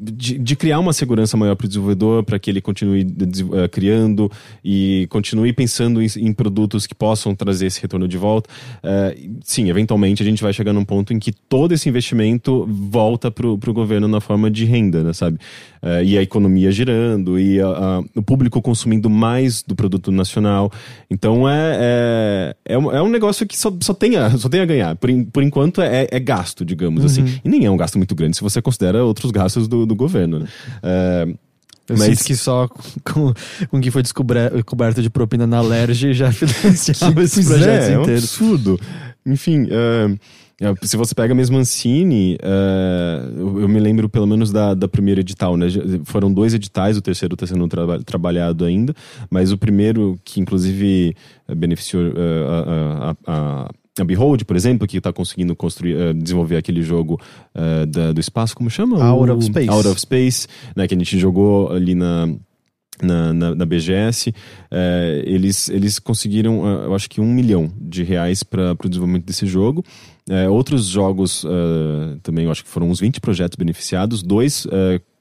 de, 0.00 0.38
de 0.38 0.56
criar 0.56 0.78
uma 0.78 0.92
segurança 0.92 1.36
maior 1.36 1.54
para 1.54 1.64
o 1.66 1.68
desenvolvedor, 1.68 2.24
para 2.24 2.38
que 2.38 2.50
ele 2.50 2.60
continue 2.60 3.06
eh, 3.54 3.68
criando 3.68 4.30
e 4.64 5.06
continue 5.10 5.52
pensando 5.52 6.02
em, 6.02 6.06
em 6.16 6.32
produtos 6.32 6.86
que 6.86 6.94
possam 6.94 7.34
trazer 7.34 7.66
esse 7.66 7.80
retorno 7.80 8.08
de 8.08 8.16
volta. 8.16 8.48
Eh, 8.82 9.18
sim, 9.44 9.68
eventualmente 9.68 10.22
a 10.22 10.26
gente 10.26 10.42
vai 10.42 10.52
chegar 10.52 10.72
num 10.72 10.84
ponto 10.84 11.12
em 11.12 11.18
que 11.18 11.32
todo 11.32 11.72
esse 11.72 11.88
investimento 11.88 12.66
volta 12.66 13.30
para 13.30 13.46
o 13.46 13.56
governo 13.72 14.08
na 14.08 14.20
forma 14.20 14.50
de 14.50 14.64
renda, 14.64 15.02
né, 15.02 15.12
sabe? 15.12 15.38
Eh, 15.82 16.04
e 16.04 16.18
a 16.18 16.22
economia 16.22 16.70
girando, 16.72 17.38
e 17.38 17.60
a- 17.60 17.66
a- 17.66 18.04
o 18.16 18.22
público 18.22 18.62
consumindo 18.62 19.10
mais 19.10 19.62
do 19.62 19.74
produto 19.74 20.10
nacional. 20.10 20.70
Então 21.10 21.48
é, 21.48 21.76
é, 22.66 22.74
é, 22.74 22.78
um, 22.78 22.90
é 22.92 23.02
um 23.02 23.08
negócio 23.08 23.46
que 23.46 23.56
só, 23.58 23.70
só, 23.82 23.92
tem 23.92 24.16
a, 24.16 24.30
só 24.38 24.48
tem 24.48 24.60
a 24.60 24.64
ganhar. 24.64 24.96
Por, 24.96 25.10
por 25.32 25.42
enquanto 25.42 25.82
é, 25.82 26.06
é 26.10 26.18
gasto, 26.20 26.64
digamos 26.64 27.04
assim. 27.04 27.24
E 27.44 27.48
nem 27.48 27.64
é 27.66 27.70
um 27.70 27.76
gasto 27.76 27.98
muito 27.98 28.14
grande 28.14 28.36
se 28.36 28.42
você 28.42 28.62
considera 28.62 29.01
outros 29.04 29.30
gastos 29.30 29.68
do, 29.68 29.84
do 29.86 29.94
governo, 29.94 30.40
né? 30.40 30.46
É, 30.82 31.26
Eu 31.88 31.96
Mas- 31.98 32.22
que 32.22 32.36
só 32.36 32.68
com, 33.04 33.34
com 33.70 33.78
o 33.78 33.80
que 33.80 33.90
foi 33.90 34.02
coberto 34.64 35.02
de 35.02 35.10
propina 35.10 35.46
na 35.46 35.60
Lerge 35.60 36.12
já 36.14 36.30
financiava 36.32 37.22
esses 37.22 37.44
Pois 37.46 37.58
projetos 37.58 37.88
é, 37.88 37.92
é 37.92 37.98
um 37.98 38.02
inteiros. 38.02 38.24
absurdo. 38.24 38.80
Enfim, 39.26 39.66
é, 39.70 40.16
é, 40.68 40.74
se 40.86 40.96
você 40.96 41.14
pega 41.14 41.34
mesmo 41.34 41.58
Ancine, 41.58 42.38
é, 42.40 43.22
eu, 43.36 43.60
eu 43.62 43.68
me 43.68 43.80
lembro 43.80 44.08
pelo 44.08 44.26
menos 44.26 44.50
da, 44.52 44.74
da 44.74 44.86
primeira 44.88 45.20
edital, 45.20 45.56
né? 45.56 45.66
Foram 46.04 46.32
dois 46.32 46.54
editais, 46.54 46.96
o 46.96 47.02
terceiro 47.02 47.34
está 47.34 47.46
sendo 47.46 47.66
traba- 47.68 48.00
trabalhado 48.02 48.64
ainda, 48.64 48.94
mas 49.30 49.50
o 49.52 49.58
primeiro, 49.58 50.18
que 50.24 50.40
inclusive 50.40 51.14
beneficiou 51.56 52.02
eh, 52.06 52.12
a, 52.48 53.10
a, 53.10 53.16
a, 53.66 53.70
a 53.98 54.04
Behold, 54.04 54.44
por 54.44 54.56
exemplo, 54.56 54.86
que 54.88 54.96
está 54.96 55.12
conseguindo 55.12 55.54
construir, 55.54 55.96
eh, 55.96 56.12
desenvolver 56.14 56.56
aquele 56.56 56.82
jogo 56.82 57.20
eh, 57.54 57.86
da- 57.86 58.12
do 58.12 58.20
espaço, 58.20 58.54
como 58.56 58.70
chama? 58.70 59.02
Out 59.04 59.30
O- 59.30 59.34
of 59.36 59.44
Space. 59.44 59.68
Out 59.68 59.86
of 59.88 60.00
Space, 60.00 60.48
né? 60.74 60.88
Que 60.88 60.94
a 60.94 60.98
gente 60.98 61.18
jogou 61.18 61.70
ali 61.70 61.94
na 61.94 62.28
na, 63.02 63.32
na, 63.32 63.54
na 63.54 63.66
BGS, 63.66 64.32
é, 64.70 65.22
eles, 65.26 65.68
eles 65.70 65.98
conseguiram, 65.98 66.64
eu 66.84 66.94
acho 66.94 67.08
que 67.10 67.20
um 67.20 67.26
milhão 67.32 67.72
de 67.80 68.04
reais 68.04 68.44
para 68.44 68.76
o 68.84 68.88
desenvolvimento 68.88 69.24
desse 69.24 69.44
jogo. 69.46 69.82
Outros 70.50 70.86
jogos 70.86 71.44
também, 72.22 72.44
eu 72.44 72.50
acho 72.52 72.62
que 72.62 72.70
foram 72.70 72.88
uns 72.90 73.00
20 73.00 73.18
projetos 73.20 73.56
beneficiados, 73.56 74.22
dois 74.22 74.66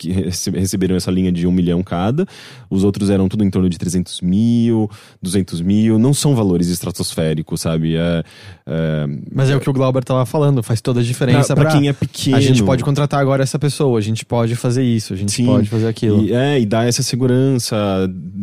que 0.02 0.12
rece- 0.12 0.50
receberam 0.50 0.96
essa 0.96 1.12
linha 1.12 1.32
de 1.32 1.46
um 1.46 1.52
milhão 1.52 1.84
cada, 1.84 2.26
os 2.70 2.84
outros 2.84 3.10
eram 3.10 3.30
tudo 3.30 3.44
em 3.44 3.50
torno 3.52 3.70
de 3.70 3.78
300 3.78 4.22
mil, 4.22 4.90
200 5.22 5.62
mil, 5.62 6.00
não 6.00 6.14
são 6.14 6.36
valores 6.36 6.68
estratosféricos, 6.70 7.62
sabe? 7.62 7.96
É, 7.96 8.24
é, 8.66 9.08
Mas 9.32 9.50
é 9.50 9.56
o 9.56 9.60
que 9.60 9.70
o 9.70 9.74
Glauber 9.74 10.04
tava 10.04 10.26
falando, 10.26 10.64
faz 10.64 10.82
toda 10.82 11.00
a 11.02 11.04
diferença 11.04 11.54
pra 11.56 11.72
quem 11.72 11.88
é 11.88 11.94
pequeno. 11.94 12.38
A 12.38 12.42
gente 12.42 12.64
pode 12.64 12.84
contratar 12.84 13.20
agora 13.20 13.44
essa 13.44 13.60
pessoa, 13.60 14.00
a 14.00 14.02
gente 14.02 14.26
pode 14.26 14.56
fazer 14.56 14.84
isso, 14.84 15.14
a 15.14 15.16
gente 15.16 15.32
Sim. 15.32 15.46
pode 15.46 15.70
fazer 15.70 15.88
aquilo. 15.88 16.24
E, 16.24 16.34
é, 16.34 16.60
e 16.60 16.66
dá 16.66 16.84
essa 16.86 17.04
segurança, 17.04 17.76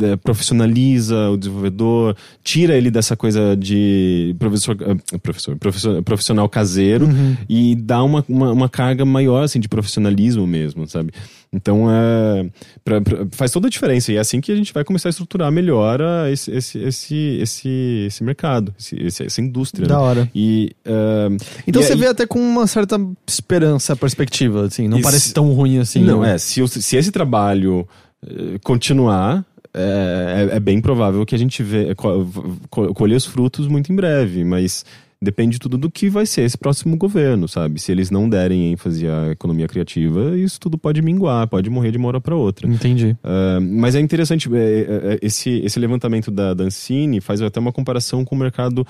é, 0.01 0.15
profissionaliza 0.17 1.29
o 1.29 1.37
desenvolvedor, 1.37 2.15
tira 2.43 2.75
ele 2.75 2.89
dessa 2.89 3.15
coisa 3.17 3.55
de 3.57 4.35
professor, 4.39 4.77
eh, 4.81 5.17
professor, 5.19 5.55
professor- 5.57 6.03
profissional 6.03 6.47
caseiro 6.49 7.05
Uhum. 7.05 7.35
e 7.47 7.75
dá 7.75 8.01
uma, 8.03 8.23
uma, 8.27 8.51
uma 8.51 8.69
carga 8.69 9.03
maior 9.05 9.43
assim, 9.43 9.59
de 9.59 9.67
profissionalismo 9.67 10.45
mesmo, 10.47 10.87
sabe? 10.87 11.11
Então 11.51 11.87
é, 11.89 12.47
pra- 12.83 13.01
pra- 13.01 13.25
faz 13.31 13.49
toda 13.51 13.65
a 13.65 13.69
diferença 13.71 14.11
e 14.11 14.17
é 14.17 14.19
assim 14.19 14.39
que 14.39 14.51
a 14.51 14.55
gente 14.55 14.71
vai 14.71 14.83
começar 14.83 15.09
a 15.09 15.11
estruturar 15.11 15.51
melhor 15.51 15.99
a 15.99 16.29
esse, 16.29 16.51
esse, 16.51 16.77
esse, 16.77 17.15
esse, 17.41 18.03
esse 18.07 18.23
mercado, 18.23 18.71
esse, 18.79 19.23
essa 19.23 19.41
indústria. 19.41 19.87
Da 19.87 19.95
né? 19.95 19.99
hora. 20.01 20.31
E, 20.35 20.71
é, 20.85 21.27
Então 21.65 21.81
e 21.81 21.85
você 21.85 21.93
aí- 21.93 21.99
vê 21.99 22.07
até 22.07 22.27
com 22.27 22.39
uma 22.39 22.67
certa 22.67 22.99
esperança, 23.27 23.95
perspectiva, 23.95 24.65
assim, 24.67 24.87
não 24.87 25.01
parece 25.01 25.33
tão 25.33 25.51
ruim 25.51 25.79
assim. 25.79 26.01
Não, 26.03 26.21
né? 26.21 26.35
é, 26.35 26.37
se, 26.37 26.65
se 26.67 26.95
esse 26.95 27.11
trabalho 27.11 27.87
eh, 28.23 28.59
continuar, 28.63 29.43
é, 29.73 30.49
é- 30.51 30.55
é 30.57 30.59
bem 30.59 30.79
provável 30.79 31.25
que 31.25 31.33
a 31.33 31.37
gente 31.39 31.63
vê, 31.63 31.95
co- 31.95 32.27
co- 32.69 32.93
colher 32.93 33.15
os 33.15 33.25
frutos 33.25 33.67
muito 33.67 33.91
em 33.91 33.95
breve, 33.95 34.43
mas 34.43 34.85
depende 35.21 35.59
tudo 35.59 35.77
do 35.77 35.91
que 35.91 36.09
vai 36.09 36.25
ser 36.25 36.43
esse 36.43 36.57
próximo 36.57 36.95
governo, 36.95 37.45
sabe? 37.47 37.79
Se 37.79 37.91
eles 37.91 38.09
não 38.09 38.29
derem 38.29 38.71
ênfase 38.71 39.05
à 39.05 39.31
economia 39.31 39.67
criativa, 39.67 40.37
isso 40.37 40.57
tudo 40.59 40.77
pode 40.77 41.01
minguar, 41.01 41.45
pode 41.47 41.69
morrer 41.69 41.91
de 41.91 41.97
uma 41.97 42.07
hora 42.07 42.21
para 42.21 42.35
outra. 42.35 42.65
Entendi. 42.67 43.17
Ah, 43.23 43.59
mas 43.61 43.95
é 43.95 43.99
interessante, 43.99 44.47
é, 44.53 44.57
é, 44.57 45.13
é, 45.15 45.19
esse, 45.21 45.49
esse 45.59 45.77
levantamento 45.77 46.31
da 46.31 46.53
Dancine 46.53 47.19
faz 47.19 47.41
até 47.41 47.59
uma 47.59 47.73
comparação 47.73 48.23
com 48.23 48.33
o 48.33 48.37
mercado 48.39 48.87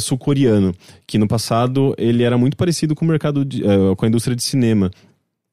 sul-coreano, 0.00 0.74
que 1.06 1.18
no 1.18 1.28
passado 1.28 1.94
ele 1.98 2.22
era 2.22 2.36
muito 2.36 2.56
parecido 2.56 2.94
com 2.94 3.04
o 3.04 3.08
mercado, 3.08 3.44
de, 3.44 3.62
é, 3.64 3.94
com 3.96 4.04
a 4.04 4.08
indústria 4.08 4.34
de 4.36 4.42
cinema 4.42 4.90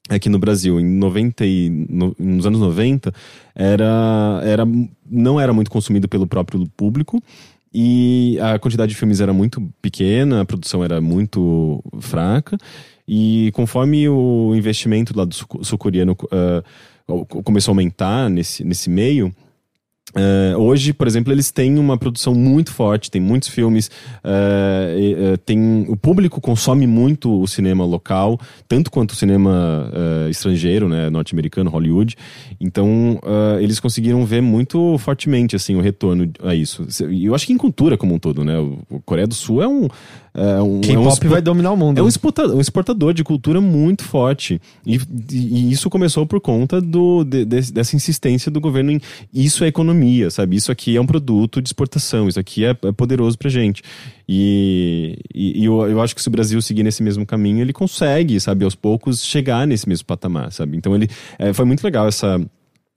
aqui 0.10 0.30
no 0.30 0.39
Brasil. 0.39 0.80
Em 0.80 0.97
90 0.97 1.45
e, 1.45 1.70
no- 1.70 2.16
nos 2.20 2.45
anos 2.45 2.60
90, 2.60 3.14
era, 3.56 4.41
era, 4.43 4.64
não 5.10 5.39
era 5.39 5.54
muito 5.54 5.70
consumido 5.70 6.08
pelo 6.08 6.26
próprio 6.28 6.68
público, 6.76 7.22
e 7.74 8.38
a 8.42 8.60
quantidade 8.60 8.92
de 8.92 8.98
filmes 8.98 9.22
era 9.22 9.32
muito 9.34 9.62
pequena, 9.82 10.42
a 10.42 10.46
produção 10.46 10.84
era 10.84 11.00
muito 11.00 11.82
fraca, 12.00 12.58
e 13.08 13.52
conforme 13.54 14.08
o 14.10 14.54
investimento 14.56 15.18
lá 15.18 15.26
do 15.26 15.34
sul- 15.34 15.64
sul-coreano 15.64 16.16
co- 16.16 16.30
começou 17.44 17.72
a 17.72 17.74
aumentar 17.74 18.30
nesse, 18.30 18.64
nesse 18.64 18.90
meio, 18.90 19.34
É, 20.16 20.55
hoje, 20.57 20.93
por 20.93 21.07
exemplo, 21.07 21.32
eles 21.32 21.51
têm 21.51 21.78
uma 21.80 21.97
produção 21.97 22.34
muito 22.34 22.72
forte, 22.72 23.09
tem 23.09 23.22
muitos 23.22 23.49
filmes, 23.49 23.89
é, 24.24 24.95
e, 24.97 25.14
é, 25.14 25.38
tem 25.38 25.86
o 25.88 25.95
público 25.95 26.41
consome 26.41 26.86
muito 26.86 27.41
o 27.41 27.47
cinema 27.47 27.86
local, 27.86 28.39
tanto 28.68 28.91
quanto 28.91 29.12
o 29.12 29.16
cinema 29.16 29.91
estrangeiro, 30.30 30.88
né, 30.88 31.09
norte-americano, 31.09 31.70
Hollywood. 31.70 32.16
Então, 32.59 33.20
eles 33.59 33.80
conseguiram 33.80 34.26
ver 34.26 34.41
muito 34.41 34.97
fortemente 34.97 35.55
assim 35.55 35.76
o 35.76 35.82
retorno 35.82 36.30
a 36.43 36.55
isso. 36.55 36.86
E 37.09 37.26
eu 37.26 37.36
acho 37.36 37.45
que 37.45 37.53
em 37.53 37.57
cultura 37.57 37.97
como 37.97 38.14
um 38.14 38.20
todo, 38.20 38.43
né, 38.43 38.57
o 38.59 39.01
Coreia 39.05 39.28
do 39.28 39.34
Sul 39.34 39.62
é 39.62 39.68
um 39.68 39.88
é 40.34 40.62
um, 40.62 40.80
K-pop 40.80 41.26
é 41.26 41.28
um 41.28 41.30
vai 41.30 41.42
dominar 41.42 41.72
o 41.72 41.78
mundo. 41.78 41.98
É 41.98 42.02
um 42.02 42.08
exportador, 42.08 42.56
um 42.56 42.62
exportador 42.62 43.14
de 43.14 43.24
cultura 43.24 43.60
muito 43.60 44.04
forte. 44.04 44.62
E, 44.86 44.98
e 45.30 45.72
isso 45.72 45.90
começou 45.90 46.26
por 46.26 46.40
conta 46.40 46.80
do, 46.80 47.26
de, 47.26 47.44
de, 47.44 47.72
dessa 47.74 47.96
insistência 47.98 48.50
do 48.50 48.62
governo 48.62 48.92
em 48.92 49.02
isso 49.34 49.64
é 49.66 49.68
economia, 49.68 50.30
sabe? 50.30 50.56
Isso 50.56 50.72
aqui 50.72 50.96
é 50.96 51.02
um 51.02 51.06
produto 51.06 51.62
de 51.62 51.68
exportação, 51.68 52.30
isso 52.30 52.40
aqui 52.40 52.64
é, 52.64 52.70
é 52.70 52.92
poderoso 52.94 53.38
pra 53.38 53.50
gente. 53.50 53.84
E, 54.28 55.18
e, 55.36 55.62
e 55.62 55.66
eu, 55.66 55.82
eu, 55.90 56.02
acho 56.02 56.16
que 56.16 56.22
se 56.22 56.30
o 56.30 56.32
Brasil 56.32 56.62
seguir 56.62 56.84
nesse 56.84 57.04
mesmo 57.04 57.26
caminho, 57.26 57.60
ele 57.60 57.74
consegue, 57.74 58.40
sabe, 58.40 58.64
aos 58.64 58.76
poucos, 58.76 59.26
chegar 59.26 59.68
nesse 59.68 59.88
mesmo 59.90 60.06
patamar, 60.06 60.52
sabe? 60.54 60.78
Então 60.78 60.96
ele 60.96 61.10
é, 61.38 61.52
foi 61.52 61.66
muito 61.66 61.84
legal 61.84 62.08
essa, 62.08 62.40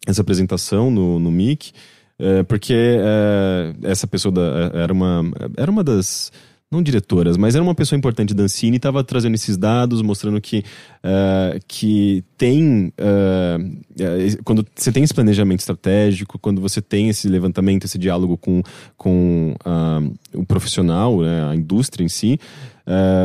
essa 0.07 0.23
apresentação 0.23 0.89
no, 0.89 1.19
no 1.19 1.33
MIC, 1.33 1.73
é, 2.17 2.45
porque 2.45 2.75
é, 2.75 3.75
essa 3.83 4.07
pessoa 4.07 4.31
da, 4.31 4.71
era, 4.73 4.93
uma, 4.93 5.25
era 5.57 5.69
uma 5.69 5.83
das 5.83 6.31
não 6.75 6.83
diretoras, 6.83 7.37
mas 7.37 7.55
era 7.55 7.63
uma 7.63 7.75
pessoa 7.75 7.97
importante 7.97 8.35
da 8.35 8.43
Ancine 8.43 8.75
e 8.75 8.79
estava 8.79 9.03
trazendo 9.05 9.35
esses 9.35 9.57
dados, 9.57 10.03
mostrando 10.03 10.41
que, 10.41 10.59
uh, 11.05 11.59
que 11.67 12.25
tem. 12.37 12.93
Uh, 12.99 14.43
quando 14.45 14.67
você 14.75 14.93
tem 14.93 15.05
esse 15.05 15.15
planejamento 15.15 15.61
estratégico, 15.61 16.39
quando 16.39 16.61
você 16.61 16.83
tem 16.83 17.09
esse 17.09 17.29
levantamento, 17.29 17.85
esse 17.85 17.99
diálogo 17.99 18.37
com, 18.37 18.63
com 18.97 19.55
uh, 19.65 20.39
o 20.39 20.45
profissional, 20.45 21.21
né, 21.21 21.49
a 21.51 21.55
indústria 21.55 22.05
em 22.05 22.09
si, 22.09 22.39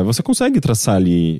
você 0.06 0.22
consegue 0.22 0.58
traçar 0.58 0.96
ali 0.96 1.38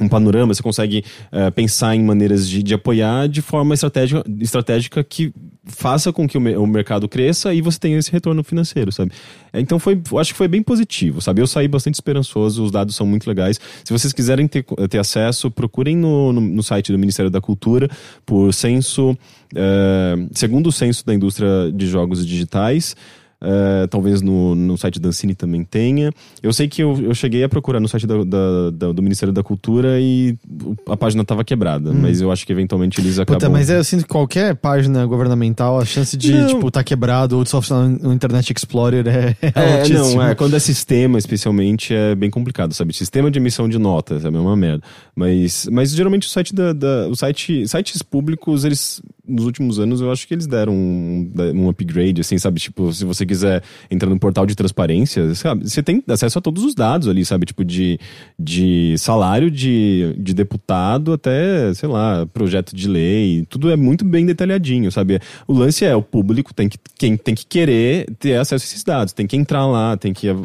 um 0.00 0.08
panorama, 0.08 0.52
você 0.52 0.62
consegue 0.62 1.04
uh, 1.32 1.52
pensar 1.52 1.94
em 1.94 2.02
maneiras 2.02 2.48
de, 2.48 2.64
de, 2.64 2.74
apoiar 2.74 3.28
de 3.28 3.40
forma 3.40 3.74
estratégica, 3.74 4.24
estratégica 4.40 5.04
que 5.04 5.32
faça 5.64 6.12
com 6.12 6.26
que 6.26 6.36
o, 6.36 6.40
me, 6.40 6.56
o, 6.56 6.66
mercado 6.66 7.08
cresça 7.08 7.54
e 7.54 7.60
você 7.60 7.78
tenha 7.78 7.96
esse 7.96 8.10
retorno 8.10 8.42
financeiro, 8.42 8.90
sabe? 8.90 9.12
Então 9.52 9.78
foi, 9.78 10.00
acho 10.18 10.32
que 10.32 10.36
foi 10.36 10.48
bem 10.48 10.64
positivo, 10.64 11.20
sabe? 11.20 11.40
Eu 11.40 11.46
saí 11.46 11.68
bastante 11.68 11.94
esperançoso, 11.94 12.64
os 12.64 12.72
dados 12.72 12.96
são 12.96 13.06
muito 13.06 13.28
legais. 13.28 13.60
Se 13.84 13.92
vocês 13.92 14.12
quiserem 14.12 14.48
ter, 14.48 14.64
ter 14.90 14.98
acesso, 14.98 15.48
procurem 15.48 15.96
no, 15.96 16.32
no, 16.32 16.40
no 16.40 16.62
site 16.62 16.90
do 16.90 16.98
Ministério 16.98 17.30
da 17.30 17.40
Cultura 17.40 17.88
por 18.26 18.52
censo, 18.52 19.12
uh, 19.12 20.28
segundo 20.32 20.66
o 20.66 20.72
censo 20.72 21.06
da 21.06 21.14
indústria 21.14 21.70
de 21.72 21.86
jogos 21.86 22.26
digitais. 22.26 22.96
Uh, 23.44 23.86
talvez 23.88 24.22
no, 24.22 24.54
no 24.54 24.78
site 24.78 24.98
da 24.98 25.10
Ancine 25.10 25.34
também 25.34 25.62
tenha. 25.62 26.10
Eu 26.42 26.50
sei 26.50 26.66
que 26.66 26.82
eu, 26.82 26.98
eu 26.98 27.14
cheguei 27.14 27.44
a 27.44 27.48
procurar 27.48 27.78
no 27.78 27.86
site 27.86 28.06
da, 28.06 28.24
da, 28.24 28.70
da, 28.72 28.92
do 28.92 29.02
Ministério 29.02 29.34
da 29.34 29.42
Cultura 29.42 30.00
e 30.00 30.34
a 30.88 30.96
página 30.96 31.20
estava 31.20 31.44
quebrada, 31.44 31.90
hum. 31.90 31.98
mas 32.00 32.22
eu 32.22 32.32
acho 32.32 32.46
que 32.46 32.52
eventualmente 32.52 33.00
eles 33.00 33.18
acabam... 33.18 33.38
Puta, 33.38 33.50
mas 33.50 33.86
sinto 33.86 34.04
que 34.04 34.08
qualquer 34.08 34.54
página 34.54 35.04
governamental, 35.04 35.78
a 35.78 35.84
chance 35.84 36.16
de, 36.16 36.32
não. 36.32 36.46
tipo, 36.46 36.70
tá 36.70 36.82
quebrado 36.82 37.36
ou 37.36 37.44
de 37.44 37.50
só 37.50 37.60
funcionar 37.60 37.88
no 37.88 38.12
Internet 38.12 38.52
Explorer 38.56 39.06
é, 39.06 39.36
é, 39.42 39.52
é 39.84 39.88
não, 39.88 40.22
é, 40.22 40.34
quando 40.34 40.56
é 40.56 40.58
sistema, 40.58 41.18
especialmente, 41.18 41.94
é 41.94 42.14
bem 42.14 42.30
complicado, 42.30 42.72
sabe? 42.72 42.94
Sistema 42.94 43.30
de 43.30 43.38
emissão 43.38 43.68
de 43.68 43.78
notas? 43.78 44.24
É 44.24 44.28
uma 44.28 44.56
merda. 44.56 44.82
Mas, 45.14 45.68
mas 45.70 45.90
geralmente 45.90 46.26
o 46.26 46.30
site 46.30 46.54
da, 46.54 46.72
da 46.72 47.08
o 47.08 47.14
site, 47.14 47.68
sites 47.68 48.02
públicos, 48.02 48.64
eles, 48.64 49.02
nos 49.26 49.44
últimos 49.44 49.78
anos, 49.78 50.00
eu 50.00 50.10
acho 50.10 50.26
que 50.26 50.34
eles 50.34 50.46
deram 50.46 50.72
um, 50.72 51.30
um 51.54 51.68
upgrade, 51.68 52.20
assim, 52.20 52.38
sabe? 52.38 52.60
Tipo, 52.60 52.92
se 52.92 53.04
você 53.04 53.26
quiser 53.26 53.33
entrar 53.90 54.08
no 54.08 54.18
portal 54.18 54.46
de 54.46 54.54
transparência, 54.54 55.34
sabe? 55.34 55.68
Você 55.68 55.82
tem 55.82 56.02
acesso 56.08 56.38
a 56.38 56.42
todos 56.42 56.64
os 56.64 56.74
dados 56.74 57.08
ali, 57.08 57.24
sabe? 57.24 57.46
Tipo, 57.46 57.64
de, 57.64 57.98
de 58.38 58.96
salário 58.98 59.50
de, 59.50 60.14
de 60.18 60.34
deputado 60.34 61.12
até, 61.12 61.72
sei 61.74 61.88
lá, 61.88 62.26
projeto 62.26 62.74
de 62.74 62.88
lei. 62.88 63.44
Tudo 63.48 63.70
é 63.70 63.76
muito 63.76 64.04
bem 64.04 64.26
detalhadinho, 64.26 64.90
sabe? 64.90 65.20
O 65.46 65.52
lance 65.52 65.84
é, 65.84 65.94
o 65.94 66.02
público 66.02 66.52
tem 66.54 66.68
que, 66.68 66.78
quem 66.98 67.16
tem 67.16 67.34
que 67.34 67.46
querer 67.46 68.06
ter 68.18 68.36
acesso 68.36 68.64
a 68.64 68.66
esses 68.66 68.84
dados. 68.84 69.12
Tem 69.12 69.26
que 69.26 69.36
entrar 69.36 69.66
lá, 69.66 69.96
tem 69.96 70.12
que 70.12 70.30
uh, 70.30 70.44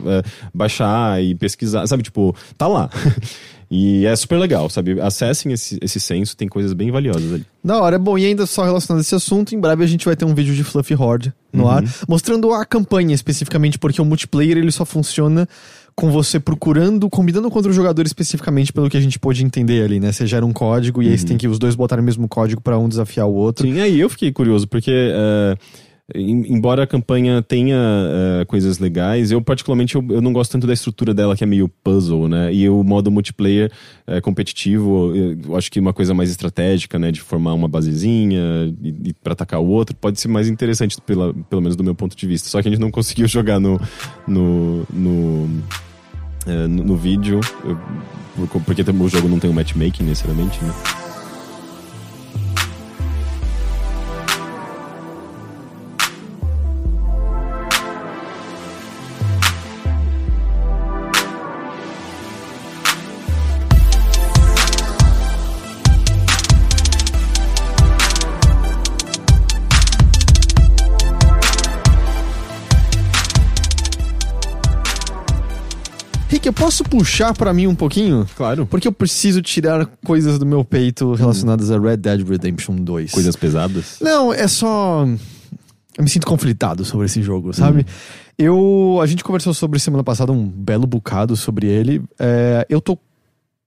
baixar 0.53 1.21
e 1.23 1.35
pesquisar, 1.35 1.85
sabe? 1.87 2.03
Tipo, 2.03 2.35
tá 2.57 2.67
lá. 2.67 2.89
E 3.71 4.05
é 4.05 4.15
super 4.15 4.37
legal, 4.37 4.67
sabe? 4.69 4.99
Acessem 4.99 5.51
esse, 5.51 5.77
esse 5.79 5.99
censo, 5.99 6.35
tem 6.35 6.47
coisas 6.47 6.73
bem 6.73 6.89
valiosas 6.89 7.31
ali. 7.31 7.45
Da 7.63 7.79
hora, 7.79 7.97
é 7.97 7.99
bom. 7.99 8.17
E 8.17 8.25
ainda 8.25 8.47
só 8.47 8.63
relacionado 8.63 8.99
a 8.99 9.01
esse 9.01 9.13
assunto, 9.13 9.53
em 9.53 9.59
breve 9.59 9.83
a 9.83 9.87
gente 9.87 10.05
vai 10.05 10.15
ter 10.15 10.25
um 10.25 10.33
vídeo 10.33 10.55
de 10.55 10.63
Fluffy 10.63 10.95
Horde 10.95 11.31
no 11.53 11.63
uhum. 11.63 11.69
ar, 11.69 11.83
mostrando 12.07 12.51
a 12.51 12.65
campanha 12.65 13.13
especificamente, 13.13 13.77
porque 13.77 14.01
o 14.01 14.05
multiplayer 14.05 14.57
ele 14.57 14.71
só 14.71 14.85
funciona 14.85 15.47
com 15.95 16.09
você 16.09 16.39
procurando, 16.39 17.09
combinando 17.09 17.49
contra 17.51 17.69
o 17.69 17.73
jogador 17.73 18.05
especificamente 18.05 18.73
pelo 18.73 18.89
que 18.89 18.97
a 18.97 19.01
gente 19.01 19.19
pôde 19.19 19.43
entender 19.43 19.83
ali, 19.83 19.99
né? 19.99 20.11
Você 20.11 20.25
gera 20.25 20.45
um 20.45 20.53
código 20.53 21.03
e 21.03 21.05
uhum. 21.05 21.11
aí 21.11 21.17
você 21.17 21.25
tem 21.27 21.37
que 21.37 21.47
os 21.47 21.59
dois 21.59 21.75
botarem 21.75 22.01
o 22.01 22.05
mesmo 22.05 22.27
código 22.27 22.61
para 22.61 22.77
um 22.79 22.89
desafiar 22.89 23.27
o 23.27 23.33
outro. 23.33 23.67
Sim, 23.67 23.79
aí 23.81 23.99
eu 23.99 24.09
fiquei 24.09 24.31
curioso, 24.31 24.67
porque. 24.67 24.91
Uh 24.91 25.88
embora 26.15 26.83
a 26.83 26.87
campanha 26.87 27.41
tenha 27.41 27.77
uh, 27.77 28.45
coisas 28.45 28.79
legais, 28.79 29.31
eu 29.31 29.41
particularmente 29.41 29.95
eu, 29.95 30.05
eu, 30.09 30.21
não 30.21 30.33
gosto 30.33 30.51
tanto 30.51 30.65
da 30.65 30.73
estrutura 30.73 31.13
dela 31.13 31.35
que 31.35 31.43
é 31.43 31.47
meio 31.47 31.67
puzzle, 31.67 32.27
né? 32.27 32.53
E 32.53 32.67
o 32.69 32.83
modo 32.83 33.11
multiplayer 33.11 33.71
uh, 34.07 34.21
competitivo, 34.21 35.13
eu 35.15 35.55
acho 35.55 35.71
que 35.71 35.79
uma 35.79 35.93
coisa 35.93 36.13
mais 36.13 36.29
estratégica, 36.29 36.97
né? 36.97 37.11
De 37.11 37.21
formar 37.21 37.53
uma 37.53 37.67
basezinha 37.67 38.41
e, 38.83 39.09
e 39.09 39.13
para 39.13 39.33
atacar 39.33 39.59
o 39.59 39.67
outro 39.67 39.95
pode 39.95 40.19
ser 40.19 40.27
mais 40.27 40.47
interessante, 40.47 40.99
pela, 41.01 41.33
pelo 41.49 41.61
menos 41.61 41.75
do 41.75 41.83
meu 41.83 41.95
ponto 41.95 42.15
de 42.15 42.27
vista. 42.27 42.49
Só 42.49 42.61
que 42.61 42.67
a 42.67 42.71
gente 42.71 42.81
não 42.81 42.91
conseguiu 42.91 43.25
jogar 43.29 43.59
no 43.59 43.79
no, 44.27 44.85
no, 44.91 45.09
uh, 46.47 46.67
no, 46.67 46.83
no 46.83 46.95
vídeo, 46.95 47.39
eu, 47.63 47.77
porque 48.65 48.81
o 48.81 49.09
jogo 49.09 49.27
não 49.27 49.39
tem 49.39 49.49
um 49.49 49.53
matchmaking 49.53 50.03
necessariamente, 50.03 50.63
né? 50.63 50.73
Eu 76.49 76.53
posso 76.53 76.83
puxar 76.83 77.33
para 77.33 77.53
mim 77.53 77.67
um 77.67 77.75
pouquinho? 77.75 78.27
Claro. 78.35 78.65
Porque 78.65 78.87
eu 78.87 78.91
preciso 78.91 79.39
tirar 79.39 79.85
coisas 80.03 80.39
do 80.39 80.45
meu 80.45 80.65
peito 80.65 81.13
relacionadas 81.13 81.69
a 81.69 81.79
Red 81.79 81.97
Dead 81.97 82.27
Redemption 82.27 82.75
2. 82.75 83.11
Coisas 83.11 83.35
pesadas? 83.35 83.97
Não, 84.01 84.33
é 84.33 84.47
só. 84.47 85.07
Eu 85.97 86.03
me 86.03 86.09
sinto 86.09 86.25
conflitado 86.25 86.83
sobre 86.83 87.05
esse 87.05 87.21
jogo, 87.21 87.53
sabe? 87.53 87.81
Hum. 87.81 87.93
Eu. 88.37 88.99
A 88.99 89.05
gente 89.05 89.23
conversou 89.23 89.53
sobre 89.53 89.77
semana 89.79 90.03
passada 90.03 90.31
um 90.31 90.47
belo 90.47 90.87
bocado 90.87 91.35
sobre 91.35 91.67
ele. 91.67 92.01
É, 92.17 92.65
eu 92.67 92.81
tô 92.81 92.97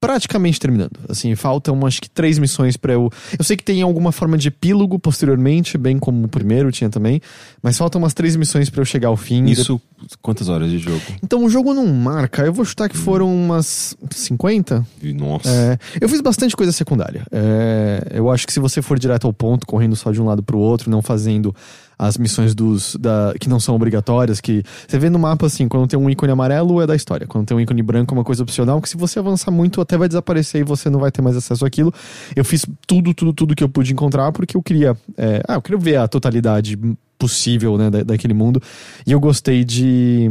praticamente 0.03 0.59
terminando. 0.59 0.99
Assim, 1.07 1.33
faltam 1.33 1.85
acho 1.85 2.01
que 2.01 2.09
três 2.09 2.37
missões 2.37 2.75
para 2.75 2.93
eu. 2.93 3.09
Eu 3.37 3.43
sei 3.43 3.55
que 3.55 3.63
tem 3.63 3.81
alguma 3.81 4.11
forma 4.11 4.37
de 4.37 4.49
epílogo 4.49 4.99
posteriormente, 4.99 5.77
bem 5.77 5.97
como 5.97 6.25
o 6.25 6.27
primeiro 6.27 6.71
tinha 6.71 6.89
também, 6.89 7.21
mas 7.61 7.77
faltam 7.77 8.01
umas 8.01 8.13
três 8.13 8.35
missões 8.35 8.69
para 8.69 8.81
eu 8.81 8.85
chegar 8.85 9.07
ao 9.07 9.15
fim. 9.15 9.45
Isso, 9.45 9.79
de... 10.01 10.17
quantas 10.21 10.49
horas 10.49 10.69
de 10.69 10.77
jogo? 10.77 11.01
Então 11.23 11.45
o 11.45 11.49
jogo 11.49 11.73
não 11.73 11.87
marca, 11.87 12.43
eu 12.43 12.51
vou 12.51 12.65
chutar 12.65 12.89
que 12.89 12.97
foram 12.97 13.33
umas 13.33 13.95
50. 14.11 14.85
Nossa. 15.15 15.49
É, 15.49 15.79
eu 16.01 16.09
fiz 16.09 16.19
bastante 16.19 16.55
coisa 16.55 16.73
secundária. 16.73 17.25
É, 17.31 18.07
eu 18.11 18.29
acho 18.29 18.45
que 18.45 18.51
se 18.51 18.59
você 18.59 18.81
for 18.81 18.99
direto 18.99 19.25
ao 19.25 19.31
ponto, 19.31 19.65
correndo 19.65 19.95
só 19.95 20.11
de 20.11 20.21
um 20.21 20.25
lado 20.25 20.43
pro 20.43 20.57
outro, 20.57 20.91
não 20.91 21.01
fazendo 21.01 21.55
as 21.97 22.17
missões 22.17 22.53
dos 22.55 22.95
da, 22.99 23.33
que 23.39 23.49
não 23.49 23.59
são 23.59 23.75
obrigatórias, 23.75 24.41
que 24.41 24.63
você 24.87 24.97
vê 24.97 25.09
no 25.09 25.19
mapa 25.19 25.45
assim, 25.45 25.67
quando 25.67 25.87
tem 25.87 25.99
um 25.99 26.09
ícone 26.09 26.31
amarelo 26.31 26.81
é 26.81 26.87
da 26.87 26.95
história, 26.95 27.27
quando 27.27 27.47
tem 27.47 27.55
um 27.55 27.59
ícone 27.59 27.81
branco 27.81 28.13
é 28.13 28.17
uma 28.17 28.23
coisa 28.23 28.43
opcional, 28.43 28.81
que 28.81 28.89
se 28.89 28.97
você 28.97 29.19
avançar 29.19 29.51
muito 29.51 29.81
até 29.81 29.97
vai 29.97 30.07
desaparecer 30.07 30.61
e 30.61 30.63
você 30.63 30.89
não 30.89 30.99
vai 30.99 31.11
ter 31.11 31.21
mais 31.21 31.35
acesso 31.35 31.65
àquilo. 31.65 31.93
Eu 32.35 32.45
fiz 32.45 32.65
tudo, 32.87 33.13
tudo, 33.13 33.33
tudo 33.33 33.55
que 33.55 33.63
eu 33.63 33.69
pude 33.69 33.93
encontrar 33.93 34.31
porque 34.31 34.57
eu 34.57 34.61
queria, 34.61 34.97
é, 35.17 35.41
ah, 35.47 35.55
eu 35.55 35.61
queria 35.61 35.79
ver 35.79 35.95
a 35.97 36.07
totalidade 36.07 36.77
possível, 37.17 37.77
né, 37.77 37.89
da, 37.89 38.03
daquele 38.03 38.33
mundo. 38.33 38.61
E 39.05 39.11
eu 39.11 39.19
gostei 39.19 39.63
de 39.63 40.29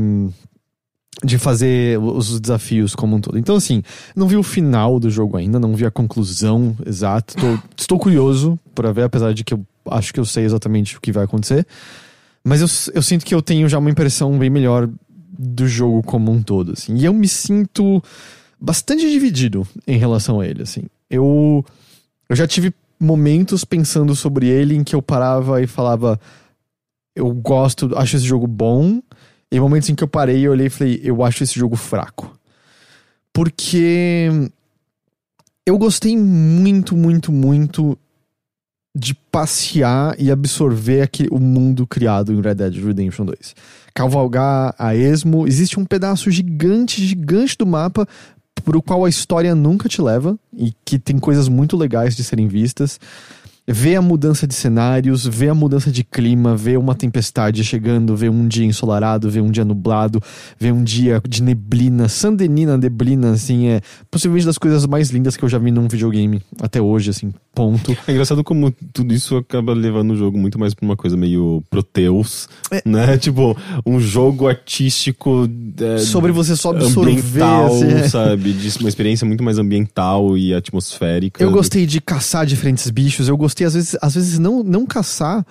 de 1.24 1.38
fazer 1.38 1.98
os 1.98 2.40
desafios 2.40 2.94
como 2.94 3.16
um 3.16 3.20
todo. 3.20 3.38
Então, 3.38 3.54
assim, 3.54 3.82
não 4.16 4.26
vi 4.26 4.36
o 4.36 4.42
final 4.42 4.98
do 4.98 5.08
jogo 5.08 5.36
ainda, 5.36 5.58
não 5.60 5.76
vi 5.76 5.86
a 5.86 5.90
conclusão 5.90 6.76
exata. 6.84 7.34
Tô, 7.34 7.58
estou 7.76 7.98
curioso 7.98 8.58
para 8.74 8.92
ver, 8.92 9.04
apesar 9.04 9.32
de 9.32 9.44
que 9.44 9.54
eu 9.54 9.64
acho 9.90 10.12
que 10.12 10.20
eu 10.20 10.24
sei 10.24 10.44
exatamente 10.44 10.96
o 10.96 11.00
que 11.00 11.12
vai 11.12 11.24
acontecer. 11.24 11.66
Mas 12.44 12.60
eu, 12.60 12.94
eu 12.94 13.02
sinto 13.02 13.24
que 13.24 13.34
eu 13.34 13.42
tenho 13.42 13.68
já 13.68 13.78
uma 13.78 13.90
impressão 13.90 14.38
bem 14.38 14.50
melhor 14.50 14.88
do 15.38 15.66
jogo 15.66 16.02
como 16.02 16.30
um 16.30 16.42
todo, 16.42 16.72
assim. 16.72 16.96
E 16.96 17.04
eu 17.04 17.12
me 17.12 17.28
sinto 17.28 18.02
bastante 18.60 19.08
dividido 19.08 19.66
em 19.86 19.96
relação 19.96 20.40
a 20.40 20.46
ele, 20.46 20.62
assim. 20.62 20.84
Eu, 21.08 21.64
eu 22.28 22.36
já 22.36 22.46
tive 22.46 22.72
momentos 22.98 23.64
pensando 23.64 24.14
sobre 24.14 24.46
ele 24.46 24.74
em 24.76 24.84
que 24.84 24.94
eu 24.94 25.02
parava 25.02 25.60
e 25.60 25.66
falava 25.66 26.20
eu 27.14 27.32
gosto, 27.32 27.96
acho 27.96 28.16
esse 28.16 28.24
jogo 28.24 28.46
bom. 28.46 29.00
E 29.50 29.60
momentos 29.60 29.90
em 29.90 29.94
que 29.94 30.02
eu 30.02 30.08
parei, 30.08 30.46
eu 30.46 30.52
olhei 30.52 30.68
e 30.68 30.70
falei, 30.70 31.00
eu 31.04 31.22
acho 31.22 31.42
esse 31.44 31.58
jogo 31.58 31.76
fraco. 31.76 32.38
Porque 33.32 34.28
eu 35.66 35.76
gostei 35.78 36.16
muito, 36.16 36.96
muito, 36.96 37.30
muito 37.30 37.98
de 38.94 39.14
passear 39.14 40.14
e 40.18 40.30
absorver 40.30 41.02
aquele, 41.02 41.28
o 41.32 41.38
mundo 41.38 41.86
criado 41.86 42.32
em 42.32 42.40
Red 42.40 42.56
Dead 42.56 42.74
Redemption 42.74 43.24
2. 43.24 43.54
Cavalgar 43.94 44.74
a 44.78 44.94
esmo, 44.94 45.46
existe 45.46 45.80
um 45.80 45.84
pedaço 45.84 46.30
gigante, 46.30 47.04
gigante 47.04 47.56
do 47.56 47.66
mapa 47.66 48.06
pro 48.64 48.82
qual 48.82 49.04
a 49.04 49.08
história 49.08 49.54
nunca 49.54 49.88
te 49.88 50.00
leva 50.00 50.38
e 50.56 50.72
que 50.84 50.98
tem 50.98 51.18
coisas 51.18 51.48
muito 51.48 51.76
legais 51.76 52.14
de 52.14 52.22
serem 52.22 52.46
vistas 52.46 52.98
ver 53.66 53.96
a 53.96 54.02
mudança 54.02 54.46
de 54.46 54.54
cenários, 54.54 55.26
ver 55.26 55.50
a 55.50 55.54
mudança 55.54 55.90
de 55.90 56.02
clima, 56.02 56.56
ver 56.56 56.78
uma 56.78 56.94
tempestade 56.94 57.62
chegando, 57.62 58.16
ver 58.16 58.30
um 58.30 58.46
dia 58.46 58.64
ensolarado, 58.64 59.30
ver 59.30 59.40
um 59.40 59.50
dia 59.50 59.64
nublado, 59.64 60.20
ver 60.58 60.72
um 60.72 60.82
dia 60.82 61.20
de 61.28 61.42
neblina, 61.42 62.08
sandenina 62.08 62.76
neblina, 62.76 63.32
assim, 63.32 63.68
é 63.68 63.80
possivelmente 64.10 64.46
das 64.46 64.58
coisas 64.58 64.86
mais 64.86 65.10
lindas 65.10 65.36
que 65.36 65.44
eu 65.44 65.48
já 65.48 65.58
vi 65.58 65.70
num 65.70 65.86
videogame 65.86 66.42
até 66.60 66.80
hoje, 66.80 67.10
assim, 67.10 67.32
ponto. 67.54 67.96
É 68.06 68.12
engraçado 68.12 68.42
como 68.42 68.72
tudo 68.92 69.12
isso 69.12 69.36
acaba 69.36 69.72
levando 69.72 70.12
o 70.12 70.16
jogo 70.16 70.38
muito 70.38 70.58
mais 70.58 70.74
pra 70.74 70.84
uma 70.84 70.96
coisa 70.96 71.16
meio 71.16 71.62
Proteus, 71.70 72.48
é. 72.70 72.82
né? 72.84 73.16
Tipo, 73.22 73.56
um 73.86 74.00
jogo 74.00 74.48
artístico. 74.48 75.48
É, 75.80 75.98
Sobre 75.98 76.32
você 76.32 76.56
só 76.56 76.70
absorver. 76.70 77.12
Ambiental, 77.12 77.66
assim, 77.66 77.92
é. 77.92 78.08
sabe? 78.08 78.52
De 78.52 78.78
uma 78.78 78.88
experiência 78.88 79.26
muito 79.26 79.42
mais 79.42 79.58
ambiental 79.58 80.36
e 80.36 80.54
atmosférica. 80.54 81.42
Eu 81.42 81.50
gostei 81.50 81.86
de 81.86 82.00
caçar 82.00 82.46
diferentes 82.46 82.88
bichos, 82.90 83.28
eu 83.28 83.36
gostei, 83.36 83.66
às 83.66 83.74
vezes, 83.74 83.96
às 84.00 84.14
vezes 84.14 84.38
não, 84.38 84.62
não 84.62 84.86
caçar 84.86 85.44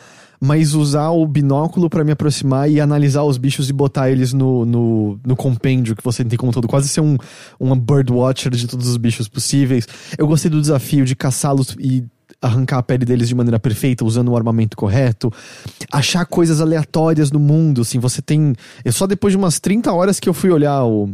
mas 0.44 0.74
usar 0.74 1.12
o 1.12 1.28
binóculo 1.28 1.88
para 1.88 2.04
me 2.04 2.12
aproximar 2.12 2.68
e 2.70 2.82
analisar 2.82 3.22
os 3.22 3.38
bichos 3.38 3.70
e 3.70 3.74
botar 3.74 4.10
eles 4.10 4.34
no, 4.34 4.66
no, 4.66 5.20
no 5.24 5.36
compêndio 5.36 5.96
que 5.96 6.04
você 6.04 6.26
tem 6.26 6.38
como 6.38 6.52
todo. 6.52 6.68
Quase 6.68 6.90
ser 6.90 7.02
um, 7.02 7.16
um 7.60 7.78
birdwatcher 7.78 8.52
de 8.52 8.68
todos 8.68 8.88
os 8.88 8.98
bichos 8.98 9.28
possíveis. 9.28 9.88
Eu 10.18 10.26
gostei 10.26 10.50
do 10.50 10.60
desafio 10.60 11.06
de 11.06 11.16
caçá-los 11.16 11.76
e 11.80 12.04
arrancar 12.42 12.80
a 12.80 12.84
pele 12.84 13.06
deles 13.06 13.28
de 13.28 13.36
maneira 13.36 13.60
perfeita, 13.60 14.04
usando 14.04 14.30
o 14.30 14.36
armamento 14.36 14.76
correto, 14.76 15.32
achar 15.92 16.26
coisas 16.26 16.60
aleatórias 16.60 17.32
no 17.32 17.40
mundo, 17.40 17.82
assim, 17.82 18.00
você 18.00 18.20
tem... 18.20 18.56
Eu 18.84 18.92
só 18.92 19.06
depois 19.06 19.34
de 19.34 19.38
umas 19.38 19.60
30 19.60 19.94
horas 19.94 20.20
que 20.20 20.28
eu 20.28 20.34
fui 20.34 20.50
olhar 20.50 20.84
o, 20.84 21.12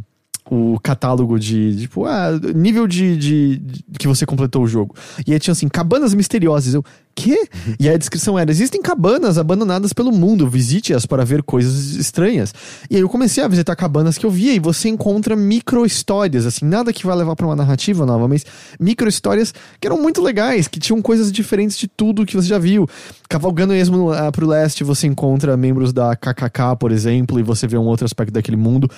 o 0.50 0.80
catálogo 0.80 1.40
de, 1.40 1.82
tipo, 1.82 2.06
ah, 2.06 2.30
nível 2.56 2.88
de, 2.88 3.18
de, 3.18 3.58
de, 3.58 3.84
que 4.00 4.08
você 4.08 4.26
completou 4.26 4.64
o 4.64 4.68
jogo. 4.68 4.96
E 5.26 5.34
aí 5.34 5.40
tinha 5.40 5.52
assim, 5.52 5.68
cabanas 5.68 6.14
misteriosas. 6.14 6.74
Eu, 6.74 6.84
quê? 7.18 7.50
Uhum. 7.66 7.76
E 7.80 7.90
a 7.90 7.98
descrição 7.98 8.38
era: 8.38 8.52
existem 8.52 8.82
cabanas 8.82 9.38
abandonadas 9.38 9.92
pelo 9.92 10.12
mundo, 10.12 10.48
visite-as 10.48 11.06
para 11.06 11.26
ver 11.26 11.42
coisas 11.42 11.96
estranhas. 11.96 12.54
E 12.90 12.96
aí 12.96 13.02
eu 13.02 13.10
comecei 13.10 13.44
a 13.44 13.48
visitar 13.48 13.76
cabanas 13.76 14.18
que 14.18 14.26
eu 14.26 14.30
via 14.30 14.54
e 14.54 14.60
você 14.60 14.88
encontra 14.88 15.36
micro 15.36 15.86
histórias, 15.86 16.46
assim, 16.46 16.66
nada 16.66 16.94
que 16.94 17.06
vai 17.06 17.16
levar 17.16 17.36
para 17.36 17.48
uma 17.48 17.56
narrativa 17.56 18.06
nova, 18.06 18.28
mas 18.28 18.46
micro 18.80 19.10
histórias 19.10 19.54
que 19.82 19.88
eram 19.88 20.02
muito 20.02 20.22
legais, 20.22 20.68
que 20.68 20.80
tinham 20.80 21.02
coisas 21.02 21.32
diferentes 21.32 21.78
de 21.78 21.88
tudo 21.88 22.26
que 22.26 22.36
você 22.36 22.48
já 22.48 22.60
viu. 22.60 22.88
Cavalgando 23.28 23.74
mesmo 23.74 24.12
uh, 24.12 24.32
pro 24.32 24.48
leste, 24.48 24.84
você 24.84 25.08
encontra 25.08 25.58
membros 25.58 25.92
da 25.92 26.16
KKK, 26.16 26.78
por 26.80 26.92
exemplo, 26.92 27.40
e 27.40 27.44
você 27.44 27.68
vê 27.68 27.78
um 27.78 27.86
outro 27.86 28.06
aspecto 28.06 28.32
daquele 28.32 28.58
mundo. 28.58 28.90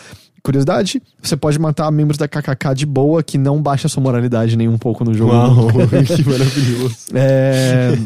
Curiosidade, 0.44 1.02
você 1.22 1.36
pode 1.36 1.60
matar 1.60 1.92
membros 1.92 2.18
da 2.18 2.28
KKK 2.28 2.74
de 2.76 2.86
boa, 2.86 3.22
que 3.22 3.38
não 3.38 3.62
baixa 3.62 3.88
sua 3.88 4.02
moralidade 4.02 4.56
nem 4.56 4.68
um 4.68 4.78
pouco 4.78 5.04
no 5.04 5.14
jogo. 5.14 5.34
Uau, 5.34 5.68
que 6.16 6.24
maravilhoso. 6.28 6.96
É, 7.14 7.98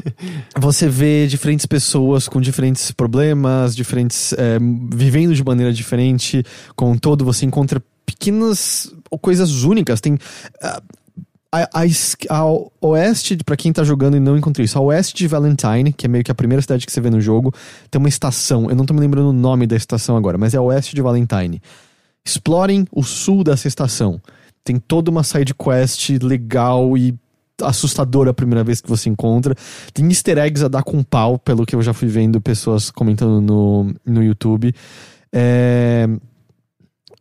você 0.57 0.87
vê 0.87 1.27
diferentes 1.27 1.65
pessoas 1.65 2.27
com 2.27 2.41
diferentes 2.41 2.91
problemas, 2.91 3.75
diferentes. 3.75 4.33
É, 4.33 4.57
vivendo 4.91 5.35
de 5.35 5.43
maneira 5.43 5.71
diferente. 5.71 6.43
Com 6.75 6.97
todo, 6.97 7.23
você 7.23 7.45
encontra 7.45 7.81
pequenas 8.05 8.91
coisas 9.21 9.63
únicas. 9.63 10.01
Tem. 10.01 10.13
Uh, 10.13 11.03
a, 11.53 11.81
a, 11.81 12.39
a, 12.39 12.43
oeste, 12.81 13.37
para 13.45 13.55
quem 13.55 13.71
tá 13.71 13.83
jogando 13.83 14.17
e 14.17 14.19
não 14.19 14.35
encontrou 14.35 14.65
isso, 14.65 14.75
a 14.79 14.81
oeste 14.81 15.15
de 15.15 15.27
Valentine, 15.27 15.93
que 15.93 16.07
é 16.07 16.09
meio 16.09 16.23
que 16.23 16.31
a 16.31 16.35
primeira 16.35 16.59
cidade 16.63 16.83
que 16.83 16.91
você 16.91 16.99
vê 16.99 17.11
no 17.11 17.21
jogo, 17.21 17.53
tem 17.91 17.99
uma 17.99 18.09
estação. 18.09 18.71
Eu 18.71 18.75
não 18.75 18.85
tô 18.85 18.93
me 18.93 18.99
lembrando 18.99 19.29
o 19.29 19.33
nome 19.33 19.67
da 19.67 19.75
estação 19.75 20.17
agora, 20.17 20.35
mas 20.35 20.55
é 20.55 20.57
a 20.57 20.61
oeste 20.63 20.95
de 20.95 21.01
Valentine. 21.03 21.61
Explorem 22.25 22.85
o 22.91 23.03
sul 23.03 23.43
dessa 23.43 23.67
estação. 23.67 24.21
Tem 24.63 24.77
toda 24.77 25.11
uma 25.11 25.23
side 25.23 25.53
quest 25.53 26.09
legal 26.21 26.97
e 26.97 27.13
assustadora 27.61 28.31
a 28.31 28.33
primeira 28.33 28.63
vez 28.63 28.81
que 28.81 28.89
você 28.89 29.09
encontra. 29.09 29.55
Tem 29.93 30.07
easter 30.07 30.37
eggs 30.37 30.63
a 30.63 30.67
dar 30.67 30.83
com 30.83 31.03
pau, 31.03 31.37
pelo 31.37 31.65
que 31.65 31.75
eu 31.75 31.81
já 31.81 31.93
fui 31.93 32.07
vendo 32.07 32.41
pessoas 32.41 32.89
comentando 32.89 33.41
no, 33.41 33.93
no 34.05 34.23
YouTube. 34.23 34.73
É... 35.31 36.07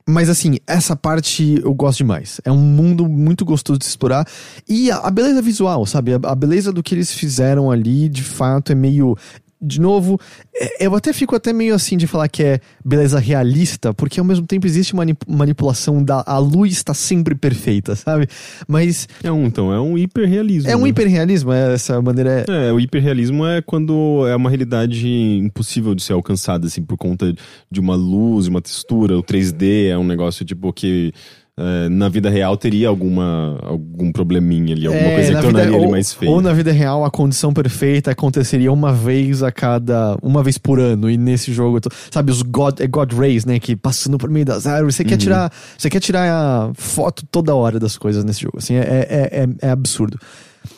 Mas 0.09 0.28
assim, 0.28 0.59
essa 0.66 0.96
parte 0.96 1.61
eu 1.62 1.72
gosto 1.72 1.98
demais. 1.98 2.40
É 2.44 2.50
um 2.50 2.59
mundo 2.59 3.09
muito 3.09 3.44
gostoso 3.44 3.78
de 3.78 3.84
explorar. 3.84 4.26
E 4.68 4.90
a, 4.90 4.96
a 4.98 5.11
beleza 5.11 5.40
visual, 5.40 5.86
sabe? 5.86 6.14
A, 6.14 6.20
a, 6.24 6.34
beleza 6.34 6.72
do 6.72 6.82
que 6.82 6.94
eles 6.94 7.12
fizeram 7.12 7.70
ali, 7.70 8.09
de 8.09 8.22
fato, 8.22 8.72
é 8.72 8.74
meio 8.74 9.16
de 9.63 9.81
novo, 9.81 10.19
é, 10.55 10.87
eu 10.87 10.95
até 10.95 11.13
fico 11.13 11.37
até 11.37 11.53
meio 11.53 11.75
assim 11.75 11.97
de 11.97 12.07
falar 12.07 12.29
que 12.29 12.43
é 12.43 12.61
beleza 12.85 13.19
realista, 13.19 13.95
porque 13.95 14.19
ao 14.19 14.27
mesmo 14.27 14.47
tempo 14.47 14.67
existe 14.67 14.93
uma 14.93 15.05
manipulação 15.29 16.03
da 16.03 16.25
a 16.27 16.39
luz 16.39 16.73
está 16.73 16.93
sempre 16.93 17.35
perfeita, 17.35 17.95
sabe? 17.95 18.27
Mas 18.67 19.09
é 19.23 19.31
um 19.31 19.47
então 19.47 19.73
é 19.73 19.81
um 19.81 19.97
hiperrealismo. 19.97 20.69
É 20.69 20.77
um 20.77 20.83
né? 20.83 20.89
hiperrealismo, 20.89 21.53
é 21.53 21.75
essa 21.75 22.03
maneira. 22.03 22.45
É... 22.49 22.69
é, 22.69 22.73
o 22.73 22.81
hiperrealismo 22.81 23.47
é 23.47 23.63
quando 23.63 24.27
é 24.27 24.35
uma 24.35 24.51
realidade 24.51 25.09
impossível 25.09 25.95
de 25.95 26.03
ser 26.03 26.15
alcançada 26.15 26.67
assim 26.67 26.83
por 26.83 26.97
conta 26.97 27.33
de 27.71 27.81
uma 27.81 27.95
luz, 27.95 28.49
uma 28.49 28.61
textura, 28.61 29.17
o 29.17 29.23
3D 29.23 29.91
é 29.91 29.97
um 29.97 30.05
negócio 30.05 30.45
tipo 30.45 30.73
que 30.73 31.13
é, 31.59 31.88
na 31.90 32.09
vida 32.09 32.30
real 32.30 32.57
teria 32.57 32.88
alguma 32.88 33.59
algum 33.62 34.11
probleminha 34.11 34.74
ali, 34.74 34.86
alguma 34.86 35.05
é, 35.05 35.14
coisa 35.14 35.34
que 35.34 35.40
tornaria 35.42 35.66
vida, 35.66 35.76
ele 35.76 35.84
ou, 35.84 35.90
mais 35.90 36.12
feio. 36.14 36.32
Ou 36.32 36.40
na 36.40 36.53
vida 36.53 36.72
real 36.72 37.05
a 37.05 37.11
condição 37.11 37.53
perfeita 37.53 38.11
aconteceria 38.11 38.72
uma 38.72 38.90
vez 38.90 39.42
a 39.42 39.53
cada. 39.53 40.16
uma 40.22 40.42
vez 40.42 40.57
por 40.57 40.80
ano. 40.80 41.11
E 41.11 41.18
nesse 41.18 41.53
jogo, 41.53 41.78
sabe, 42.11 42.32
os 42.32 42.40
God, 42.40 42.80
é 42.80 42.86
God 42.86 43.12
Rays, 43.12 43.44
né? 43.44 43.59
Que 43.59 43.76
passando 43.76 44.16
por 44.16 44.30
meio 44.30 44.46
das 44.46 44.66
árvores. 44.66 44.94
Você 44.94 45.03
uhum. 45.03 45.09
quer 45.11 45.16
tirar. 45.18 45.53
Você 45.76 45.90
quer 45.90 46.00
tirar 46.00 46.24
a 46.30 46.72
foto 46.74 47.22
toda 47.30 47.55
hora 47.55 47.78
das 47.78 47.98
coisas 47.98 48.24
nesse 48.24 48.40
jogo. 48.40 48.57
Assim, 48.57 48.76
é, 48.76 48.80
é, 48.80 49.44
é, 49.44 49.68
é 49.68 49.70
absurdo. 49.70 50.18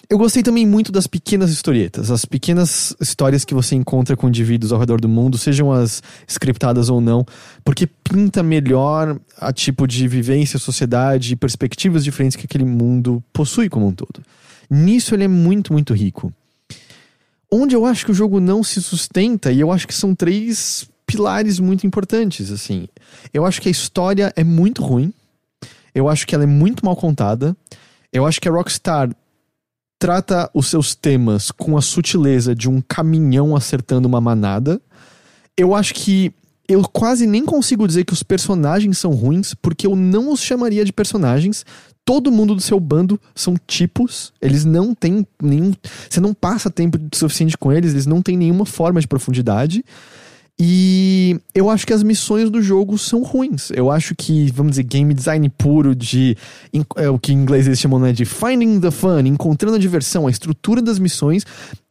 Eu 0.08 0.18
gostei 0.18 0.42
também 0.42 0.66
muito 0.66 0.92
das 0.92 1.06
pequenas 1.06 1.50
historietas, 1.50 2.10
as 2.10 2.24
pequenas 2.24 2.94
histórias 3.00 3.44
que 3.44 3.54
você 3.54 3.74
encontra 3.74 4.16
com 4.16 4.28
indivíduos 4.28 4.72
ao 4.72 4.78
redor 4.78 5.00
do 5.00 5.08
mundo, 5.08 5.38
sejam 5.38 5.72
as 5.72 6.02
scriptadas 6.26 6.88
ou 6.88 7.00
não, 7.00 7.26
porque 7.64 7.86
pinta 7.86 8.42
melhor 8.42 9.18
a 9.38 9.52
tipo 9.52 9.86
de 9.86 10.06
vivência, 10.06 10.58
sociedade 10.58 11.32
e 11.32 11.36
perspectivas 11.36 12.04
diferentes 12.04 12.36
que 12.36 12.46
aquele 12.46 12.64
mundo 12.64 13.22
possui 13.32 13.68
como 13.68 13.86
um 13.86 13.92
todo. 13.92 14.22
Nisso 14.70 15.14
ele 15.14 15.24
é 15.24 15.28
muito, 15.28 15.72
muito 15.72 15.94
rico. 15.94 16.32
Onde 17.50 17.74
eu 17.74 17.86
acho 17.86 18.04
que 18.04 18.10
o 18.10 18.14
jogo 18.14 18.40
não 18.40 18.62
se 18.62 18.82
sustenta, 18.82 19.52
e 19.52 19.60
eu 19.60 19.70
acho 19.70 19.86
que 19.86 19.94
são 19.94 20.14
três 20.14 20.88
pilares 21.06 21.58
muito 21.58 21.86
importantes, 21.86 22.50
assim. 22.50 22.88
Eu 23.32 23.44
acho 23.44 23.60
que 23.60 23.68
a 23.68 23.70
história 23.70 24.32
é 24.34 24.42
muito 24.42 24.82
ruim. 24.82 25.12
Eu 25.94 26.08
acho 26.08 26.26
que 26.26 26.34
ela 26.34 26.44
é 26.44 26.48
muito 26.48 26.84
mal 26.84 26.96
contada. 26.96 27.56
Eu 28.12 28.26
acho 28.26 28.40
que 28.40 28.48
a 28.48 28.52
Rockstar 28.52 29.10
trata 29.98 30.50
os 30.52 30.66
seus 30.68 30.94
temas 30.94 31.50
com 31.50 31.76
a 31.76 31.82
sutileza 31.82 32.54
de 32.54 32.68
um 32.68 32.80
caminhão 32.80 33.56
acertando 33.56 34.08
uma 34.08 34.20
manada. 34.20 34.80
Eu 35.56 35.74
acho 35.74 35.94
que 35.94 36.32
eu 36.68 36.82
quase 36.82 37.26
nem 37.26 37.44
consigo 37.44 37.86
dizer 37.86 38.04
que 38.04 38.12
os 38.12 38.22
personagens 38.22 38.98
são 38.98 39.12
ruins, 39.12 39.54
porque 39.54 39.86
eu 39.86 39.94
não 39.94 40.32
os 40.32 40.40
chamaria 40.40 40.84
de 40.84 40.92
personagens. 40.92 41.64
Todo 42.04 42.32
mundo 42.32 42.54
do 42.54 42.60
seu 42.60 42.78
bando 42.78 43.20
são 43.34 43.54
tipos, 43.66 44.32
eles 44.40 44.64
não 44.64 44.94
têm 44.94 45.26
nenhum. 45.42 45.72
Você 46.08 46.20
não 46.20 46.34
passa 46.34 46.70
tempo 46.70 46.98
suficiente 47.14 47.56
com 47.56 47.72
eles, 47.72 47.92
eles 47.92 48.06
não 48.06 48.20
têm 48.20 48.36
nenhuma 48.36 48.66
forma 48.66 49.00
de 49.00 49.08
profundidade. 49.08 49.84
E 50.58 51.40
eu 51.52 51.68
acho 51.68 51.84
que 51.84 51.92
as 51.92 52.04
missões 52.04 52.48
do 52.48 52.62
jogo 52.62 52.96
são 52.96 53.22
ruins. 53.22 53.70
Eu 53.74 53.90
acho 53.90 54.14
que, 54.14 54.52
vamos 54.52 54.72
dizer, 54.72 54.84
game 54.84 55.12
design 55.12 55.48
puro 55.50 55.96
de. 55.96 56.36
É, 56.96 57.10
o 57.10 57.18
que 57.18 57.32
em 57.32 57.36
inglês 57.36 57.66
eles 57.66 57.80
chamam 57.80 57.98
né, 57.98 58.12
de 58.12 58.24
finding 58.24 58.78
the 58.78 58.90
fun, 58.90 59.20
encontrando 59.20 59.76
a 59.76 59.80
diversão. 59.80 60.28
A 60.28 60.30
estrutura 60.30 60.80
das 60.80 61.00
missões 61.00 61.44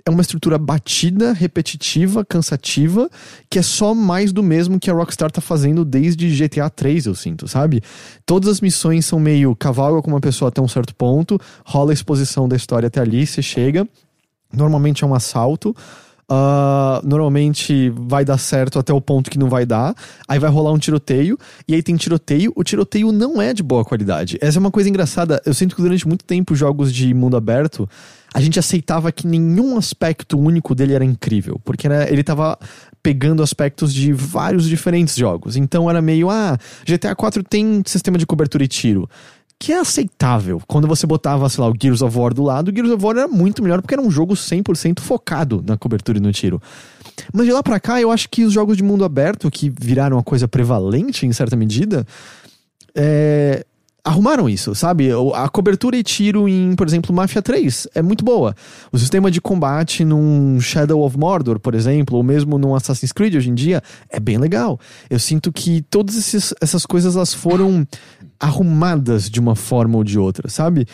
é 0.06 0.10
uma 0.10 0.22
estrutura 0.22 0.58
batida, 0.58 1.34
repetitiva, 1.34 2.24
cansativa, 2.26 3.10
que 3.50 3.60
é 3.60 3.62
só 3.62 3.94
mais 3.94 4.32
do 4.32 4.42
mesmo 4.42 4.80
que 4.80 4.90
a 4.90 4.94
Rockstar 4.94 5.32
tá 5.32 5.42
fazendo 5.42 5.84
desde 5.84 6.30
GTA 6.30 6.70
3, 6.70 7.06
eu 7.06 7.16
sinto, 7.16 7.48
sabe? 7.48 7.82
Todas 8.26 8.50
as 8.50 8.62
missões 8.62 9.06
são 9.06 9.20
meio 9.20 9.56
cavalga 9.56 10.02
com 10.02 10.10
uma 10.10 10.22
pessoa 10.22 10.50
até 10.50 10.62
um 10.62 10.68
certo 10.68 10.94
ponto, 10.96 11.40
rola 11.66 11.92
a 11.92 11.94
exposição 11.94 12.48
da 12.48 12.56
história 12.56 12.88
até 12.88 13.00
ali, 13.00 13.26
você 13.26 13.42
chega. 13.42 13.88
Normalmente 14.52 15.04
é 15.04 15.08
um 15.08 15.16
assalto. 15.16 15.76
Uh, 16.30 17.06
normalmente 17.06 17.90
vai 17.90 18.24
dar 18.24 18.38
certo 18.38 18.80
até 18.80 18.94
o 18.94 19.02
ponto 19.02 19.30
que 19.30 19.38
não 19.38 19.50
vai 19.50 19.66
dar. 19.66 19.94
Aí 20.28 20.40
vai 20.40 20.50
rolar 20.50 20.72
um 20.72 20.78
tiroteio. 20.78 21.38
E 21.68 21.76
aí 21.76 21.84
tem 21.84 21.96
tiroteio. 21.96 22.52
O 22.56 22.64
tiroteio 22.64 23.12
não 23.12 23.42
é 23.42 23.54
de 23.54 23.62
boa 23.62 23.84
qualidade. 23.84 24.38
Essa 24.42 24.58
é 24.58 24.62
uma 24.62 24.72
coisa 24.72 24.90
engraçada. 24.90 25.42
Eu 25.46 25.54
sinto 25.54 25.76
que 25.76 25.82
durante 25.82 26.08
muito 26.08 26.26
tempo 26.26 26.56
jogos 26.56 26.94
de 26.94 27.14
mundo 27.14 27.38
aberto 27.38 27.88
a 28.34 28.42
gente 28.42 28.58
aceitava 28.58 29.12
que 29.12 29.28
nenhum 29.28 29.78
aspecto 29.78 30.40
único 30.40 30.74
dele 30.74 30.94
era 30.94 31.06
incrível, 31.06 31.62
porque 31.64 31.88
ele 31.88 32.24
tava 32.24 32.58
pegando 33.04 33.44
aspectos 33.44 33.94
de 33.94 34.12
vários 34.12 34.68
diferentes 34.68 35.16
jogos. 35.16 35.56
Então 35.56 35.88
era 35.88 36.02
meio, 36.02 36.32
ah, 36.32 36.58
GTA 36.84 37.16
4 37.16 37.44
tem 37.44 37.84
sistema 37.86 38.18
de 38.18 38.26
cobertura 38.26 38.64
e 38.64 38.68
tiro 38.68 39.08
que 39.64 39.72
é 39.72 39.80
aceitável. 39.80 40.62
Quando 40.68 40.90
você 40.90 41.08
botava, 41.08 41.48
sei 41.48 41.64
lá, 41.64 41.70
o 41.70 41.74
Gears 41.82 42.02
of 42.02 42.18
War 42.20 42.34
do 42.34 42.44
lado, 42.44 42.68
o 42.68 42.76
Gears 42.76 42.92
of 42.92 43.02
War 43.02 43.16
era 43.16 43.30
muito 43.30 43.64
melhor 43.64 43.82
porque 43.82 43.94
era 43.94 44.02
um 44.02 44.12
jogo 44.12 44.34
100% 44.34 45.00
focado 45.00 45.64
na 45.66 45.78
cobertura 45.78 46.18
e 46.18 46.22
no 46.22 46.34
tiro. 46.34 46.62
Mas 47.32 47.46
de 47.46 47.54
lá 47.54 47.64
pra 47.64 47.80
cá, 47.80 48.02
eu 48.02 48.12
acho 48.12 48.28
que 48.30 48.44
os 48.44 48.52
jogos 48.52 48.76
de 48.76 48.84
mundo 48.84 49.06
aberto, 49.06 49.50
que 49.50 49.72
viraram 49.80 50.18
uma 50.18 50.24
coisa 50.24 50.50
prevalente 50.50 51.26
em 51.26 51.32
certa 51.32 51.56
medida, 51.56 52.06
é, 52.94 53.66
arrumaram 54.04 54.50
isso, 54.50 54.76
sabe? 54.76 55.12
A 55.34 55.48
cobertura 55.48 55.96
e 55.96 56.04
tiro 56.04 56.50
em, 56.50 56.76
por 56.76 56.86
exemplo, 56.86 57.16
Mafia 57.16 57.42
3 57.42 57.88
é 57.96 58.02
muito 58.02 58.26
boa. 58.26 58.54
O 58.92 59.00
sistema 59.00 59.32
de 59.32 59.40
combate 59.40 60.04
num 60.04 60.60
Shadow 60.60 61.02
of 61.02 61.18
Mordor, 61.18 61.58
por 61.58 61.74
exemplo, 61.74 62.18
ou 62.18 62.24
mesmo 62.24 62.58
num 62.58 62.76
Assassin's 62.76 63.14
Creed 63.14 63.36
hoje 63.36 63.50
em 63.50 63.56
dia, 63.56 63.82
é 64.10 64.20
bem 64.20 64.38
legal. 64.38 64.78
Eu 65.10 65.20
sinto 65.20 65.54
que 65.54 65.82
todas 65.84 66.36
essas 66.60 66.86
coisas 66.86 67.16
elas 67.16 67.34
foram 67.34 67.88
arrumadas 68.44 69.30
de 69.30 69.40
uma 69.40 69.56
forma 69.56 69.98
ou 69.98 70.04
de 70.04 70.20
outra, 70.20 70.50
sabe? 70.50 70.86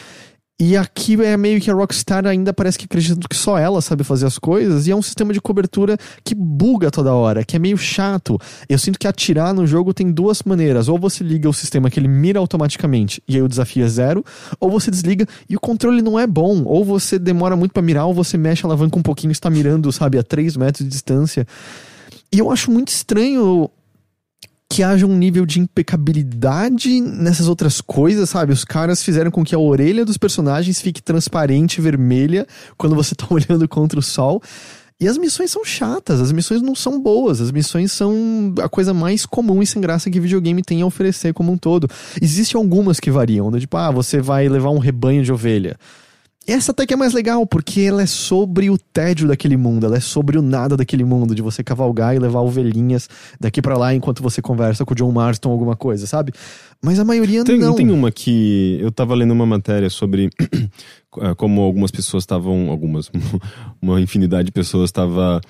E 0.61 0.75
aqui 0.75 1.13
é 1.23 1.37
meio 1.37 1.61
que 1.61 1.71
a 1.71 1.73
Rockstar 1.73 2.27
ainda 2.27 2.53
parece 2.53 2.77
que 2.77 2.83
acredita 2.83 3.25
que 3.29 3.35
só 3.35 3.57
ela 3.57 3.81
sabe 3.81 4.03
fazer 4.03 4.25
as 4.25 4.37
coisas, 4.37 4.87
e 4.87 4.91
é 4.91 4.95
um 4.95 5.01
sistema 5.01 5.31
de 5.31 5.39
cobertura 5.39 5.97
que 6.21 6.35
buga 6.35 6.91
toda 6.91 7.13
hora, 7.13 7.45
que 7.45 7.55
é 7.55 7.59
meio 7.59 7.77
chato. 7.77 8.37
Eu 8.67 8.77
sinto 8.77 8.99
que 8.99 9.07
atirar 9.07 9.53
no 9.53 9.65
jogo 9.65 9.93
tem 9.93 10.11
duas 10.11 10.43
maneiras: 10.43 10.89
ou 10.89 10.99
você 10.99 11.23
liga 11.23 11.47
o 11.47 11.53
sistema 11.53 11.89
que 11.89 11.97
ele 11.97 12.09
mira 12.09 12.39
automaticamente 12.39 13.23
e 13.25 13.37
aí 13.37 13.41
o 13.41 13.47
desafio 13.47 13.85
é 13.85 13.87
zero, 13.87 14.23
ou 14.59 14.69
você 14.69 14.91
desliga 14.91 15.25
e 15.49 15.55
o 15.55 15.59
controle 15.61 16.01
não 16.01 16.19
é 16.19 16.27
bom, 16.27 16.63
ou 16.65 16.83
você 16.83 17.17
demora 17.17 17.55
muito 17.55 17.71
para 17.71 17.81
mirar, 17.81 18.05
ou 18.05 18.13
você 18.13 18.37
mexe 18.37 18.65
a 18.65 18.67
alavanca 18.67 18.99
um 18.99 19.01
pouquinho 19.01 19.31
e 19.31 19.33
está 19.33 19.49
mirando, 19.49 19.89
sabe, 19.93 20.17
a 20.19 20.23
3 20.23 20.57
metros 20.57 20.83
de 20.83 20.91
distância. 20.91 21.47
E 22.33 22.37
eu 22.37 22.51
acho 22.51 22.69
muito 22.69 22.89
estranho 22.89 23.71
que 24.71 24.83
haja 24.83 25.05
um 25.05 25.17
nível 25.17 25.47
de 25.47 25.59
impecabilidade 25.59 27.01
nessas 27.01 27.47
outras 27.47 27.81
coisas, 27.81 28.29
sabe? 28.29 28.53
Os 28.53 28.63
caras 28.63 29.01
fizeram 29.01 29.31
com 29.31 29.43
que 29.43 29.55
a 29.55 29.59
orelha 29.59 30.05
dos 30.05 30.17
personagens 30.17 30.79
fique 30.79 31.01
transparente, 31.01 31.81
vermelha, 31.81 32.45
quando 32.77 32.95
você 32.95 33.15
tá 33.15 33.25
olhando 33.29 33.67
contra 33.67 33.99
o 33.99 34.03
sol. 34.03 34.41
E 35.01 35.07
as 35.07 35.17
missões 35.17 35.49
são 35.49 35.63
chatas, 35.63 36.19
as 36.19 36.31
missões 36.31 36.61
não 36.61 36.75
são 36.75 37.01
boas, 37.01 37.39
as 37.39 37.51
missões 37.51 37.91
são 37.91 38.53
a 38.61 38.67
coisa 38.67 38.93
mais 38.93 39.25
comum 39.25 39.61
e 39.61 39.65
sem 39.65 39.81
graça 39.81 40.11
que 40.11 40.19
videogame 40.19 40.61
tem 40.61 40.81
a 40.81 40.85
oferecer 40.85 41.33
como 41.33 41.53
um 41.53 41.57
todo. 41.57 41.89
Existem 42.21 42.59
algumas 42.59 42.99
que 42.99 43.09
variam, 43.09 43.49
né? 43.49 43.61
tipo, 43.61 43.77
ah, 43.77 43.89
você 43.91 44.19
vai 44.19 44.49
levar 44.49 44.71
um 44.71 44.77
rebanho 44.77 45.23
de 45.23 45.31
ovelha. 45.31 45.77
Essa 46.51 46.71
até 46.71 46.85
que 46.85 46.93
é 46.93 46.97
mais 46.97 47.13
legal, 47.13 47.45
porque 47.45 47.81
ela 47.81 48.01
é 48.01 48.05
sobre 48.05 48.69
o 48.69 48.77
tédio 48.77 49.27
daquele 49.27 49.55
mundo, 49.55 49.85
ela 49.85 49.97
é 49.97 49.99
sobre 49.99 50.37
o 50.37 50.41
nada 50.41 50.75
daquele 50.75 51.03
mundo, 51.03 51.35
de 51.35 51.41
você 51.41 51.63
cavalgar 51.63 52.15
e 52.15 52.19
levar 52.19 52.41
ovelhinhas 52.41 53.07
daqui 53.39 53.61
para 53.61 53.77
lá 53.77 53.93
enquanto 53.93 54.23
você 54.23 54.41
conversa 54.41 54.83
com 54.83 54.93
o 54.93 54.95
John 54.95 55.11
Marston 55.11 55.51
alguma 55.51 55.75
coisa, 55.75 56.07
sabe? 56.07 56.33
Mas 56.81 56.99
a 56.99 57.05
maioria 57.05 57.43
tem, 57.43 57.59
não. 57.59 57.75
Tem 57.75 57.91
uma 57.91 58.11
que 58.11 58.77
eu 58.81 58.91
tava 58.91 59.13
lendo 59.13 59.31
uma 59.31 59.45
matéria 59.45 59.89
sobre 59.89 60.29
eh, 61.21 61.35
como 61.35 61.61
algumas 61.61 61.91
pessoas 61.91 62.23
estavam, 62.23 62.69
algumas, 62.69 63.11
uma 63.81 64.01
infinidade 64.01 64.47
de 64.47 64.51
pessoas 64.51 64.89
estava 64.89 65.41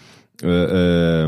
é, 0.44 1.28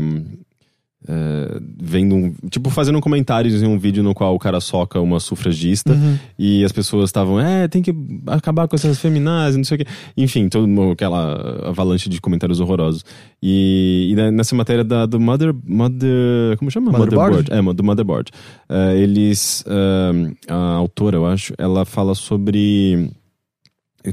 é, 1.08 1.60
vendo 1.80 2.14
um, 2.14 2.34
tipo 2.48 2.70
fazendo 2.70 3.00
comentários 3.00 3.60
em 3.60 3.66
um 3.66 3.76
vídeo 3.76 4.02
no 4.02 4.14
qual 4.14 4.34
o 4.34 4.38
cara 4.38 4.60
soca 4.60 5.00
uma 5.00 5.18
sufragista 5.18 5.92
uhum. 5.92 6.16
e 6.38 6.64
as 6.64 6.70
pessoas 6.70 7.08
estavam 7.08 7.40
é 7.40 7.66
tem 7.66 7.82
que 7.82 7.92
acabar 8.28 8.68
com 8.68 8.76
essas 8.76 9.00
feminazes 9.00 9.56
não 9.56 9.64
sei 9.64 9.76
o 9.76 9.78
que 9.80 9.86
enfim 10.16 10.48
todo 10.48 10.92
aquela 10.92 11.68
avalanche 11.68 12.08
de 12.08 12.20
comentários 12.20 12.60
horrorosos. 12.60 13.04
E, 13.42 14.10
e 14.12 14.30
nessa 14.30 14.54
matéria 14.54 14.84
da, 14.84 15.06
do 15.06 15.18
Mother 15.18 15.54
Mother 15.64 16.56
como 16.56 16.70
chama? 16.70 16.92
Motherboard, 16.92 17.36
Motherboard. 17.36 17.70
é 17.70 17.74
do 17.74 17.84
Motherboard. 17.84 18.30
Uh, 18.70 18.96
eles 18.96 19.64
uh, 19.66 20.36
a 20.48 20.74
autora 20.74 21.16
eu 21.16 21.26
acho 21.26 21.52
ela 21.58 21.84
fala 21.84 22.14
sobre 22.14 23.10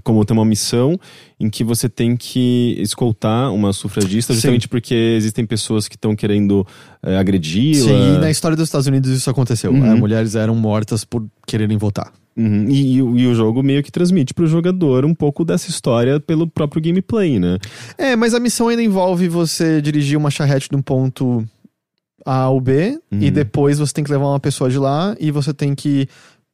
como 0.03 0.23
tem 0.25 0.35
uma 0.35 0.45
missão 0.45 0.99
em 1.39 1.49
que 1.49 1.63
você 1.63 1.89
tem 1.89 2.15
que 2.15 2.75
escoltar 2.79 3.51
uma 3.53 3.73
sufragista, 3.73 4.33
justamente 4.33 4.63
Sim. 4.63 4.69
porque 4.69 4.93
existem 4.93 5.45
pessoas 5.45 5.87
que 5.87 5.95
estão 5.95 6.15
querendo 6.15 6.65
é, 7.01 7.17
agredi-la. 7.17 7.87
Sim, 7.87 8.15
e 8.15 8.17
na 8.19 8.29
história 8.29 8.55
dos 8.55 8.67
Estados 8.67 8.87
Unidos 8.87 9.09
isso 9.11 9.29
aconteceu. 9.29 9.71
Uhum. 9.71 9.97
mulheres 9.97 10.35
eram 10.35 10.55
mortas 10.55 11.03
por 11.03 11.25
quererem 11.47 11.77
votar. 11.77 12.11
Uhum. 12.39 12.69
E, 12.69 12.93
e, 12.93 12.97
e, 12.97 13.27
o 13.27 13.35
jogo 13.35 13.61
meio 13.61 13.83
que 13.83 13.91
transmite 13.91 14.33
pro 14.33 14.47
jogador 14.47 15.03
um 15.03 15.13
pouco 15.13 15.43
dessa 15.43 15.69
história 15.69 16.21
pelo 16.21 16.47
próprio 16.47 16.81
gameplay, 16.81 17.37
né? 17.37 17.57
É, 17.97 18.15
mas 18.15 18.33
a 18.33 18.39
missão 18.39 18.69
ainda 18.69 18.81
envolve 18.81 19.27
você 19.27 19.81
dirigir 19.81 20.17
uma 20.17 20.31
charrete 20.31 20.69
de 20.69 20.75
um 20.75 20.81
ponto 20.81 21.45
A 22.25 22.43
ao 22.43 22.61
B, 22.61 22.97
uhum. 23.11 23.19
e 23.21 23.29
depois 23.29 23.79
você 23.79 23.93
tem 23.93 24.05
que 24.05 24.11
levar 24.11 24.27
uma 24.27 24.39
pessoa 24.39 24.69
de 24.69 24.77
lá, 24.77 25.17
e 25.19 25.31
você 25.31 25.53
tem 25.53 25.75
que 25.75 26.07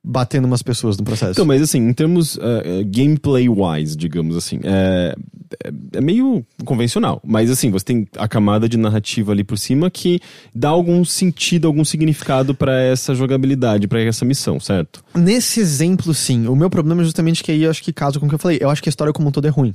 batendo 0.08 0.46
umas 0.46 0.62
pessoas 0.62 0.98
no 0.98 1.04
processo. 1.04 1.32
Então, 1.32 1.46
mas 1.46 1.62
assim, 1.62 1.80
em 1.80 1.94
termos 1.94 2.36
uh, 2.36 2.42
gameplay-wise, 2.86 3.98
digamos 3.98 4.36
assim, 4.38 4.60
é, 4.64 5.16
é, 5.64 5.72
é, 5.94 6.02
meio 6.02 6.46
convencional. 6.64 7.20
Mas 7.26 7.50
assim, 7.50 7.72
você 7.72 7.86
tem 7.86 8.08
a 8.16 8.28
camada 8.28 8.70
de 8.70 8.78
narrativa 8.78 9.32
ali 9.32 9.44
por 9.44 9.58
cima 9.58 9.90
que 9.90 10.20
dá 10.54 10.70
algum 10.70 11.04
sentido, 11.04 11.66
algum 11.66 11.84
significado 11.84 12.54
para 12.54 12.80
essa 12.80 13.16
jogabilidade, 13.16 13.88
para 13.88 14.00
essa 14.02 14.24
missão, 14.24 14.60
certo? 14.60 15.04
Nesse 15.16 15.60
exemplo, 15.60 16.14
sim. 16.14 16.48
O 16.48 16.56
meu 16.56 16.70
problema 16.70 17.02
é 17.02 17.06
justamente 17.06 17.44
que 17.44 17.52
aí 17.52 17.64
eu 17.64 17.72
acho 17.72 17.82
que 17.82 17.92
caso 17.92 18.20
com 18.20 18.28
o 18.28 18.30
que 18.30 18.36
eu 18.36 18.40
falei. 18.40 18.60
Eu 18.62 18.70
acho 18.70 18.84
que 18.84 18.90
a 18.90 18.92
história 18.92 19.12
como 19.12 19.30
um 19.30 19.32
todo 19.32 19.48
é 19.48 19.50
ruim. 19.50 19.74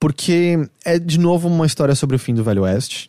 Porque 0.00 0.68
é, 0.84 0.98
de 0.98 1.18
novo, 1.20 1.46
uma 1.46 1.66
história 1.66 1.94
sobre 1.94 2.16
o 2.16 2.18
fim 2.18 2.34
do 2.34 2.42
Velho 2.42 2.62
Oeste. 2.62 3.08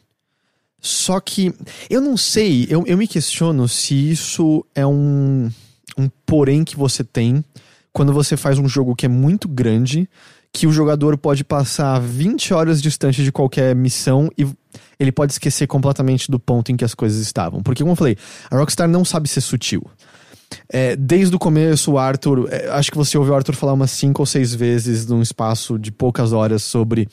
Só 0.80 1.20
que 1.20 1.54
eu 1.90 2.02
não 2.02 2.18
sei, 2.18 2.68
eu, 2.70 2.84
eu 2.86 2.98
me 2.98 3.08
questiono 3.08 3.68
se 3.68 4.12
isso 4.12 4.66
é 4.76 4.86
um 4.86 5.50
um 5.98 6.10
porém 6.26 6.64
que 6.64 6.76
você 6.76 7.04
tem 7.04 7.44
quando 7.94 8.14
você 8.14 8.38
faz 8.38 8.58
um 8.58 8.68
jogo 8.68 8.96
que 8.96 9.06
é 9.06 9.10
muito 9.10 9.48
grande, 9.48 10.10
que 10.54 10.68
o 10.68 10.72
jogador 10.72 11.18
pode 11.18 11.44
passar 11.44 12.00
20 12.00 12.54
horas 12.54 12.82
distante 12.82 13.24
de 13.24 13.32
qualquer 13.32 13.76
missão 13.76 14.30
e 14.38 14.48
ele 15.00 15.12
pode 15.12 15.34
esquecer 15.34 15.68
completamente 15.68 16.30
do 16.30 16.40
ponto 16.40 16.72
em 16.72 16.78
que 16.78 16.86
as 16.86 16.94
coisas 16.94 17.22
estavam. 17.22 17.62
Porque, 17.62 17.84
como 17.84 17.94
eu 17.94 17.98
falei, 17.98 18.18
a 18.50 18.58
Rockstar 18.58 18.88
não 18.88 19.04
sabe 19.04 19.28
ser 19.28 19.42
sutil. 19.42 19.84
É, 20.70 20.96
desde 20.96 21.36
o 21.36 21.40
começo, 21.40 21.94
o 21.94 21.98
Arthur. 21.98 22.48
É, 22.52 22.70
acho 22.70 22.92
que 22.92 22.98
você 22.98 23.18
ouviu 23.18 23.34
o 23.34 23.36
Arthur 23.36 23.56
falar 23.56 23.74
umas 23.74 23.92
cinco 23.92 24.22
ou 24.22 24.26
seis 24.26 24.54
vezes 24.54 25.06
num 25.06 25.22
espaço 25.22 25.80
de 25.80 25.92
poucas 25.92 26.34
horas 26.34 26.64
sobre. 26.64 27.08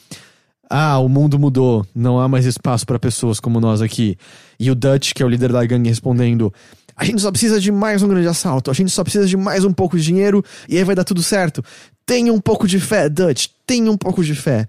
Ah, 0.70 0.98
o 0.98 1.08
mundo 1.08 1.38
mudou, 1.38 1.86
não 1.94 2.20
há 2.20 2.28
mais 2.28 2.44
espaço 2.44 2.84
para 2.84 2.98
pessoas 2.98 3.40
como 3.40 3.58
nós 3.58 3.80
aqui. 3.80 4.18
E 4.60 4.70
o 4.70 4.74
Dutch, 4.74 5.14
que 5.14 5.22
é 5.22 5.26
o 5.26 5.28
líder 5.28 5.50
da 5.50 5.64
gangue, 5.64 5.88
respondendo: 5.88 6.52
a 6.98 7.04
gente 7.04 7.22
só 7.22 7.30
precisa 7.30 7.60
de 7.60 7.70
mais 7.70 8.02
um 8.02 8.08
grande 8.08 8.26
assalto. 8.26 8.72
A 8.72 8.74
gente 8.74 8.90
só 8.90 9.04
precisa 9.04 9.24
de 9.24 9.36
mais 9.36 9.64
um 9.64 9.72
pouco 9.72 9.96
de 9.96 10.02
dinheiro 10.02 10.44
e 10.68 10.76
aí 10.76 10.82
vai 10.82 10.96
dar 10.96 11.04
tudo 11.04 11.22
certo. 11.22 11.64
Tenha 12.04 12.32
um 12.32 12.40
pouco 12.40 12.66
de 12.66 12.80
fé, 12.80 13.08
Dutch. 13.08 13.46
Tenha 13.64 13.88
um 13.88 13.96
pouco 13.96 14.24
de 14.24 14.34
fé. 14.34 14.66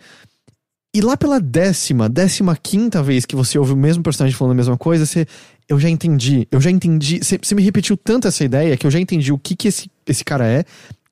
E 0.94 1.02
lá 1.02 1.18
pela 1.18 1.40
décima, 1.40 2.08
décima 2.08 2.56
quinta 2.56 3.02
vez 3.02 3.26
que 3.26 3.36
você 3.36 3.58
ouve 3.58 3.74
o 3.74 3.78
mesmo 3.78 4.04
personagem 4.04 4.38
falando 4.38 4.52
a 4.54 4.56
mesma 4.56 4.78
coisa, 4.78 5.08
você. 5.08 5.26
Eu 5.68 5.80
já 5.80 5.90
entendi. 5.90 6.48
Eu 6.52 6.62
já 6.62 6.70
entendi. 6.70 7.18
Você, 7.18 7.40
você 7.42 7.56
me 7.56 7.64
repetiu 7.64 7.98
tanto 7.98 8.28
essa 8.28 8.44
ideia 8.44 8.78
que 8.78 8.86
eu 8.86 8.92
já 8.92 9.00
entendi 9.00 9.34
o 9.34 9.38
que, 9.38 9.56
que 9.56 9.68
esse, 9.68 9.90
esse 10.06 10.24
cara 10.24 10.48
é. 10.48 10.64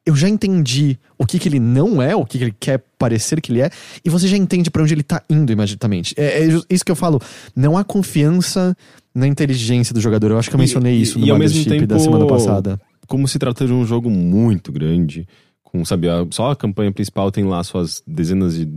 Eu 0.06 0.16
já 0.16 0.30
entendi 0.30 0.98
o 1.18 1.26
que, 1.26 1.38
que 1.38 1.50
ele 1.50 1.60
não 1.60 2.02
é, 2.02 2.16
o 2.16 2.26
que, 2.26 2.38
que 2.38 2.44
ele 2.46 2.56
quer 2.58 2.82
parecer 2.98 3.42
que 3.42 3.52
ele 3.52 3.62
é, 3.62 3.70
e 4.06 4.10
você 4.10 4.26
já 4.26 4.38
entende 4.38 4.72
para 4.72 4.82
onde 4.82 4.94
ele 4.94 5.04
tá 5.04 5.22
indo 5.30 5.52
imediatamente. 5.52 6.16
É, 6.18 6.44
é 6.44 6.48
isso 6.70 6.86
que 6.86 6.92
eu 6.92 6.96
falo. 6.96 7.22
Não 7.54 7.78
há 7.78 7.84
confiança 7.84 8.76
na 9.18 9.28
inteligência 9.28 9.94
do 9.94 10.00
jogador. 10.00 10.32
Eu 10.32 10.38
acho 10.38 10.50
que 10.50 10.56
eu 10.56 10.60
mencionei 10.60 10.96
e, 10.96 11.02
isso 11.02 11.18
no 11.18 11.26
tempo, 11.66 11.88
da 11.88 12.00
semana 12.00 12.28
passada. 12.28 12.80
Como 13.08 13.28
se 13.28 13.40
trata 13.40 13.66
de 13.66 13.74
um 13.74 13.84
jogo 13.84 14.10
muito 14.10 14.72
grande, 14.72 15.28
com, 15.64 15.84
sabe, 15.84 16.08
a, 16.08 16.26
só 16.30 16.52
a 16.52 16.56
campanha 16.56 16.92
principal 16.92 17.32
tem 17.32 17.44
lá 17.44 17.64
suas 17.64 18.04
dezenas 18.06 18.56
de 18.56 18.70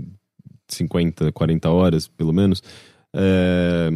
50, 0.69 1.31
40 1.33 1.69
horas, 1.69 2.09
pelo 2.09 2.33
menos. 2.33 2.63
É, 3.15 3.91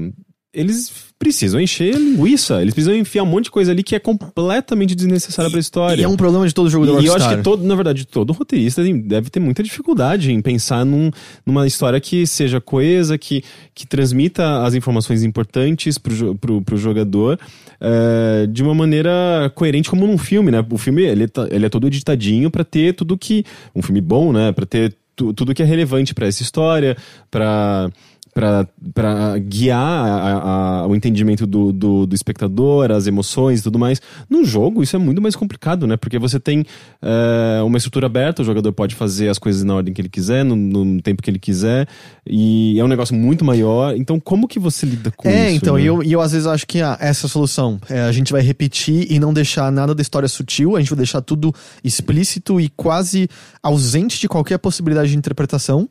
eles 0.54 0.92
precisam 1.18 1.60
encher 1.60 1.94
linguiça, 1.94 2.60
eles 2.60 2.74
precisam 2.74 2.96
enfiar 2.96 3.22
um 3.22 3.26
monte 3.26 3.44
de 3.44 3.50
coisa 3.50 3.72
ali 3.72 3.82
que 3.82 3.94
é 3.94 3.98
completamente 3.98 4.94
desnecessária 4.94 5.50
pra 5.50 5.58
história. 5.58 6.00
E 6.00 6.04
é 6.04 6.08
um 6.08 6.16
problema 6.16 6.46
de 6.46 6.54
todo 6.54 6.68
jogo 6.68 6.86
do 6.86 6.92
Rockstar. 6.92 7.18
E 7.18 7.22
eu 7.22 7.26
acho 7.26 7.36
que 7.36 7.42
todo, 7.42 7.64
na 7.64 7.74
verdade, 7.74 8.06
todo 8.06 8.32
roteirista 8.32 8.82
deve 8.82 9.30
ter 9.30 9.40
muita 9.40 9.62
dificuldade 9.62 10.32
em 10.32 10.40
pensar 10.40 10.84
num, 10.84 11.10
numa 11.44 11.66
história 11.66 12.00
que 12.00 12.26
seja 12.26 12.60
coesa, 12.60 13.16
que, 13.16 13.42
que 13.74 13.86
transmita 13.86 14.62
as 14.62 14.74
informações 14.74 15.22
importantes 15.22 15.98
pro, 15.98 16.34
pro, 16.36 16.62
pro 16.62 16.76
jogador 16.76 17.38
é, 17.80 18.46
de 18.46 18.62
uma 18.62 18.74
maneira 18.74 19.50
coerente 19.54 19.90
como 19.90 20.06
num 20.06 20.18
filme, 20.18 20.50
né? 20.50 20.64
O 20.70 20.78
filme, 20.78 21.02
ele, 21.02 21.26
tá, 21.26 21.48
ele 21.50 21.66
é 21.66 21.68
todo 21.68 21.86
editadinho 21.86 22.50
para 22.50 22.64
ter 22.64 22.94
tudo 22.94 23.16
que... 23.16 23.44
Um 23.74 23.82
filme 23.82 24.00
bom, 24.00 24.32
né? 24.32 24.52
Pra 24.52 24.66
ter 24.66 24.94
tu, 25.16 25.32
tudo 25.32 25.54
que 25.54 25.62
é 25.62 25.66
relevante 25.66 26.14
para 26.14 26.26
essa 26.26 26.42
história, 26.42 26.96
para 27.30 27.90
para 28.34 29.38
guiar 29.38 29.78
a, 29.78 30.80
a, 30.82 30.86
o 30.88 30.94
entendimento 30.96 31.46
do, 31.46 31.72
do, 31.72 32.04
do, 32.04 32.14
espectador, 32.14 32.90
as 32.90 33.06
emoções 33.06 33.60
e 33.60 33.62
tudo 33.62 33.78
mais. 33.78 34.02
No 34.28 34.44
jogo, 34.44 34.82
isso 34.82 34.96
é 34.96 34.98
muito 34.98 35.22
mais 35.22 35.36
complicado, 35.36 35.86
né? 35.86 35.96
Porque 35.96 36.18
você 36.18 36.40
tem 36.40 36.66
é, 37.00 37.62
uma 37.62 37.78
estrutura 37.78 38.06
aberta, 38.06 38.42
o 38.42 38.44
jogador 38.44 38.72
pode 38.72 38.96
fazer 38.96 39.28
as 39.28 39.38
coisas 39.38 39.62
na 39.62 39.76
ordem 39.76 39.94
que 39.94 40.00
ele 40.00 40.08
quiser, 40.08 40.44
no, 40.44 40.56
no, 40.56 41.00
tempo 41.00 41.22
que 41.22 41.30
ele 41.30 41.38
quiser, 41.38 41.86
e 42.26 42.78
é 42.78 42.84
um 42.84 42.88
negócio 42.88 43.14
muito 43.14 43.44
maior. 43.44 43.96
Então, 43.96 44.18
como 44.18 44.48
que 44.48 44.58
você 44.58 44.84
lida 44.84 45.12
com 45.12 45.28
é, 45.28 45.32
isso? 45.32 45.40
É, 45.40 45.52
então, 45.52 45.76
né? 45.76 45.82
e 45.82 45.86
eu, 45.86 46.02
eu 46.02 46.20
às 46.20 46.32
vezes 46.32 46.48
acho 46.48 46.66
que 46.66 46.82
ah, 46.82 46.96
essa 47.00 47.26
é 47.26 47.28
a 47.28 47.30
solução. 47.30 47.80
É, 47.88 48.00
a 48.00 48.12
gente 48.12 48.32
vai 48.32 48.42
repetir 48.42 49.06
e 49.12 49.20
não 49.20 49.32
deixar 49.32 49.70
nada 49.70 49.94
da 49.94 50.02
história 50.02 50.28
sutil, 50.28 50.74
a 50.74 50.80
gente 50.80 50.90
vai 50.90 50.98
deixar 50.98 51.20
tudo 51.20 51.54
explícito 51.84 52.60
e 52.60 52.68
quase 52.68 53.28
ausente 53.62 54.18
de 54.18 54.26
qualquer 54.26 54.58
possibilidade 54.58 55.10
de 55.10 55.16
interpretação 55.16 55.88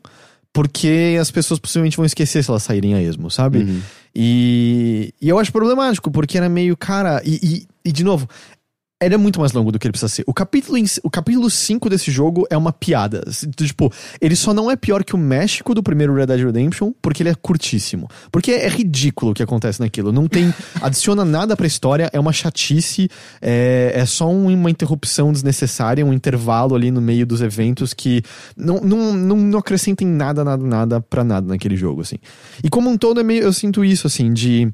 porque 0.54 1.18
as 1.20 1.32
pessoas 1.32 1.58
possivelmente 1.58 1.96
vão 1.96 2.06
esquecer 2.06 2.44
se 2.44 2.48
elas 2.48 2.62
saírem 2.62 2.94
a 2.94 3.02
esmo, 3.02 3.28
sabe? 3.28 3.58
Uhum. 3.58 3.82
E, 4.14 5.12
e 5.20 5.28
eu 5.28 5.36
acho 5.36 5.50
problemático, 5.50 6.12
porque 6.12 6.38
era 6.38 6.48
meio, 6.48 6.76
cara. 6.76 7.20
E, 7.24 7.40
e, 7.42 7.88
e, 7.88 7.90
de 7.90 8.04
novo, 8.04 8.28
ele 9.06 9.14
é 9.14 9.18
muito 9.18 9.40
mais 9.40 9.52
longo 9.52 9.70
do 9.70 9.78
que 9.78 9.86
ele 9.86 9.92
precisa 9.92 10.08
ser. 10.08 10.24
O 10.26 10.34
capítulo, 10.34 10.78
o 11.02 11.10
capítulo 11.10 11.50
5 11.50 11.88
desse 11.88 12.10
jogo 12.10 12.46
é 12.50 12.56
uma 12.56 12.72
piada. 12.72 13.22
Tipo, 13.56 13.92
ele 14.20 14.36
só 14.36 14.52
não 14.54 14.70
é 14.70 14.76
pior 14.76 15.04
que 15.04 15.14
o 15.14 15.18
México 15.18 15.74
do 15.74 15.82
primeiro 15.82 16.14
Red 16.14 16.26
Dead 16.26 16.40
Redemption, 16.40 16.92
porque 17.00 17.22
ele 17.22 17.30
é 17.30 17.34
curtíssimo. 17.34 18.08
Porque 18.30 18.52
é 18.52 18.68
ridículo 18.68 19.32
o 19.32 19.34
que 19.34 19.42
acontece 19.42 19.80
naquilo. 19.80 20.12
Não 20.12 20.26
tem. 20.26 20.52
adiciona 20.80 21.24
nada 21.24 21.56
pra 21.56 21.66
história, 21.66 22.10
é 22.12 22.20
uma 22.20 22.32
chatice, 22.32 23.08
é, 23.40 23.92
é 23.94 24.06
só 24.06 24.30
uma 24.30 24.70
interrupção 24.70 25.32
desnecessária, 25.32 26.04
um 26.04 26.12
intervalo 26.12 26.74
ali 26.74 26.90
no 26.90 27.00
meio 27.00 27.26
dos 27.26 27.40
eventos 27.40 27.94
que 27.94 28.22
não, 28.56 28.80
não, 28.80 29.12
não, 29.12 29.36
não 29.36 29.58
acrescentem 29.58 30.06
nada, 30.06 30.44
nada, 30.44 30.64
nada 30.64 31.00
pra 31.00 31.24
nada 31.24 31.46
naquele 31.46 31.76
jogo, 31.76 32.00
assim. 32.00 32.16
E 32.62 32.68
como 32.68 32.90
um 32.90 32.96
todo, 32.96 33.20
é 33.20 33.24
meio, 33.24 33.42
eu 33.42 33.52
sinto 33.52 33.84
isso, 33.84 34.06
assim, 34.06 34.32
de 34.32 34.72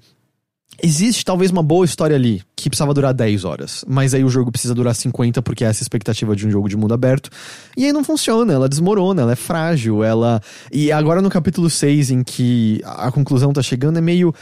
Existe 0.82 1.24
talvez 1.24 1.51
uma 1.51 1.62
boa 1.62 1.85
história 1.85 2.16
ali 2.16 2.43
que 2.57 2.70
precisava 2.70 2.94
durar 2.94 3.12
10 3.12 3.44
horas, 3.44 3.85
mas 3.86 4.15
aí 4.15 4.24
o 4.24 4.28
jogo 4.28 4.51
precisa 4.51 4.74
durar 4.74 4.94
50 4.94 5.43
porque 5.43 5.65
é 5.65 5.69
essa 5.69 5.82
expectativa 5.82 6.35
de 6.35 6.47
um 6.47 6.51
jogo 6.51 6.69
de 6.69 6.77
mundo 6.77 6.94
aberto. 6.94 7.31
E 7.77 7.85
aí 7.85 7.93
não 7.93 8.05
funciona, 8.05 8.52
ela 8.52 8.69
desmorona, 8.69 9.23
ela 9.23 9.32
é 9.32 9.36
frágil, 9.36 10.02
ela. 10.02 10.40
E 10.73 10.90
agora 10.90 11.20
no 11.20 11.28
capítulo 11.28 11.69
6, 11.69 12.11
em 12.11 12.23
que 12.23 12.81
a 12.85 13.11
conclusão 13.11 13.52
tá 13.52 13.62
chegando, 13.62 13.98
é 13.98 14.01
meio. 14.01 14.35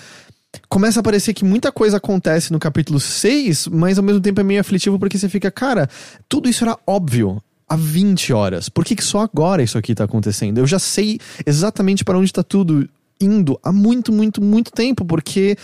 Começa 0.69 1.01
a 1.01 1.03
parecer 1.03 1.35
que 1.35 1.45
muita 1.45 1.71
coisa 1.71 1.99
acontece 1.99 2.53
no 2.53 2.59
capítulo 2.59 2.99
6, 2.99 3.69
mas 3.69 3.99
ao 3.99 4.05
mesmo 4.05 4.21
tempo 4.21 4.41
é 4.41 4.45
meio 4.45 4.61
aflitivo 4.61 4.99
porque 4.99 5.19
você 5.19 5.29
fica, 5.29 5.51
cara, 5.51 5.89
tudo 6.29 6.49
isso 6.49 6.65
era 6.65 6.79
óbvio 6.87 7.43
há 7.69 7.77
20 7.77 8.33
horas. 8.33 8.69
Por 8.69 8.85
que, 8.85 8.97
que 8.97 9.05
só 9.05 9.21
agora 9.21 9.63
isso 9.63 9.77
aqui 9.77 9.95
tá 9.95 10.05
acontecendo? 10.05 10.59
Eu 10.59 10.67
já 10.67 10.79
sei 10.79 11.21
exatamente 11.45 12.05
para 12.05 12.19
onde 12.19 12.33
tá 12.33 12.43
tudo 12.43 12.89
indo 13.21 13.59
há 13.63 13.73
muito, 13.73 14.13
muito, 14.13 14.43
muito 14.43 14.71
tempo, 14.71 15.05
porque 15.05 15.57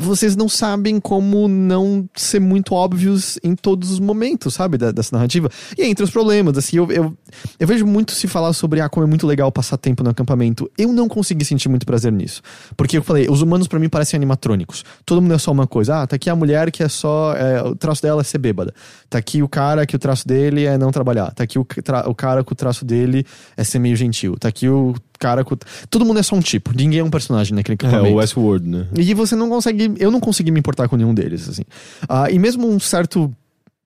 vocês 0.00 0.34
não 0.34 0.48
sabem 0.48 0.98
como 0.98 1.46
não 1.48 2.08
ser 2.14 2.40
muito 2.40 2.74
óbvios 2.74 3.38
em 3.42 3.54
todos 3.54 3.90
os 3.90 4.00
momentos, 4.00 4.54
sabe, 4.54 4.78
dessa 4.78 5.14
narrativa. 5.14 5.50
E 5.76 5.84
entre 5.84 6.04
os 6.04 6.10
problemas, 6.10 6.56
assim, 6.56 6.76
eu, 6.76 6.90
eu, 6.90 7.16
eu, 7.58 7.66
vejo 7.66 7.86
muito 7.86 8.12
se 8.12 8.26
falar 8.26 8.52
sobre 8.52 8.80
ah, 8.80 8.88
como 8.88 9.06
é 9.06 9.08
muito 9.08 9.26
legal 9.26 9.50
passar 9.52 9.76
tempo 9.76 10.02
no 10.02 10.10
acampamento. 10.10 10.70
Eu 10.78 10.92
não 10.92 11.08
consegui 11.08 11.44
sentir 11.44 11.68
muito 11.68 11.84
prazer 11.84 12.12
nisso. 12.12 12.40
Porque 12.76 12.98
eu 12.98 13.02
falei, 13.02 13.28
os 13.28 13.42
humanos 13.42 13.68
para 13.68 13.78
mim 13.78 13.88
parecem 13.88 14.16
animatrônicos. 14.16 14.84
Todo 15.04 15.20
mundo 15.20 15.34
é 15.34 15.38
só 15.38 15.52
uma 15.52 15.66
coisa. 15.66 16.02
Ah, 16.02 16.06
tá 16.06 16.16
aqui 16.16 16.30
a 16.30 16.36
mulher 16.36 16.70
que 16.70 16.82
é 16.82 16.88
só. 16.88 17.34
É, 17.34 17.62
o 17.62 17.74
traço 17.74 18.02
dela 18.02 18.20
é 18.20 18.24
ser 18.24 18.38
bêbada. 18.38 18.74
Tá 19.10 19.18
aqui 19.18 19.42
o 19.42 19.48
cara 19.48 19.86
que 19.86 19.96
o 19.96 19.98
traço 19.98 20.26
dele 20.26 20.64
é 20.64 20.78
não 20.78 20.90
trabalhar. 20.90 21.32
Tá 21.32 21.44
aqui 21.44 21.58
o, 21.58 21.66
o 22.06 22.14
cara 22.14 22.42
que 22.42 22.52
o 22.52 22.56
traço 22.56 22.84
dele 22.84 23.26
é 23.56 23.64
ser 23.64 23.78
meio 23.78 23.96
gentil. 23.96 24.36
Tá 24.38 24.48
aqui 24.48 24.68
o 24.68 24.94
cara 25.24 25.42
com. 25.42 25.56
Todo 25.88 26.04
mundo 26.04 26.20
é 26.20 26.22
só 26.22 26.36
um 26.36 26.40
tipo. 26.40 26.76
Ninguém 26.76 27.00
é 27.00 27.04
um 27.04 27.08
personagem 27.08 27.54
naquele 27.54 27.74
acampamento. 27.74 28.08
É, 28.08 28.12
o 28.12 28.16
Westworld, 28.16 28.68
né? 28.68 28.86
E 28.94 29.14
você 29.14 29.34
não 29.34 29.48
consegue. 29.48 29.94
Eu 29.98 30.10
não 30.10 30.20
consegui 30.20 30.50
me 30.50 30.60
importar 30.60 30.86
com 30.86 30.96
nenhum 30.96 31.14
deles, 31.14 31.48
assim. 31.48 31.62
Uh, 32.02 32.30
e 32.30 32.38
mesmo 32.38 32.68
um 32.68 32.78
certo. 32.78 33.32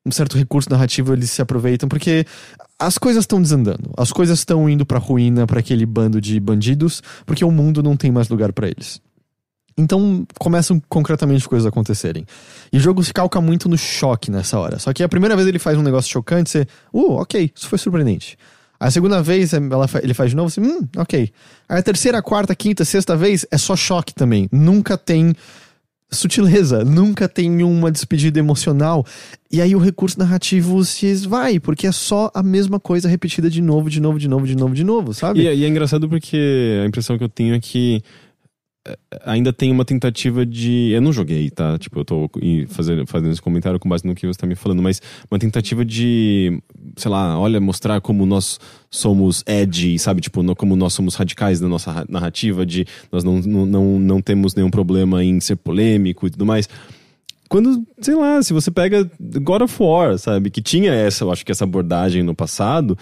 Um 0.04 0.10
certo 0.10 0.38
recurso 0.38 0.70
narrativo 0.70 1.12
eles 1.12 1.30
se 1.30 1.42
aproveitam, 1.42 1.86
porque 1.86 2.24
as 2.78 2.96
coisas 2.96 3.24
estão 3.24 3.42
desandando. 3.42 3.90
As 3.96 4.10
coisas 4.10 4.38
estão 4.38 4.68
indo 4.68 4.86
pra 4.86 4.98
ruína 4.98 5.46
para 5.46 5.60
aquele 5.60 5.84
bando 5.84 6.18
de 6.18 6.40
bandidos, 6.40 7.02
porque 7.26 7.44
o 7.44 7.50
mundo 7.50 7.82
não 7.82 7.94
tem 7.94 8.10
mais 8.10 8.28
lugar 8.28 8.52
para 8.52 8.68
eles. 8.68 9.02
Então 9.76 10.26
começam 10.38 10.80
concretamente 10.88 11.46
coisas 11.46 11.66
a 11.66 11.68
acontecerem. 11.68 12.24
E 12.72 12.78
o 12.78 12.80
jogo 12.80 13.04
se 13.04 13.12
calca 13.12 13.38
muito 13.40 13.68
no 13.68 13.76
choque 13.76 14.30
nessa 14.30 14.58
hora. 14.58 14.78
Só 14.78 14.94
que 14.94 15.02
a 15.02 15.08
primeira 15.08 15.36
vez 15.36 15.46
ele 15.46 15.58
faz 15.58 15.76
um 15.76 15.82
negócio 15.82 16.10
chocante, 16.10 16.48
você. 16.48 16.66
Uh, 16.92 17.12
ok, 17.12 17.52
isso 17.54 17.68
foi 17.68 17.78
surpreendente. 17.78 18.38
A 18.80 18.90
segunda 18.90 19.20
vez 19.20 19.52
ela, 19.52 19.88
ele 20.02 20.14
faz 20.14 20.30
de 20.30 20.36
novo, 20.36 20.48
assim, 20.48 20.60
hum, 20.60 20.86
ok. 20.96 21.30
Aí 21.68 21.78
a 21.78 21.82
terceira, 21.82 22.22
quarta, 22.22 22.54
quinta, 22.54 22.84
sexta 22.84 23.16
vez 23.16 23.44
é 23.50 23.58
só 23.58 23.74
choque 23.74 24.14
também. 24.14 24.48
Nunca 24.52 24.96
tem 24.96 25.34
sutileza, 26.10 26.84
nunca 26.84 27.28
tem 27.28 27.62
uma 27.62 27.90
despedida 27.90 28.38
emocional. 28.38 29.04
E 29.50 29.60
aí 29.60 29.74
o 29.74 29.78
recurso 29.78 30.18
narrativo 30.18 30.82
se 30.84 31.06
esvai, 31.06 31.58
porque 31.60 31.86
é 31.86 31.92
só 31.92 32.30
a 32.34 32.42
mesma 32.42 32.80
coisa 32.80 33.08
repetida 33.08 33.50
de 33.50 33.60
novo, 33.60 33.90
de 33.90 34.00
novo, 34.00 34.18
de 34.18 34.28
novo, 34.28 34.46
de 34.46 34.56
novo, 34.56 34.74
de 34.74 34.84
novo, 34.84 35.12
sabe? 35.12 35.40
E, 35.40 35.46
é, 35.46 35.54
e 35.54 35.64
é 35.64 35.68
engraçado 35.68 36.08
porque 36.08 36.80
a 36.82 36.86
impressão 36.86 37.18
que 37.18 37.24
eu 37.24 37.28
tenho 37.28 37.54
é 37.54 37.60
que 37.60 38.02
ainda 39.24 39.52
tem 39.52 39.70
uma 39.70 39.84
tentativa 39.84 40.44
de. 40.44 40.90
Eu 40.92 41.00
não 41.00 41.12
joguei, 41.12 41.50
tá? 41.50 41.78
Tipo, 41.78 42.00
eu 42.00 42.04
tô 42.04 42.30
fazendo, 42.68 43.06
fazendo 43.06 43.32
esse 43.32 43.42
comentário 43.42 43.78
com 43.78 43.88
base 43.88 44.06
no 44.06 44.14
que 44.14 44.26
você 44.26 44.38
tá 44.38 44.46
me 44.46 44.54
falando, 44.54 44.82
mas 44.82 45.00
uma 45.30 45.38
tentativa 45.38 45.84
de, 45.84 46.60
sei 46.96 47.10
lá, 47.10 47.38
olha, 47.38 47.60
mostrar 47.60 48.00
como 48.00 48.26
nós 48.26 48.58
somos 48.90 49.42
edgy, 49.46 49.98
sabe? 49.98 50.20
Tipo, 50.20 50.42
como 50.54 50.76
nós 50.76 50.94
somos 50.94 51.14
radicais 51.14 51.60
na 51.60 51.68
nossa 51.68 52.04
narrativa, 52.08 52.64
de 52.64 52.86
nós 53.10 53.24
não, 53.24 53.40
não, 53.40 53.66
não, 53.66 53.98
não 53.98 54.22
temos 54.22 54.54
nenhum 54.54 54.70
problema 54.70 55.24
em 55.24 55.40
ser 55.40 55.56
polêmico 55.56 56.26
e 56.26 56.30
tudo 56.30 56.46
mais 56.46 56.68
quando, 57.48 57.82
sei 58.00 58.14
lá, 58.14 58.42
se 58.42 58.52
você 58.52 58.70
pega 58.70 59.10
God 59.18 59.62
of 59.62 59.82
War, 59.82 60.18
sabe, 60.18 60.50
que 60.50 60.60
tinha 60.60 60.92
essa, 60.92 61.24
eu 61.24 61.32
acho 61.32 61.44
que 61.44 61.50
essa 61.50 61.64
abordagem 61.64 62.22
no 62.22 62.34
passado, 62.34 62.96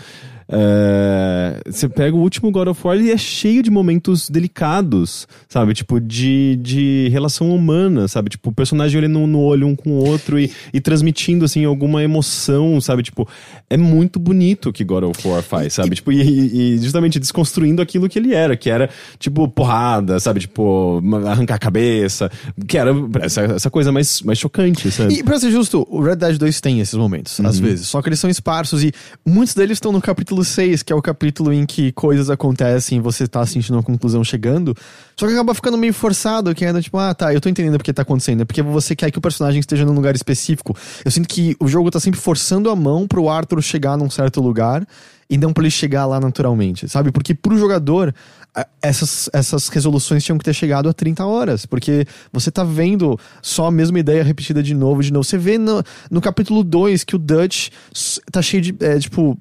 é, 0.48 1.60
você 1.66 1.88
pega 1.88 2.16
o 2.16 2.20
último 2.20 2.50
God 2.50 2.68
of 2.68 2.80
War 2.86 2.96
e 2.98 3.10
é 3.10 3.16
cheio 3.16 3.62
de 3.62 3.70
momentos 3.70 4.30
delicados, 4.30 5.26
sabe? 5.48 5.74
Tipo, 5.74 6.00
de, 6.00 6.56
de 6.62 7.08
relação 7.10 7.50
humana, 7.54 8.06
sabe? 8.06 8.30
Tipo, 8.30 8.50
o 8.50 8.52
personagem 8.52 8.98
olhando 8.98 9.26
no 9.26 9.40
olho 9.40 9.66
um 9.66 9.74
com 9.74 9.90
o 9.90 10.06
outro 10.06 10.38
e, 10.38 10.52
e 10.72 10.80
transmitindo, 10.80 11.44
assim, 11.44 11.64
alguma 11.64 12.02
emoção, 12.02 12.80
sabe? 12.80 13.02
Tipo, 13.02 13.28
é 13.68 13.76
muito 13.76 14.18
bonito 14.18 14.68
o 14.68 14.72
que 14.72 14.84
God 14.84 15.04
of 15.04 15.26
War 15.26 15.42
faz, 15.42 15.74
sabe? 15.74 15.96
Tipo, 15.96 16.12
e, 16.12 16.74
e 16.74 16.78
justamente 16.78 17.18
desconstruindo 17.18 17.80
aquilo 17.80 18.08
que 18.08 18.18
ele 18.18 18.34
era, 18.34 18.56
que 18.56 18.70
era, 18.70 18.90
tipo, 19.18 19.48
porrada, 19.48 20.20
sabe? 20.20 20.40
Tipo, 20.40 21.02
arrancar 21.26 21.54
a 21.54 21.58
cabeça, 21.58 22.30
que 22.66 22.76
era 22.76 22.92
essa, 23.22 23.40
essa 23.42 23.70
coisa 23.70 23.90
mais, 23.90 24.22
mais 24.22 24.38
chocante, 24.38 24.90
sabe? 24.90 25.14
E 25.14 25.22
pra 25.22 25.38
ser 25.38 25.50
justo, 25.50 25.86
o 25.90 26.00
Red 26.00 26.16
Dead 26.16 26.36
2 26.36 26.60
tem 26.60 26.80
esses 26.80 26.94
momentos, 26.94 27.38
uhum. 27.38 27.46
às 27.46 27.58
vezes, 27.58 27.88
só 27.88 28.02
que 28.02 28.08
eles 28.08 28.20
são 28.20 28.30
esparsos 28.30 28.84
e 28.84 28.92
muitos 29.24 29.54
deles 29.54 29.76
estão 29.76 29.92
no 29.92 30.00
capítulo 30.00 30.36
capítulo 30.36 30.44
6, 30.44 30.82
que 30.82 30.92
é 30.92 30.96
o 30.96 31.02
capítulo 31.02 31.52
em 31.52 31.64
que 31.64 31.92
coisas 31.92 32.28
acontecem 32.30 32.98
e 32.98 33.00
você 33.00 33.26
tá 33.26 33.44
sentindo 33.46 33.76
uma 33.76 33.82
conclusão 33.82 34.24
chegando. 34.24 34.74
Só 35.18 35.26
que 35.26 35.32
acaba 35.32 35.54
ficando 35.54 35.78
meio 35.78 35.94
forçado, 35.94 36.54
que 36.54 36.64
ainda 36.64 36.82
tipo, 36.82 36.98
ah, 36.98 37.14
tá, 37.14 37.32
eu 37.32 37.40
tô 37.40 37.48
entendendo 37.48 37.78
porque 37.78 37.92
tá 37.92 38.02
acontecendo. 38.02 38.42
É 38.42 38.44
porque 38.44 38.60
você 38.62 38.94
quer 38.96 39.10
que 39.10 39.18
o 39.18 39.20
personagem 39.20 39.60
esteja 39.60 39.84
num 39.84 39.94
lugar 39.94 40.14
específico. 40.14 40.76
Eu 41.04 41.10
sinto 41.10 41.28
que 41.28 41.56
o 41.60 41.68
jogo 41.68 41.90
tá 41.90 42.00
sempre 42.00 42.20
forçando 42.20 42.68
a 42.70 42.76
mão 42.76 43.06
pro 43.06 43.28
Arthur 43.28 43.55
chegar 43.62 43.96
num 43.96 44.10
certo 44.10 44.40
lugar 44.40 44.86
e 45.28 45.36
não 45.36 45.52
pra 45.52 45.64
ele 45.64 45.70
chegar 45.70 46.06
lá 46.06 46.20
naturalmente, 46.20 46.88
sabe? 46.88 47.10
Porque 47.10 47.34
pro 47.34 47.58
jogador, 47.58 48.14
essas, 48.80 49.28
essas 49.32 49.68
resoluções 49.68 50.24
tinham 50.24 50.38
que 50.38 50.44
ter 50.44 50.54
chegado 50.54 50.88
a 50.88 50.92
30 50.92 51.24
horas, 51.24 51.66
porque 51.66 52.06
você 52.32 52.50
tá 52.50 52.64
vendo 52.64 53.18
só 53.42 53.66
a 53.66 53.70
mesma 53.70 53.98
ideia 53.98 54.22
repetida 54.22 54.62
de 54.62 54.74
novo, 54.74 55.02
de 55.02 55.12
novo. 55.12 55.24
Você 55.24 55.36
vê 55.36 55.58
no, 55.58 55.82
no 56.10 56.20
capítulo 56.20 56.62
2 56.62 57.04
que 57.04 57.16
o 57.16 57.18
Dutch 57.18 57.68
tá 58.30 58.40
cheio 58.40 58.62
de, 58.62 58.76
é, 58.80 58.98
tipo 58.98 59.36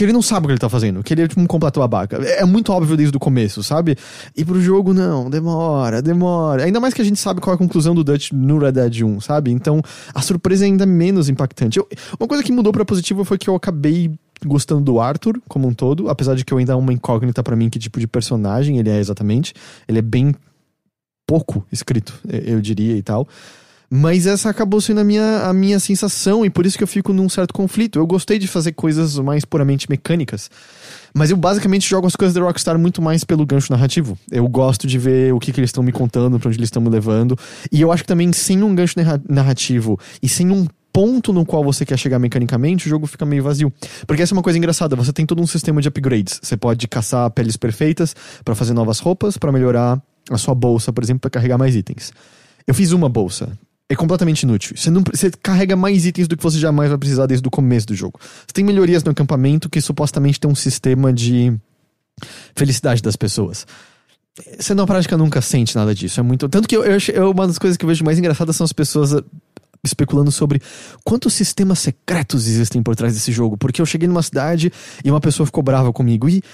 que 0.00 0.04
ele 0.06 0.14
não 0.14 0.22
sabe 0.22 0.46
o 0.46 0.48
que 0.48 0.52
ele 0.52 0.58
tá 0.58 0.70
fazendo, 0.70 1.02
que 1.02 1.12
ele 1.12 1.20
é 1.20 1.28
tipo 1.28 1.38
um 1.38 1.46
completo 1.46 1.78
babaca. 1.78 2.16
É, 2.16 2.42
muito 2.46 2.72
óbvio 2.72 2.96
desde 2.96 3.14
o 3.14 3.20
começo, 3.20 3.62
sabe? 3.62 3.98
E 4.34 4.42
pro 4.42 4.58
jogo, 4.58 4.94
não, 4.94 5.28
demora, 5.28 6.00
demora. 6.00 6.64
Ainda 6.64 6.80
mais 6.80 6.94
que 6.94 7.02
a 7.02 7.04
gente 7.04 7.20
sabe 7.20 7.38
qual 7.38 7.52
é 7.52 7.54
a 7.54 7.58
conclusão 7.58 7.94
do 7.94 8.02
Dutch 8.02 8.32
no 8.32 8.58
Red 8.58 8.72
Dead 8.72 9.02
1, 9.02 9.20
sabe? 9.20 9.50
Então 9.50 9.82
a 10.14 10.22
surpresa 10.22 10.64
é 10.64 10.68
ainda 10.68 10.86
menos 10.86 11.28
impactante. 11.28 11.78
Eu, 11.78 11.86
uma 12.18 12.26
coisa 12.26 12.42
que 12.42 12.50
mudou 12.50 12.72
pra 12.72 12.82
positivo 12.82 13.26
foi 13.26 13.36
que 13.36 13.50
eu 13.50 13.54
acabei 13.54 14.10
gostando 14.46 14.80
do 14.80 14.98
Arthur 14.98 15.38
como 15.46 15.68
um 15.68 15.74
todo, 15.74 16.08
apesar 16.08 16.34
de 16.34 16.46
que 16.46 16.54
eu 16.54 16.56
ainda 16.56 16.72
é 16.72 16.76
uma 16.76 16.94
incógnita 16.94 17.42
para 17.42 17.54
mim 17.54 17.68
que 17.68 17.78
tipo 17.78 18.00
de 18.00 18.06
personagem 18.06 18.78
ele 18.78 18.88
é 18.88 18.98
exatamente. 18.98 19.52
Ele 19.86 19.98
é 19.98 20.02
bem 20.02 20.34
pouco 21.26 21.62
escrito, 21.70 22.18
eu 22.26 22.58
diria 22.62 22.96
e 22.96 23.02
tal. 23.02 23.28
Mas 23.92 24.24
essa 24.24 24.48
acabou 24.48 24.80
sendo 24.80 25.00
a 25.00 25.04
minha, 25.04 25.48
a 25.48 25.52
minha 25.52 25.80
sensação, 25.80 26.44
e 26.44 26.50
por 26.50 26.64
isso 26.64 26.78
que 26.78 26.84
eu 26.84 26.86
fico 26.86 27.12
num 27.12 27.28
certo 27.28 27.52
conflito. 27.52 27.98
Eu 27.98 28.06
gostei 28.06 28.38
de 28.38 28.46
fazer 28.46 28.70
coisas 28.70 29.18
mais 29.18 29.44
puramente 29.44 29.90
mecânicas, 29.90 30.48
mas 31.12 31.32
eu 31.32 31.36
basicamente 31.36 31.88
jogo 31.88 32.06
as 32.06 32.14
coisas 32.14 32.32
da 32.32 32.40
Rockstar 32.40 32.78
muito 32.78 33.02
mais 33.02 33.24
pelo 33.24 33.44
gancho 33.44 33.72
narrativo. 33.72 34.16
Eu 34.30 34.46
gosto 34.46 34.86
de 34.86 34.96
ver 34.96 35.34
o 35.34 35.40
que, 35.40 35.52
que 35.52 35.58
eles 35.58 35.70
estão 35.70 35.82
me 35.82 35.90
contando, 35.90 36.38
pra 36.38 36.48
onde 36.48 36.56
eles 36.56 36.68
estão 36.68 36.80
me 36.80 36.88
levando. 36.88 37.36
E 37.72 37.80
eu 37.80 37.90
acho 37.90 38.04
que 38.04 38.06
também 38.06 38.32
sem 38.32 38.62
um 38.62 38.72
gancho 38.76 38.94
narrativo 39.28 39.98
e 40.22 40.28
sem 40.28 40.52
um 40.52 40.68
ponto 40.92 41.32
no 41.32 41.44
qual 41.44 41.64
você 41.64 41.84
quer 41.84 41.98
chegar 41.98 42.20
mecanicamente, 42.20 42.86
o 42.86 42.88
jogo 42.88 43.08
fica 43.08 43.26
meio 43.26 43.42
vazio. 43.42 43.72
Porque 44.06 44.22
essa 44.22 44.32
é 44.32 44.36
uma 44.36 44.42
coisa 44.42 44.56
engraçada, 44.56 44.94
você 44.94 45.12
tem 45.12 45.26
todo 45.26 45.42
um 45.42 45.46
sistema 45.48 45.82
de 45.82 45.88
upgrades. 45.88 46.38
Você 46.40 46.56
pode 46.56 46.86
caçar 46.86 47.28
peles 47.32 47.56
perfeitas 47.56 48.14
para 48.44 48.54
fazer 48.54 48.72
novas 48.72 49.00
roupas, 49.00 49.36
para 49.36 49.50
melhorar 49.50 50.00
a 50.30 50.38
sua 50.38 50.54
bolsa, 50.54 50.92
por 50.92 51.02
exemplo, 51.02 51.22
para 51.22 51.30
carregar 51.30 51.58
mais 51.58 51.74
itens. 51.74 52.12
Eu 52.68 52.74
fiz 52.74 52.92
uma 52.92 53.08
bolsa. 53.08 53.48
É 53.90 53.96
completamente 53.96 54.44
inútil. 54.44 54.76
Você, 54.76 54.88
não, 54.88 55.02
você 55.02 55.32
carrega 55.32 55.74
mais 55.74 56.06
itens 56.06 56.28
do 56.28 56.36
que 56.36 56.42
você 56.44 56.60
jamais 56.60 56.88
vai 56.88 56.96
precisar 56.96 57.26
desde 57.26 57.46
o 57.48 57.50
começo 57.50 57.88
do 57.88 57.94
jogo. 57.96 58.20
Você 58.22 58.52
tem 58.54 58.62
melhorias 58.62 59.02
no 59.02 59.10
acampamento 59.10 59.68
que 59.68 59.80
supostamente 59.80 60.38
tem 60.38 60.48
um 60.48 60.54
sistema 60.54 61.12
de 61.12 61.52
felicidade 62.54 63.02
das 63.02 63.16
pessoas. 63.16 63.66
Você 64.56 64.74
na 64.74 64.86
prática 64.86 65.16
nunca 65.16 65.42
sente 65.42 65.74
nada 65.74 65.92
disso. 65.92 66.20
É 66.20 66.22
muito. 66.22 66.48
Tanto 66.48 66.68
que 66.68 66.76
eu, 66.76 66.84
eu, 66.84 67.32
uma 67.32 67.48
das 67.48 67.58
coisas 67.58 67.76
que 67.76 67.84
eu 67.84 67.88
vejo 67.88 68.04
mais 68.04 68.16
engraçadas 68.16 68.54
são 68.54 68.64
as 68.64 68.72
pessoas 68.72 69.12
uh, 69.12 69.24
especulando 69.82 70.30
sobre 70.30 70.62
quantos 71.04 71.34
sistemas 71.34 71.80
secretos 71.80 72.46
existem 72.46 72.84
por 72.84 72.94
trás 72.94 73.14
desse 73.14 73.32
jogo. 73.32 73.56
Porque 73.58 73.82
eu 73.82 73.86
cheguei 73.86 74.06
numa 74.06 74.22
cidade 74.22 74.72
e 75.04 75.10
uma 75.10 75.20
pessoa 75.20 75.46
ficou 75.46 75.64
brava 75.64 75.92
comigo. 75.92 76.28
E 76.28 76.44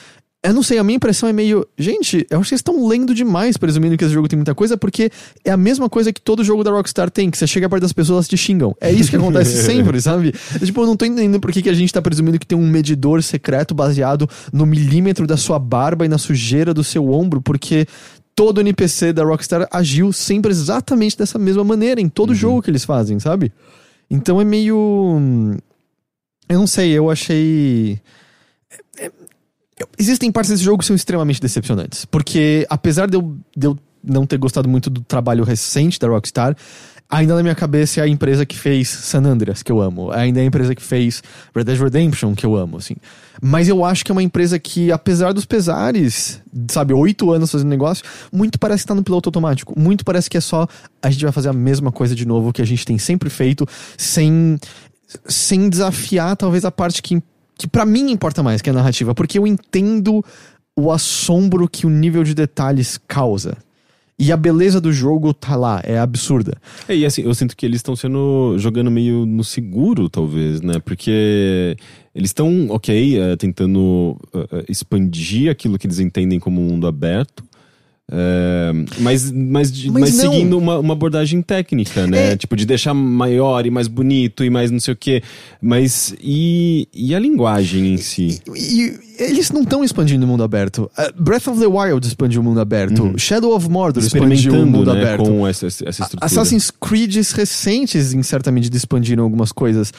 eu 0.43 0.55
não 0.55 0.63
sei, 0.63 0.79
a 0.79 0.85
minha 0.85 0.97
impressão 0.97 1.29
é 1.29 1.33
meio. 1.33 1.67
Gente, 1.77 2.27
eu 2.31 2.39
acho 2.39 2.45
que 2.45 2.49
vocês 2.51 2.61
estão 2.61 2.87
lendo 2.87 3.15
demais, 3.15 3.57
presumindo 3.57 3.97
que 3.97 4.05
esse 4.05 4.15
jogo 4.15 4.29
tem 4.29 4.37
muita 4.37 4.55
coisa, 4.55 4.77
porque 4.77 5.11
é 5.45 5.51
a 5.51 5.57
mesma 5.57 5.89
coisa 5.89 6.13
que 6.13 6.21
todo 6.21 6.45
jogo 6.45 6.63
da 6.63 6.71
Rockstar 6.71 7.11
tem, 7.11 7.31
que 7.31 7.37
você 7.37 7.47
chega 7.47 7.69
perto 7.69 7.83
das 7.83 7.93
pessoas 7.93 8.17
elas 8.17 8.29
te 8.29 8.37
xingam. 8.37 8.77
É 8.81 8.93
isso 8.93 9.11
que 9.11 9.17
acontece 9.17 9.57
sempre, 9.65 10.01
sabe? 10.01 10.33
É, 10.55 10.65
tipo, 10.65 10.81
eu 10.81 10.87
não 10.87 10.97
tô 10.97 11.05
entendendo 11.05 11.41
por 11.41 11.51
que, 11.51 11.63
que 11.63 11.69
a 11.69 11.75
gente 11.75 11.93
tá 11.93 12.01
presumindo 12.01 12.39
que 12.39 12.47
tem 12.47 12.57
um 12.57 12.69
medidor 12.69 13.23
secreto 13.23 13.75
baseado 13.75 14.29
no 14.53 14.65
milímetro 14.65 15.27
da 15.27 15.37
sua 15.37 15.59
barba 15.59 16.05
e 16.07 16.09
na 16.09 16.19
sujeira 16.19 16.73
do 16.73 16.85
seu 16.85 17.11
ombro, 17.11 17.43
porque 17.43 17.87
todo 18.37 18.61
NPC 18.61 19.13
da 19.13 19.25
Rockstar 19.25 19.67
agiu 19.73 20.13
sempre 20.13 20.53
exatamente 20.53 21.17
dessa 21.19 21.39
mesma 21.39 21.65
maneira 21.65 22.01
em 22.01 22.09
todo 22.09 22.31
uhum. 22.31 22.37
jogo 22.37 22.63
que 22.63 22.71
eles 22.71 22.85
fazem, 22.85 23.19
sabe? 23.19 23.51
Então 24.09 24.41
é 24.41 24.45
meio. 24.45 25.57
Eu 26.49 26.59
não 26.59 26.67
sei, 26.67 26.93
eu 26.93 27.11
achei. 27.11 28.01
É, 28.99 29.11
Existem 29.99 30.33
partes 30.33 30.51
desse 30.51 30.65
jogo 30.65 30.79
que 30.79 30.85
são 30.85 30.97
extremamente 30.97 31.41
decepcionantes. 31.41 32.05
Porque, 32.05 32.67
apesar 32.71 33.09
de 33.09 33.17
eu, 33.17 33.37
de 33.55 33.67
eu 33.67 33.79
não 34.03 34.27
ter 34.27 34.39
gostado 34.39 34.69
muito 34.69 34.89
do 34.89 35.03
trabalho 35.03 35.45
recente 35.45 35.99
da 35.99 36.09
Rockstar, 36.09 36.57
ainda 37.11 37.35
na 37.35 37.43
minha 37.43 37.55
cabeça 37.55 38.01
é 38.01 38.05
a 38.05 38.09
empresa 38.09 38.47
que 38.47 38.57
fez 38.57 38.89
San 38.89 39.25
Andreas, 39.25 39.63
que 39.63 39.71
eu 39.71 39.81
amo. 39.81 40.11
Ainda 40.13 40.41
é 40.41 40.43
a 40.45 40.47
empresa 40.47 40.75
que 40.75 40.83
fez 40.83 41.23
Red 41.55 41.65
Dead 41.65 41.79
Redemption, 41.79 42.35
que 42.35 42.47
eu 42.47 42.57
amo, 42.57 42.79
assim. 42.79 42.97
Mas 43.43 43.69
eu 43.69 43.85
acho 43.85 44.05
que 44.05 44.11
é 44.11 44.15
uma 44.15 44.23
empresa 44.23 44.59
que, 44.59 44.91
apesar 44.91 45.33
dos 45.33 45.45
pesares, 45.45 46.41
sabe, 46.71 46.95
oito 46.95 47.31
anos 47.31 47.51
fazendo 47.51 47.69
negócio, 47.69 48.05
muito 48.33 48.59
parece 48.59 48.85
que 48.85 48.89
tá 48.89 48.95
no 48.95 49.03
piloto 49.03 49.29
automático. 49.29 49.79
Muito 49.79 50.05
parece 50.05 50.31
que 50.31 50.37
é 50.37 50.41
só 50.41 50.67
a 51.03 51.11
gente 51.11 51.23
vai 51.23 51.33
fazer 51.33 51.49
a 51.49 51.53
mesma 51.53 51.93
coisa 51.93 52.15
de 52.15 52.27
novo 52.27 52.53
que 52.53 52.63
a 52.63 52.67
gente 52.67 52.85
tem 52.85 52.99
sempre 52.99 53.29
feito, 53.29 53.67
sem, 53.97 54.59
sem 55.27 55.69
desafiar 55.69 56.37
talvez 56.37 56.65
a 56.65 56.71
parte 56.71 57.03
que 57.03 57.23
que 57.59 57.67
para 57.67 57.87
mim 57.87 58.11
importa 58.11 58.43
mais 58.43 58.61
que 58.61 58.71
a 58.71 58.73
narrativa, 58.73 59.15
porque 59.15 59.39
eu 59.39 59.47
entendo 59.47 60.25
o 60.79 60.93
assombro 60.93 61.69
que 61.69 61.87
o 61.87 61.91
nível 61.91 62.23
de 62.23 62.35
detalhes 62.35 62.99
causa. 63.09 63.57
E 64.19 64.33
a 64.33 64.37
beleza 64.37 64.81
do 64.81 64.91
jogo 64.91 65.35
tá 65.35 65.55
lá, 65.57 65.81
é 65.85 65.99
absurda. 65.99 66.57
É, 66.89 66.97
e 66.97 67.05
assim, 67.05 67.23
eu 67.23 67.35
sinto 67.35 67.55
que 67.55 67.67
eles 67.67 67.81
estão 67.81 67.95
sendo. 67.95 68.55
jogando 68.59 68.91
meio 68.91 69.27
no 69.27 69.45
seguro, 69.45 70.09
talvez, 70.09 70.63
né? 70.63 70.79
Porque 70.83 71.77
eles 72.15 72.31
estão, 72.31 72.69
ok, 72.71 73.21
é, 73.21 73.37
tentando 73.37 74.17
uh, 74.33 74.65
expandir 74.71 75.51
aquilo 75.51 75.79
que 75.79 75.87
eles 75.87 75.99
entendem 75.99 76.41
como 76.41 76.63
um 76.63 76.65
mundo 76.65 76.87
aberto. 76.87 77.45
É, 78.09 78.73
mas, 79.01 79.33
mas, 79.33 79.73
mas, 79.73 79.87
mas 79.87 80.15
seguindo 80.15 80.57
uma, 80.57 80.79
uma, 80.79 80.93
abordagem 80.93 81.43
técnica, 81.43 82.07
né? 82.07 82.33
É. 82.33 82.37
Tipo, 82.37 82.55
de 82.55 82.65
deixar 82.65 82.95
maior 82.95 83.67
e 83.67 83.71
mais 83.71 83.89
bonito 83.89 84.45
e 84.45 84.51
mais 84.51 84.71
não 84.71 84.79
sei 84.79 84.95
o 84.95 84.97
quê. 84.97 85.23
Mas 85.61 86.15
e, 86.21 86.89
e 86.95 87.17
a 87.17 87.19
linguagem 87.19 87.95
em 87.95 87.97
si? 87.97 88.41
E, 88.55 88.61
e 88.81 89.01
eles 89.19 89.51
não 89.51 89.63
estão 89.63 89.83
expandindo 89.83 90.25
o 90.25 90.29
mundo 90.29 90.45
aberto. 90.45 90.89
Uh, 90.97 91.21
Breath 91.21 91.49
of 91.49 91.59
the 91.59 91.67
Wild 91.67 92.07
expandiu 92.07 92.43
o 92.43 92.45
mundo 92.45 92.61
aberto. 92.61 93.03
Uhum. 93.03 93.19
Shadow 93.19 93.57
of 93.57 93.69
Mordor 93.69 94.01
expandiu 94.01 94.53
o 94.53 94.67
mundo 94.67 94.95
né, 94.95 95.01
aberto. 95.01 95.25
Com 95.25 95.45
essa, 95.45 95.67
essa 95.67 95.91
estrutura. 95.91 96.25
Assassin's 96.25 96.71
Creed 96.71 97.13
recentes, 97.35 98.15
em 98.15 98.23
certa 98.23 98.53
medida, 98.53 98.77
expandiram 98.77 99.25
algumas 99.25 99.51
coisas 99.51 99.93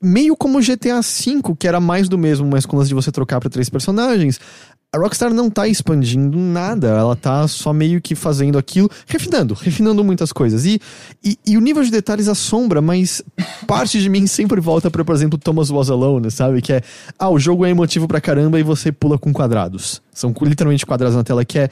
meio 0.00 0.36
como 0.36 0.60
GTA 0.60 1.00
V, 1.00 1.42
que 1.58 1.66
era 1.66 1.80
mais 1.80 2.08
do 2.08 2.16
mesmo, 2.16 2.46
mas 2.46 2.64
com 2.64 2.76
lance 2.76 2.88
de 2.88 2.94
você 2.94 3.10
trocar 3.10 3.40
para 3.40 3.50
três 3.50 3.68
personagens 3.68 4.40
a 4.90 4.96
Rockstar 4.96 5.34
não 5.34 5.50
tá 5.50 5.68
expandindo 5.68 6.38
nada, 6.38 6.88
ela 6.88 7.14
tá 7.14 7.46
só 7.46 7.74
meio 7.74 8.00
que 8.00 8.14
fazendo 8.14 8.56
aquilo, 8.56 8.90
refinando, 9.06 9.52
refinando 9.52 10.02
muitas 10.02 10.32
coisas. 10.32 10.64
E, 10.64 10.80
e, 11.22 11.38
e 11.46 11.56
o 11.58 11.60
nível 11.60 11.82
de 11.82 11.90
detalhes 11.90 12.26
assombra, 12.26 12.80
mas 12.80 13.22
parte 13.66 14.00
de 14.00 14.08
mim 14.08 14.26
sempre 14.26 14.62
volta 14.62 14.90
para, 14.90 15.04
por 15.04 15.14
exemplo, 15.14 15.38
Thomas 15.38 15.70
Was 15.70 15.90
Alone, 15.90 16.30
sabe? 16.30 16.62
Que 16.62 16.72
é, 16.72 16.82
ah, 17.18 17.28
o 17.28 17.38
jogo 17.38 17.66
é 17.66 17.70
emotivo 17.70 18.08
pra 18.08 18.18
caramba 18.18 18.58
e 18.58 18.62
você 18.62 18.90
pula 18.90 19.18
com 19.18 19.30
quadrados. 19.30 20.00
São 20.10 20.34
literalmente 20.40 20.86
quadrados 20.86 21.16
na 21.16 21.22
tela, 21.22 21.44
que 21.44 21.58
é. 21.58 21.68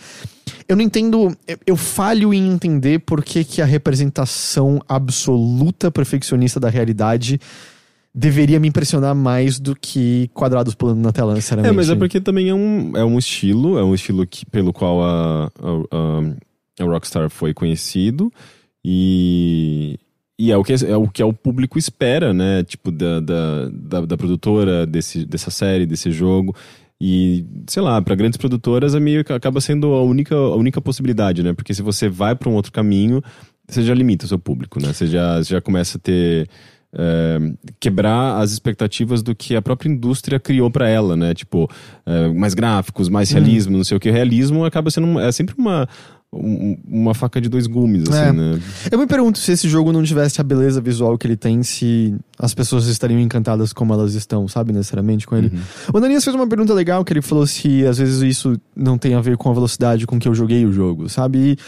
Eu 0.69 0.77
não 0.77 0.83
entendo, 0.83 1.35
eu 1.67 1.77
falho 1.77 2.35
em 2.35 2.49
entender 2.49 2.99
por 2.99 3.25
que, 3.25 3.45
que 3.45 3.63
a 3.63 3.65
representação 3.65 4.81
absoluta 4.89 5.91
perfeccionista 5.91 6.61
da 6.61 6.69
realidade 6.69 7.41
deveria 8.17 8.59
me 8.59 8.69
impressionar 8.69 9.15
mais 9.15 9.61
do 9.61 9.77
que 9.77 10.31
quadrados 10.33 10.75
pulando 10.75 11.01
na 11.01 11.13
tela, 11.13 11.35
necessariamente. 11.35 11.71
É, 11.71 11.77
mas 11.77 11.91
é 11.91 11.95
porque 11.95 12.19
também 12.19 12.49
é 12.49 12.55
um, 12.55 12.93
é 12.97 13.05
um 13.05 13.19
estilo, 13.19 13.79
é 13.79 13.85
um 13.85 13.95
estilo 13.95 14.27
que, 14.27 14.47
pelo 14.47 14.73
qual 14.73 15.03
a, 15.03 15.53
a, 15.61 16.83
a, 16.83 16.85
Rockstar 16.85 17.29
foi 17.29 17.53
conhecido 17.53 18.33
e, 18.83 19.99
e 20.39 20.51
é 20.51 20.57
o, 20.57 20.65
que, 20.65 20.73
é 20.73 20.97
o 20.97 21.07
que 21.07 21.21
é 21.21 21.27
o 21.27 21.33
público 21.35 21.79
espera, 21.79 22.33
né? 22.33 22.65
Tipo, 22.65 22.91
da, 22.91 23.21
da, 23.21 23.69
da, 23.69 24.01
da 24.07 24.17
produtora 24.17 24.87
desse, 24.87 25.27
dessa 25.27 25.51
série, 25.51 25.85
desse 25.85 26.11
jogo. 26.11 26.57
E, 26.99 27.45
sei 27.69 27.83
lá, 27.83 28.01
para 28.01 28.15
grandes 28.15 28.39
produtoras 28.39 28.95
é 28.95 29.01
meio, 29.01 29.21
acaba 29.21 29.61
sendo 29.61 29.89
a 29.89 30.03
única, 30.03 30.35
a 30.35 30.57
única 30.57 30.81
possibilidade, 30.81 31.43
né? 31.43 31.53
Porque 31.53 31.75
se 31.75 31.83
você 31.83 32.09
vai 32.09 32.35
para 32.35 32.49
um 32.49 32.55
outro 32.55 32.73
caminho, 32.73 33.23
você 33.69 33.83
já 33.83 33.93
limita 33.93 34.25
o 34.25 34.29
seu 34.29 34.39
público, 34.39 34.81
né? 34.81 34.91
Você 34.91 35.07
já, 35.07 35.43
já 35.43 35.61
começa 35.61 35.99
a 35.99 36.01
ter 36.01 36.49
é, 36.99 37.39
quebrar 37.79 38.41
as 38.41 38.53
expectativas 38.53 39.23
do 39.23 39.35
que 39.35 39.55
a 39.55 39.63
própria 39.63 39.89
indústria 39.89 40.41
criou 40.41 40.71
para 40.71 40.89
ela, 40.89 41.17
né? 41.17 41.35
Tipo, 41.35 41.71
é, 42.05 42.29
mais 42.29 42.55
gráficos, 42.55 43.09
mais 43.09 43.31
hum. 43.31 43.35
realismo, 43.35 43.75
hum. 43.75 43.79
não 43.79 43.85
sei 43.85 43.97
o 43.97 44.01
que. 44.01 44.11
Realismo 44.11 44.65
acaba 44.65 44.91
sendo 44.91 45.19
é 45.21 45.31
sempre 45.31 45.55
uma 45.59 45.89
uma 46.33 47.15
faca 47.15 47.41
de 47.41 47.49
dois 47.49 47.67
gumes, 47.67 48.03
assim, 48.09 48.29
é. 48.29 48.33
né? 48.33 48.61
Eu 48.91 48.99
me 48.99 49.07
pergunto 49.07 49.39
se 49.39 49.53
esse 49.53 49.69
jogo 49.69 49.93
não 49.93 50.03
tivesse 50.03 50.41
a 50.41 50.45
beleza 50.45 50.81
visual 50.81 51.17
que 51.17 51.27
ele 51.27 51.37
tem, 51.37 51.63
se 51.63 52.15
as 52.39 52.53
pessoas 52.53 52.87
estariam 52.89 53.21
encantadas 53.21 53.73
como 53.73 53.95
elas 53.95 54.15
estão, 54.15 54.47
sabe, 54.47 54.73
necessariamente 54.73 55.27
com 55.27 55.37
ele. 55.37 55.49
Uhum. 55.49 55.61
O 55.95 56.01
Danias 56.01 56.25
fez 56.25 56.35
uma 56.35 56.47
pergunta 56.47 56.75
legal, 56.75 57.05
que 57.05 57.13
ele 57.13 57.23
falou 57.23 57.47
se 57.47 57.87
às 57.87 57.99
vezes 57.99 58.21
isso 58.23 58.61
não 58.75 58.99
tem 58.99 59.15
a 59.15 59.21
ver 59.21 59.37
com 59.37 59.51
a 59.51 59.55
velocidade 59.55 60.07
com 60.07 60.19
que 60.19 60.29
eu 60.29 60.35
joguei 60.35 60.67
o 60.67 60.73
jogo, 60.73 61.09
sabe? 61.09 61.39
E 61.39 61.59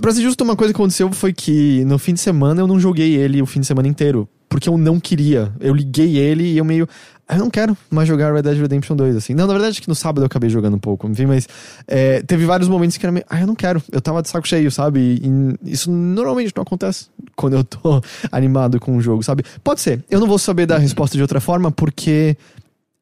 Pra 0.00 0.12
ser 0.12 0.22
justo, 0.22 0.42
uma 0.42 0.56
coisa 0.56 0.72
que 0.72 0.76
aconteceu 0.76 1.12
foi 1.12 1.32
que 1.32 1.84
no 1.84 1.98
fim 1.98 2.14
de 2.14 2.20
semana 2.20 2.60
eu 2.60 2.66
não 2.66 2.80
joguei 2.80 3.14
ele 3.14 3.40
o 3.40 3.46
fim 3.46 3.60
de 3.60 3.66
semana 3.66 3.86
inteiro. 3.86 4.28
Porque 4.54 4.68
eu 4.68 4.78
não 4.78 5.00
queria. 5.00 5.52
Eu 5.58 5.74
liguei 5.74 6.16
ele 6.16 6.44
e 6.44 6.58
eu 6.58 6.64
meio. 6.64 6.88
Ah, 7.28 7.34
eu 7.34 7.40
não 7.40 7.50
quero 7.50 7.76
mais 7.90 8.06
jogar 8.06 8.32
Red 8.32 8.42
Dead 8.42 8.56
Redemption 8.56 8.94
2, 8.94 9.16
assim. 9.16 9.34
Não, 9.34 9.48
na 9.48 9.52
verdade, 9.52 9.82
que 9.82 9.88
no 9.88 9.96
sábado 9.96 10.22
eu 10.22 10.26
acabei 10.26 10.48
jogando 10.48 10.74
um 10.74 10.78
pouco, 10.78 11.08
enfim, 11.08 11.26
mas 11.26 11.48
é, 11.88 12.22
teve 12.22 12.46
vários 12.46 12.68
momentos 12.68 12.96
que 12.96 13.04
era 13.04 13.10
meio. 13.10 13.26
Ah, 13.28 13.40
eu 13.40 13.48
não 13.48 13.56
quero. 13.56 13.82
Eu 13.90 14.00
tava 14.00 14.22
de 14.22 14.28
saco 14.28 14.46
cheio, 14.46 14.70
sabe? 14.70 15.20
E 15.20 15.72
isso 15.72 15.90
normalmente 15.90 16.52
não 16.54 16.62
acontece 16.62 17.08
quando 17.34 17.54
eu 17.54 17.64
tô 17.64 18.00
animado 18.30 18.78
com 18.78 18.96
o 18.96 19.00
jogo, 19.00 19.24
sabe? 19.24 19.42
Pode 19.64 19.80
ser. 19.80 20.04
Eu 20.08 20.20
não 20.20 20.28
vou 20.28 20.38
saber 20.38 20.66
dar 20.66 20.76
a 20.76 20.78
resposta 20.78 21.16
de 21.16 21.22
outra 21.22 21.40
forma, 21.40 21.72
porque 21.72 22.36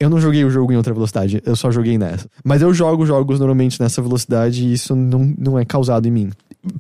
eu 0.01 0.09
não 0.09 0.19
joguei 0.19 0.47
o 0.47 0.51
jogo 0.51 0.73
em 0.73 0.77
outra 0.77 0.95
velocidade, 0.95 1.43
eu 1.45 1.55
só 1.55 1.71
joguei 1.71 1.99
nessa. 1.99 2.31
Mas 2.43 2.63
eu 2.63 2.73
jogo 2.73 3.05
jogos 3.05 3.39
normalmente 3.39 3.79
nessa 3.79 4.01
velocidade 4.01 4.65
e 4.65 4.73
isso 4.73 4.97
não, 4.97 5.35
não 5.37 5.59
é 5.59 5.67
causado 5.67 6.09
em 6.09 6.11
mim 6.11 6.31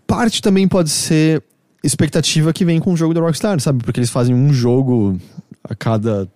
parte 0.07 0.40
também 0.40 0.69
pode 0.69 0.90
ser 0.90 1.43
expectativa 1.83 2.53
que 2.53 2.65
vem 2.65 2.79
com 2.79 2.93
o 2.93 2.97
jogo 2.97 3.15
da 3.15 3.21
Rockstar, 3.21 3.61
sabe? 3.61 3.83
Porque 3.85 3.99
eles 3.99 4.11
fazem 4.11 4.35
um 4.35 4.53
jogo 4.53 5.19
a 5.65 5.75
cada 5.75 6.29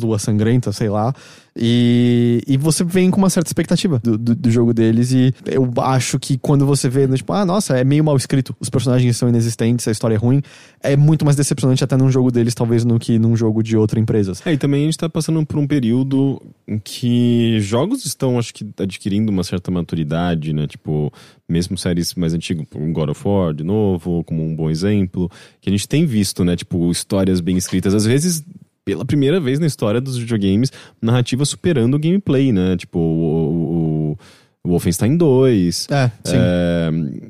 lua 0.00 0.18
sangrenta, 0.18 0.72
sei 0.72 0.88
lá. 0.88 1.14
E, 1.60 2.40
e 2.46 2.56
você 2.56 2.84
vem 2.84 3.10
com 3.10 3.18
uma 3.18 3.28
certa 3.28 3.48
expectativa 3.48 3.98
do, 3.98 4.16
do, 4.16 4.34
do, 4.34 4.50
jogo 4.50 4.72
deles. 4.72 5.10
E 5.12 5.34
eu 5.44 5.68
acho 5.78 6.18
que 6.18 6.38
quando 6.38 6.64
você 6.64 6.88
vê, 6.88 7.06
né, 7.06 7.16
tipo, 7.16 7.32
ah, 7.32 7.44
nossa, 7.44 7.76
é 7.76 7.82
meio 7.82 8.04
mal 8.04 8.16
escrito, 8.16 8.54
os 8.60 8.70
personagens 8.70 9.16
são 9.16 9.28
inexistentes, 9.28 9.88
a 9.88 9.90
história 9.90 10.14
é 10.14 10.18
ruim, 10.18 10.40
é 10.80 10.96
muito 10.96 11.24
mais 11.24 11.36
decepcionante 11.36 11.82
até 11.82 11.96
num 11.96 12.10
jogo 12.10 12.30
deles, 12.30 12.54
talvez, 12.54 12.84
do 12.84 12.98
que 12.98 13.18
num 13.18 13.36
jogo 13.36 13.62
de 13.62 13.76
outra 13.76 13.98
empresa. 13.98 14.32
É, 14.44 14.52
e 14.52 14.56
também 14.56 14.82
a 14.82 14.84
gente 14.84 14.98
tá 14.98 15.08
passando 15.08 15.44
por 15.44 15.58
um 15.58 15.66
período 15.66 16.40
em 16.66 16.78
que 16.78 17.58
jogos 17.60 18.06
estão, 18.06 18.38
acho 18.38 18.54
que, 18.54 18.64
adquirindo 18.78 19.32
uma 19.32 19.42
certa 19.42 19.70
maturidade, 19.70 20.52
né? 20.52 20.66
Tipo, 20.66 21.12
mesmo 21.48 21.76
séries 21.76 22.14
mais 22.14 22.34
antigas, 22.34 22.66
como 22.70 22.92
God 22.92 23.08
of 23.08 23.26
War, 23.26 23.52
de 23.52 23.64
novo, 23.64 24.22
como 24.24 24.44
um 24.44 24.54
bom 24.54 24.70
exemplo, 24.70 25.30
que 25.60 25.68
a 25.68 25.72
gente 25.72 25.88
tem 25.88 26.06
visto, 26.06 26.44
né? 26.44 26.54
Tipo, 26.54 26.90
histórias 26.90 27.40
bem 27.40 27.56
escritas. 27.56 27.94
Às 27.94 28.04
vezes 28.04 28.44
pela 28.88 29.04
primeira 29.04 29.38
vez 29.38 29.58
na 29.58 29.66
história 29.66 30.00
dos 30.00 30.16
videogames, 30.16 30.72
narrativa 31.02 31.44
superando 31.44 31.96
o 31.96 31.98
gameplay, 31.98 32.50
né? 32.50 32.74
Tipo, 32.74 32.98
o, 32.98 34.12
o, 34.14 34.18
o 34.64 34.70
Wolfenstein 34.70 35.14
2. 35.14 35.88
É, 35.90 36.10
sim. 36.24 36.36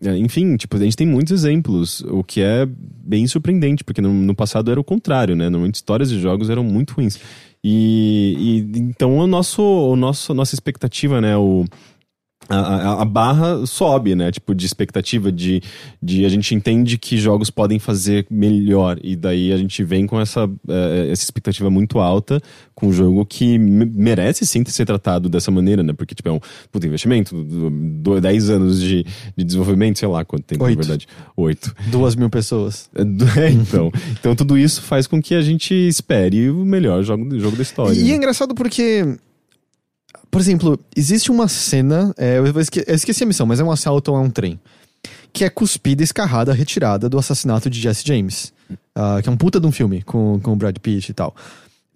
É, 0.05 0.17
enfim, 0.17 0.57
tipo, 0.57 0.77
a 0.77 0.79
gente 0.79 0.97
tem 0.97 1.05
muitos 1.05 1.33
exemplos, 1.33 2.01
o 2.03 2.23
que 2.23 2.41
é 2.41 2.65
bem 2.65 3.27
surpreendente, 3.27 3.83
porque 3.83 4.01
no, 4.01 4.15
no 4.15 4.37
passado 4.37 4.71
era 4.71 4.79
o 4.79 4.85
contrário, 4.85 5.35
né? 5.35 5.49
Normalmente 5.49 5.75
histórias 5.75 6.09
de 6.09 6.21
jogos 6.21 6.49
eram 6.49 6.63
muito 6.63 6.93
ruins. 6.93 7.19
E, 7.65 8.37
e 8.39 8.79
então 8.79 9.19
o 9.19 9.27
nosso, 9.27 9.61
o 9.61 9.97
nosso, 9.97 10.33
nossa 10.33 10.55
expectativa, 10.55 11.21
né? 11.21 11.37
O, 11.37 11.65
a, 12.57 13.03
a, 13.03 13.05
barra 13.05 13.67
sobe, 13.67 14.15
né? 14.15 14.31
Tipo, 14.33 14.55
de 14.55 14.65
expectativa, 14.65 15.31
de, 15.31 15.63
de 16.03 16.25
a 16.25 16.29
gente 16.29 16.55
entende 16.55 16.97
que 16.97 17.17
jogos 17.19 17.51
podem 17.51 17.79
fazer 17.79 18.27
melhor. 18.31 18.99
E 19.03 19.15
daí 19.15 19.53
a 19.53 19.57
gente 19.57 19.85
vem 19.85 20.07
com 20.07 20.21
essa, 20.21 20.47
uh, 20.47 21.11
essa 21.11 21.23
expectativa 21.23 21.69
muito 21.69 21.99
alta 21.99 22.41
com 22.75 22.87
um 22.87 22.93
jogo 22.93 23.27
que 23.27 23.59
merece 23.59 24.47
sim 24.47 24.65
ser 24.65 24.87
tratado 24.87 25.29
dessa 25.29 25.51
maneira, 25.51 25.83
né? 25.83 25.93
Porque, 25.93 26.15
tipo, 26.15 26.29
é 26.29 26.33
um 26.33 26.41
puto 26.71 26.87
investimento, 26.87 27.35
do, 27.43 27.71
do, 27.71 28.21
10 28.21 28.51
anos 28.51 28.81
de, 28.81 29.05
de 29.37 29.45
desenvolvimento, 29.45 29.99
sei 29.99 30.09
lá 30.09 30.25
quanto 30.25 30.45
tempo, 30.45 30.65
Oito. 30.65 30.77
na 30.77 30.83
verdade. 30.83 31.09
Oito. 31.37 31.75
Duas 31.89 32.15
mil 32.15 32.31
pessoas. 32.31 32.89
É, 33.39 33.51
então. 33.51 33.93
então 34.19 34.35
tudo 34.35 34.57
isso 34.59 34.83
faz 34.83 35.07
com 35.07 35.21
que 35.21 35.35
a 35.35 35.43
gente 35.43 35.73
espere 35.75 36.51
o 36.51 36.65
melhor 36.65 37.03
jogo, 37.03 37.39
jogo 37.39 37.57
da 37.57 37.63
história. 37.63 37.99
E 37.99 38.05
né? 38.05 38.11
é 38.13 38.17
engraçado 38.17 38.55
porque 38.55 39.05
por 40.31 40.41
exemplo, 40.41 40.79
existe 40.95 41.31
uma 41.31 41.49
cena. 41.49 42.15
É, 42.17 42.39
eu, 42.39 42.61
esque, 42.61 42.85
eu, 42.87 42.95
esqueci 42.95 43.25
a 43.25 43.27
missão, 43.27 43.47
mas 43.47 43.61
é 43.61 43.65
um 43.65 43.71
assalto 43.71 44.15
a 44.15 44.21
um 44.21 44.31
trem. 44.31 44.59
Que 45.33 45.45
é 45.45 45.51
cuspida, 45.51 46.03
escarrada, 46.03 46.53
retirada 46.53 47.09
do 47.09 47.19
assassinato 47.19 47.71
de 47.71 47.81
Jesse 47.81 48.07
James. 48.07 48.53
Uh, 48.71 49.23
que 49.23 49.29
é 49.29 49.33
um 49.33 49.37
puta 49.37 49.59
de 49.59 49.67
um 49.67 49.73
filme 49.73 50.03
com, 50.03 50.39
com 50.41 50.53
o 50.53 50.57
Brad 50.57 50.77
Pitt 50.79 51.11
e 51.11 51.15
tal. 51.15 51.35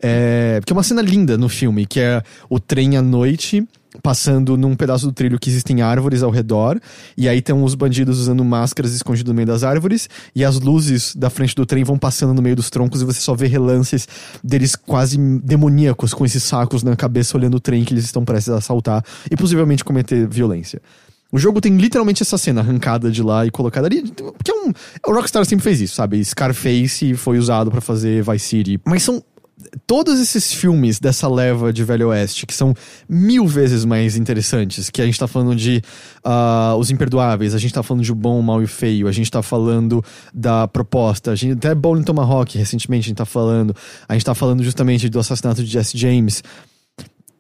É, 0.01 0.61
que 0.65 0.73
é 0.73 0.75
uma 0.75 0.83
cena 0.83 1.01
linda 1.01 1.39
no 1.39 1.49
filme, 1.49 1.87
que 1.87 2.01
é 2.01 2.23
o 2.49 2.59
trem 2.59 2.97
à 2.97 3.03
noite 3.03 3.67
passando 4.03 4.57
num 4.57 4.75
pedaço 4.75 5.07
do 5.07 5.13
trilho 5.13 5.39
que 5.39 5.51
existem 5.51 5.83
árvores 5.83 6.23
ao 6.23 6.31
redor, 6.31 6.81
e 7.17 7.29
aí 7.29 7.43
tem 7.43 7.55
os 7.55 7.75
bandidos 7.75 8.19
usando 8.19 8.45
máscaras 8.45 8.95
escondidos 8.95 9.31
no 9.31 9.35
meio 9.35 9.47
das 9.47 9.65
árvores, 9.65 10.09
e 10.35 10.45
as 10.45 10.59
luzes 10.61 11.15
da 11.15 11.29
frente 11.29 11.55
do 11.55 11.67
trem 11.67 11.85
vão 11.85 11.99
passando 11.99 12.33
no 12.33 12.43
meio 12.43 12.57
dos 12.57 12.71
troncos 12.71 13.03
e 13.03 13.05
você 13.05 13.21
só 13.21 13.35
vê 13.35 13.47
relances 13.47 14.09
deles 14.43 14.75
quase 14.75 15.19
demoníacos 15.43 16.15
com 16.15 16.25
esses 16.25 16.43
sacos 16.43 16.83
na 16.83 16.97
cabeça 16.97 17.37
olhando 17.37 17.57
o 17.57 17.61
trem 17.61 17.85
que 17.85 17.93
eles 17.93 18.05
estão 18.05 18.25
prestes 18.25 18.53
a 18.53 18.59
assaltar 18.59 19.05
e 19.31 19.37
possivelmente 19.37 19.85
cometer 19.85 20.27
violência. 20.29 20.81
O 21.33 21.39
jogo 21.39 21.63
tem 21.63 21.75
literalmente 21.79 22.23
essa 22.23 22.37
cena 22.37 22.61
arrancada 22.61 23.11
de 23.11 23.23
lá 23.23 23.47
e 23.47 23.51
colocada 23.51 23.87
ali. 23.87 24.03
Que 24.03 24.51
é 24.51 24.55
um. 24.55 24.73
O 25.07 25.15
Rockstar 25.15 25.43
sempre 25.47 25.65
fez 25.65 25.81
isso, 25.81 25.95
sabe? 25.95 26.23
Scarface 26.23 27.15
foi 27.15 27.39
usado 27.39 27.71
para 27.71 27.81
fazer 27.81 28.23
Vice 28.23 28.47
City. 28.47 28.81
Mas 28.85 29.03
são 29.03 29.25
todos 29.87 30.21
esses 30.21 30.53
filmes 30.53 30.99
dessa 30.99 31.29
leva 31.29 31.73
de 31.73 31.85
Velho 31.85 32.09
Oeste, 32.09 32.47
que 32.47 32.55
são 32.55 32.75
mil 33.09 33.47
vezes 33.47 33.85
mais 33.85 34.17
interessantes, 34.17 34.91
que 34.91 35.03
a 35.03 35.07
gente 35.07 35.19
tá 35.19 35.27
falando 35.27 35.55
de 35.55 35.83
uh, 36.25 36.77
Os 36.77 36.91
Imperdoáveis, 36.91 37.55
a 37.55 37.59
gente 37.59 37.75
tá 37.75 37.83
falando 37.83 38.03
de 38.05 38.13
O 38.13 38.15
Bom, 38.15 38.39
o 38.39 38.43
Mal 38.43 38.61
e 38.61 38.65
o 38.65 38.69
Feio, 38.69 39.09
a 39.09 39.13
gente 39.13 39.31
tá 39.31 39.43
falando 39.43 40.05
da 40.33 40.69
proposta, 40.69 41.33
a 41.33 41.35
gente, 41.35 41.53
até 41.53 41.75
Bowling 41.75 42.05
Tomahawk, 42.05 42.57
recentemente 42.57 43.07
a 43.07 43.09
gente 43.09 43.19
tá 43.19 43.25
falando, 43.25 43.75
a 44.09 44.13
gente 44.15 44.25
tá 44.25 44.35
falando 44.35 44.63
justamente 44.63 45.09
do 45.09 45.19
assassinato 45.19 45.63
de 45.63 45.71
Jesse 45.71 45.97
James. 45.97 46.43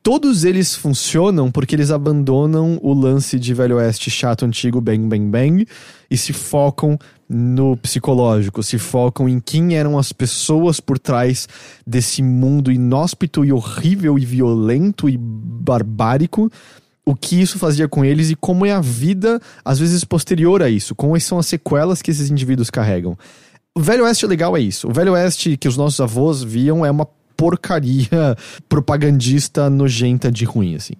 Todos 0.02 0.42
eles 0.42 0.74
funcionam 0.74 1.48
porque 1.48 1.76
eles 1.76 1.92
abandonam 1.92 2.76
o 2.82 2.92
lance 2.92 3.38
de 3.38 3.54
Velho 3.54 3.76
Oeste 3.76 4.10
chato, 4.10 4.44
antigo, 4.44 4.80
bang, 4.80 5.06
bang, 5.06 5.30
bang, 5.30 5.68
e 6.10 6.18
se 6.18 6.32
focam 6.32 6.98
no 7.32 7.76
psicológico, 7.78 8.62
se 8.62 8.78
focam 8.78 9.26
em 9.26 9.40
quem 9.40 9.74
eram 9.74 9.98
as 9.98 10.12
pessoas 10.12 10.80
por 10.80 10.98
trás 10.98 11.48
desse 11.86 12.22
mundo 12.22 12.70
inóspito 12.70 13.44
e 13.44 13.52
horrível 13.52 14.18
e 14.18 14.26
violento 14.26 15.08
e 15.08 15.16
barbárico, 15.16 16.52
o 17.06 17.16
que 17.16 17.40
isso 17.40 17.58
fazia 17.58 17.88
com 17.88 18.04
eles 18.04 18.30
e 18.30 18.36
como 18.36 18.66
é 18.66 18.72
a 18.72 18.80
vida, 18.80 19.40
às 19.64 19.78
vezes, 19.78 20.04
posterior 20.04 20.62
a 20.62 20.68
isso, 20.68 20.94
quais 20.94 21.24
são 21.24 21.38
as 21.38 21.46
sequelas 21.46 22.02
que 22.02 22.10
esses 22.10 22.30
indivíduos 22.30 22.70
carregam. 22.70 23.16
O 23.74 23.80
Velho 23.80 24.04
Oeste 24.04 24.26
legal 24.26 24.54
é 24.56 24.60
isso. 24.60 24.88
O 24.88 24.92
Velho 24.92 25.12
Oeste 25.12 25.56
que 25.56 25.66
os 25.66 25.76
nossos 25.76 26.00
avós 26.00 26.42
viam 26.42 26.84
é 26.84 26.90
uma 26.90 27.06
porcaria 27.34 28.36
propagandista 28.68 29.70
nojenta 29.70 30.30
de 30.30 30.44
ruim, 30.44 30.74
assim. 30.74 30.94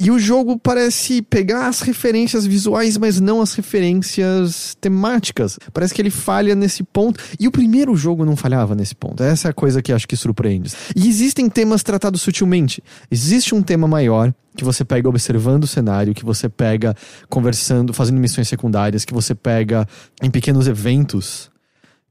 E 0.00 0.10
o 0.10 0.18
jogo 0.18 0.58
parece 0.58 1.22
pegar 1.22 1.68
as 1.68 1.80
referências 1.80 2.44
visuais, 2.44 2.98
mas 2.98 3.20
não 3.20 3.40
as 3.40 3.54
referências 3.54 4.76
temáticas. 4.80 5.56
Parece 5.72 5.94
que 5.94 6.02
ele 6.02 6.10
falha 6.10 6.54
nesse 6.56 6.82
ponto. 6.82 7.22
E 7.38 7.46
o 7.46 7.52
primeiro 7.52 7.94
jogo 7.94 8.24
não 8.24 8.34
falhava 8.34 8.74
nesse 8.74 8.94
ponto. 8.94 9.22
Essa 9.22 9.48
é 9.48 9.50
a 9.50 9.54
coisa 9.54 9.80
que 9.80 9.92
acho 9.92 10.08
que 10.08 10.16
surpreende. 10.16 10.72
E 10.96 11.08
existem 11.08 11.48
temas 11.48 11.84
tratados 11.84 12.22
sutilmente. 12.22 12.82
Existe 13.08 13.54
um 13.54 13.62
tema 13.62 13.86
maior 13.86 14.34
que 14.56 14.64
você 14.64 14.84
pega 14.84 15.08
observando 15.08 15.62
o 15.62 15.68
cenário, 15.68 16.14
que 16.14 16.24
você 16.24 16.48
pega 16.48 16.96
conversando, 17.28 17.92
fazendo 17.94 18.18
missões 18.18 18.48
secundárias, 18.48 19.04
que 19.04 19.14
você 19.14 19.34
pega 19.34 19.86
em 20.20 20.30
pequenos 20.30 20.66
eventos, 20.66 21.50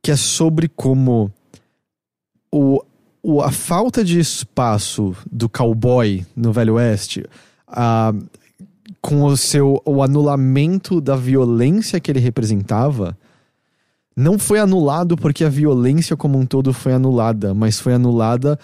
que 0.02 0.10
é 0.10 0.16
sobre 0.16 0.70
como 0.70 1.30
o, 2.50 2.82
o, 3.22 3.42
a 3.42 3.52
falta 3.52 4.06
de 4.06 4.20
espaço 4.20 5.14
do 5.30 5.50
cowboy 5.50 6.26
no 6.34 6.54
Velho 6.54 6.76
Oeste 6.76 7.26
com 9.02 9.24
o 9.24 9.36
seu 9.36 9.82
o 9.86 10.02
anulamento 10.02 11.02
da 11.02 11.16
violência 11.16 12.00
que 12.00 12.12
ele 12.12 12.20
representava, 12.20 13.18
não 14.16 14.38
foi 14.38 14.60
anulado 14.60 15.18
porque 15.18 15.44
a 15.44 15.50
violência 15.50 16.16
como 16.16 16.38
um 16.38 16.46
todo 16.46 16.72
foi 16.72 16.94
anulada, 16.94 17.54
mas 17.54 17.80
foi 17.80 17.94
anulada 17.94 18.60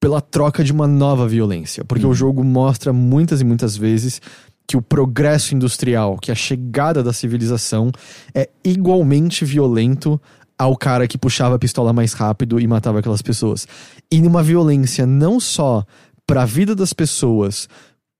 pela 0.00 0.20
troca 0.20 0.62
de 0.62 0.72
uma 0.72 0.86
nova 0.86 1.26
violência. 1.26 1.84
Porque 1.84 2.04
uhum. 2.04 2.12
o 2.12 2.14
jogo 2.14 2.44
mostra 2.44 2.92
muitas 2.92 3.40
e 3.40 3.44
muitas 3.44 3.76
vezes 3.76 4.20
que 4.66 4.76
o 4.76 4.82
progresso 4.82 5.54
industrial, 5.54 6.18
que 6.18 6.30
a 6.30 6.34
chegada 6.34 7.02
da 7.02 7.12
civilização 7.12 7.90
é 8.34 8.48
igualmente 8.62 9.44
violento 9.44 10.20
ao 10.58 10.76
cara 10.76 11.08
que 11.08 11.16
puxava 11.16 11.54
a 11.54 11.58
pistola 11.58 11.92
mais 11.92 12.12
rápido 12.12 12.60
e 12.60 12.66
matava 12.66 12.98
aquelas 12.98 13.22
pessoas. 13.22 13.66
E 14.10 14.20
numa 14.20 14.42
violência 14.42 15.06
não 15.06 15.40
só 15.40 15.84
para 16.26 16.42
a 16.42 16.46
vida 16.46 16.74
das 16.74 16.92
pessoas, 16.92 17.68